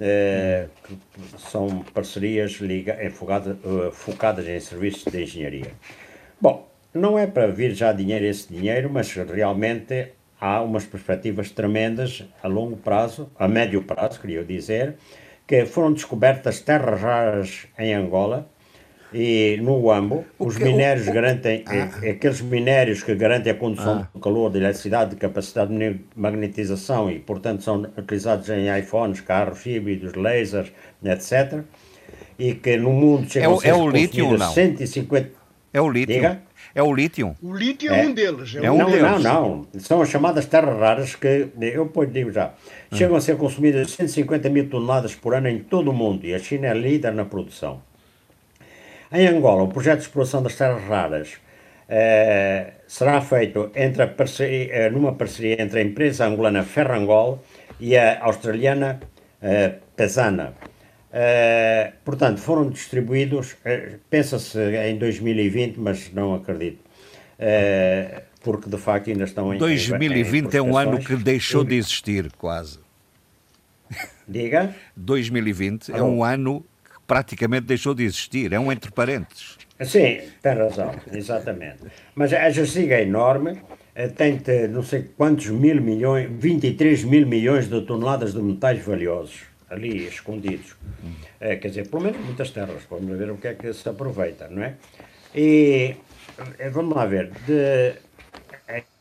eh, 0.00 0.66
que 0.82 0.98
são 1.38 1.84
parcerias 1.94 2.52
liga, 2.52 3.04
enfocadas, 3.04 3.56
eh, 3.56 3.90
focadas 3.92 4.46
em 4.46 4.58
serviços 4.58 5.04
de 5.04 5.22
engenharia. 5.22 5.72
Bom, 6.40 6.68
não 6.92 7.18
é 7.18 7.26
para 7.26 7.46
vir 7.48 7.74
já 7.74 7.92
dinheiro 7.92 8.24
esse 8.24 8.52
dinheiro, 8.52 8.90
mas 8.90 9.12
realmente 9.12 10.12
há 10.40 10.62
umas 10.62 10.84
perspectivas 10.84 11.50
tremendas 11.50 12.24
a 12.42 12.48
longo 12.48 12.76
prazo, 12.76 13.30
a 13.38 13.48
médio 13.48 13.82
prazo, 13.82 14.20
queria 14.20 14.38
eu 14.38 14.44
dizer, 14.44 14.96
que 15.46 15.64
foram 15.66 15.92
descobertas 15.92 16.60
terras 16.60 17.00
raras 17.00 17.66
em 17.78 17.94
Angola 17.94 18.48
e 19.14 19.58
no 19.62 19.76
Uambo. 19.78 20.24
Os 20.38 20.56
que- 20.56 20.64
minérios 20.64 21.06
o- 21.06 21.10
o- 21.10 21.14
garantem, 21.14 21.64
eh, 21.70 22.10
aqueles 22.10 22.40
minérios 22.40 23.02
que 23.02 23.14
garantem 23.14 23.52
a 23.52 23.54
condução 23.54 24.06
do 24.12 24.20
calor, 24.20 24.50
de 24.50 24.58
eletricidade, 24.58 25.10
de 25.10 25.16
capacidade 25.16 25.72
de 25.76 26.00
magnetização 26.16 27.10
e, 27.10 27.18
portanto, 27.20 27.62
são 27.62 27.82
utilizados 27.96 28.48
em 28.50 28.66
iPhones, 28.78 29.20
carros 29.20 29.64
híbridos, 29.64 30.14
lasers, 30.14 30.72
etc. 31.04 31.60
E 32.38 32.54
que 32.54 32.76
no 32.76 32.90
mundo 32.92 33.30
chegam 33.30 33.50
É 33.52 33.54
o- 33.54 33.58
a 33.58 33.60
ser 33.60 33.68
é 33.68 33.74
o 33.74 33.88
lítio 33.88 34.26
ou 34.26 34.36
não? 34.38 34.52
150... 34.52 35.30
É 35.72 35.80
o 35.80 35.88
lítio. 35.90 36.14
Diga? 36.16 36.42
É 36.74 36.82
o 36.82 36.92
lítio. 36.92 37.36
O 37.40 37.54
lítio 37.54 37.92
é, 37.92 38.00
É. 38.02 38.06
um 38.08 38.12
deles. 38.12 38.56
É 38.60 38.68
um 38.70 38.78
não, 38.78 38.86
deles. 38.90 39.02
não, 39.02 39.18
não. 39.72 39.80
São 39.80 40.02
as 40.02 40.08
chamadas 40.08 40.44
terras 40.46 40.76
raras 40.78 41.14
que, 41.14 41.46
eu 41.60 41.84
depois 41.84 42.12
digo 42.12 42.32
já, 42.32 42.52
chegam 42.92 43.16
a 43.16 43.20
ser 43.20 43.36
consumidas 43.36 43.92
150 43.92 44.48
mil 44.50 44.68
toneladas 44.68 45.14
por 45.14 45.34
ano 45.34 45.48
em 45.48 45.60
todo 45.60 45.90
o 45.90 45.94
mundo 45.94 46.26
e 46.26 46.34
a 46.34 46.38
China 46.40 46.66
é 46.66 46.74
líder 46.74 47.12
na 47.12 47.24
produção. 47.24 47.80
Em 49.14 49.26
Angola, 49.28 49.62
o 49.62 49.68
projeto 49.68 49.98
de 49.98 50.04
exploração 50.06 50.42
das 50.42 50.56
terras 50.56 50.82
raras 50.84 51.34
eh, 51.88 52.72
será 52.88 53.20
feito 53.20 53.70
entre 53.76 54.04
parceria, 54.08 54.68
eh, 54.72 54.90
numa 54.90 55.12
parceria 55.14 55.62
entre 55.62 55.78
a 55.78 55.82
empresa 55.82 56.26
angolana 56.26 56.64
Ferrangol 56.64 57.40
e 57.78 57.96
a 57.96 58.24
australiana 58.24 58.98
eh, 59.40 59.74
Pesana. 59.96 60.54
Portanto, 62.04 62.40
foram 62.40 62.68
distribuídos, 62.68 63.56
pensa-se 64.10 64.58
em 64.58 64.98
2020, 64.98 65.76
mas 65.78 66.12
não 66.12 66.34
acredito, 66.34 66.80
porque 68.42 68.68
de 68.68 68.76
facto 68.76 69.10
ainda 69.10 69.22
estão 69.22 69.54
em. 69.54 69.58
em- 69.70 69.76
em 69.94 69.98
2020 70.00 70.56
é 70.56 70.60
um 70.62 70.76
ano 70.76 70.98
que 70.98 71.14
deixou 71.14 71.62
de 71.62 71.76
existir, 71.76 72.32
quase. 72.36 72.80
Diga. 74.26 74.74
2020 74.96 75.92
é 75.92 76.02
um 76.02 76.24
ano 76.24 76.64
praticamente 77.06 77.66
deixou 77.66 77.94
de 77.94 78.04
existir, 78.04 78.52
é 78.52 78.58
um 78.58 78.70
entre 78.70 78.90
parênteses. 78.90 79.58
Sim, 79.80 80.20
tem 80.42 80.54
razão, 80.54 80.94
exatamente. 81.12 81.84
Mas 82.14 82.32
a 82.32 82.48
Jaciga 82.50 82.96
é 82.96 83.02
enorme, 83.02 83.60
eh, 83.94 84.08
tem 84.08 84.40
não 84.70 84.82
sei 84.82 85.10
quantos 85.16 85.48
mil 85.48 85.80
milhões, 85.80 86.28
23 86.30 87.04
mil 87.04 87.26
milhões 87.26 87.68
de 87.68 87.80
toneladas 87.82 88.32
de 88.32 88.40
metais 88.40 88.84
valiosos 88.84 89.42
ali 89.68 90.06
escondidos. 90.06 90.76
É, 91.40 91.56
quer 91.56 91.68
dizer, 91.68 91.88
pelo 91.88 92.02
menos 92.02 92.24
muitas 92.24 92.50
terras, 92.50 92.82
vamos 92.88 93.18
ver 93.18 93.30
o 93.30 93.36
que 93.36 93.48
é 93.48 93.54
que 93.54 93.72
se 93.72 93.88
aproveita, 93.88 94.48
não 94.48 94.62
é? 94.62 94.74
E 95.34 95.96
eh, 96.58 96.70
vamos 96.70 96.94
lá 96.94 97.06
ver, 97.06 97.32
de, 97.46 97.94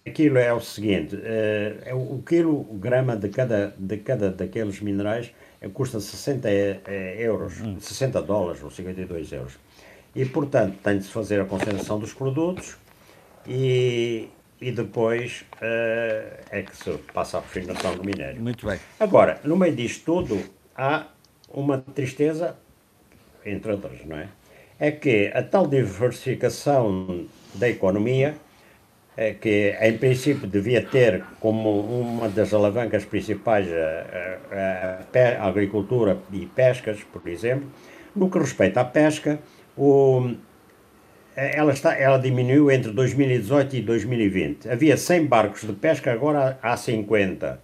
aquilo 0.05 0.37
é 0.37 0.51
o 0.53 0.59
seguinte, 0.59 1.17
é, 1.23 1.93
o 1.93 2.21
quilograma 2.25 3.15
de 3.15 3.29
cada, 3.29 3.73
de 3.77 3.97
cada 3.97 4.31
daqueles 4.31 4.81
minerais 4.81 5.31
custa 5.69 5.99
60 5.99 6.49
euros, 7.17 7.53
60 7.79 8.21
dólares 8.21 8.61
ou 8.63 8.69
52 8.69 9.31
euros. 9.31 9.53
E, 10.15 10.25
portanto, 10.25 10.77
tem 10.83 10.97
de 10.97 11.05
se 11.05 11.11
fazer 11.11 11.41
a 11.41 11.45
concentração 11.45 11.99
dos 11.99 12.13
produtos 12.13 12.77
e, 13.47 14.29
e 14.61 14.71
depois 14.71 15.43
uh, 15.55 16.43
é 16.51 16.61
que 16.61 16.75
se 16.75 16.91
passa 17.13 17.37
a 17.37 17.41
refinação 17.41 17.95
do 17.95 18.03
minério. 18.03 18.41
Muito 18.41 18.65
bem. 18.65 18.79
Agora, 18.99 19.39
no 19.43 19.57
meio 19.57 19.75
disto 19.75 20.05
tudo, 20.05 20.43
há 20.75 21.07
uma 21.49 21.79
tristeza, 21.79 22.55
entre 23.45 23.71
outras, 23.71 24.05
não 24.05 24.17
é? 24.17 24.29
É 24.79 24.91
que 24.91 25.31
a 25.33 25.41
tal 25.41 25.67
diversificação 25.67 27.25
da 27.53 27.69
economia, 27.69 28.35
que 29.39 29.75
em 29.79 29.97
princípio 29.97 30.47
devia 30.47 30.81
ter 30.81 31.23
como 31.39 31.81
uma 31.81 32.27
das 32.29 32.53
alavancas 32.53 33.05
principais 33.05 33.67
a, 33.71 34.39
a, 34.51 35.39
a, 35.39 35.43
a 35.43 35.47
agricultura 35.47 36.17
e 36.31 36.47
pescas, 36.47 36.99
por 37.03 37.27
exemplo, 37.27 37.69
no 38.15 38.29
que 38.29 38.39
respeita 38.39 38.81
à 38.81 38.85
pesca, 38.85 39.39
o, 39.77 40.33
ela, 41.35 41.73
está, 41.73 41.97
ela 41.97 42.17
diminuiu 42.17 42.69
entre 42.69 42.91
2018 42.91 43.75
e 43.75 43.81
2020. 43.81 44.69
Havia 44.69 44.97
100 44.97 45.25
barcos 45.25 45.61
de 45.61 45.73
pesca, 45.73 46.11
agora 46.11 46.59
há 46.61 46.77
50. 46.77 47.59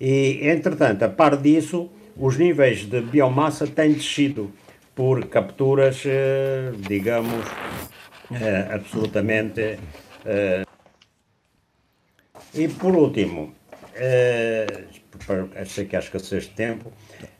E, 0.00 0.40
entretanto, 0.42 1.04
a 1.04 1.08
par 1.08 1.36
disso, 1.36 1.90
os 2.16 2.36
níveis 2.36 2.84
de 2.84 3.00
biomassa 3.00 3.66
têm 3.66 3.92
descido 3.92 4.52
por 4.94 5.26
capturas, 5.26 6.02
eh, 6.04 6.72
digamos, 6.88 7.44
eh, 8.32 8.68
absolutamente. 8.70 9.78
Eh, 10.26 10.67
e, 12.58 12.68
por 12.68 12.94
último, 12.94 13.54
sei 15.66 15.86
que 15.86 15.96
há 15.96 16.00
escassez 16.00 16.44
de 16.44 16.50
tempo, 16.50 16.92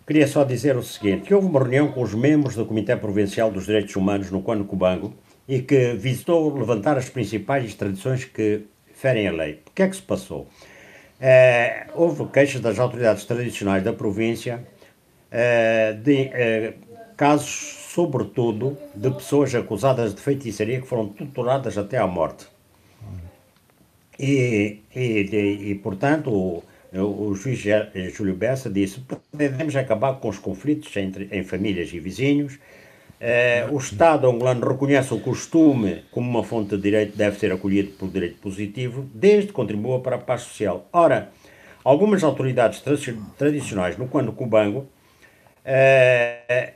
Queria 0.08 0.26
só 0.26 0.42
dizer 0.42 0.74
o 0.74 0.82
seguinte, 0.82 1.34
houve 1.34 1.48
uma 1.48 1.60
reunião 1.60 1.92
com 1.92 2.00
os 2.00 2.14
membros 2.14 2.54
do 2.54 2.64
Comitê 2.64 2.96
Provincial 2.96 3.50
dos 3.50 3.66
Direitos 3.66 3.94
Humanos 3.94 4.30
no 4.30 4.40
Quano 4.40 4.64
Cubango 4.64 5.12
e 5.46 5.60
que 5.60 5.92
visitou 5.92 6.50
levantar 6.56 6.96
as 6.96 7.10
principais 7.10 7.74
tradições 7.74 8.24
que 8.24 8.62
ferem 8.94 9.28
a 9.28 9.32
lei. 9.32 9.60
O 9.68 9.70
que 9.74 9.82
é 9.82 9.86
que 9.86 9.94
se 9.94 10.00
passou? 10.00 10.48
É, 11.20 11.88
houve 11.94 12.24
queixas 12.28 12.62
das 12.62 12.78
autoridades 12.78 13.26
tradicionais 13.26 13.84
da 13.84 13.92
província 13.92 14.66
é, 15.30 15.92
de 15.92 16.30
é, 16.32 16.72
casos, 17.14 17.90
sobretudo, 17.92 18.78
de 18.94 19.10
pessoas 19.10 19.54
acusadas 19.54 20.14
de 20.14 20.22
feitiçaria 20.22 20.80
que 20.80 20.86
foram 20.86 21.08
torturadas 21.08 21.76
até 21.76 21.98
à 21.98 22.06
morte. 22.06 22.46
E, 24.18 24.80
e, 24.94 25.70
e, 25.70 25.74
portanto, 25.76 26.62
o 26.92 27.34
juiz 27.34 27.62
Júlio 28.12 28.34
Bessa 28.34 28.68
disse 28.68 29.02
devemos 29.32 29.76
acabar 29.76 30.14
com 30.14 30.28
os 30.28 30.38
conflitos 30.38 30.96
entre, 30.96 31.28
em 31.30 31.44
famílias 31.44 31.92
e 31.92 32.00
vizinhos. 32.00 32.58
Eh, 33.20 33.66
o 33.70 33.78
Estado 33.78 34.28
angolano 34.28 34.66
reconhece 34.66 35.12
o 35.12 35.18
costume 35.18 36.04
como 36.12 36.28
uma 36.30 36.44
fonte 36.44 36.76
de 36.76 36.82
direito 36.82 37.16
deve 37.16 37.38
ser 37.38 37.52
acolhido 37.52 37.90
por 37.92 38.08
direito 38.08 38.36
positivo, 38.40 39.08
desde 39.12 39.48
que 39.48 39.52
contribua 39.52 40.00
para 40.00 40.16
a 40.16 40.18
paz 40.20 40.42
social. 40.42 40.88
Ora, 40.92 41.30
algumas 41.84 42.22
autoridades 42.22 42.82
tradicionais 43.36 43.96
no 43.98 44.06
Quando 44.06 44.32
Cubango, 44.32 44.86
eh, 45.64 46.74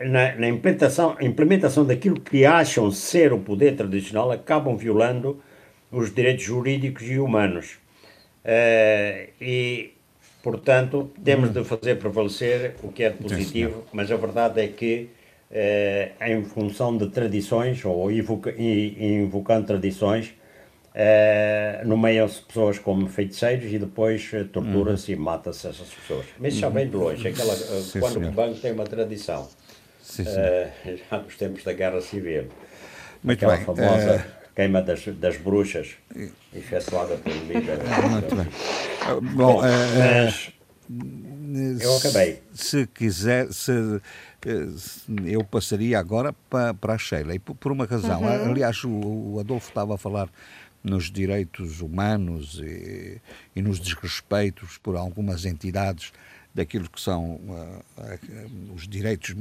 na, 0.00 0.34
na 0.34 0.48
implementação, 0.48 1.16
implementação 1.20 1.84
daquilo 1.84 2.20
que 2.20 2.44
acham 2.44 2.90
ser 2.90 3.32
o 3.32 3.38
poder 3.38 3.76
tradicional, 3.76 4.32
acabam 4.32 4.76
violando 4.76 5.40
os 5.90 6.14
direitos 6.14 6.44
jurídicos 6.44 7.08
e 7.08 7.18
humanos. 7.18 7.78
Uh, 8.44 9.28
e, 9.40 9.92
portanto, 10.42 11.10
temos 11.22 11.52
de 11.52 11.64
fazer 11.64 11.96
prevalecer 11.96 12.76
o 12.82 12.90
que 12.90 13.02
é 13.02 13.10
positivo, 13.10 13.84
mas 13.92 14.10
a 14.10 14.16
verdade 14.16 14.60
é 14.62 14.68
que, 14.68 15.10
uh, 15.50 16.24
em 16.24 16.44
função 16.44 16.96
de 16.96 17.08
tradições, 17.08 17.84
ou 17.84 18.10
invoca, 18.10 18.54
invocando 18.58 19.66
tradições, 19.66 20.28
uh, 20.94 21.86
nomeiam-se 21.86 22.40
pessoas 22.42 22.78
como 22.78 23.06
feiticeiros 23.08 23.72
e 23.72 23.78
depois 23.78 24.30
tortura-se 24.52 25.12
uhum. 25.12 25.18
e 25.18 25.22
mata-se 25.22 25.66
essas 25.66 25.88
pessoas. 25.88 26.26
Mas 26.38 26.52
isso 26.52 26.62
já 26.62 26.68
vem 26.68 26.88
de 26.88 26.96
longe, 26.96 27.26
aquela, 27.26 27.54
Sim, 27.54 28.00
quando 28.00 28.14
senhor. 28.14 28.28
o 28.28 28.32
banco 28.32 28.60
tem 28.60 28.72
uma 28.72 28.84
tradição, 28.84 29.48
Sim, 30.00 30.24
já 31.10 31.18
nos 31.18 31.36
tempos 31.36 31.64
da 31.64 31.72
Guerra 31.72 32.00
Civil. 32.00 32.46
Muito 33.22 33.44
aquela 33.44 33.56
bem. 33.56 33.64
famosa 33.64 34.37
queima 34.58 34.82
das, 34.82 35.06
das 35.20 35.36
bruxas, 35.36 35.90
efetuada 36.52 37.16
pelo 37.18 37.44
líder. 37.46 37.78
Muito 38.10 38.34
bem. 38.34 38.46
Bom, 39.36 39.62
mas, 39.62 40.50
eu 41.80 41.96
acabei. 41.96 42.42
Se 42.52 42.84
quiser, 42.88 43.52
se, 43.52 43.72
se, 44.76 45.02
eu 45.26 45.44
passaria 45.44 45.96
agora 45.96 46.32
para, 46.50 46.74
para 46.74 46.94
a 46.94 46.98
Sheila, 46.98 47.36
e 47.36 47.38
por, 47.38 47.54
por 47.54 47.70
uma 47.70 47.84
razão. 47.84 48.22
Uhum. 48.22 48.50
Aliás, 48.50 48.82
o, 48.82 48.90
o 48.90 49.38
Adolfo 49.38 49.68
estava 49.68 49.94
a 49.94 49.98
falar 49.98 50.28
nos 50.82 51.08
direitos 51.08 51.80
humanos 51.80 52.58
e, 52.60 53.20
e 53.54 53.62
nos 53.62 53.78
desrespeitos 53.78 54.76
por 54.78 54.96
algumas 54.96 55.44
entidades 55.44 56.12
daquilo 56.58 56.90
que 56.90 57.00
são 57.00 57.36
uh, 57.36 57.84
os 58.74 58.88
direitos 58.88 59.32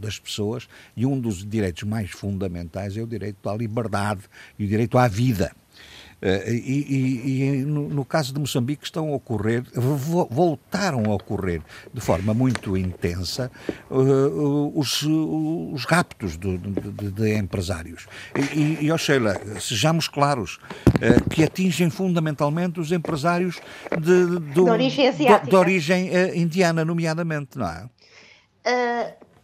das 0.00 0.18
pessoas, 0.18 0.66
e 0.96 1.04
um 1.04 1.20
dos 1.20 1.46
direitos 1.46 1.82
mais 1.82 2.10
fundamentais 2.10 2.96
é 2.96 3.02
o 3.02 3.06
direito 3.06 3.46
à 3.50 3.54
liberdade 3.54 4.22
e 4.58 4.64
o 4.64 4.66
direito 4.66 4.96
à 4.96 5.06
vida. 5.06 5.54
Uh, 6.20 6.50
e, 6.50 6.84
e, 6.88 7.60
e 7.60 7.64
no, 7.64 7.88
no, 7.88 8.04
caso 8.04 8.34
de 8.34 8.40
Moçambique 8.40 8.84
estão 8.84 9.10
a 9.10 9.14
ocorrer, 9.14 9.62
voltaram 10.28 11.04
a 11.04 11.14
ocorrer 11.14 11.62
de 11.94 12.00
forma 12.00 12.34
muito 12.34 12.76
intensa 12.76 13.48
uh, 13.88 14.72
os, 14.76 15.02
os 15.04 15.84
raptos 15.84 16.36
de, 16.36 16.58
de, 16.58 17.10
de 17.12 17.36
empresários. 17.36 18.08
E, 18.52 18.84
e 18.84 18.98
Sheila, 18.98 19.40
sejamos 19.60 20.08
claros, 20.08 20.58
uh, 20.86 21.28
que 21.30 21.44
atingem 21.44 21.88
fundamentalmente 21.88 22.80
os 22.80 22.90
empresários 22.90 23.60
de, 24.00 24.40
de 24.40 24.60
origem. 24.60 25.12
De, 25.12 25.54
origem 25.54 26.10
indiana, 26.34 26.84
nomeadamente, 26.84 27.56
não 27.56 27.68
é? 27.68 27.88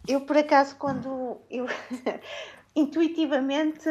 eu, 0.07 0.21
por 0.21 0.37
acaso, 0.37 0.75
quando 0.75 1.39
eu 1.49 1.67
intuitivamente 2.75 3.89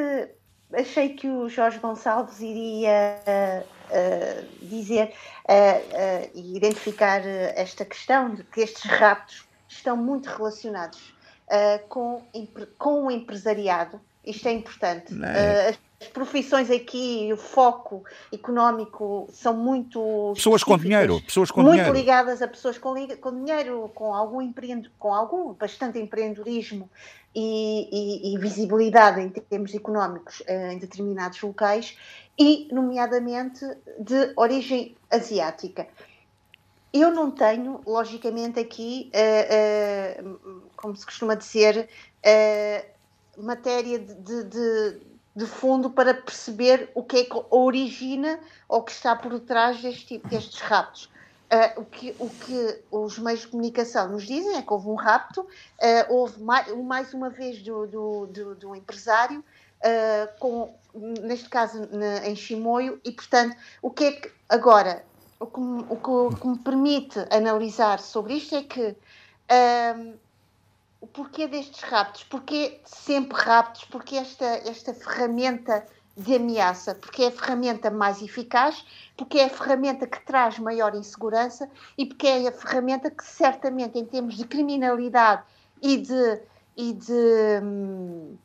achei 0.77 1.11
que 1.11 1.29
o 1.29 1.49
Jorge 1.49 1.79
Gonçalves 1.79 2.41
iria 2.41 3.19
uh, 3.27 4.67
dizer 4.67 5.13
uh, 5.45 6.31
e 6.35 6.57
identificar 6.57 7.21
esta 7.27 7.85
questão 7.85 8.35
de 8.35 8.45
que 8.45 8.61
estes 8.61 8.91
raptos 8.91 9.47
estão 9.69 9.97
muito 9.97 10.29
relacionados 10.29 11.15
com, 11.89 12.23
com 12.79 13.07
o 13.07 13.11
empresariado. 13.11 14.01
Isto 14.25 14.49
é 14.49 14.53
importante. 14.53 15.15
É? 15.23 15.77
as 16.05 16.09
profissões 16.09 16.71
aqui, 16.71 17.31
o 17.33 17.37
foco 17.37 18.05
económico 18.33 19.29
são 19.33 19.55
muito. 19.55 20.33
Pessoas 20.35 20.63
com 20.63 20.77
dinheiro. 20.77 21.21
Pessoas 21.23 21.51
com 21.51 21.63
muito 21.63 21.77
dinheiro. 21.77 21.97
ligadas 21.97 22.43
a 22.43 22.49
pessoas 22.49 22.79
com, 22.79 22.95
com 23.21 23.45
dinheiro, 23.45 23.91
com 23.95 24.15
algum, 24.15 24.43
empreendo, 24.43 24.91
com 24.99 25.15
algum 25.15 25.53
bastante 25.55 25.99
empreendedorismo 25.99 26.91
e, 27.35 27.89
e, 27.91 28.35
e, 28.35 28.39
visibilidade 28.39 29.21
em 29.21 29.29
termos 29.29 29.75
económicos 29.75 30.43
eh, 30.47 30.73
em 30.73 30.79
determinados 30.79 31.41
locais 31.41 31.97
e, 32.39 32.69
nomeadamente, 32.73 33.65
de 33.99 34.33
origem 34.37 34.97
asiática. 35.11 35.87
Eu 36.93 37.11
não 37.11 37.31
tenho, 37.31 37.81
logicamente, 37.85 38.61
aqui, 38.61 39.11
uh, 39.13 40.61
como 40.77 40.95
se 40.95 41.05
costuma 41.05 41.35
dizer, 41.35 41.89
matéria 43.39 43.99
de, 43.99 44.45
de, 44.45 45.01
de, 45.35 45.47
fundo 45.47 45.91
para 45.91 46.15
perceber 46.15 46.91
o 46.95 47.03
que 47.03 47.19
é 47.19 47.25
que 47.25 47.43
origina 47.51 48.39
ou 48.69 48.83
que 48.83 48.93
está 48.93 49.15
por 49.17 49.33
detrás 49.33 49.81
deste, 49.81 50.19
destes 50.19 50.61
raptos. 50.61 51.11
Uh, 51.45 51.83
o, 51.83 51.85
que, 51.85 52.17
o 52.19 52.29
que 52.29 52.81
os 52.91 53.19
meios 53.19 53.41
de 53.41 53.49
comunicação 53.49 54.09
nos 54.09 54.27
dizem 54.27 54.57
é 54.57 54.63
que 54.63 54.73
houve 54.73 54.89
um 54.89 54.95
rapto, 54.95 55.43
uh, 55.43 55.47
houve 56.09 56.43
mais, 56.43 56.75
mais, 56.79 57.15
uma 57.15 57.31
vez 57.31 57.63
do, 57.63 57.87
do, 57.87 58.27
do, 58.27 58.55
do 58.55 58.75
empresário, 58.75 59.39
uh, 59.41 60.39
com, 60.41 60.75
neste 60.95 61.49
caso 61.49 61.87
na, 61.93 62.27
em 62.27 62.35
Chimoio, 62.35 62.99
e 63.05 63.13
portanto, 63.13 63.57
o 63.83 63.91
que 63.91 64.05
é 64.05 64.13
que 64.13 64.33
agora 64.49 65.05
o 65.39 65.47
que, 65.47 65.61
o, 65.61 65.97
que, 65.97 66.11
o 66.11 66.31
que 66.31 66.47
me 66.47 66.59
permite 66.59 67.19
analisar 67.31 68.01
sobre 68.01 68.35
isto 68.35 68.55
é 68.55 68.63
que 68.63 68.97
o 71.05 71.07
porquê 71.07 71.47
destes 71.47 71.83
raptos, 71.83 72.25
porquê 72.25 72.81
sempre 72.87 73.39
raptos, 73.39 73.85
porque 73.85 74.17
esta, 74.17 74.47
esta 74.67 74.95
ferramenta 74.95 75.85
de 76.17 76.37
ameaça, 76.37 76.95
porque 76.95 77.25
é 77.25 77.27
a 77.27 77.31
ferramenta 77.31 77.91
mais 77.91 78.23
eficaz, 78.23 78.83
porque 79.15 79.39
é 79.39 79.45
a 79.45 79.51
ferramenta 79.51 80.07
que 80.07 80.25
traz 80.25 80.59
maior 80.59 80.95
insegurança? 80.95 81.69
E 81.99 82.07
porque 82.07 82.27
é 82.27 82.49
a 82.49 82.53
ferramenta 82.53 83.11
que 83.11 83.23
certamente 83.23 83.99
em 83.99 84.07
termos 84.07 84.35
de 84.35 84.47
criminalidade 84.47 85.43
e 85.83 85.99
de 85.99 86.41
e 86.77 86.93
de, 86.95 87.61
hum, 87.63 88.37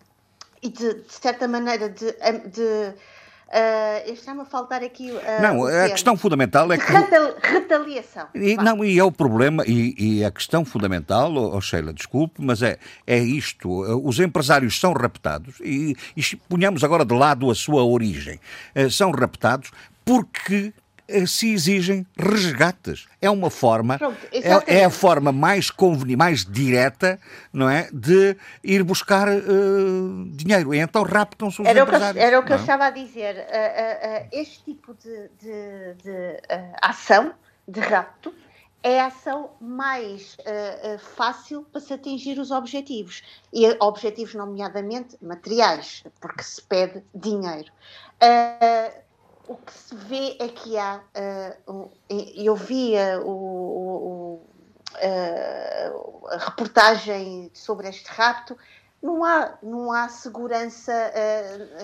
e 0.62 0.70
de, 0.70 0.96
de 0.96 1.14
certa 1.14 1.48
maneira 1.48 1.90
de, 1.90 2.12
de 2.50 2.94
Uh, 3.50 4.12
Está-me 4.12 4.42
a 4.42 4.46
faltar 4.46 4.84
aqui. 4.84 5.10
Uh, 5.10 5.42
não, 5.42 5.66
a 5.66 5.90
questão 5.90 6.16
fundamental 6.16 6.72
é 6.72 6.78
que. 6.78 6.86
retaliação. 7.42 8.28
E, 8.36 8.56
não, 8.56 8.86
e 8.86 9.00
é 9.00 9.04
o 9.04 9.12
problema, 9.12 9.64
e, 9.66 9.96
e 9.98 10.24
a 10.24 10.30
questão 10.30 10.64
fundamental, 10.64 11.34
oh 11.36 11.60
Sheila, 11.60 11.92
desculpe, 11.92 12.44
mas 12.44 12.62
é, 12.62 12.78
é 13.08 13.18
isto: 13.18 13.68
os 14.08 14.20
empresários 14.20 14.80
são 14.80 14.94
raptados, 14.94 15.56
e, 15.62 15.96
e 16.16 16.36
ponhamos 16.48 16.84
agora 16.84 17.04
de 17.04 17.14
lado 17.16 17.50
a 17.50 17.56
sua 17.56 17.84
origem, 17.84 18.40
uh, 18.76 18.90
são 18.92 19.10
raptados 19.10 19.72
porque 20.06 20.72
se 21.28 21.52
exigem 21.52 22.06
resgates. 22.18 23.08
É 23.22 23.30
uma 23.30 23.50
forma, 23.50 23.98
Pronto, 23.98 24.18
é, 24.32 24.80
é, 24.80 24.86
a 24.86 24.90
forma 24.90 25.32
mais 25.32 25.70
conveniente, 25.70 26.18
mais 26.18 26.46
direta, 26.46 27.20
não 27.52 27.70
é, 27.70 27.90
de 27.92 28.36
ir 28.64 28.84
buscar 28.84 29.28
uh, 29.28 30.26
dinheiro. 30.32 30.74
E 30.74 30.80
então 30.80 31.04
raptam-se 31.04 31.62
os 31.62 31.68
era 31.68 31.82
empresários. 31.82 32.12
O 32.12 32.14
que, 32.14 32.20
era 32.20 32.40
o 32.40 32.44
que 32.44 32.52
eu 32.52 32.58
é? 32.58 32.60
estava 32.60 32.86
a 32.86 32.90
dizer. 32.90 33.36
Uh, 33.36 33.40
uh, 33.40 34.28
este 34.32 34.64
tipo 34.64 34.96
de, 34.96 35.30
de, 35.42 35.94
de 36.04 36.42
ação, 36.82 37.34
de 37.68 37.80
rapto, 37.80 38.34
é 38.82 39.02
a 39.02 39.08
ação 39.08 39.50
mais 39.60 40.38
fácil 41.18 41.66
para 41.70 41.82
se 41.82 41.94
atingir 41.94 42.40
os 42.40 42.50
objetivos. 42.50 43.22
E 43.52 43.68
objetivos, 43.82 44.34
nomeadamente, 44.36 45.18
materiais, 45.22 46.06
porque 46.22 46.42
se 46.44 46.62
pede 46.62 47.04
dinheiro. 47.14 47.70
Uh, 48.24 49.09
o 49.50 49.58
que 49.58 49.74
se 49.74 49.96
vê 49.96 50.38
é 50.40 50.48
que 50.48 50.78
há. 50.78 51.02
Uh, 51.68 51.92
eu 52.36 52.56
via 52.56 53.20
o, 53.20 53.32
o, 53.32 54.46
uh, 54.94 56.28
a 56.28 56.38
reportagem 56.38 57.50
sobre 57.52 57.90
este 57.90 58.08
rapto. 58.10 58.56
Não 59.02 59.26
há, 59.26 59.58
não 59.64 59.92
há 59.92 60.08
segurança 60.08 60.94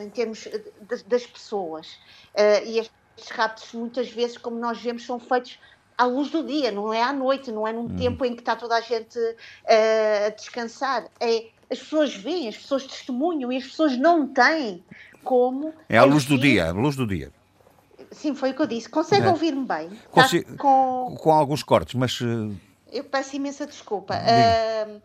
em 0.02 0.10
termos 0.10 0.40
de, 0.40 1.04
das 1.08 1.26
pessoas. 1.26 1.98
e 2.66 2.78
estes 2.78 3.32
raptos, 3.32 3.72
muitas 3.72 4.12
vezes, 4.12 4.38
como 4.38 4.60
nós 4.60 4.82
vemos, 4.82 5.06
são 5.06 5.18
feitos 5.18 5.58
à 5.98 6.04
luz 6.04 6.30
do 6.30 6.44
dia, 6.44 6.74
não 6.74 6.94
é 6.94 7.02
à 7.02 7.14
noite, 7.14 7.54
não 7.54 7.66
é 7.66 7.72
num 7.72 7.86
hum. 7.86 7.96
tempo 7.96 8.26
em 8.26 8.36
que 8.36 8.42
está 8.42 8.54
toda 8.54 8.76
a 8.76 8.82
gente 8.82 9.18
a 9.66 10.30
descansar. 10.32 11.06
É, 11.22 11.48
as 11.72 11.80
pessoas 11.80 12.14
veem, 12.14 12.50
as 12.50 12.58
pessoas 12.58 12.86
testemunham 12.86 13.50
e 13.50 13.58
as 13.58 13.64
pessoas 13.64 13.98
não 13.98 14.28
têm 14.28 14.84
como. 15.24 15.74
É 15.88 15.98
à 15.98 16.04
luz 16.04 16.26
do 16.26 16.38
dia, 16.38 16.68
à 16.68 16.72
luz 16.72 16.98
do 16.98 17.08
dia. 17.08 17.32
Sim, 18.16 18.34
foi 18.34 18.52
o 18.52 18.54
que 18.56 18.62
eu 18.62 18.68
disse. 18.68 18.88
Consegue 18.88 19.28
é. 19.28 19.30
ouvir-me 19.30 19.66
bem? 19.66 19.90
Tá 20.14 20.28
com... 20.58 21.16
com 21.20 21.32
alguns 21.32 21.62
cortes, 21.62 21.96
mas. 21.96 22.20
Uh... 22.22 22.56
Eu 22.92 23.04
peço 23.04 23.36
imensa 23.36 23.68
desculpa. 23.68 24.16
Uh, 24.16 24.96
uh, 24.96 25.02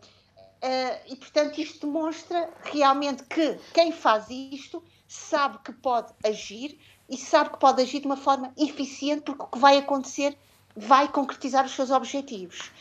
e, 1.07 1.15
portanto, 1.17 1.59
isto 1.59 1.85
demonstra 1.85 2.49
realmente 2.63 3.23
que 3.23 3.59
quem 3.73 3.91
faz 3.91 4.29
isto 4.29 4.81
sabe 5.07 5.57
que 5.63 5.73
pode 5.73 6.13
agir 6.25 6.79
e 7.09 7.17
sabe 7.17 7.49
que 7.49 7.59
pode 7.59 7.81
agir 7.81 7.99
de 7.99 8.05
uma 8.05 8.15
forma 8.15 8.53
eficiente, 8.57 9.23
porque 9.23 9.43
o 9.43 9.47
que 9.47 9.59
vai 9.59 9.77
acontecer 9.77 10.37
vai 10.75 11.09
concretizar 11.09 11.65
os 11.65 11.73
seus 11.73 11.91
objetivos. 11.91 12.71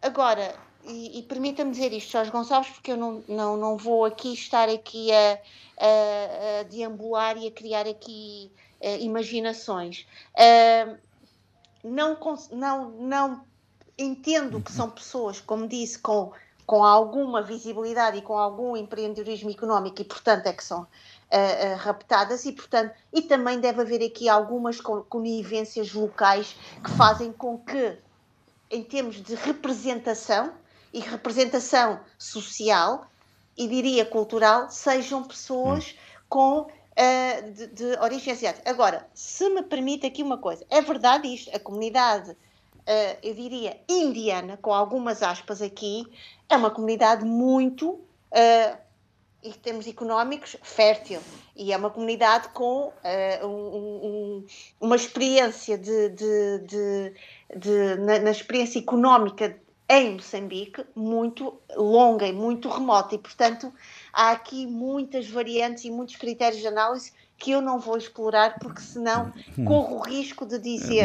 agora, 0.00 0.54
e, 0.86 1.18
e 1.18 1.22
permita-me 1.22 1.70
dizer 1.70 1.92
isto, 1.92 2.12
Jorge 2.12 2.30
Gonçalves, 2.30 2.70
porque 2.70 2.92
eu 2.92 2.96
não, 2.96 3.22
não, 3.28 3.56
não 3.58 3.76
vou 3.76 4.06
aqui 4.06 4.32
estar 4.32 4.70
aqui 4.70 5.12
a, 5.12 5.38
a, 5.78 6.60
a 6.60 6.62
deambular 6.62 7.36
e 7.36 7.46
a 7.46 7.50
criar 7.50 7.86
aqui 7.86 8.50
uh, 8.80 9.00
imaginações. 9.00 10.06
Uh, 10.34 10.96
não, 11.82 12.18
não, 12.50 12.90
não 12.92 13.44
entendo 13.98 14.60
que 14.60 14.72
são 14.72 14.90
pessoas, 14.90 15.40
como 15.40 15.68
disse, 15.68 15.98
com, 15.98 16.32
com 16.66 16.82
alguma 16.82 17.42
visibilidade 17.42 18.18
e 18.18 18.22
com 18.22 18.38
algum 18.38 18.76
empreendedorismo 18.76 19.50
económico 19.50 20.00
e, 20.00 20.04
portanto, 20.04 20.46
é 20.46 20.52
que 20.52 20.64
são 20.64 20.82
uh, 20.82 21.76
raptadas 21.78 22.44
e, 22.44 22.52
portanto, 22.52 22.94
e 23.12 23.22
também 23.22 23.60
deve 23.60 23.82
haver 23.82 24.02
aqui 24.02 24.28
algumas 24.28 24.80
conivências 24.80 25.92
locais 25.92 26.56
que 26.82 26.90
fazem 26.92 27.32
com 27.32 27.58
que, 27.58 27.98
em 28.70 28.82
termos 28.82 29.22
de 29.22 29.34
representação 29.34 30.52
e 30.92 31.00
representação 31.00 32.00
social 32.18 33.06
e 33.56 33.68
diria 33.68 34.04
cultural, 34.04 34.70
sejam 34.70 35.22
pessoas 35.22 35.92
hum. 35.92 36.24
com 36.28 36.66
uh, 36.94 37.50
de, 37.52 37.66
de, 37.68 37.84
origem 38.00 38.32
asiática. 38.32 38.68
Agora, 38.68 39.06
se 39.14 39.48
me 39.50 39.62
permite 39.62 40.06
aqui 40.06 40.22
uma 40.22 40.38
coisa, 40.38 40.64
é 40.70 40.80
verdade 40.80 41.32
isto, 41.32 41.54
a 41.54 41.58
comunidade, 41.58 42.30
uh, 42.30 43.18
eu 43.22 43.34
diria, 43.34 43.78
indiana, 43.88 44.58
com 44.60 44.72
algumas 44.72 45.22
aspas 45.22 45.60
aqui, 45.60 46.06
é 46.48 46.56
uma 46.56 46.70
comunidade 46.70 47.24
muito, 47.24 47.90
uh, 47.90 48.78
em 49.42 49.52
termos 49.52 49.86
económicos, 49.86 50.56
fértil. 50.62 51.20
E 51.54 51.72
é 51.72 51.76
uma 51.76 51.90
comunidade 51.90 52.48
com 52.48 52.88
uh, 52.88 53.46
um, 53.46 54.06
um, 54.06 54.46
uma 54.80 54.96
experiência 54.96 55.76
de, 55.76 56.08
de, 56.10 57.12
de, 57.54 57.96
na, 57.96 58.18
na 58.20 58.30
experiência 58.30 58.78
económica 58.78 59.56
em 59.88 60.14
Moçambique 60.14 60.84
muito 60.94 61.60
longa 61.76 62.26
e 62.26 62.32
muito 62.32 62.68
remota 62.68 63.14
e, 63.14 63.18
portanto, 63.18 63.72
há 64.14 64.30
aqui 64.30 64.66
muitas 64.66 65.28
variantes 65.28 65.84
e 65.84 65.90
muitos 65.90 66.16
critérios 66.16 66.60
de 66.60 66.68
análise 66.68 67.12
que 67.36 67.50
eu 67.50 67.60
não 67.60 67.78
vou 67.78 67.96
explorar 67.96 68.58
porque 68.58 68.80
senão 68.80 69.32
hum. 69.58 69.64
corro 69.64 69.96
o 69.96 70.00
risco 70.00 70.46
de 70.46 70.58
dizer. 70.58 71.04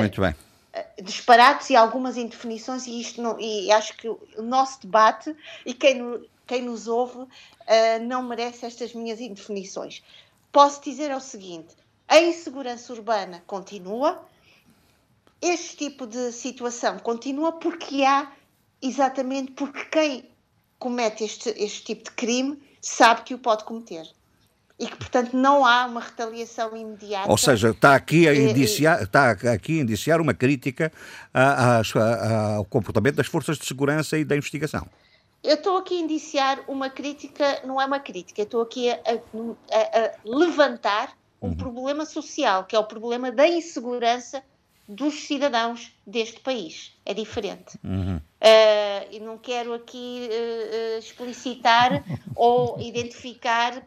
Eh, 0.72 1.02
disparates 1.02 1.70
e 1.72 1.76
algumas 1.76 2.16
indefinições 2.16 2.86
e 2.86 3.02
isto 3.02 3.22
não, 3.22 3.40
e 3.40 3.72
acho 3.72 3.98
que 3.98 4.08
o 4.08 4.42
nosso 4.42 4.82
debate 4.82 5.36
e 5.66 5.74
quem, 5.74 6.24
quem 6.46 6.62
nos 6.62 6.88
ouve 6.88 7.20
uh, 7.20 7.28
não 8.04 8.22
merece 8.22 8.66
estas 8.66 8.94
minhas 8.94 9.20
indefinições. 9.20 10.04
Posso 10.52 10.84
dizer 10.84 11.12
o 11.16 11.20
seguinte, 11.20 11.76
a 12.08 12.20
insegurança 12.20 12.94
urbana 12.94 13.44
continua, 13.48 14.24
este 15.42 15.78
tipo 15.78 16.06
de 16.06 16.32
situação 16.32 17.00
continua 17.00 17.54
porque 17.54 18.04
há, 18.04 18.32
exatamente 18.82 19.52
porque 19.54 19.86
quem 19.86 20.30
comete 20.78 21.24
este, 21.24 21.50
este 21.58 21.84
tipo 21.84 22.04
de 22.06 22.12
crime 22.12 22.62
sabe 22.82 23.22
que 23.22 23.34
o 23.34 23.38
pode 23.38 23.64
cometer. 23.64 24.08
E 24.80 24.88
que, 24.88 24.96
portanto, 24.96 25.36
não 25.36 25.66
há 25.66 25.86
uma 25.86 26.00
retaliação 26.00 26.76
imediata. 26.76 27.30
Ou 27.30 27.38
seja, 27.38 27.72
está 27.72 27.96
aqui 27.96 28.30
a 28.30 28.34
indiciar, 28.34 29.04
está 29.04 29.32
aqui 29.32 29.80
a 29.80 29.82
indiciar 29.82 30.22
uma 30.22 30.34
crítica 30.34 30.90
a, 31.34 31.80
a, 31.80 31.82
a, 31.82 32.56
ao 32.56 32.66
comportamento 32.66 33.16
das 33.16 33.28
forças 33.28 33.58
de 33.58 33.66
segurança 33.66 34.18
e 34.18 34.24
da 34.24 34.38
investigação. 34.38 34.88
Eu 35.44 35.56
estou 35.56 35.78
aqui 35.78 35.98
a 35.98 36.02
indiciar 36.02 36.60
uma 36.68 36.90
crítica, 36.90 37.62
não 37.66 37.80
é 37.80 37.86
uma 37.86 38.00
crítica, 38.00 38.42
estou 38.42 38.62
aqui 38.62 38.90
a, 38.90 38.96
a 38.96 40.12
levantar 40.24 41.12
um 41.42 41.50
uhum. 41.50 41.56
problema 41.56 42.06
social, 42.06 42.66
que 42.66 42.76
é 42.76 42.80
o 42.80 42.84
problema 42.84 43.32
da 43.32 43.48
insegurança 43.48 44.44
dos 44.90 45.28
cidadãos 45.28 45.94
deste 46.06 46.40
país. 46.40 46.98
É 47.06 47.14
diferente. 47.14 47.78
Uhum. 47.84 48.18
Uh, 48.18 49.08
e 49.12 49.20
não 49.20 49.38
quero 49.38 49.72
aqui 49.72 50.28
uh, 50.28 50.98
explicitar 50.98 52.04
ou 52.36 52.82
identificar 52.82 53.86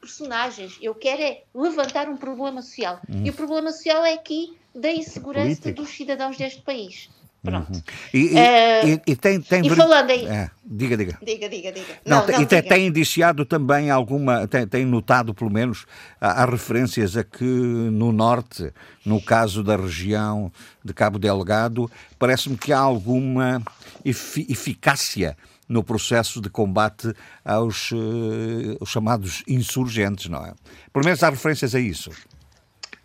personagens. 0.00 0.78
Eu 0.82 0.96
quero 0.96 1.22
é 1.22 1.42
levantar 1.54 2.08
um 2.08 2.16
problema 2.16 2.60
social. 2.60 3.00
Uhum. 3.08 3.24
E 3.24 3.30
o 3.30 3.32
problema 3.32 3.70
social 3.70 4.04
é 4.04 4.14
aqui 4.14 4.58
da 4.74 4.90
insegurança 4.90 5.62
Político. 5.62 5.82
dos 5.82 5.90
cidadãos 5.90 6.36
deste 6.36 6.60
país. 6.62 7.08
Pronto. 7.46 7.72
Uhum. 7.72 7.82
E, 8.12 8.26
uh, 8.26 8.88
e, 8.88 9.12
e, 9.12 9.16
tem, 9.16 9.40
tem... 9.40 9.66
e 9.66 9.70
falando 9.70 10.10
aí. 10.10 10.26
É, 10.26 10.50
diga, 10.64 10.96
diga. 10.96 11.18
Diga, 11.24 11.48
diga, 11.48 11.72
diga. 11.72 11.86
Não, 12.04 12.26
não, 12.26 12.32
não 12.32 12.42
e 12.42 12.46
tem, 12.46 12.62
tem, 12.62 12.86
indiciado 12.86 13.44
também 13.44 13.90
alguma. 13.90 14.46
Tem, 14.46 14.66
tem 14.66 14.84
notado, 14.84 15.32
pelo 15.32 15.50
menos, 15.50 15.86
há, 16.20 16.44
referências 16.44 17.16
a 17.16 17.24
que 17.24 17.44
no 17.44 18.12
norte, 18.12 18.72
no 19.04 19.20
caso 19.22 19.62
da 19.62 19.76
região 19.76 20.52
de 20.84 20.92
Cabo 20.92 21.18
Delgado, 21.18 21.90
parece-me 22.18 22.56
que 22.56 22.72
há 22.72 22.78
alguma 22.78 23.62
eficácia 24.04 25.36
no 25.68 25.82
processo 25.82 26.40
de 26.40 26.48
combate 26.48 27.12
aos, 27.44 27.90
uh, 27.92 28.86
chamados 28.86 29.42
insurgentes, 29.48 30.28
não 30.28 30.44
é? 30.44 30.52
Pelo 30.92 31.04
menos 31.04 31.22
há 31.22 31.30
referências 31.30 31.74
a 31.74 31.80
isso. 31.80 32.10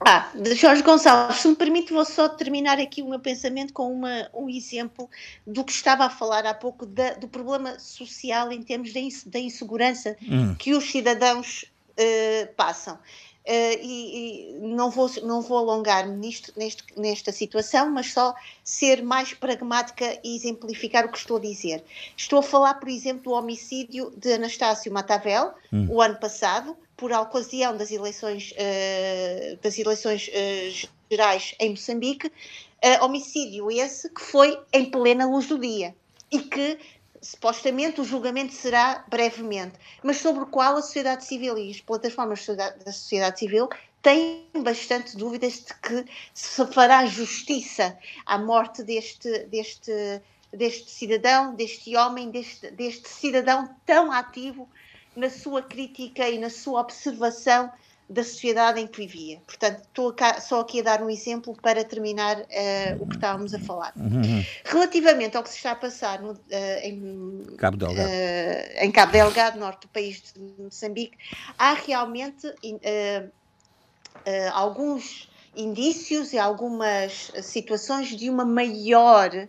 Ah, 0.06 0.32
de 0.34 0.56
Jorge 0.56 0.82
Gonçalves, 0.82 1.38
se 1.38 1.48
me 1.48 1.56
permite, 1.56 1.94
vou 1.94 2.03
só 2.03 2.28
terminar 2.28 2.80
aqui 2.80 3.03
o 3.03 3.10
meu 3.10 3.19
pensamento 3.19 3.72
com 3.72 3.91
uma, 3.94 4.30
um 4.34 4.49
exemplo 4.49 5.07
do 5.45 5.64
que 5.64 5.72
estava 5.72 6.06
a 6.06 6.10
falar 6.10 6.45
há 6.45 6.53
pouco, 6.53 6.86
da, 6.86 7.14
do 7.14 7.28
problema 7.28 7.78
social 7.78 8.52
em 8.52 8.64
termos 8.64 8.91
da 9.26 9.40
insegurança 9.40 10.18
hum. 10.23 10.56
que 10.56 10.73
os 10.73 10.90
cidadãos 10.90 11.65
uh, 11.91 12.53
passam. 12.56 12.95
Uh, 12.95 13.78
e, 13.82 14.53
e, 14.53 14.60
não, 14.60 14.91
vou, 14.91 15.10
não 15.23 15.41
vou 15.41 15.57
alongar-me 15.57 16.15
nisto, 16.15 16.53
neste, 16.56 16.84
nesta 16.95 17.32
situação, 17.32 17.90
mas 17.90 18.14
só 18.14 18.36
ser 18.64 19.03
mais 19.03 19.34
pragmática 19.34 20.19
e 20.23 20.36
exemplificar 20.36 21.06
o 21.06 21.10
que 21.10 21.18
estou 21.18 21.38
a 21.38 21.40
dizer. 21.40 21.84
Estou 22.15 22.40
a 22.40 22.44
falar, 22.44 22.76
por 22.76 22.88
exemplo, 22.88 23.23
do 23.23 23.32
homicídio 23.32 24.14
de 24.15 24.34
Anastácio 24.34 24.91
Matavel, 24.91 25.53
hum. 25.73 25.88
o 25.90 26.02
ano 26.02 26.18
passado, 26.18 26.78
por 27.02 27.11
ocasião 27.11 27.76
das 27.76 27.90
eleições, 27.90 28.52
uh, 28.52 29.57
das 29.60 29.80
eleições 29.80 30.28
uh, 30.28 30.90
gerais 31.10 31.56
em 31.60 31.72
Moçambique, 31.72 32.32
homicídio 33.02 33.72
esse 33.72 34.07
que 34.10 34.22
foi 34.22 34.60
em 34.72 34.86
plena 34.86 35.26
luz 35.26 35.48
do 35.48 35.57
dia 35.57 35.95
e 36.32 36.40
que 36.40 36.80
supostamente 37.22 38.02
o 38.02 38.03
julgamento 38.03 38.53
será 38.53 39.03
brevemente, 39.07 39.73
mas 40.03 40.18
sobre 40.18 40.44
o 40.44 40.48
qual 40.48 40.78
a 40.78 40.82
sociedade 40.82 41.26
civil 41.26 41.57
e 41.57 41.69
as 41.72 41.82
plataformas 41.82 42.45
da 42.48 42.91
sociedade 42.91 43.40
civil 43.40 43.68
têm 44.02 44.48
bastante 44.64 45.18
dúvidas 45.18 45.53
de 45.53 45.73
que 45.76 46.06
se 46.34 46.65
fará 46.68 47.06
justiça 47.06 47.98
à 48.26 48.40
morte 48.40 48.84
deste, 48.84 49.45
deste, 49.45 49.91
deste 50.52 50.90
cidadão, 50.90 51.53
deste 51.53 51.95
homem, 51.95 52.32
deste, 52.32 52.72
deste 52.72 53.10
cidadão 53.10 53.76
tão 53.86 54.11
ativo 54.11 54.68
na 55.16 55.30
sua 55.30 55.62
crítica 55.62 56.30
e 56.30 56.38
na 56.38 56.50
sua 56.50 56.82
observação 56.82 57.72
da 58.12 58.24
sociedade 58.24 58.80
em 58.82 58.88
que 58.88 59.00
vivia. 59.00 59.42
Portanto, 59.46 59.82
estou 59.88 60.14
só 60.42 60.60
aqui 60.60 60.82
a 60.82 60.84
dar 60.84 61.02
um 61.02 61.10
exemplo 61.10 61.56
para 61.62 61.82
terminar 61.84 62.40
uh, 62.40 62.46
o 63.00 63.08
que 63.08 63.16
estávamos 63.16 63.54
a 63.54 63.60
falar. 63.60 63.94
Uhum. 63.96 64.44
Relativamente 64.66 65.38
ao 65.38 65.44
que 65.44 65.50
se 65.50 65.56
está 65.56 65.72
a 65.72 65.76
passar 65.76 66.22
no, 66.22 66.34
uh, 66.34 66.38
em, 66.84 67.56
Cabo 67.58 67.78
Delgado. 67.78 68.10
Uh, 68.10 68.84
em 68.84 68.92
Cabo 68.92 69.12
Delgado, 69.14 69.60
norte 69.60 69.82
do 69.84 69.88
país 69.88 70.22
de 70.34 70.62
Moçambique, 70.62 71.18
há 71.58 71.74
realmente 71.74 72.54
alguns 74.52 75.30
indícios 75.56 76.34
e 76.34 76.38
algumas 76.38 77.32
situações 77.42 78.10
de 78.10 78.30
uma 78.30 78.44
maior 78.44 79.48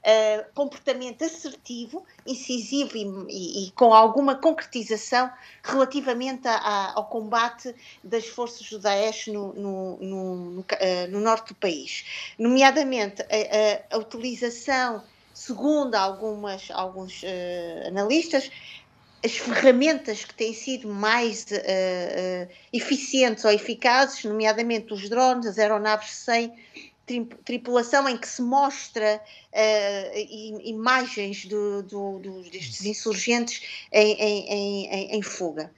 uh, 0.00 0.52
comportamento 0.54 1.24
assertivo, 1.24 2.04
incisivo 2.26 2.96
e, 2.96 3.04
e, 3.28 3.66
e, 3.66 3.70
com 3.72 3.92
alguma 3.92 4.34
concretização 4.34 5.30
relativamente 5.62 6.48
a, 6.48 6.56
a, 6.56 6.92
ao 6.94 7.06
combate 7.06 7.74
das 8.02 8.26
forças 8.26 8.68
do 8.70 8.78
Daesh 8.78 9.28
no, 9.28 9.52
no, 9.54 9.96
no, 9.98 10.60
uh, 10.60 10.64
no 11.10 11.20
norte 11.20 11.48
do 11.48 11.54
país. 11.54 12.04
Nomeadamente, 12.38 13.22
a, 13.22 13.94
a, 13.94 13.96
a 13.96 13.98
utilização, 13.98 15.02
segundo 15.34 15.94
algumas, 15.94 16.70
alguns 16.70 17.22
uh, 17.22 17.88
analistas, 17.88 18.50
as 19.22 19.36
ferramentas 19.36 20.24
que 20.24 20.34
têm 20.34 20.54
sido 20.54 20.88
mais 20.88 21.44
uh, 21.44 21.56
uh, 21.56 22.48
eficientes 22.72 23.44
ou 23.44 23.50
eficazes, 23.50 24.24
nomeadamente 24.24 24.94
os 24.94 25.08
drones, 25.10 25.46
as 25.46 25.58
aeronaves 25.58 26.10
sem 26.10 26.54
tripulação 27.44 28.08
em 28.08 28.16
que 28.16 28.28
se 28.28 28.42
mostra 28.42 29.20
uh, 29.52 30.60
imagens 30.64 31.44
do, 31.46 31.82
do, 31.82 32.18
do, 32.18 32.42
destes 32.50 32.84
insurgentes 32.84 33.62
em, 33.92 34.12
em, 34.12 34.86
em, 34.86 35.16
em 35.16 35.22
fuga. 35.22 35.72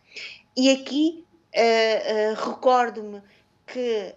E 0.57 0.71
aqui 0.71 1.25
uh, 1.55 2.33
uh, 2.33 2.51
recordo-me 2.51 3.23
que 3.67 4.15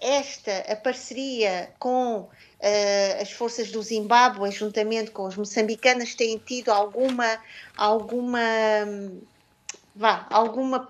esta, 0.00 0.58
a 0.72 0.76
parceria 0.76 1.72
com 1.80 2.28
as 3.20 3.32
forças 3.32 3.72
do 3.72 3.82
Zimbábue, 3.82 4.52
juntamente 4.52 5.10
com 5.10 5.24
os 5.24 5.36
moçambicanos, 5.36 6.14
têm 6.14 6.38
tido 6.38 6.70
alguma, 6.70 7.40
alguma, 7.76 8.40
vá, 9.96 10.26
alguma 10.30 10.88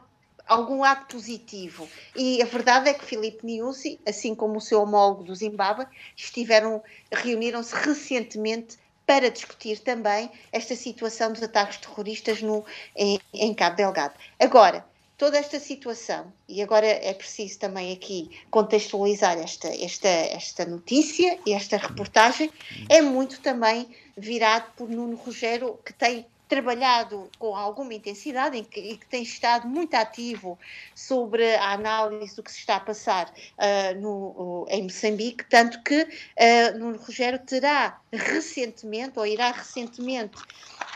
algum 0.48 0.82
ato 0.82 1.14
positivo. 1.14 1.88
E 2.16 2.42
a 2.42 2.46
verdade 2.46 2.88
é 2.88 2.94
que 2.94 3.04
Filipe 3.04 3.46
Nyusi, 3.46 4.00
assim 4.06 4.34
como 4.34 4.56
o 4.56 4.60
seu 4.60 4.82
homólogo 4.82 5.22
do 5.22 5.34
Zimbábue, 5.34 5.86
estiveram, 6.16 6.82
reuniram-se 7.12 7.74
recentemente 7.74 8.78
para 9.06 9.30
discutir 9.30 9.78
também 9.78 10.30
esta 10.52 10.74
situação 10.74 11.32
dos 11.32 11.42
ataques 11.42 11.78
terroristas 11.78 12.42
no, 12.42 12.64
em, 12.96 13.18
em 13.32 13.54
Cabo 13.54 13.76
Delgado. 13.76 14.14
Agora, 14.38 14.84
toda 15.16 15.38
esta 15.38 15.58
situação, 15.58 16.32
e 16.48 16.62
agora 16.62 16.86
é 16.86 17.12
preciso 17.12 17.58
também 17.58 17.92
aqui 17.92 18.30
contextualizar 18.50 19.38
esta, 19.38 19.68
esta, 19.68 20.08
esta 20.08 20.64
notícia 20.64 21.38
e 21.44 21.52
esta 21.52 21.76
reportagem, 21.76 22.50
é 22.88 23.00
muito 23.00 23.40
também 23.40 23.88
virado 24.16 24.72
por 24.76 24.88
Nuno 24.88 25.16
Rogério, 25.16 25.78
que 25.84 25.92
tem 25.92 26.26
trabalhado 26.48 27.28
com 27.38 27.54
alguma 27.54 27.92
intensidade 27.92 28.56
e 28.56 28.64
que, 28.64 28.96
que, 28.96 29.06
tem 29.06 29.22
estado 29.22 29.68
muito 29.68 29.94
ativo 29.94 30.58
sobre 30.94 31.54
a 31.56 31.72
análise 31.72 32.34
do 32.34 32.42
que 32.42 32.50
se 32.50 32.58
está 32.58 32.76
a 32.76 32.80
passar 32.80 33.26
uh, 33.26 34.00
no, 34.00 34.66
em 34.70 34.84
Moçambique, 34.84 35.44
tanto 35.48 35.82
que 35.82 36.02
uh, 36.02 36.78
Nuno 36.78 36.98
Rogério 36.98 37.38
terá 37.40 37.98
recentemente, 38.10 39.18
ou 39.18 39.26
irá 39.26 39.50
recentemente, 39.50 40.38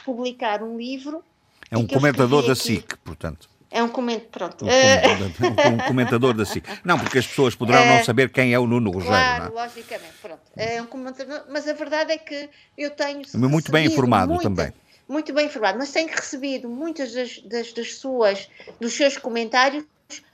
publicar 0.04 0.62
um 0.62 0.78
livro. 0.78 1.22
É 1.70 1.76
um 1.76 1.86
comentador 1.86 2.46
da 2.46 2.54
SIC, 2.54 2.96
portanto. 2.98 3.52
É 3.70 3.82
um 3.82 3.88
comentador, 3.88 4.30
pronto. 4.30 4.66
Um, 4.66 5.88
comentador 5.88 6.34
da 6.34 6.44
SIC. 6.44 6.62
Não, 6.84 6.98
porque 6.98 7.18
as 7.18 7.26
pessoas 7.26 7.54
poderão 7.54 7.86
não 7.86 8.04
saber 8.04 8.30
quem 8.30 8.52
é 8.52 8.58
o 8.58 8.66
Nuno 8.66 8.90
Rogério. 8.90 9.16
Claro, 9.16 9.44
é? 9.58 9.62
logicamente, 9.62 10.14
pronto. 10.20 10.42
É 10.54 10.82
um 10.82 10.86
comentador, 10.86 11.44
mas 11.50 11.66
a 11.66 11.72
verdade 11.72 12.12
é 12.12 12.18
que 12.18 12.50
eu 12.76 12.90
tenho. 12.90 13.22
Muito 13.34 13.72
bem 13.72 13.86
informado 13.86 14.32
muita, 14.32 14.42
também 14.44 14.72
muito 15.12 15.32
bem 15.32 15.46
informado, 15.46 15.78
mas 15.78 15.92
tenho 15.92 16.08
recebido 16.08 16.68
muitas 16.68 17.12
das, 17.12 17.38
das, 17.42 17.72
das 17.72 17.94
suas, 17.96 18.48
dos 18.80 18.94
seus 18.94 19.18
comentários 19.18 19.84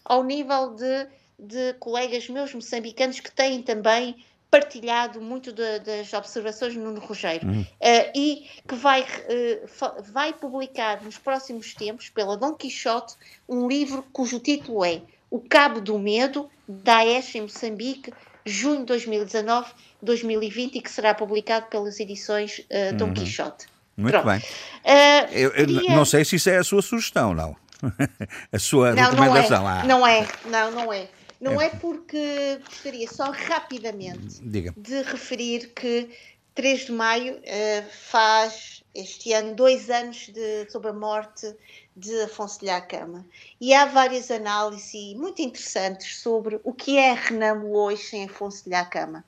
ao 0.04 0.22
nível 0.22 0.74
de, 0.74 1.06
de 1.38 1.74
colegas 1.74 2.28
meus 2.28 2.54
moçambicanos 2.54 3.18
que 3.20 3.30
têm 3.30 3.60
também 3.60 4.24
partilhado 4.50 5.20
muito 5.20 5.52
de, 5.52 5.80
das 5.80 6.12
observações 6.14 6.74
do 6.74 6.80
Nuno 6.80 7.00
Rogério 7.00 7.46
uhum. 7.46 7.60
uh, 7.60 8.12
e 8.14 8.48
que 8.66 8.74
vai, 8.74 9.02
uh, 9.02 10.02
vai 10.10 10.32
publicar 10.32 11.02
nos 11.02 11.18
próximos 11.18 11.74
tempos, 11.74 12.08
pela 12.08 12.36
Dom 12.36 12.54
Quixote, 12.54 13.14
um 13.46 13.68
livro 13.68 14.02
cujo 14.10 14.40
título 14.40 14.84
é 14.84 15.02
O 15.28 15.38
Cabo 15.38 15.80
do 15.80 15.98
Medo, 15.98 16.48
Daesh 16.66 17.34
em 17.34 17.42
Moçambique, 17.42 18.12
junho 18.46 18.86
de 18.86 18.94
2019-2020 18.94 20.70
e 20.74 20.80
que 20.80 20.90
será 20.90 21.12
publicado 21.12 21.66
pelas 21.66 22.00
edições 22.00 22.60
uh, 22.60 22.96
Dom 22.96 23.08
uhum. 23.08 23.14
Quixote. 23.14 23.66
Muito 23.98 24.12
Pronto. 24.12 24.26
bem. 24.26 24.38
Uh, 24.38 25.32
eu, 25.32 25.50
eu 25.50 25.66
queria... 25.66 25.96
Não 25.96 26.04
sei 26.04 26.24
se 26.24 26.36
isso 26.36 26.48
é 26.48 26.58
a 26.58 26.64
sua 26.64 26.80
sugestão, 26.80 27.34
não. 27.34 27.56
a 28.52 28.58
sua 28.58 28.94
não, 28.94 29.10
recomendação. 29.10 29.62
Não 29.62 29.68
é. 29.68 29.80
Ah. 29.80 29.84
não 29.84 30.06
é, 30.06 30.28
não, 30.46 30.70
não 30.70 30.92
é. 30.92 31.08
Não 31.40 31.60
é. 31.60 31.66
é 31.66 31.68
porque 31.70 32.60
gostaria 32.64 33.08
só 33.08 33.30
rapidamente 33.30 34.40
Diga. 34.40 34.72
de 34.76 35.02
referir 35.02 35.72
que 35.74 36.08
3 36.54 36.86
de 36.86 36.92
maio 36.92 37.34
uh, 37.38 37.90
faz 37.90 38.84
este 38.94 39.32
ano 39.32 39.54
dois 39.54 39.90
anos 39.90 40.28
de, 40.28 40.70
sobre 40.70 40.90
a 40.90 40.92
morte 40.92 41.52
de 41.96 42.22
Afonso 42.22 42.60
de 42.60 42.80
Cama. 42.82 43.26
E 43.60 43.74
há 43.74 43.84
várias 43.86 44.30
análises 44.30 45.14
muito 45.16 45.42
interessantes 45.42 46.20
sobre 46.20 46.60
o 46.62 46.72
que 46.72 46.96
é 46.96 47.14
Renamo 47.14 47.76
hoje 47.76 48.02
sem 48.04 48.24
Afonso 48.24 48.68
de 48.68 48.84
Cama. 48.86 49.24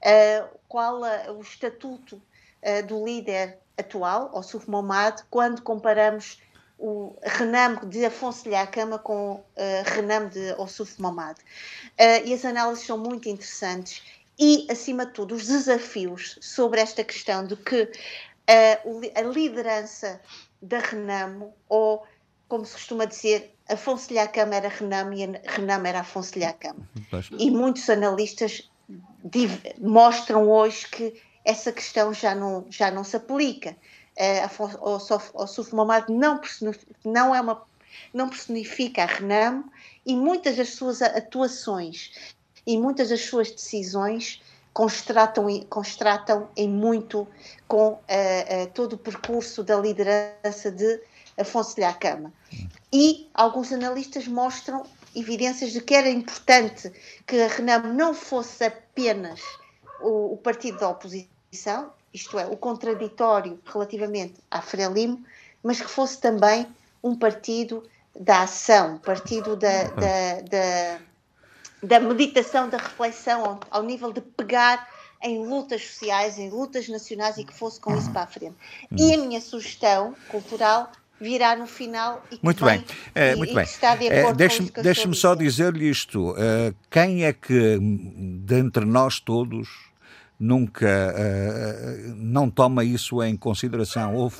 Uh, 0.00 0.48
qual 0.66 1.04
a, 1.04 1.32
o 1.32 1.40
estatuto 1.40 2.16
uh, 2.16 2.86
do 2.86 3.04
líder 3.04 3.58
atual, 3.76 4.30
ao 4.32 4.42
Momad, 4.68 5.20
quando 5.30 5.62
comparamos 5.62 6.40
o 6.78 7.16
Renam 7.22 7.88
de 7.88 8.04
Afonso 8.04 8.44
de 8.44 8.66
Cama 8.66 8.98
com 8.98 9.34
uh, 9.34 9.44
Renam 9.86 10.28
de 10.28 10.52
Ossuf 10.58 11.00
Momad. 11.00 11.36
Uh, 11.38 12.26
e 12.26 12.34
as 12.34 12.44
análises 12.44 12.84
são 12.84 12.98
muito 12.98 13.28
interessantes 13.28 14.02
e, 14.38 14.66
acima 14.70 15.06
de 15.06 15.12
tudo, 15.12 15.34
os 15.34 15.46
desafios 15.46 16.38
sobre 16.40 16.80
esta 16.80 17.04
questão 17.04 17.46
de 17.46 17.56
que 17.56 17.82
uh, 17.82 19.10
a 19.14 19.22
liderança 19.22 20.20
da 20.60 20.78
Renamo, 20.78 21.54
ou 21.68 22.04
como 22.48 22.64
se 22.64 22.72
costuma 22.72 23.04
dizer, 23.04 23.54
Afonso 23.68 24.08
de 24.08 24.28
Cama 24.28 24.56
era 24.56 24.68
Renam 24.68 25.12
e 25.12 25.26
Renam 25.46 25.86
era 25.86 26.00
Afonso 26.00 26.38
de 26.38 26.52
Cama. 26.54 26.86
E 27.38 27.50
muitos 27.50 27.88
analistas 27.88 28.70
mostram 29.80 30.50
hoje 30.50 30.86
que 30.88 31.22
essa 31.44 31.72
questão 31.72 32.12
já 32.12 32.34
não, 32.34 32.64
já 32.70 32.90
não 32.90 33.04
se 33.04 33.16
aplica. 33.16 33.76
Uh, 34.16 34.80
o 34.80 35.46
Suf 35.46 35.74
Mamad 35.74 36.08
não, 36.08 36.40
não, 37.04 37.34
é 37.34 37.40
uma, 37.40 37.62
não 38.12 38.28
personifica 38.28 39.02
a 39.02 39.06
Renam 39.06 39.64
e 40.06 40.14
muitas 40.14 40.56
das 40.56 40.70
suas 40.70 41.02
atuações 41.02 42.34
e 42.66 42.78
muitas 42.78 43.10
das 43.10 43.22
suas 43.22 43.50
decisões 43.50 44.40
constratam, 44.72 45.46
constratam 45.68 46.48
em 46.56 46.68
muito 46.68 47.26
com 47.68 47.92
uh, 47.92 47.94
uh, 47.94 48.70
todo 48.72 48.94
o 48.94 48.98
percurso 48.98 49.62
da 49.62 49.76
liderança 49.76 50.70
de 50.70 51.00
Afonso 51.36 51.74
de 51.74 51.82
Acama. 51.82 52.32
E 52.92 53.28
alguns 53.34 53.72
analistas 53.72 54.28
mostram 54.28 54.84
evidências 55.14 55.72
de 55.72 55.80
que 55.80 55.94
era 55.94 56.08
importante 56.08 56.92
que 57.26 57.40
a 57.40 57.48
Renam 57.48 57.92
não 57.92 58.14
fosse 58.14 58.64
apenas 58.64 59.40
o, 60.00 60.34
o 60.34 60.36
partido 60.36 60.78
da 60.78 60.88
oposição, 60.88 61.33
oposição, 61.54 61.90
isto 62.12 62.38
é, 62.38 62.46
o 62.46 62.56
contraditório 62.56 63.58
relativamente 63.64 64.34
à 64.50 64.60
Frelimo, 64.60 65.24
mas 65.62 65.80
que 65.80 65.88
fosse 65.88 66.20
também 66.20 66.66
um 67.02 67.16
partido 67.16 67.82
da 68.18 68.42
ação, 68.42 68.98
partido 68.98 69.56
da, 69.56 69.84
da, 69.84 70.40
da, 70.50 70.98
da 71.82 72.00
meditação, 72.00 72.68
da 72.68 72.78
reflexão, 72.78 73.44
ao, 73.44 73.60
ao 73.70 73.82
nível 73.82 74.12
de 74.12 74.20
pegar 74.20 74.88
em 75.22 75.46
lutas 75.46 75.82
sociais, 75.86 76.38
em 76.38 76.50
lutas 76.50 76.88
nacionais 76.88 77.38
e 77.38 77.44
que 77.44 77.54
fosse 77.54 77.80
com 77.80 77.96
isso 77.96 78.10
para 78.10 78.22
a 78.22 78.26
frente. 78.26 78.54
E 78.96 79.14
a 79.14 79.16
minha 79.16 79.40
sugestão 79.40 80.14
cultural 80.28 80.92
virá 81.20 81.56
no 81.56 81.66
final 81.66 82.22
e 82.30 82.36
que 82.36 82.44
muito 82.44 82.64
vem, 82.64 82.78
bem, 82.78 82.86
é, 83.14 83.34
muito 83.34 83.52
e 83.52 83.54
bem. 83.54 83.64
que 83.64 83.70
está 83.70 83.96
de 83.96 84.08
É, 84.08 84.20
acordo 84.20 84.36
Deixe-me 84.36 84.70
com 84.70 84.80
eu 84.80 84.84
deixe-me 84.84 85.14
estou 85.14 85.30
só 85.30 85.34
dizer-lhe 85.34 85.88
isto. 85.88 86.32
uh, 86.32 86.74
quem 86.90 87.24
é 87.24 87.32
que, 87.32 87.78
dentre 88.44 88.84
nós 88.84 89.18
todos, 89.18 89.93
nunca 90.38 91.14
uh, 91.14 92.14
não 92.16 92.50
toma 92.50 92.84
isso 92.84 93.22
em 93.22 93.36
consideração? 93.36 94.14
Ou, 94.14 94.32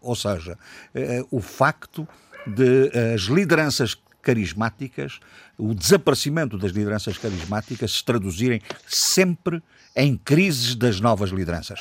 ou, 0.00 0.14
seja, 0.14 0.54
uh, 0.54 1.26
o 1.30 1.40
facto 1.40 2.06
de 2.46 2.90
as 3.14 3.22
lideranças 3.22 3.96
carismáticas, 4.22 5.18
o 5.56 5.74
desaparecimento 5.74 6.58
das 6.58 6.72
lideranças 6.72 7.16
carismáticas 7.18 7.92
se 7.92 8.04
traduzirem 8.04 8.60
sempre 8.86 9.62
em 9.96 10.16
crises 10.16 10.74
das 10.74 11.00
novas 11.00 11.30
lideranças. 11.30 11.80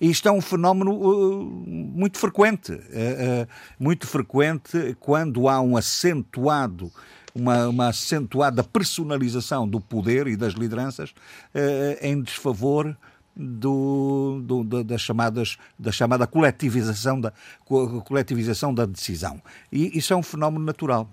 Isto 0.00 0.28
é 0.28 0.32
um 0.32 0.40
fenómeno 0.40 0.92
uh, 0.92 1.44
muito 1.44 2.18
frequente, 2.18 2.72
uh, 2.72 2.76
uh, 2.76 3.48
muito 3.78 4.06
frequente 4.06 4.96
quando 4.98 5.48
há 5.48 5.60
um 5.60 5.76
acentuado, 5.76 6.90
uma, 7.34 7.68
uma 7.68 7.88
acentuada 7.88 8.62
personalização 8.62 9.68
do 9.68 9.80
poder 9.80 10.26
e 10.26 10.36
das 10.36 10.54
lideranças 10.54 11.14
em 12.00 12.20
desfavor 12.22 12.96
do, 13.36 14.40
do, 14.44 14.64
da, 14.64 14.82
das 14.82 15.00
chamadas, 15.00 15.56
da 15.78 15.90
chamada 15.90 16.26
coletivização 16.26 17.20
da, 17.20 17.32
coletivização 18.04 18.74
da 18.74 18.84
decisão. 18.84 19.40
E 19.72 19.96
isso 19.96 20.12
é 20.12 20.16
um 20.16 20.22
fenómeno 20.22 20.64
natural. 20.64 21.08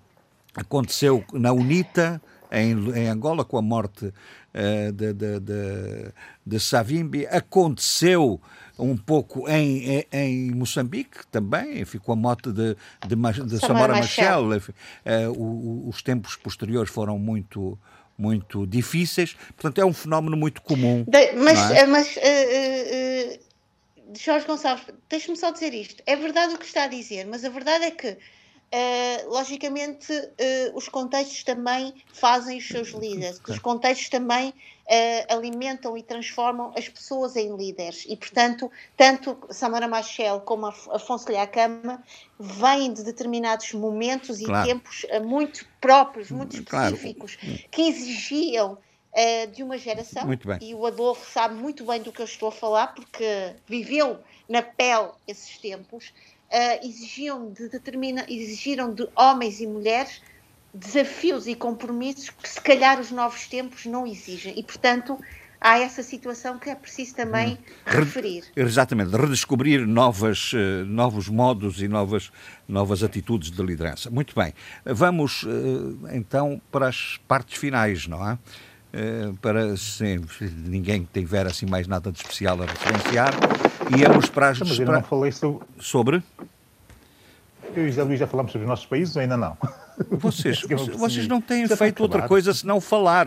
Aconteceu 0.55 1.23
na 1.33 1.53
UNITA, 1.53 2.21
em, 2.51 2.71
em 2.95 3.07
Angola, 3.07 3.43
com 3.43 3.57
a 3.57 3.61
morte 3.61 4.05
uh, 4.05 4.91
de, 4.91 5.13
de, 5.13 5.39
de, 5.39 6.13
de, 6.45 6.59
Savimbi, 6.59 7.25
aconteceu 7.27 8.39
um 8.77 8.95
pouco 8.95 9.49
em, 9.49 9.89
em, 9.89 10.05
em 10.11 10.51
Moçambique 10.51 11.25
também, 11.31 11.83
ficou 11.85 12.13
a 12.13 12.15
morte 12.15 12.51
de, 12.51 12.75
de, 13.07 13.45
de 13.45 13.59
Samora 13.59 13.95
Machel. 13.95 14.49
Uh, 14.49 15.89
os 15.89 16.01
tempos 16.01 16.35
posteriores 16.35 16.91
foram 16.91 17.17
muito 17.17 17.77
muito 18.19 18.65
difíceis, 18.65 19.37
portanto 19.55 19.79
é 19.79 19.85
um 19.85 19.93
fenómeno 19.93 20.35
muito 20.35 20.59
comum. 20.63 21.05
De, 21.07 21.33
mas, 21.33 21.69
é? 21.69 21.85
mas 21.85 22.15
uh, 22.15 23.39
Jorge 24.19 24.47
Gonçalves, 24.47 24.85
deixe-me 25.09 25.37
só 25.37 25.51
dizer 25.51 25.73
isto. 25.73 26.01
É 26.05 26.15
verdade 26.15 26.55
o 26.55 26.57
que 26.57 26.65
está 26.65 26.85
a 26.85 26.87
dizer, 26.87 27.27
mas 27.27 27.43
a 27.45 27.49
verdade 27.49 27.85
é 27.85 27.91
que 27.91 28.17
Uh, 28.69 29.29
logicamente, 29.29 30.11
uh, 30.11 30.75
os 30.75 30.89
contextos 30.89 31.41
também 31.41 31.93
fazem 32.11 32.57
os 32.57 32.67
seus 32.67 32.89
líderes, 32.89 33.39
os 33.47 33.59
contextos 33.59 34.09
também 34.09 34.49
uh, 34.49 35.33
alimentam 35.33 35.97
e 35.97 36.03
transformam 36.03 36.73
as 36.75 36.89
pessoas 36.89 37.37
em 37.37 37.55
líderes. 37.55 38.03
E, 38.09 38.17
portanto, 38.17 38.69
tanto 38.97 39.37
Samara 39.51 39.87
Machel 39.87 40.41
como 40.41 40.65
Afonso 40.65 41.31
Lhacama 41.31 42.03
vêm 42.37 42.91
de 42.91 43.03
determinados 43.03 43.71
momentos 43.71 44.41
e 44.41 44.43
claro. 44.43 44.67
tempos 44.67 45.05
muito 45.23 45.65
próprios, 45.79 46.29
muito 46.29 46.61
Claro. 46.65 46.93
específicos, 46.93 47.37
que 47.71 47.83
exigiam 47.83 48.77
de 49.51 49.63
uma 49.63 49.79
geração. 49.79 50.27
Muito 50.27 50.47
bem. 50.47 50.59
E 50.61 50.75
o 50.75 50.85
Adolfo 50.85 51.31
sabe 51.31 51.55
muito 51.55 51.83
bem 51.85 52.01
do 52.01 52.11
que 52.11 52.21
eu 52.21 52.25
estou 52.25 52.49
a 52.49 52.51
falar, 52.51 52.93
porque 52.93 53.55
viveu 53.65 54.19
na 54.47 54.61
pele 54.61 55.09
esses 55.27 55.57
tempos. 55.57 56.13
Uh, 56.49 56.85
exigiam 56.87 57.51
de 57.51 57.67
determina, 57.67 58.25
exigiram 58.29 58.93
de 58.93 59.05
homens 59.15 59.59
e 59.59 59.67
mulheres 59.67 60.21
desafios 60.73 61.45
e 61.45 61.53
compromissos 61.55 62.29
que 62.29 62.47
se 62.47 62.61
calhar 62.61 62.99
os 63.01 63.11
novos 63.11 63.47
tempos 63.47 63.85
não 63.85 64.07
exigem 64.07 64.53
e 64.57 64.63
portanto 64.63 65.19
há 65.59 65.79
essa 65.79 66.01
situação 66.03 66.57
que 66.57 66.69
é 66.69 66.75
preciso 66.75 67.15
também 67.15 67.55
Hum. 67.55 67.57
referir. 67.85 68.43
Exatamente, 68.55 69.09
redescobrir 69.15 69.85
novas, 69.85 70.53
uh, 70.53 70.85
novos 70.85 71.27
modos 71.27 71.81
e 71.81 71.87
novas, 71.87 72.31
novas 72.67 73.03
atitudes 73.03 73.51
de 73.51 73.61
liderança. 73.61 74.09
Muito 74.09 74.33
bem, 74.33 74.53
vamos 74.85 75.43
uh, 75.43 75.49
então 76.13 76.61
para 76.71 76.87
as 76.87 77.19
partes 77.27 77.59
finais, 77.59 78.07
não 78.07 78.25
é? 78.29 78.37
para 79.41 79.75
se 79.77 80.19
ninguém 80.65 81.07
tiver 81.13 81.45
assim 81.45 81.65
mais 81.67 81.87
nada 81.87 82.11
de 82.11 82.17
especial 82.19 82.59
a 82.61 82.65
referenciar, 82.65 83.31
íamos 83.95 84.29
para 84.29 84.49
as. 84.49 84.59
Mas 84.59 84.79
eu 84.79 84.85
não 84.85 85.03
falei 85.03 85.31
sobre. 85.31 85.65
Sobre? 85.79 86.23
Eu 87.75 87.85
e 87.87 87.89
José 87.89 88.03
Luís 88.03 88.19
já 88.19 88.25
falamos 88.27 88.51
sobre 88.51 88.65
os 88.65 88.69
nossos 88.69 88.85
países 88.85 89.15
ou 89.15 89.21
ainda 89.21 89.37
não? 89.37 89.57
Vocês, 90.11 90.63
É 90.69 90.75
vocês 90.75 91.27
não 91.27 91.41
têm 91.41 91.67
feito 91.67 92.03
outra 92.03 92.27
coisa 92.27 92.53
senão 92.53 92.79
falar. 92.79 93.25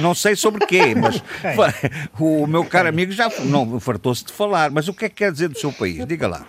Não 0.00 0.14
sei 0.14 0.36
sobre 0.36 0.64
quê, 0.66 0.94
mas 0.94 1.22
o 2.18 2.46
meu 2.46 2.64
caro 2.64 2.88
amigo 2.88 3.10
já 3.10 3.28
não 3.44 3.80
fartou-se 3.80 4.24
de 4.24 4.32
falar. 4.32 4.70
Mas 4.70 4.86
o 4.86 4.94
que 4.94 5.06
é 5.06 5.08
que 5.08 5.16
quer 5.16 5.32
dizer 5.32 5.48
do 5.48 5.58
seu 5.58 5.72
país? 5.72 6.06
Diga 6.06 6.28
lá. 6.28 6.46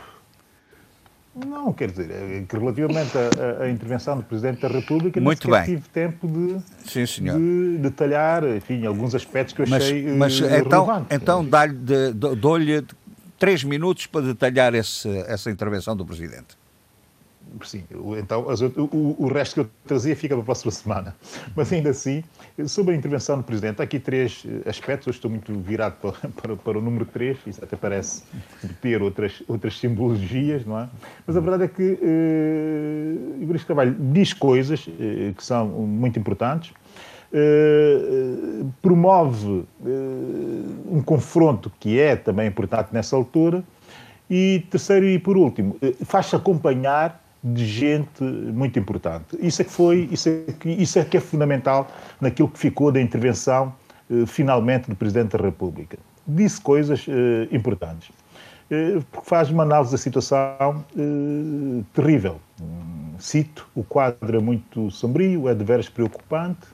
Não, 1.35 1.73
quer 1.73 1.89
dizer, 1.89 2.11
é 2.11 2.43
que 2.47 2.55
relativamente 2.55 3.11
à, 3.59 3.67
intervenção 3.67 4.17
do 4.17 4.23
Presidente 4.23 4.61
da 4.61 4.67
República, 4.67 5.19
Muito 5.19 5.49
bem. 5.49 5.63
tive 5.63 5.89
tempo 5.89 6.27
de, 6.27 6.57
Sim, 6.87 7.07
senhor. 7.07 7.39
de 7.39 7.77
detalhar, 7.79 8.43
enfim, 8.43 8.85
alguns 8.85 9.15
aspectos 9.15 9.55
que 9.55 9.63
eu 9.63 9.65
Mas, 9.67 9.83
achei 9.83 10.15
mas 10.15 10.39
eh, 10.39 10.59
então, 10.59 10.85
relevantes. 10.85 11.07
então 11.09 11.43
dou-lhe 12.35 12.85
três 13.43 13.61
minutos 13.61 14.07
para 14.07 14.21
detalhar 14.21 14.73
esse, 14.73 15.09
essa 15.27 15.51
intervenção 15.51 15.97
do 15.97 16.05
Presidente. 16.05 16.55
Sim, 17.61 17.83
então 18.17 18.47
o, 19.19 19.27
resto 19.27 19.55
que 19.55 19.59
eu 19.59 19.69
trazia 19.85 20.15
fica 20.15 20.33
para 20.33 20.43
a 20.43 20.45
próxima 20.45 20.71
semana. 20.71 21.13
Mas 21.53 21.73
ainda 21.73 21.89
assim, 21.89 22.23
sobre 22.65 22.93
a 22.93 22.97
intervenção 22.97 23.35
do 23.37 23.43
Presidente, 23.43 23.81
há 23.81 23.83
aqui 23.83 23.99
três 23.99 24.45
eh, 24.47 24.69
aspectos. 24.69 25.07
Eu 25.07 25.11
estou 25.11 25.29
muito 25.29 25.53
virado 25.59 25.95
para, 25.99 26.29
para, 26.41 26.55
para 26.55 26.77
o 26.77 26.81
número 26.81 27.03
3, 27.03 27.37
isso 27.45 27.61
até 27.61 27.75
parece 27.75 28.23
ter 28.81 29.01
outras, 29.01 29.43
outras 29.45 29.77
simbologias, 29.77 30.65
não 30.65 30.79
é? 30.79 30.87
Mas 31.27 31.35
a 31.35 31.41
verdade 31.41 31.65
é 31.65 31.67
que 31.67 31.99
eh, 32.01 33.39
o 33.39 33.43
Ibris 33.43 33.65
Carvalho 33.65 33.93
diz 34.13 34.31
coisas 34.31 34.87
eh, 34.87 35.33
que 35.35 35.43
são 35.43 35.67
muito 35.67 36.17
importantes. 36.17 36.71
Eh, 37.33 38.63
promove 38.81 39.65
eh, 39.85 39.89
um 40.91 41.01
confronto 41.01 41.71
que 41.79 41.99
é 41.99 42.15
também 42.15 42.47
importante 42.47 42.89
nessa 42.93 43.15
altura. 43.15 43.63
E 44.29 44.65
terceiro 44.69 45.05
e 45.05 45.19
por 45.19 45.35
último, 45.35 45.75
eh, 45.81 45.93
faz-se 46.05 46.35
acompanhar 46.35 47.21
de 47.43 47.65
gente 47.65 48.23
muito 48.23 48.79
importante. 48.79 49.37
Isso 49.39 49.61
é 49.61 49.65
que 49.65 49.71
foi, 49.71 50.07
isso 50.11 50.29
é 50.29 50.53
que, 50.53 50.69
isso 50.69 50.97
é, 50.99 51.03
que 51.03 51.17
é 51.17 51.19
fundamental 51.19 51.87
naquilo 52.21 52.47
que 52.47 52.57
ficou 52.59 52.91
da 52.91 53.01
intervenção 53.01 53.73
eh, 54.09 54.25
finalmente 54.25 54.89
do 54.89 54.95
Presidente 54.95 55.35
da 55.37 55.43
República. 55.43 55.97
Disse 56.25 56.61
coisas 56.61 57.05
eh, 57.09 57.47
importantes. 57.51 58.11
Eh, 58.69 58.99
porque 59.11 59.27
faz 59.27 59.49
uma 59.49 59.63
análise 59.63 59.91
da 59.91 59.97
situação 59.97 60.85
eh, 60.97 61.83
terrível. 61.93 62.39
Hum, 62.61 63.13
Cito, 63.19 63.67
o 63.75 63.83
quadro 63.83 64.37
é 64.37 64.39
muito 64.39 64.89
sombrio, 64.89 65.47
é 65.47 65.53
de 65.53 65.63
veras 65.63 65.89
preocupante. 65.89 66.67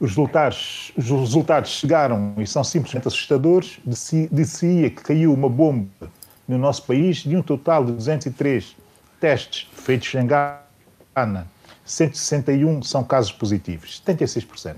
Os 0.00 0.10
resultados, 0.10 0.92
os 0.96 1.10
resultados 1.10 1.70
chegaram 1.70 2.34
e 2.38 2.46
são 2.46 2.62
simplesmente 2.62 3.08
assustadores. 3.08 3.80
Dizia 3.84 4.90
que 4.90 5.02
caiu 5.02 5.34
uma 5.34 5.48
bomba 5.48 6.10
no 6.46 6.56
nosso 6.56 6.84
país 6.84 7.18
de 7.18 7.36
um 7.36 7.42
total 7.42 7.84
de 7.84 7.92
203 7.92 8.76
testes 9.20 9.68
feitos 9.72 10.14
em 10.14 10.26
Gana. 10.26 11.46
161 11.84 12.82
são 12.82 13.02
casos 13.02 13.32
positivos, 13.32 14.02
76%. 14.06 14.76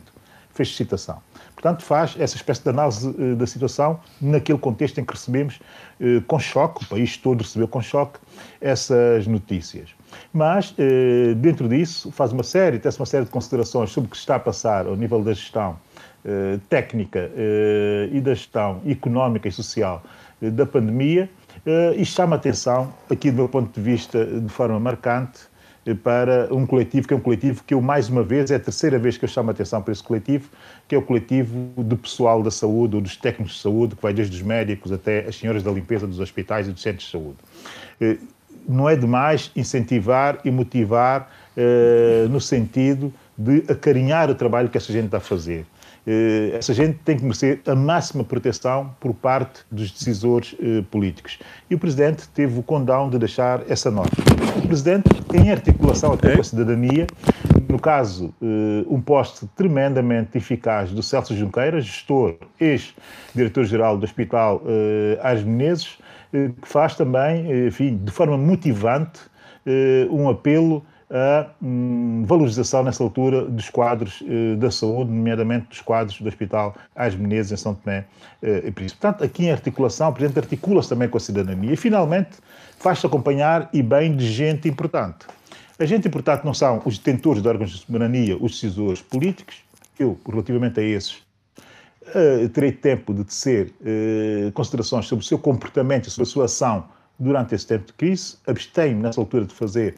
Fez 0.55 0.75
citação. 0.75 1.21
Portanto, 1.61 1.85
faz 1.85 2.17
essa 2.19 2.37
espécie 2.37 2.63
de 2.63 2.71
análise 2.71 3.15
eh, 3.19 3.35
da 3.35 3.47
situação 3.47 4.01
naquele 4.19 4.59
contexto 4.59 4.99
em 4.99 5.05
que 5.05 5.13
recebemos 5.13 5.61
eh, 6.01 6.23
com 6.27 6.39
choque, 6.39 6.83
o 6.85 6.89
país 6.89 7.19
todo 7.19 7.43
recebeu 7.43 7.69
com 7.69 7.83
choque, 7.83 8.19
essas 8.63 9.27
notícias. 9.27 9.91
Mas, 10.33 10.75
eh, 10.79 11.35
dentro 11.37 11.69
disso, 11.69 12.11
faz 12.13 12.33
uma 12.33 12.43
série, 12.43 12.79
tece 12.79 12.99
uma 12.99 13.05
série 13.05 13.27
de 13.27 13.31
considerações 13.31 13.91
sobre 13.91 14.09
o 14.09 14.11
que 14.11 14.17
se 14.17 14.23
está 14.23 14.37
a 14.37 14.41
passar 14.41 14.87
ao 14.87 14.97
nível 14.97 15.23
da 15.23 15.35
gestão 15.35 15.79
técnica 16.69 17.31
e 18.13 18.21
da 18.21 18.35
gestão 18.35 18.83
económica 18.87 19.49
e 19.49 19.53
social 19.53 20.03
da 20.39 20.67
pandemia 20.67 21.31
e 21.97 22.05
chama 22.05 22.37
a 22.37 22.39
atenção, 22.39 22.93
aqui 23.11 23.31
do 23.31 23.39
meu 23.39 23.49
ponto 23.49 23.73
de 23.73 23.81
vista, 23.81 24.27
de 24.27 24.49
forma 24.51 24.79
marcante, 24.79 25.41
para 26.03 26.49
um 26.53 26.67
coletivo 26.67 27.09
que 27.09 27.15
é 27.15 27.17
um 27.17 27.21
coletivo 27.21 27.65
que 27.67 27.73
eu, 27.73 27.81
mais 27.81 28.09
uma 28.09 28.23
vez, 28.23 28.51
é 28.51 28.57
a 28.57 28.61
terceira 28.61 28.99
vez 28.99 29.17
que 29.17 29.25
eu 29.25 29.29
chamo 29.29 29.51
a 29.51 29.53
atenção 29.53 29.81
para 29.81 29.93
esse 29.93 30.03
coletivo, 30.03 30.49
que 30.87 30.95
é 30.95 30.99
o 30.99 31.03
coletivo 31.03 31.71
do 31.83 31.97
pessoal 31.97 32.43
da 32.43 32.51
saúde, 32.51 32.97
ou 32.97 33.03
dos 33.03 33.17
técnicos 33.17 33.55
de 33.55 33.61
saúde, 33.61 33.97
que 33.97 34.03
vai 34.03 34.13
desde 34.13 34.37
os 34.37 34.43
médicos 34.43 34.93
até 34.93 35.27
as 35.27 35.37
senhoras 35.37 35.63
da 35.63 35.71
limpeza 35.71 36.07
dos 36.07 36.21
hospitais 36.21 36.69
e 36.69 36.73
dos 36.73 36.83
centros 36.83 37.07
de 37.07 37.11
saúde. 37.11 37.39
Eh, 38.01 38.19
Não 38.69 38.89
é 38.89 38.95
demais 38.95 39.51
incentivar 39.57 40.39
e 40.45 40.51
motivar 40.51 41.31
eh, 41.57 42.27
no 42.29 42.41
sentido 42.41 43.13
de 43.37 43.65
acarinhar 43.69 44.31
o 44.31 44.35
trabalho 44.35 44.69
que 44.69 44.77
essa 44.77 44.93
gente 44.93 45.07
está 45.07 45.17
a 45.17 45.21
fazer. 45.21 45.65
Eh, 46.07 46.51
essa 46.55 46.75
gente 46.75 46.99
tem 47.05 47.17
que 47.17 47.23
merecer 47.23 47.61
a 47.67 47.75
máxima 47.75 48.23
proteção 48.23 48.95
por 49.01 49.15
parte 49.15 49.61
dos 49.71 49.91
decisores 49.91 50.55
políticos. 50.91 51.39
E 51.71 51.75
o 51.75 51.79
Presidente 51.79 52.29
teve 52.29 52.59
o 52.59 52.63
condão 52.63 53.09
de 53.09 53.19
deixar 53.19 53.63
essa 53.69 53.91
nota. 53.91 54.40
Presidente, 54.71 55.09
em 55.35 55.51
articulação 55.51 56.13
até 56.13 56.37
com 56.37 56.43
a 56.43 56.45
cidadania, 56.45 57.05
no 57.69 57.77
caso, 57.77 58.33
eh, 58.41 58.87
um 58.89 59.01
poste 59.01 59.45
tremendamente 59.57 60.39
eficaz 60.39 60.93
do 60.93 61.03
Celso 61.03 61.35
Junqueira, 61.35 61.81
gestor, 61.81 62.37
ex-diretor-geral 62.61 63.99
do 63.99 64.05
Hospital 64.05 64.63
eh, 64.65 65.19
Ars 65.25 65.43
Menezes, 65.43 65.99
eh, 66.33 66.51
que 66.63 66.69
faz 66.69 66.95
também, 66.95 67.67
enfim, 67.67 67.97
de 67.97 68.13
forma 68.13 68.39
motivante, 68.39 69.23
um 70.09 70.29
apelo 70.29 70.85
a 71.11 71.47
hum, 71.61 72.23
valorização, 72.25 72.85
nessa 72.85 73.03
altura, 73.03 73.45
dos 73.45 73.69
quadros 73.69 74.23
da 74.59 74.71
saúde, 74.71 75.11
nomeadamente 75.11 75.69
dos 75.69 75.81
quadros 75.81 76.21
do 76.21 76.29
Hospital 76.29 76.75
Ars 76.95 77.17
Menezes, 77.17 77.53
em 77.53 77.57
São 77.57 77.75
Tomé 77.75 78.05
e 78.41 78.71
Príncipe. 78.71 79.01
Portanto, 79.01 79.25
aqui 79.25 79.47
em 79.47 79.51
articulação, 79.51 80.11
o 80.11 80.13
Presidente 80.13 80.39
articula-se 80.39 80.89
também 80.89 81.09
com 81.09 81.17
a 81.17 81.21
cidadania 81.21 81.73
e, 81.73 81.77
finalmente, 81.77 82.39
faz-se 82.79 83.05
acompanhar 83.05 83.69
e 83.73 83.83
bem 83.83 84.17
de 84.17 84.31
gente 84.31 84.69
importante. 84.69 85.27
A 85.81 85.87
gente 85.87 86.07
importante 86.07 86.45
não 86.45 86.53
são 86.53 86.83
os 86.85 86.99
detentores 86.99 87.43
de 87.43 87.49
órgãos 87.49 87.71
de 87.71 87.79
soberania, 87.79 88.37
os 88.37 88.53
decisores 88.53 89.01
políticos. 89.01 89.65
Eu, 89.99 90.19
relativamente 90.29 90.79
a 90.79 90.83
esses, 90.83 91.15
uh, 91.15 92.49
terei 92.53 92.71
tempo 92.71 93.15
de 93.15 93.25
tecer 93.25 93.73
uh, 93.81 94.53
considerações 94.53 95.07
sobre 95.07 95.25
o 95.25 95.27
seu 95.27 95.39
comportamento 95.39 96.07
e 96.07 96.11
sobre 96.11 96.29
a 96.29 96.33
sua 96.33 96.45
ação 96.45 96.85
durante 97.19 97.55
esse 97.55 97.67
tempo 97.67 97.87
de 97.87 97.93
crise. 97.95 98.37
Abstenho, 98.47 98.99
nessa 98.99 99.19
altura, 99.21 99.47
de 99.47 99.55
fazer 99.55 99.95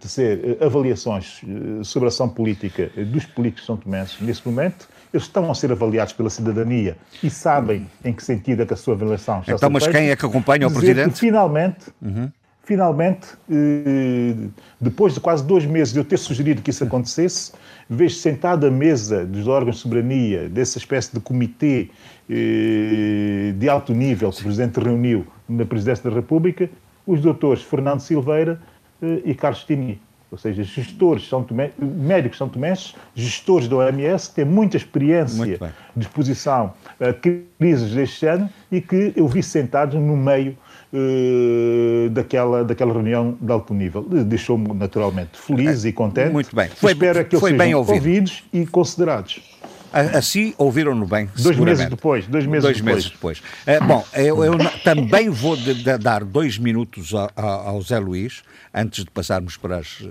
tecer 0.00 0.56
avaliações 0.62 1.42
sobre 1.82 2.06
a 2.06 2.08
ação 2.08 2.28
política 2.28 2.90
dos 3.06 3.26
políticos 3.26 3.66
São 3.66 3.76
Tomé 3.76 4.06
nesse 4.20 4.46
momento. 4.46 4.88
Eles 5.12 5.26
estão 5.26 5.50
a 5.50 5.54
ser 5.54 5.70
avaliados 5.70 6.12
pela 6.12 6.30
cidadania 6.30 6.96
e 7.22 7.28
sabem 7.28 7.86
em 8.04 8.12
que 8.12 8.24
sentido 8.24 8.62
é 8.62 8.66
que 8.66 8.74
a 8.74 8.76
sua 8.76 8.94
avaliação 8.94 9.40
está 9.40 9.52
Então, 9.52 9.70
mas 9.70 9.86
quem 9.86 10.10
é 10.10 10.16
que 10.16 10.24
acompanha 10.24 10.66
o 10.66 10.72
Presidente? 10.72 11.18
Finalmente, 11.18 11.86
uhum 12.00 12.30
finalmente, 12.64 13.28
eh, 13.50 14.34
depois 14.80 15.14
de 15.14 15.20
quase 15.20 15.44
dois 15.44 15.64
meses 15.66 15.92
de 15.92 16.00
eu 16.00 16.04
ter 16.04 16.18
sugerido 16.18 16.62
que 16.62 16.70
isso 16.70 16.82
acontecesse, 16.82 17.52
vejo 17.88 18.16
sentado 18.16 18.66
à 18.66 18.70
mesa 18.70 19.24
dos 19.24 19.46
órgãos 19.46 19.76
de 19.76 19.82
soberania, 19.82 20.48
dessa 20.48 20.78
espécie 20.78 21.12
de 21.12 21.20
comitê 21.20 21.90
eh, 22.28 23.52
de 23.56 23.68
alto 23.68 23.92
nível 23.92 24.30
que 24.30 24.40
o 24.40 24.44
Presidente 24.44 24.80
reuniu 24.80 25.26
na 25.48 25.64
Presidência 25.64 26.08
da 26.08 26.16
República, 26.16 26.68
os 27.06 27.20
doutores 27.20 27.62
Fernando 27.62 28.00
Silveira 28.00 28.58
eh, 28.62 28.73
e 29.24 29.34
Carlos 29.34 29.64
Tini. 29.64 30.00
Ou 30.34 30.38
seja, 30.38 30.64
gestores 30.64 31.28
são 31.28 31.44
Tomé, 31.44 31.70
médicos 31.78 32.38
são 32.38 32.48
tomenses, 32.48 32.92
gestores 33.14 33.68
da 33.68 33.76
OMS, 33.76 34.28
que 34.28 34.34
têm 34.34 34.44
muita 34.44 34.76
experiência 34.76 35.46
de 35.94 36.06
exposição 36.06 36.74
a 36.98 37.12
crises 37.12 37.92
deste 37.92 38.26
ano 38.26 38.50
e 38.72 38.80
que 38.80 39.12
eu 39.14 39.28
vi 39.28 39.44
sentados 39.44 39.94
no 39.94 40.16
meio 40.16 40.56
uh, 40.92 42.10
daquela, 42.10 42.64
daquela 42.64 42.92
reunião 42.92 43.38
de 43.40 43.52
alto 43.52 43.72
nível. 43.72 44.02
Deixou-me 44.02 44.74
naturalmente 44.74 45.38
feliz 45.38 45.84
é, 45.84 45.88
e 45.90 45.92
contente. 45.92 46.32
Muito 46.32 46.56
bem. 46.56 46.68
Foi, 46.68 46.90
Espero 46.90 47.24
que 47.24 47.36
eles 47.36 47.44
sejam 47.44 47.58
bem 47.58 47.74
ouvido. 47.76 47.94
ouvidos 47.94 48.42
e 48.52 48.66
considerados. 48.66 49.53
Assim 49.94 50.54
ouviram-no 50.58 51.06
bem. 51.06 51.28
Dois 51.36 51.56
meses 51.56 51.88
depois. 51.88 52.26
Dois 52.26 52.46
meses 52.46 52.62
dois 52.62 52.76
depois. 52.76 52.94
Meses 52.96 53.10
depois. 53.10 53.38
Uh, 53.38 53.84
bom, 53.86 54.04
eu, 54.14 54.44
eu 54.44 54.58
também 54.82 55.28
vou 55.28 55.56
de, 55.56 55.74
de 55.74 55.98
dar 55.98 56.24
dois 56.24 56.58
minutos 56.58 57.14
a, 57.14 57.30
a, 57.36 57.68
ao 57.68 57.80
Zé 57.80 57.98
Luís, 57.98 58.42
antes 58.74 59.04
de 59.04 59.10
passarmos 59.10 59.56
para 59.56 59.78
as, 59.78 60.02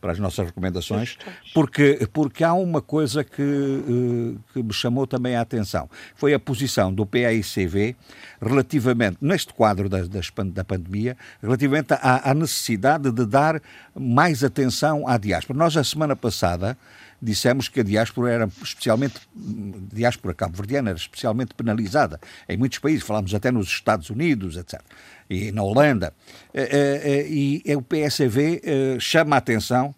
para 0.00 0.12
as 0.12 0.18
nossas 0.18 0.46
recomendações, 0.46 1.18
porque, 1.52 2.08
porque 2.12 2.44
há 2.44 2.52
uma 2.54 2.80
coisa 2.80 3.24
que, 3.24 3.42
eh, 3.42 4.38
que 4.52 4.62
me 4.62 4.72
chamou 4.72 5.06
também 5.06 5.34
a 5.34 5.40
atenção. 5.40 5.90
Foi 6.14 6.32
a 6.32 6.38
posição 6.38 6.94
do 6.94 7.04
PAICV 7.04 7.96
relativamente, 8.40 9.18
neste 9.20 9.52
quadro 9.52 9.88
da, 9.88 10.02
da 10.02 10.64
pandemia, 10.64 11.16
relativamente 11.42 11.92
à, 11.94 12.30
à 12.30 12.34
necessidade 12.34 13.10
de 13.10 13.26
dar 13.26 13.60
mais 13.94 14.44
atenção 14.44 15.08
à 15.08 15.18
diáspora. 15.18 15.58
Nós, 15.58 15.76
a 15.76 15.82
semana 15.82 16.14
passada, 16.14 16.76
dissemos 17.20 17.68
que 17.68 17.80
a 17.80 17.82
diáspora 17.82 18.32
era 18.32 18.48
especialmente, 18.62 19.16
a 19.16 19.94
diáspora 19.94 20.34
cabo-verdiana 20.34 20.90
era 20.90 20.98
especialmente 20.98 21.54
penalizada 21.54 22.20
em 22.48 22.56
muitos 22.56 22.78
países, 22.78 23.02
falámos 23.02 23.34
até 23.34 23.50
nos 23.50 23.68
Estados 23.68 24.10
Unidos, 24.10 24.56
etc 24.56 24.80
e 25.28 25.52
na 25.52 25.62
Holanda, 25.62 26.12
eh, 26.54 26.68
eh, 26.70 27.00
eh, 27.04 27.26
e 27.28 27.76
o 27.76 27.82
PSV 27.82 29.00
chama 29.00 29.36
a 29.36 29.38
atenção 29.38 29.94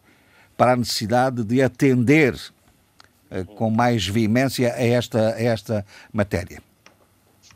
para 0.56 0.72
a 0.72 0.76
necessidade 0.76 1.44
de 1.44 1.62
atender 1.62 2.34
com 3.56 3.70
mais 3.70 4.06
veemência 4.06 4.72
a 4.72 4.82
esta, 4.82 5.34
a 5.34 5.42
esta 5.42 5.86
matéria. 6.12 6.60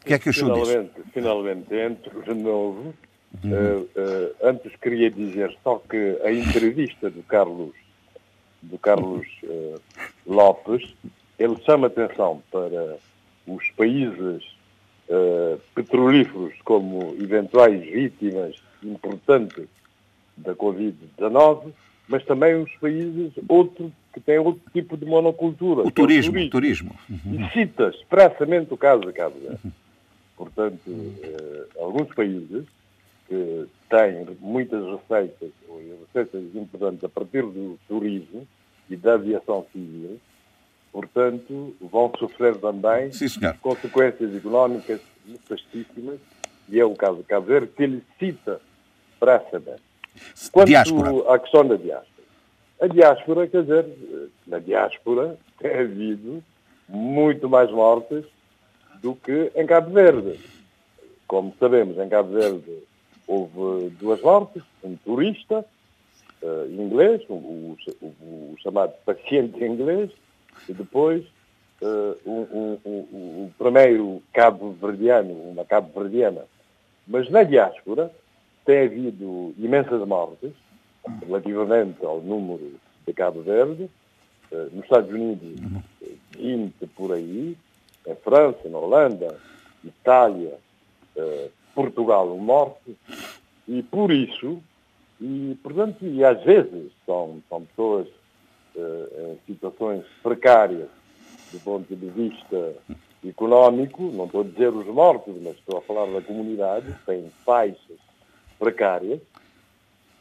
O 0.01 0.05
que 0.05 0.15
é 0.15 0.19
que 0.19 0.29
o 0.29 0.35
senhor 0.35 0.55
diz? 0.67 0.91
Finalmente, 1.13 1.75
entro 1.75 2.23
de 2.23 2.35
novo. 2.35 2.95
Uhum. 3.43 3.51
Uh, 3.51 3.81
uh, 3.81 4.35
antes 4.43 4.77
queria 4.77 5.11
dizer 5.11 5.57
só 5.65 5.79
que 5.89 6.21
a 6.23 6.31
entrevista 6.31 7.09
do 7.09 7.23
Carlos, 7.23 7.73
do 8.63 8.79
Carlos 8.79 9.27
uh, 9.43 9.81
Lopes, 10.27 10.95
ele 11.39 11.57
chama 11.65 11.89
atenção 11.89 12.43
para 12.51 12.97
os 13.47 13.71
países 13.71 14.45
uh, 15.09 15.61
petrolíferos 15.75 16.55
como 16.65 17.15
eventuais 17.21 17.83
vítimas 17.83 18.57
importantes 18.83 19.67
da 20.37 20.55
Covid-19, 20.55 21.73
mas 22.09 22.25
também 22.25 22.55
os 22.55 22.73
países 22.77 23.33
outro, 23.49 23.93
que 24.13 24.21
têm 24.21 24.39
outro 24.39 24.63
tipo 24.73 24.97
de 24.97 25.05
monocultura. 25.05 25.83
O 25.83 25.91
turismo, 25.91 26.39
é 26.39 26.45
o 26.45 26.51
turismo. 26.51 26.95
Uhum. 27.09 27.45
E 27.45 27.51
cita 27.51 27.89
expressamente 27.89 28.73
o 28.73 28.77
caso 28.77 29.03
de 29.03 29.13
Cabo 29.13 29.39
Verde. 29.39 29.73
Portanto, 30.37 30.89
uh, 30.89 31.83
alguns 31.83 32.13
países 32.15 32.65
que 33.33 33.67
têm 33.89 34.27
muitas 34.41 34.85
receitas, 34.85 35.51
ou 35.67 35.81
receitas 36.07 36.55
importantes 36.55 37.03
a 37.03 37.09
partir 37.09 37.43
do 37.43 37.79
turismo 37.89 38.47
e 38.91 38.97
da 38.97 39.15
aviação 39.15 39.65
civil, 39.73 40.21
portanto, 40.93 41.75
vão 41.81 42.13
sofrer 42.19 42.57
também 42.57 43.11
Sim, 43.11 43.29
consequências 43.63 44.37
económicas 44.37 45.01
nefastíssimas, 45.25 46.21
e 46.69 46.79
é 46.79 46.85
o 46.85 46.95
caso 46.95 47.19
de 47.19 47.23
Cabo 47.23 47.47
Verde, 47.47 47.73
que 47.75 47.83
ele 47.83 48.03
cita 48.19 48.61
expressamente. 49.13 49.83
Quanto 50.53 50.69
diáspora. 50.69 51.35
à 51.35 51.39
questão 51.39 51.67
da 51.67 51.77
diáspora. 51.77 52.27
A 52.83 52.87
diáspora, 52.87 53.47
quer 53.47 53.63
dizer, 53.63 53.87
na 54.47 54.59
diáspora 54.59 55.39
tem 55.59 55.73
havido 55.73 56.45
muito 56.87 57.49
mais 57.49 57.71
mortes 57.71 58.27
do 59.01 59.15
que 59.15 59.51
em 59.55 59.65
Cabo 59.65 59.91
Verde. 59.91 60.39
Como 61.27 61.55
sabemos, 61.59 61.97
em 61.97 62.09
Cabo 62.11 62.35
Verde 62.35 62.83
houve 63.27 63.91
duas 63.97 64.21
mortes, 64.21 64.63
um 64.83 64.97
turista 64.97 65.65
uh, 66.43 66.71
inglês, 66.71 67.23
o, 67.29 67.35
o, 67.35 67.77
o, 68.03 68.57
chamado 68.63 68.93
paciente 69.05 69.63
inglês, 69.65 70.11
e 70.69 70.73
depois 70.73 71.25
uh, 71.81 72.17
um, 72.27 72.79
um, 72.85 72.91
um, 72.91 73.51
primeiro 73.57 74.23
cabo-verdiano, 74.33 75.33
uma 75.33 75.65
cabo-verdiana. 75.65 76.45
Mas 77.07 77.31
na 77.31 77.43
diáspora 77.43 78.11
tem 78.65 78.85
havido 78.85 79.55
imensas 79.59 80.07
mortes 80.07 80.53
relativamente 81.27 82.05
ao 82.05 82.21
número 82.21 82.75
de 83.07 83.13
Cabo 83.13 83.43
Verde, 83.43 83.91
uh, 84.53 84.71
nos 84.73 84.85
Estados 84.85 85.11
Unidos 85.11 85.61
20 86.37 86.87
por 86.95 87.13
aí, 87.13 87.57
em 88.07 88.15
França, 88.17 88.69
na 88.69 88.79
Holanda, 88.79 89.39
Itália, 89.85 90.59
Portugal, 91.75 92.33
um 92.33 92.39
morte, 92.39 92.97
e 93.67 93.83
por 93.83 94.11
isso, 94.11 94.63
e 95.21 95.57
portanto, 95.63 96.05
e 96.05 96.25
às 96.25 96.43
vezes 96.43 96.91
são, 97.07 97.43
são 97.49 97.65
pessoas 97.65 98.09
uh, 98.77 99.33
em 99.33 99.39
situações 99.47 100.05
precárias 100.23 100.89
do 101.53 101.61
ponto 101.61 101.95
de 101.95 102.09
vista 102.11 102.75
económico, 103.27 104.03
não 104.13 104.25
estou 104.25 104.41
a 104.41 104.45
dizer 104.45 104.73
os 104.73 104.87
mortos, 104.87 105.35
mas 105.43 105.57
estou 105.57 105.79
a 105.79 105.83
falar 105.83 106.07
da 106.07 106.21
comunidade, 106.23 106.93
tem 107.07 107.31
faixas 107.45 107.99
precárias, 108.59 109.21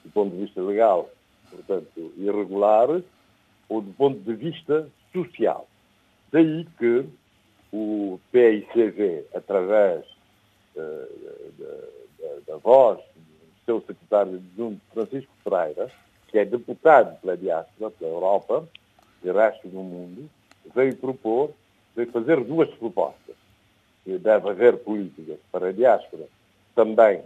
do 0.03 0.11
ponto 0.11 0.35
de 0.35 0.43
vista 0.43 0.61
legal, 0.61 1.09
portanto, 1.49 2.13
irregulares, 2.17 3.03
ou 3.69 3.81
do 3.81 3.91
ponto 3.93 4.19
de 4.19 4.33
vista 4.33 4.87
social. 5.13 5.67
Daí 6.31 6.67
que 6.77 7.05
o 7.71 8.19
PICV, 8.31 9.25
através 9.33 10.05
da, 10.75 12.37
da, 12.47 12.57
voz 12.57 12.97
do 12.97 13.65
seu 13.65 13.81
secretário 13.81 14.35
adjunto 14.35 14.81
Francisco 14.93 15.31
Pereira, 15.43 15.89
que 16.27 16.37
é 16.37 16.45
deputado 16.45 17.19
pela 17.21 17.37
diáspora, 17.37 17.91
pela 17.91 18.11
Europa 18.11 18.67
e 19.23 19.31
resto 19.31 19.67
do 19.67 19.79
mundo, 19.79 20.29
veio 20.73 20.95
propor, 20.95 21.51
veio 21.95 22.11
fazer 22.11 22.43
duas 22.43 22.69
propostas. 22.75 23.35
E 24.05 24.17
deve 24.17 24.49
haver 24.49 24.77
políticas 24.77 25.37
para 25.51 25.67
a 25.67 25.71
diáspora 25.71 26.25
também 26.73 27.23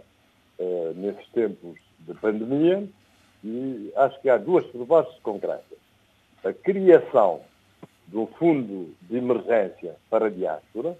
eh, 0.58 0.92
nesses 0.94 1.26
tempos 1.28 1.78
de 2.00 2.12
pandemia 2.14 2.86
e 3.42 3.92
acho 3.96 4.20
que 4.20 4.28
há 4.28 4.36
duas 4.36 4.66
propostas 4.66 5.18
concretas. 5.20 5.78
A 6.44 6.52
criação 6.52 7.40
um 8.14 8.26
fundo 8.26 8.94
de 9.02 9.16
emergência 9.16 9.96
para 10.08 10.26
a 10.26 10.30
diáspora 10.30 10.96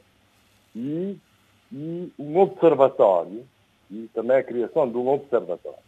e, 0.74 1.16
e 1.72 2.12
um 2.18 2.38
observatório 2.38 3.44
e 3.90 4.08
também 4.14 4.36
a 4.36 4.42
criação 4.42 4.88
de 4.88 4.96
um 4.96 5.08
observatório 5.08 5.78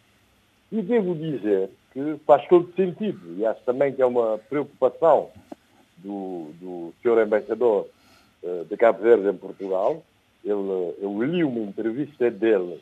E 0.71 0.83
devo 0.83 1.15
dizer 1.15 1.71
que 1.93 2.17
faz 2.27 2.47
todo 2.49 2.73
sentido, 2.75 3.35
e 3.37 3.45
acho 3.45 3.61
também 3.63 3.93
que 3.93 4.03
é 4.03 4.07
uma 4.07 4.39
preocupação 4.39 5.31
do, 5.97 6.51
do 6.61 6.95
Sr. 7.03 7.27
Embaixador 7.27 7.87
uh, 8.43 8.65
de 8.65 8.77
Cabo 8.77 9.03
Verde 9.03 9.29
em 9.29 9.37
Portugal. 9.37 10.03
Ele, 10.45 10.95
eu 11.01 11.23
li 11.25 11.43
uma 11.43 11.61
entrevista 11.61 12.31
dele 12.31 12.81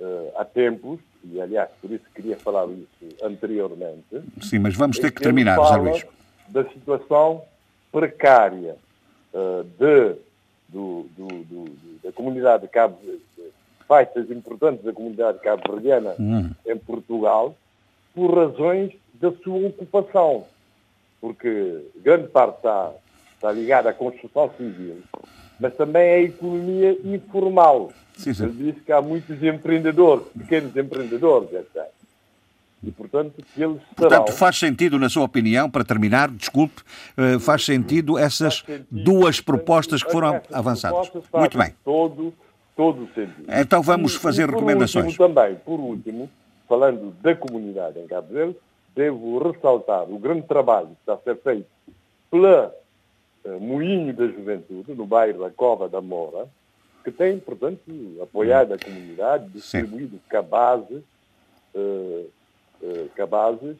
uh, 0.00 0.32
há 0.36 0.44
tempos, 0.44 1.00
e 1.24 1.40
aliás, 1.40 1.68
por 1.80 1.90
isso 1.90 2.04
queria 2.14 2.36
falar 2.36 2.66
isso 2.68 3.16
anteriormente. 3.22 4.22
Sim, 4.40 4.60
mas 4.60 4.74
vamos 4.74 4.98
ter 4.98 5.12
que 5.12 5.20
terminar, 5.20 5.56
José 5.56 5.76
Luís. 5.76 6.06
Da 6.48 6.64
situação 6.70 7.42
precária 7.90 8.76
uh, 9.34 9.64
de, 9.78 10.16
do, 10.72 11.06
do, 11.16 11.28
do, 11.28 12.00
da 12.02 12.12
comunidade 12.12 12.62
de 12.62 12.68
Cabo 12.68 12.98
faixas 13.92 14.30
importantes 14.30 14.82
da 14.82 14.92
comunidade 14.92 15.38
cabo-verdiana 15.40 16.14
hum. 16.18 16.50
em 16.66 16.78
Portugal 16.78 17.54
por 18.14 18.34
razões 18.34 18.92
da 19.14 19.30
sua 19.32 19.66
ocupação. 19.68 20.46
Porque 21.20 21.86
grande 22.02 22.28
parte 22.28 22.56
está, 22.56 22.90
está 23.34 23.52
ligada 23.52 23.90
à 23.90 23.92
construção 23.92 24.50
civil, 24.56 25.02
mas 25.60 25.76
também 25.76 26.02
à 26.02 26.20
economia 26.22 26.98
informal. 27.04 27.92
Sim, 28.16 28.32
sim. 28.32 28.44
Ele 28.44 28.72
disse 28.72 28.84
que 28.84 28.92
há 28.92 29.00
muitos 29.00 29.42
empreendedores, 29.42 30.26
pequenos 30.36 30.74
empreendedores, 30.74 31.52
etc. 31.52 31.90
E, 32.84 32.90
portanto, 32.90 33.34
que 33.36 33.62
eles 33.62 33.80
serão... 33.80 33.80
Portanto, 33.94 34.32
faz 34.32 34.58
sentido, 34.58 34.98
na 34.98 35.08
sua 35.08 35.22
opinião, 35.22 35.70
para 35.70 35.84
terminar, 35.84 36.28
desculpe, 36.30 36.82
eh, 37.16 37.38
faz 37.38 37.64
sentido 37.64 38.18
essas 38.18 38.58
faz 38.58 38.78
sentido, 38.78 39.04
duas 39.04 39.40
propostas 39.40 40.02
que 40.02 40.10
foram 40.10 40.40
avançadas. 40.52 41.10
Muito 41.32 41.56
bem. 41.56 41.74
Todo, 41.84 42.34
todo 42.76 43.04
o 43.04 43.06
sentido. 43.14 43.44
Então 43.48 43.82
vamos 43.82 44.16
fazer 44.16 44.48
e, 44.48 44.52
recomendações. 44.52 45.06
Último, 45.06 45.28
também, 45.28 45.54
por 45.64 45.78
último, 45.78 46.28
falando 46.68 47.12
da 47.22 47.36
comunidade 47.36 48.00
em 48.00 48.06
Cabo 48.08 48.32
Verde, 48.32 48.56
devo 48.96 49.38
ressaltar 49.38 50.10
o 50.10 50.18
grande 50.18 50.42
trabalho 50.42 50.88
que 50.88 51.00
está 51.00 51.14
a 51.14 51.18
ser 51.18 51.36
feito 51.36 51.66
pela 52.30 52.74
uh, 53.44 53.60
Moinho 53.60 54.12
da 54.12 54.26
Juventude, 54.26 54.92
no 54.92 55.06
bairro 55.06 55.40
da 55.40 55.50
Cova 55.50 55.88
da 55.88 56.00
Moura, 56.00 56.48
que 57.04 57.10
tem, 57.10 57.38
portanto, 57.38 57.80
apoiado 58.20 58.74
a 58.74 58.78
comunidade, 58.78 59.48
distribuído 59.50 60.18
cabazes, 60.28 61.02
uh, 61.74 62.26
uh, 62.82 63.08
cabazes 63.16 63.76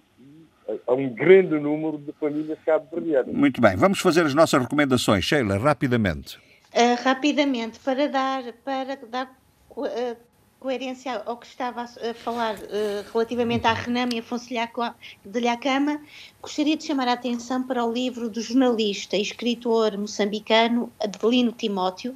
a 0.87 0.95
um 0.95 1.09
grande 1.09 1.59
número 1.59 1.99
de 1.99 2.13
famílias 2.13 2.59
cabo-verdianas. 2.65 3.35
Muito 3.35 3.61
bem, 3.61 3.77
vamos 3.77 4.01
fazer 4.01 4.25
as 4.25 4.35
nossas 4.35 4.63
recomendações, 4.63 5.25
Sheila, 5.25 5.59
rapidamente. 5.59 6.39
Uh, 6.73 7.03
rapidamente, 7.03 7.79
para 7.81 8.09
dar, 8.09 8.45
para 8.65 8.97
dar 8.97 9.37
uh, 9.71 10.17
coerência 10.59 11.21
ao 11.27 11.37
que 11.37 11.47
estava 11.47 11.83
a 11.83 12.15
falar 12.15 12.55
uh, 12.55 13.13
relativamente 13.13 13.67
à 13.67 13.73
Renam 13.73 14.09
e 14.13 14.21
Afonso 14.21 14.49
de 14.49 15.41
Lhacama, 15.41 16.01
gostaria 16.41 16.77
de 16.77 16.85
chamar 16.85 17.09
a 17.09 17.13
atenção 17.13 17.63
para 17.63 17.85
o 17.85 17.93
livro 17.93 18.31
do 18.31 18.41
jornalista 18.41 19.17
e 19.17 19.23
escritor 19.23 19.99
moçambicano 19.99 20.91
Adelino 21.03 21.53
Timóteo, 21.53 22.15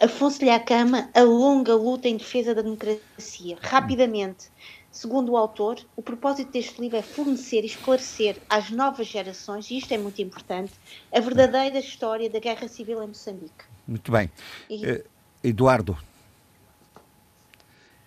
Afonso 0.00 0.38
de 0.38 0.46
Lhacama, 0.46 1.10
A 1.14 1.20
Longa 1.20 1.74
Luta 1.74 2.08
em 2.08 2.16
Defesa 2.16 2.54
da 2.54 2.62
Democracia. 2.62 3.58
Rapidamente, 3.60 4.48
segundo 4.90 5.32
o 5.32 5.36
autor, 5.36 5.78
o 5.96 6.02
propósito 6.02 6.50
deste 6.52 6.80
livro 6.80 6.96
é 6.96 7.02
fornecer 7.02 7.62
e 7.62 7.66
esclarecer 7.66 8.36
às 8.48 8.70
novas 8.70 9.06
gerações, 9.06 9.70
e 9.70 9.78
isto 9.78 9.92
é 9.92 9.98
muito 9.98 10.20
importante, 10.20 10.72
a 11.12 11.20
verdadeira 11.20 11.78
história 11.78 12.28
da 12.28 12.38
Guerra 12.38 12.68
Civil 12.68 13.02
em 13.02 13.08
Moçambique. 13.08 13.64
Muito 13.86 14.10
bem. 14.10 14.30
E... 14.68 14.84
Uh, 14.84 15.04
Eduardo. 15.42 15.96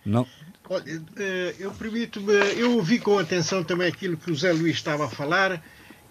Não. 0.04 0.26
Olha, 0.68 1.02
eh, 1.16 1.54
eu 1.58 1.72
permito-me, 1.72 2.32
eu 2.58 2.76
ouvi 2.76 2.98
com 2.98 3.18
atenção 3.18 3.62
também 3.62 3.88
aquilo 3.88 4.16
que 4.16 4.30
o 4.30 4.34
Zé 4.34 4.52
Luís 4.52 4.76
estava 4.76 5.04
a 5.04 5.10
falar 5.10 5.62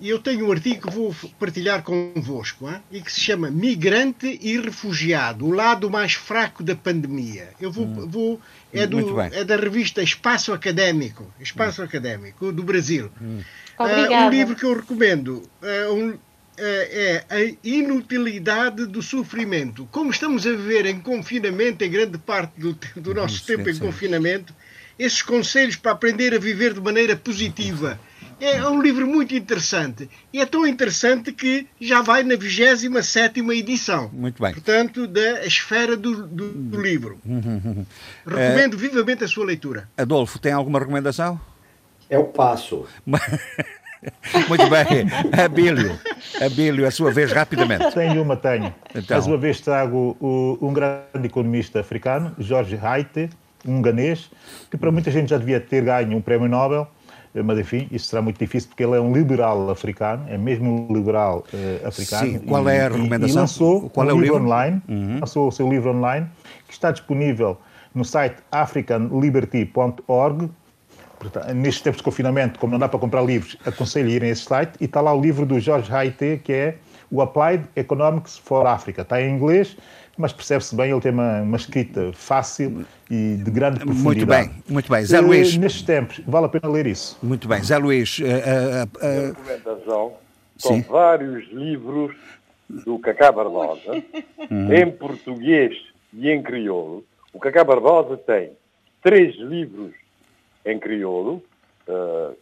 eu 0.01 0.19
tenho 0.19 0.47
um 0.47 0.51
artigo 0.51 0.87
que 0.87 0.93
vou 0.93 1.15
partilhar 1.39 1.83
convosco 1.83 2.69
hein? 2.69 2.81
e 2.91 3.01
que 3.01 3.11
se 3.11 3.21
chama 3.21 3.49
Migrante 3.49 4.39
e 4.41 4.59
Refugiado, 4.59 5.45
o 5.45 5.51
lado 5.51 5.89
mais 5.89 6.13
fraco 6.13 6.63
da 6.63 6.75
pandemia. 6.75 7.49
Eu 7.59 7.71
vou, 7.71 7.85
hum. 7.85 8.07
vou 8.07 8.41
é, 8.73 8.85
do, 8.85 9.19
é 9.19 9.43
da 9.43 9.55
revista 9.55 10.01
Espaço 10.01 10.51
Académico, 10.51 11.31
Espaço 11.39 11.81
hum. 11.81 11.85
Académico 11.85 12.51
do 12.51 12.63
Brasil. 12.63 13.09
Hum. 13.21 13.41
Uh, 13.79 14.25
um 14.25 14.29
livro 14.29 14.55
que 14.55 14.65
eu 14.65 14.75
recomendo. 14.75 15.43
Uh, 15.61 15.93
um, 15.93 16.17
é, 16.55 17.23
é 17.29 17.35
a 17.35 17.55
inutilidade 17.63 18.85
do 18.85 19.01
sofrimento. 19.01 19.87
Como 19.91 20.11
estamos 20.11 20.45
a 20.45 20.51
viver 20.51 20.85
em 20.85 20.99
confinamento, 20.99 21.83
em 21.83 21.89
grande 21.89 22.17
parte 22.17 22.59
do, 22.59 22.77
do 22.95 23.13
nosso 23.13 23.39
sim, 23.39 23.45
tempo 23.45 23.69
em 23.69 23.73
sim. 23.73 23.79
confinamento, 23.79 24.53
esses 24.97 25.21
conselhos 25.21 25.75
para 25.75 25.93
aprender 25.93 26.33
a 26.33 26.39
viver 26.39 26.73
de 26.73 26.81
maneira 26.81 27.15
positiva. 27.15 27.99
É 28.43 28.67
um 28.67 28.81
livro 28.81 29.07
muito 29.07 29.33
interessante. 29.33 30.09
E 30.33 30.41
é 30.41 30.45
tão 30.45 30.67
interessante 30.67 31.31
que 31.31 31.65
já 31.79 32.01
vai 32.01 32.23
na 32.23 32.35
27 32.35 33.39
edição. 33.39 34.09
Muito 34.11 34.43
bem. 34.43 34.51
Portanto, 34.51 35.07
da 35.07 35.45
esfera 35.45 35.95
do, 35.95 36.27
do, 36.27 36.49
do 36.49 36.81
livro. 36.81 37.17
Recomendo 38.27 38.75
é... 38.75 38.77
vivamente 38.77 39.23
a 39.23 39.29
sua 39.29 39.45
leitura. 39.45 39.87
Adolfo, 39.97 40.39
tem 40.39 40.51
alguma 40.51 40.77
recomendação? 40.77 41.39
É 42.09 42.17
o 42.17 42.25
passo. 42.25 42.85
Muito 43.05 44.69
bem. 44.69 45.07
Abílio, 45.41 45.97
Abílio, 46.41 46.85
a 46.85 46.91
sua 46.91 47.11
vez, 47.11 47.31
rapidamente. 47.31 47.93
Tenho 47.93 48.21
uma, 48.21 48.35
tenho. 48.35 48.75
Então. 48.93 49.15
Mais 49.15 49.25
uma 49.25 49.37
vez 49.37 49.61
trago 49.61 50.17
o, 50.19 50.57
um 50.61 50.73
grande 50.73 51.27
economista 51.27 51.79
africano, 51.79 52.35
Jorge 52.37 52.77
Haite, 52.81 53.29
um 53.65 53.81
ganês, 53.81 54.29
que 54.69 54.75
para 54.75 54.91
muita 54.91 55.09
gente 55.09 55.29
já 55.29 55.37
devia 55.37 55.61
ter 55.61 55.85
ganho 55.85 56.17
um 56.17 56.21
prémio 56.21 56.49
Nobel, 56.49 56.91
mas 57.41 57.57
enfim, 57.57 57.87
isso 57.91 58.07
será 58.07 58.21
muito 58.21 58.37
difícil 58.37 58.69
porque 58.69 58.83
ele 58.83 58.95
é 58.95 59.01
um 59.01 59.11
liberal 59.11 59.69
africano, 59.69 60.25
é 60.27 60.37
mesmo 60.37 60.87
um 60.89 60.93
liberal 60.93 61.43
uh, 61.51 61.87
africano. 61.87 62.31
Sim, 62.31 62.39
qual 62.39 62.69
é 62.69 62.81
a 62.85 62.89
recomendação? 62.89 63.27
E, 63.27 63.31
e 63.31 63.35
lançou 63.35 63.89
qual 63.89 64.05
um 64.05 64.09
é 64.09 64.13
o 64.13 64.19
livro, 64.19 64.37
livro? 64.37 64.45
online, 64.45 64.81
uhum. 64.87 65.19
lançou 65.19 65.47
o 65.47 65.51
seu 65.51 65.67
livro 65.67 65.91
online, 65.91 66.27
que 66.67 66.73
está 66.73 66.91
disponível 66.91 67.57
no 67.95 68.05
site 68.05 68.37
africanliberty.org 68.51 70.49
nestes 71.55 71.81
tempos 71.81 71.97
de 71.97 72.03
confinamento, 72.03 72.59
como 72.59 72.71
não 72.71 72.79
dá 72.79 72.89
para 72.89 72.99
comprar 72.99 73.21
livros, 73.21 73.57
aconselho 73.65 74.09
a 74.09 74.11
irem 74.11 74.29
a 74.29 74.31
esse 74.33 74.43
site 74.43 74.73
e 74.79 74.85
está 74.85 75.01
lá 75.01 75.13
o 75.13 75.21
livro 75.21 75.45
do 75.45 75.59
Jorge 75.59 75.91
Haite, 75.93 76.41
que 76.43 76.51
é 76.51 76.75
o 77.13 77.21
Applied 77.21 77.65
Economics 77.75 78.39
for 78.39 78.65
Africa. 78.65 79.03
Está 79.03 79.21
em 79.21 79.35
inglês, 79.35 79.77
mas 80.17 80.33
percebe-se 80.33 80.75
bem, 80.75 80.89
ele 80.89 80.99
tem 80.99 81.11
uma, 81.11 81.41
uma, 81.41 81.57
escrita 81.57 82.11
fácil 82.11 82.83
e 83.09 83.35
de 83.35 83.51
grande 83.51 83.81
profundidade. 83.81 84.47
Muito 84.49 84.63
bem, 84.63 84.63
muito 84.67 84.91
bem. 84.91 85.05
Zé 85.05 85.19
Luís... 85.19 85.55
Uh, 85.55 85.59
nestes 85.59 85.83
tempos, 85.83 86.19
vale 86.25 86.47
a 86.47 86.49
pena 86.49 86.67
ler 86.73 86.87
isso. 86.87 87.15
Muito 87.21 87.47
bem. 87.47 87.63
Zé 87.63 87.77
Luís... 87.77 88.17
Uh, 88.17 88.23
uh, 88.23 89.27
uh... 89.29 89.33
Documentação, 89.33 90.13
são 90.57 90.81
vários 90.81 91.47
livros 91.51 92.15
do 92.67 92.97
Cacá 92.97 93.31
Barbosa, 93.31 94.03
uhum. 94.49 94.73
em 94.73 94.89
português 94.89 95.77
e 96.11 96.31
em 96.31 96.41
crioulo. 96.41 97.05
O 97.31 97.39
Cacá 97.39 97.63
Barbosa 97.63 98.17
tem 98.17 98.53
três 99.03 99.35
livros 99.35 99.91
em 100.65 100.79
crioulo, 100.79 101.43
uh, 101.87 102.35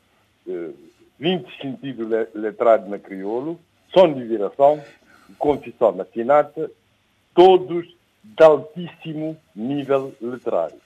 uh, 0.48 0.76
20 1.20 1.62
sentidos 1.62 2.08
letrados 2.34 2.90
na 2.90 2.98
crioulo, 2.98 3.60
de 4.14 4.24
viração, 4.24 4.82
confissão 5.38 5.92
matinata, 5.92 6.72
todos 7.36 7.86
de 8.24 8.44
altíssimo 8.44 9.38
nível 9.56 10.14
literário. 10.22 10.78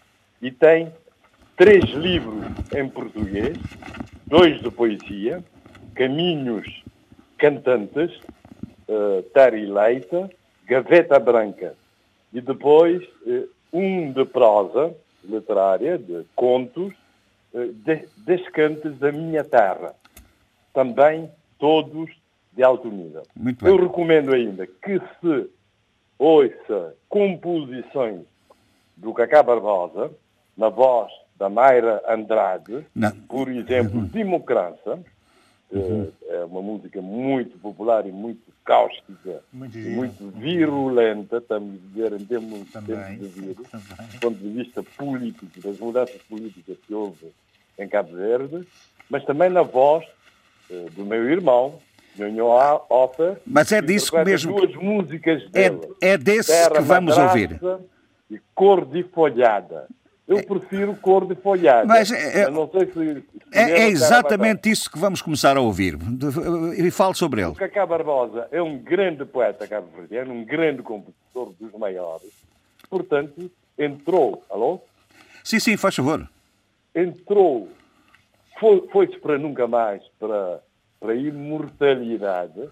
E 0.42 0.52
tem 0.52 0.92
três 1.56 1.84
livros 1.92 2.44
em 2.76 2.90
português, 2.90 3.58
dois 4.26 4.60
de 4.60 4.72
poesia, 4.72 5.44
Caminhos 5.94 6.84
Cantantes, 7.38 8.12
uh, 8.88 9.22
Tari 9.34 9.66
Leita, 9.66 10.30
Gaveta 10.66 11.20
Branca, 11.20 11.76
e 12.34 12.42
depois 12.42 13.04
uh, 13.26 13.48
um 13.72 14.12
de 14.12 14.26
prosa 14.26 14.96
literária, 15.24 15.98
de 15.98 16.26
contos, 16.36 16.94
de, 17.54 18.08
descantes 18.18 18.98
da 18.98 19.12
minha 19.12 19.44
terra. 19.44 19.94
Também 20.74 21.30
todos 21.58 22.10
de 22.56 22.64
alto 22.64 22.90
nível. 22.90 23.24
Eu 23.64 23.78
recomendo 23.78 24.34
ainda 24.34 24.66
que 24.66 25.00
se 25.00 25.50
ouça 26.18 26.96
composições 27.10 28.22
do 28.96 29.14
Cacá 29.14 29.44
Barbosa, 29.44 30.12
na 30.56 30.70
voz 30.70 31.12
da 31.38 31.50
Mayra 31.50 32.02
Andrade, 32.08 32.86
Não. 32.96 33.12
por 33.28 33.50
exemplo, 33.50 34.00
uhum. 34.00 34.06
Democrança, 34.06 35.00
uhum. 35.70 36.10
é 36.30 36.46
uma 36.46 36.62
música 36.62 37.02
muito 37.02 37.58
popular 37.58 38.08
e 38.08 38.12
muito 38.12 38.54
cáustica, 38.64 39.44
muito, 39.52 39.78
muito 39.78 40.30
virulenta, 40.32 41.38
estamos 41.38 41.76
a 41.76 41.88
dizer 41.88 42.14
em 42.14 42.26
termos, 42.26 42.60
de 42.72 43.28
vírus, 43.28 43.68
do 43.68 44.20
ponto 44.20 44.38
de 44.38 44.50
vista 44.50 44.82
político, 44.82 45.60
das 45.62 45.78
mudanças 45.78 46.22
políticas 46.24 46.78
que 46.88 46.94
houve 46.94 47.28
em 47.78 47.88
Cabo 47.88 48.16
Verde, 48.16 48.66
mas 49.10 49.24
também 49.26 49.50
na 49.50 49.62
voz 49.62 50.06
uh, 50.70 50.90
do 50.92 51.06
meu 51.06 51.30
irmão, 51.30 51.80
Nhonho. 52.18 52.48
Mas 53.46 53.72
é 53.72 53.82
disso 53.82 54.12
que 54.12 54.24
mesmo. 54.24 54.56
Duas 54.56 54.76
músicas 54.76 55.44
é, 55.54 55.70
dele. 55.70 55.82
É, 56.02 56.10
é 56.12 56.18
desse 56.18 56.52
Terra 56.52 56.72
que 56.76 56.82
vamos 56.82 57.18
ouvir. 57.18 57.60
E 58.30 58.40
Cor 58.54 58.86
de 58.86 59.04
Folhada. 59.04 59.88
Eu 60.28 60.44
prefiro 60.44 60.96
cor 60.96 61.28
de 61.28 61.36
folhada. 61.36 61.86
Mas 61.86 62.12
é- 62.12 62.46
Eu 62.46 62.52
não 62.52 62.68
sei 62.72 62.88
se. 62.88 62.94
se 62.94 63.24
É, 63.54 63.82
é 63.84 63.88
exatamente 63.90 64.72
isso 64.72 64.90
que 64.92 64.98
vamos 64.98 65.22
começar 65.22 65.56
a 65.56 65.62
ouvir. 65.62 66.00
E 66.80 66.90
fale 66.90 67.14
sobre 67.14 67.42
ele. 67.42 67.52
O 67.52 67.56
Cacá 67.56 67.86
Barbosa 67.86 68.48
é 68.52 68.60
um 68.60 68.76
grande 68.80 69.24
poeta 69.24 69.68
cabo-verdiano, 69.68 70.34
um 70.34 70.44
grande 70.44 70.82
compositor 70.82 71.54
dos 71.60 71.72
maiores. 71.80 72.32
Portanto, 72.90 73.52
entrou, 73.78 74.44
alô? 74.50 74.82
Sim, 75.44 75.60
sim, 75.60 75.78
faz 75.78 75.96
favor. 75.96 76.28
Entrou, 76.96 77.70
foi- 78.60 78.88
foi-se 78.92 79.20
para 79.20 79.38
nunca 79.38 79.68
mais, 79.68 80.02
para, 80.20 80.60
para 81.00 81.14
a 81.14 81.16
imortalidade, 81.16 82.70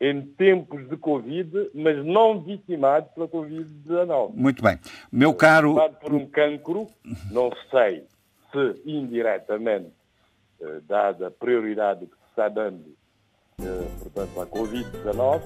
em 0.00 0.20
tempos 0.22 0.88
de 0.88 0.96
Covid, 0.96 1.70
mas 1.74 2.04
não 2.04 2.40
vitimado 2.40 3.08
pela 3.14 3.28
Covid-19. 3.28 4.32
Muito 4.34 4.62
bem. 4.62 4.78
Meu 5.10 5.32
caro. 5.32 5.74
Vitimado 5.74 5.96
por 6.00 6.14
um 6.14 6.26
cancro, 6.26 6.88
não 7.30 7.50
sei 7.70 8.04
se 8.50 8.82
indiretamente, 8.84 9.92
eh, 10.60 10.80
dada 10.86 11.28
a 11.28 11.30
prioridade 11.30 12.06
que 12.06 12.16
se 12.16 12.30
está 12.30 12.48
dando 12.48 12.84
eh, 13.60 13.88
portanto, 14.00 14.40
à 14.40 14.46
Covid-19, 14.46 15.42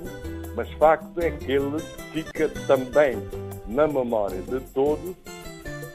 mas 0.55 0.71
facto 0.75 1.21
é 1.21 1.31
que 1.31 1.53
ele 1.53 1.79
fica 2.13 2.49
também 2.67 3.17
na 3.67 3.87
memória 3.87 4.41
de 4.43 4.61
todos 4.73 5.15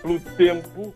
pelo 0.02 0.20
tempo 0.36 0.94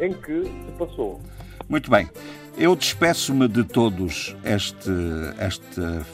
em 0.00 0.12
que 0.12 0.44
se 0.44 0.72
passou. 0.78 1.20
Muito 1.68 1.90
bem. 1.90 2.08
Eu 2.56 2.74
despeço-me 2.74 3.46
de 3.46 3.62
todos 3.62 4.34
este, 4.44 4.90
esta, 5.38 6.06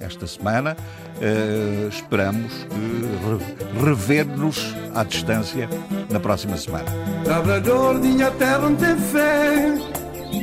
esta 0.00 0.26
semana. 0.26 0.76
Eh, 1.20 1.88
esperamos 1.90 2.52
re- 2.70 3.84
rever-nos 3.84 4.74
à 4.94 5.02
distância 5.04 5.68
na 6.10 6.20
próxima 6.20 6.56
semana. 6.56 6.86
Labrador, 7.26 7.94
minha 7.94 8.30
terra 8.32 8.58
não 8.58 8.76
tem 8.76 8.96
fé. 8.96 9.74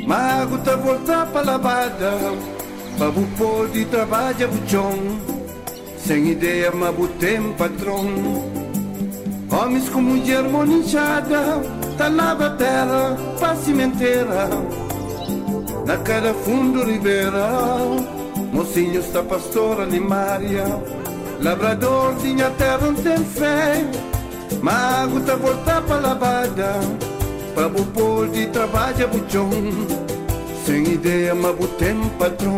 Mago 0.05 0.57
tá 0.59 0.75
voltar 0.75 1.25
pra 1.27 1.41
lavada. 1.41 2.11
Babu 2.97 3.25
pode 3.37 3.85
trabalha 3.85 4.47
buchão. 4.47 4.93
Sem 5.97 6.31
ideia, 6.31 6.71
mas 6.71 6.95
tem 7.19 7.53
patrão. 7.53 8.05
Homens 9.51 9.89
com 9.89 10.01
mulher 10.01 10.43
moninchada. 10.43 11.37
Tá 11.37 11.78
lava 12.07 12.47
a 12.47 12.49
terra, 12.51 13.17
pra 13.37 13.55
cimenteira. 13.55 14.49
Na 15.85 15.97
cada 15.97 16.33
fundo 16.33 16.83
ribeira. 16.83 17.49
Mocinho 18.53 18.99
está 18.99 19.21
pastora 19.21 19.85
limária. 19.85 20.65
Labrador, 21.41 22.13
minha 22.21 22.49
terra 22.51 22.77
não 22.77 22.93
tem 22.95 23.17
fé. 23.17 23.85
Mago 24.61 25.21
tá 25.21 25.35
voltar 25.35 25.81
pra 25.83 25.97
lavada 25.97 26.79
Pra 27.53 27.69
bupor 27.69 28.27
de 28.29 28.47
trabalho 28.47 29.07
buchão 29.07 29.49
Sem 30.65 30.83
ideia, 30.93 31.33
mas 31.33 31.55
tem 31.77 31.97
patrão 32.17 32.57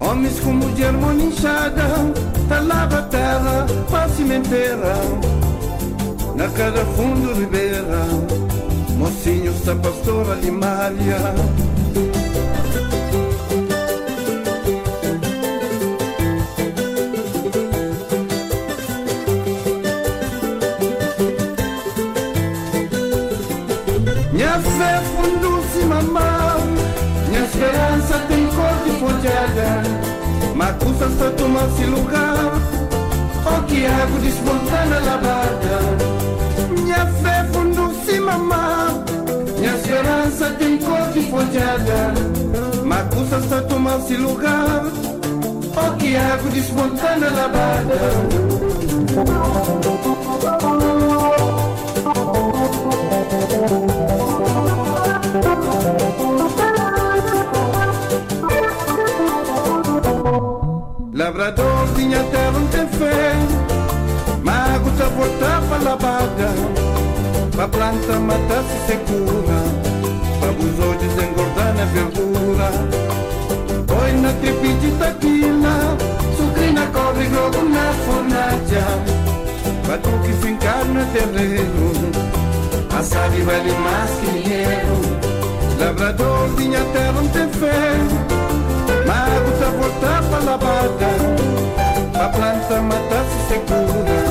Homens 0.00 0.40
com 0.40 0.52
mulher 0.52 0.92
moninchada 0.92 1.84
Tá 2.48 2.60
lava 2.60 3.02
terra, 3.02 3.66
pra 3.88 4.08
cimenteira 4.08 5.39
Na 6.40 6.48
cada 6.48 6.82
fundo 6.96 7.34
ribeira 7.34 8.06
Mocinho 8.96 9.52
está 9.52 9.74
pastora 9.74 10.36
limária 10.36 11.18
Minha 24.32 24.58
fé 24.60 25.02
fundou-se 25.14 25.84
mamar 25.84 26.56
Minha 27.28 27.44
esperança 27.44 28.18
tem 28.28 28.46
cor 28.46 28.76
de 28.86 28.98
folhada 28.98 29.82
Macusa 30.56 31.04
está 31.04 31.30
tomando-se 31.32 31.84
lugar 31.84 32.54
O 33.44 33.62
que 33.64 33.84
água 33.84 34.20
de 34.20 34.28
espontânea 34.28 35.00
lavada 35.00 36.19
Minha 39.58 39.74
esperança 39.74 40.50
tem 40.50 40.78
cor 40.78 41.12
de 41.12 41.22
folhada 41.30 42.14
Macusa 42.84 43.38
está 43.38 43.60
tomando-se 43.62 44.16
lugar 44.16 44.84
O 44.86 45.96
que 45.96 46.16
água 46.16 46.50
de 46.50 46.60
espontânea 46.60 47.30
lavada 47.30 48.00
Labrador 61.12 61.88
tinha 61.96 62.22
terra 62.24 62.52
não 62.52 62.66
tem 62.68 62.88
fé 62.88 63.32
Mago 64.42 64.90
tá 64.96 65.04
voltar 65.08 65.62
pra 65.68 65.78
lavada 65.78 66.89
Pra 67.52 67.68
planta 67.68 68.18
matar-se 68.20 68.86
segura 68.86 69.58
Pra 70.40 70.52
busou 70.52 70.94
desengordar 70.94 71.74
na 71.74 71.84
verdura. 71.86 72.70
Oi 74.02 74.12
na 74.12 74.32
tripe 74.34 74.72
de 74.74 74.90
taquila 74.92 75.96
Sucrina 76.36 76.86
corre 76.86 77.28
logo 77.28 77.68
na 77.68 77.92
fornalha. 78.04 78.86
Pra 79.84 79.98
tu 79.98 80.10
que 80.24 80.32
fincar 80.44 80.84
no 80.84 81.04
terreno 81.06 81.92
A 82.96 83.02
sabe 83.02 83.42
vale 83.42 83.72
mais 83.72 84.10
que 84.10 84.42
dinheiro. 84.42 85.00
Labrador 85.78 86.48
tinha 86.56 86.80
terra 86.92 87.12
não 87.12 87.28
tem 87.28 87.48
fé 87.48 87.98
Mago 89.06 89.50
tá 89.58 89.70
voltar 89.70 90.22
pra 90.22 90.38
lavada. 90.38 91.10
A 92.14 92.28
planta 92.28 92.82
matar-se 92.82 93.48
segura 93.48 94.20
Pra 94.20 94.29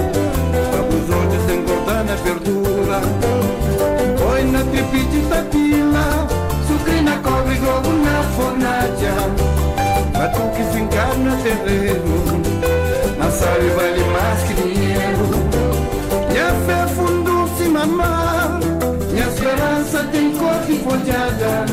na 5.03 5.11
de 5.11 5.19
taquila 5.27 6.27
Sucrina 6.67 7.17
cobre 7.23 7.59
logo 7.59 7.91
na 8.03 8.23
fornalha 8.35 9.15
Pra 10.11 10.27
tu 10.30 10.41
que 10.55 10.63
fincar 10.76 11.15
no 11.17 11.35
terreno 11.38 12.41
Mas 13.17 13.34
sabe 13.34 13.69
vale 13.69 14.03
mais 14.05 14.43
que 14.43 14.53
dinheiro. 14.53 15.30
Minha 16.30 16.53
fé 16.65 16.88
fundou-se 16.95 17.69
mamar 17.69 18.59
Minha 19.11 19.27
esperança 19.27 20.03
tem 20.11 20.31
cor 20.31 20.59
de 20.65 20.76
folhada. 20.80 21.65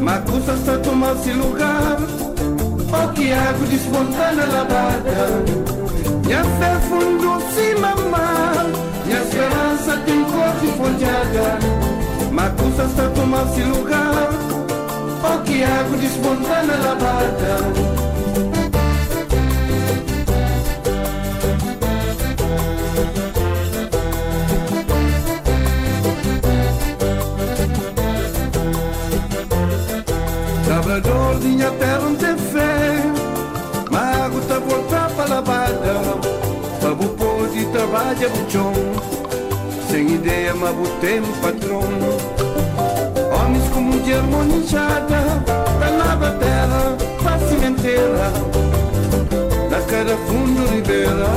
Macusa 0.00 0.52
está 0.54 0.78
tomando-se 0.78 1.32
lugar 1.32 1.98
O 2.00 3.12
que 3.12 3.32
água 3.32 3.66
de 3.66 3.76
espontânea 3.76 4.46
lavada. 4.46 5.42
Minha 6.24 6.44
fé 6.44 6.80
fundou-se 6.88 7.74
mamar 7.80 8.66
Minha 9.06 9.22
esperança 9.22 9.96
tem 10.06 10.24
cor 10.24 10.52
de 10.60 10.66
folhada 10.78 11.81
Macusa 12.32 12.84
está 12.84 13.10
tomando-se 13.10 13.62
lugar 13.62 14.30
O 15.22 15.42
que 15.42 15.62
água 15.62 15.98
de 15.98 16.08
lavada 16.82 18.02
Labrador, 30.68 31.38
minha 31.42 31.70
terra 31.72 31.98
não 31.98 32.14
tem 32.14 32.36
fé 32.38 33.02
Mago 33.90 34.40
tá 34.48 34.58
voltar 34.58 35.10
pra 35.10 35.26
lavada 35.26 36.00
Babu 36.82 37.08
pode 37.10 37.66
trabalha 37.66 38.28
buchão 38.30 38.72
Sem 39.90 40.14
ideia, 40.14 40.54
mas 40.54 40.74
tem 41.02 41.20
patrão 41.42 41.91
Homens 44.02 44.08
com 44.08 44.08
mulher 44.08 44.22
moninchada 44.22 45.42
Pra 45.78 45.90
lava 45.90 46.28
a 46.28 46.32
terra, 46.32 46.96
pra 47.22 47.38
cimenteira 47.38 48.32
Na 49.70 49.80
cada 49.82 50.16
fundo 50.16 50.74
ribeira. 50.74 51.28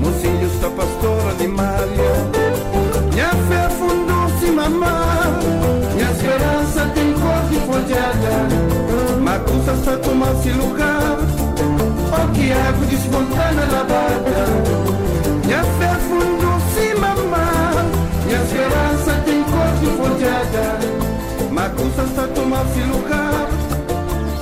Mocinho 0.00 0.46
está 0.46 0.68
pastora 0.70 1.34
limária 1.38 2.12
Minha 3.12 3.28
fé 3.28 3.68
fundou-se 3.70 4.50
mamar 4.50 5.38
Minha 5.94 6.10
esperança 6.10 6.90
tem 6.94 7.12
cor 7.14 7.42
de 7.50 7.60
folhada 7.66 9.20
Macusa 9.20 9.72
está 9.72 9.96
tomando-se 9.98 10.50
lugar 10.50 11.18
O 12.12 12.32
que 12.32 12.52
água 12.52 12.86
de 12.86 12.94
espontânea 12.94 13.66
lavada. 13.72 14.46
Minha 15.44 15.64
fé 15.64 15.96
fundou-se 16.08 16.94
mamar 16.98 17.84
Minha 18.26 18.42
esperança 18.42 19.22
tem 19.24 19.42
cor 19.42 19.72
de 19.80 19.86
folhada 19.96 20.97
Lugar 22.88 23.48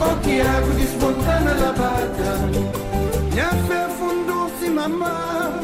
O 0.01 0.21
que 0.21 0.41
água 0.41 0.75
de 0.75 0.83
espontânea 0.83 1.55
lavada 1.55 2.39
Minha 3.33 3.51
fé 3.67 3.89
fundou-se 3.99 4.69
mamar 4.69 5.61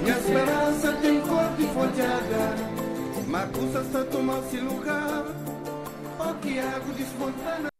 Minha 0.00 0.16
esperança 0.16 0.92
tem 1.02 1.20
cor 1.20 1.48
de 1.58 1.66
folhada 1.66 2.74
Acusa-se 3.34 3.96
a 3.96 4.04
tomar-se 4.04 4.56
lugar 4.58 5.24
O 6.18 6.34
que 6.40 6.58
água 6.58 6.94
de 6.94 7.02
espontânea 7.02 7.73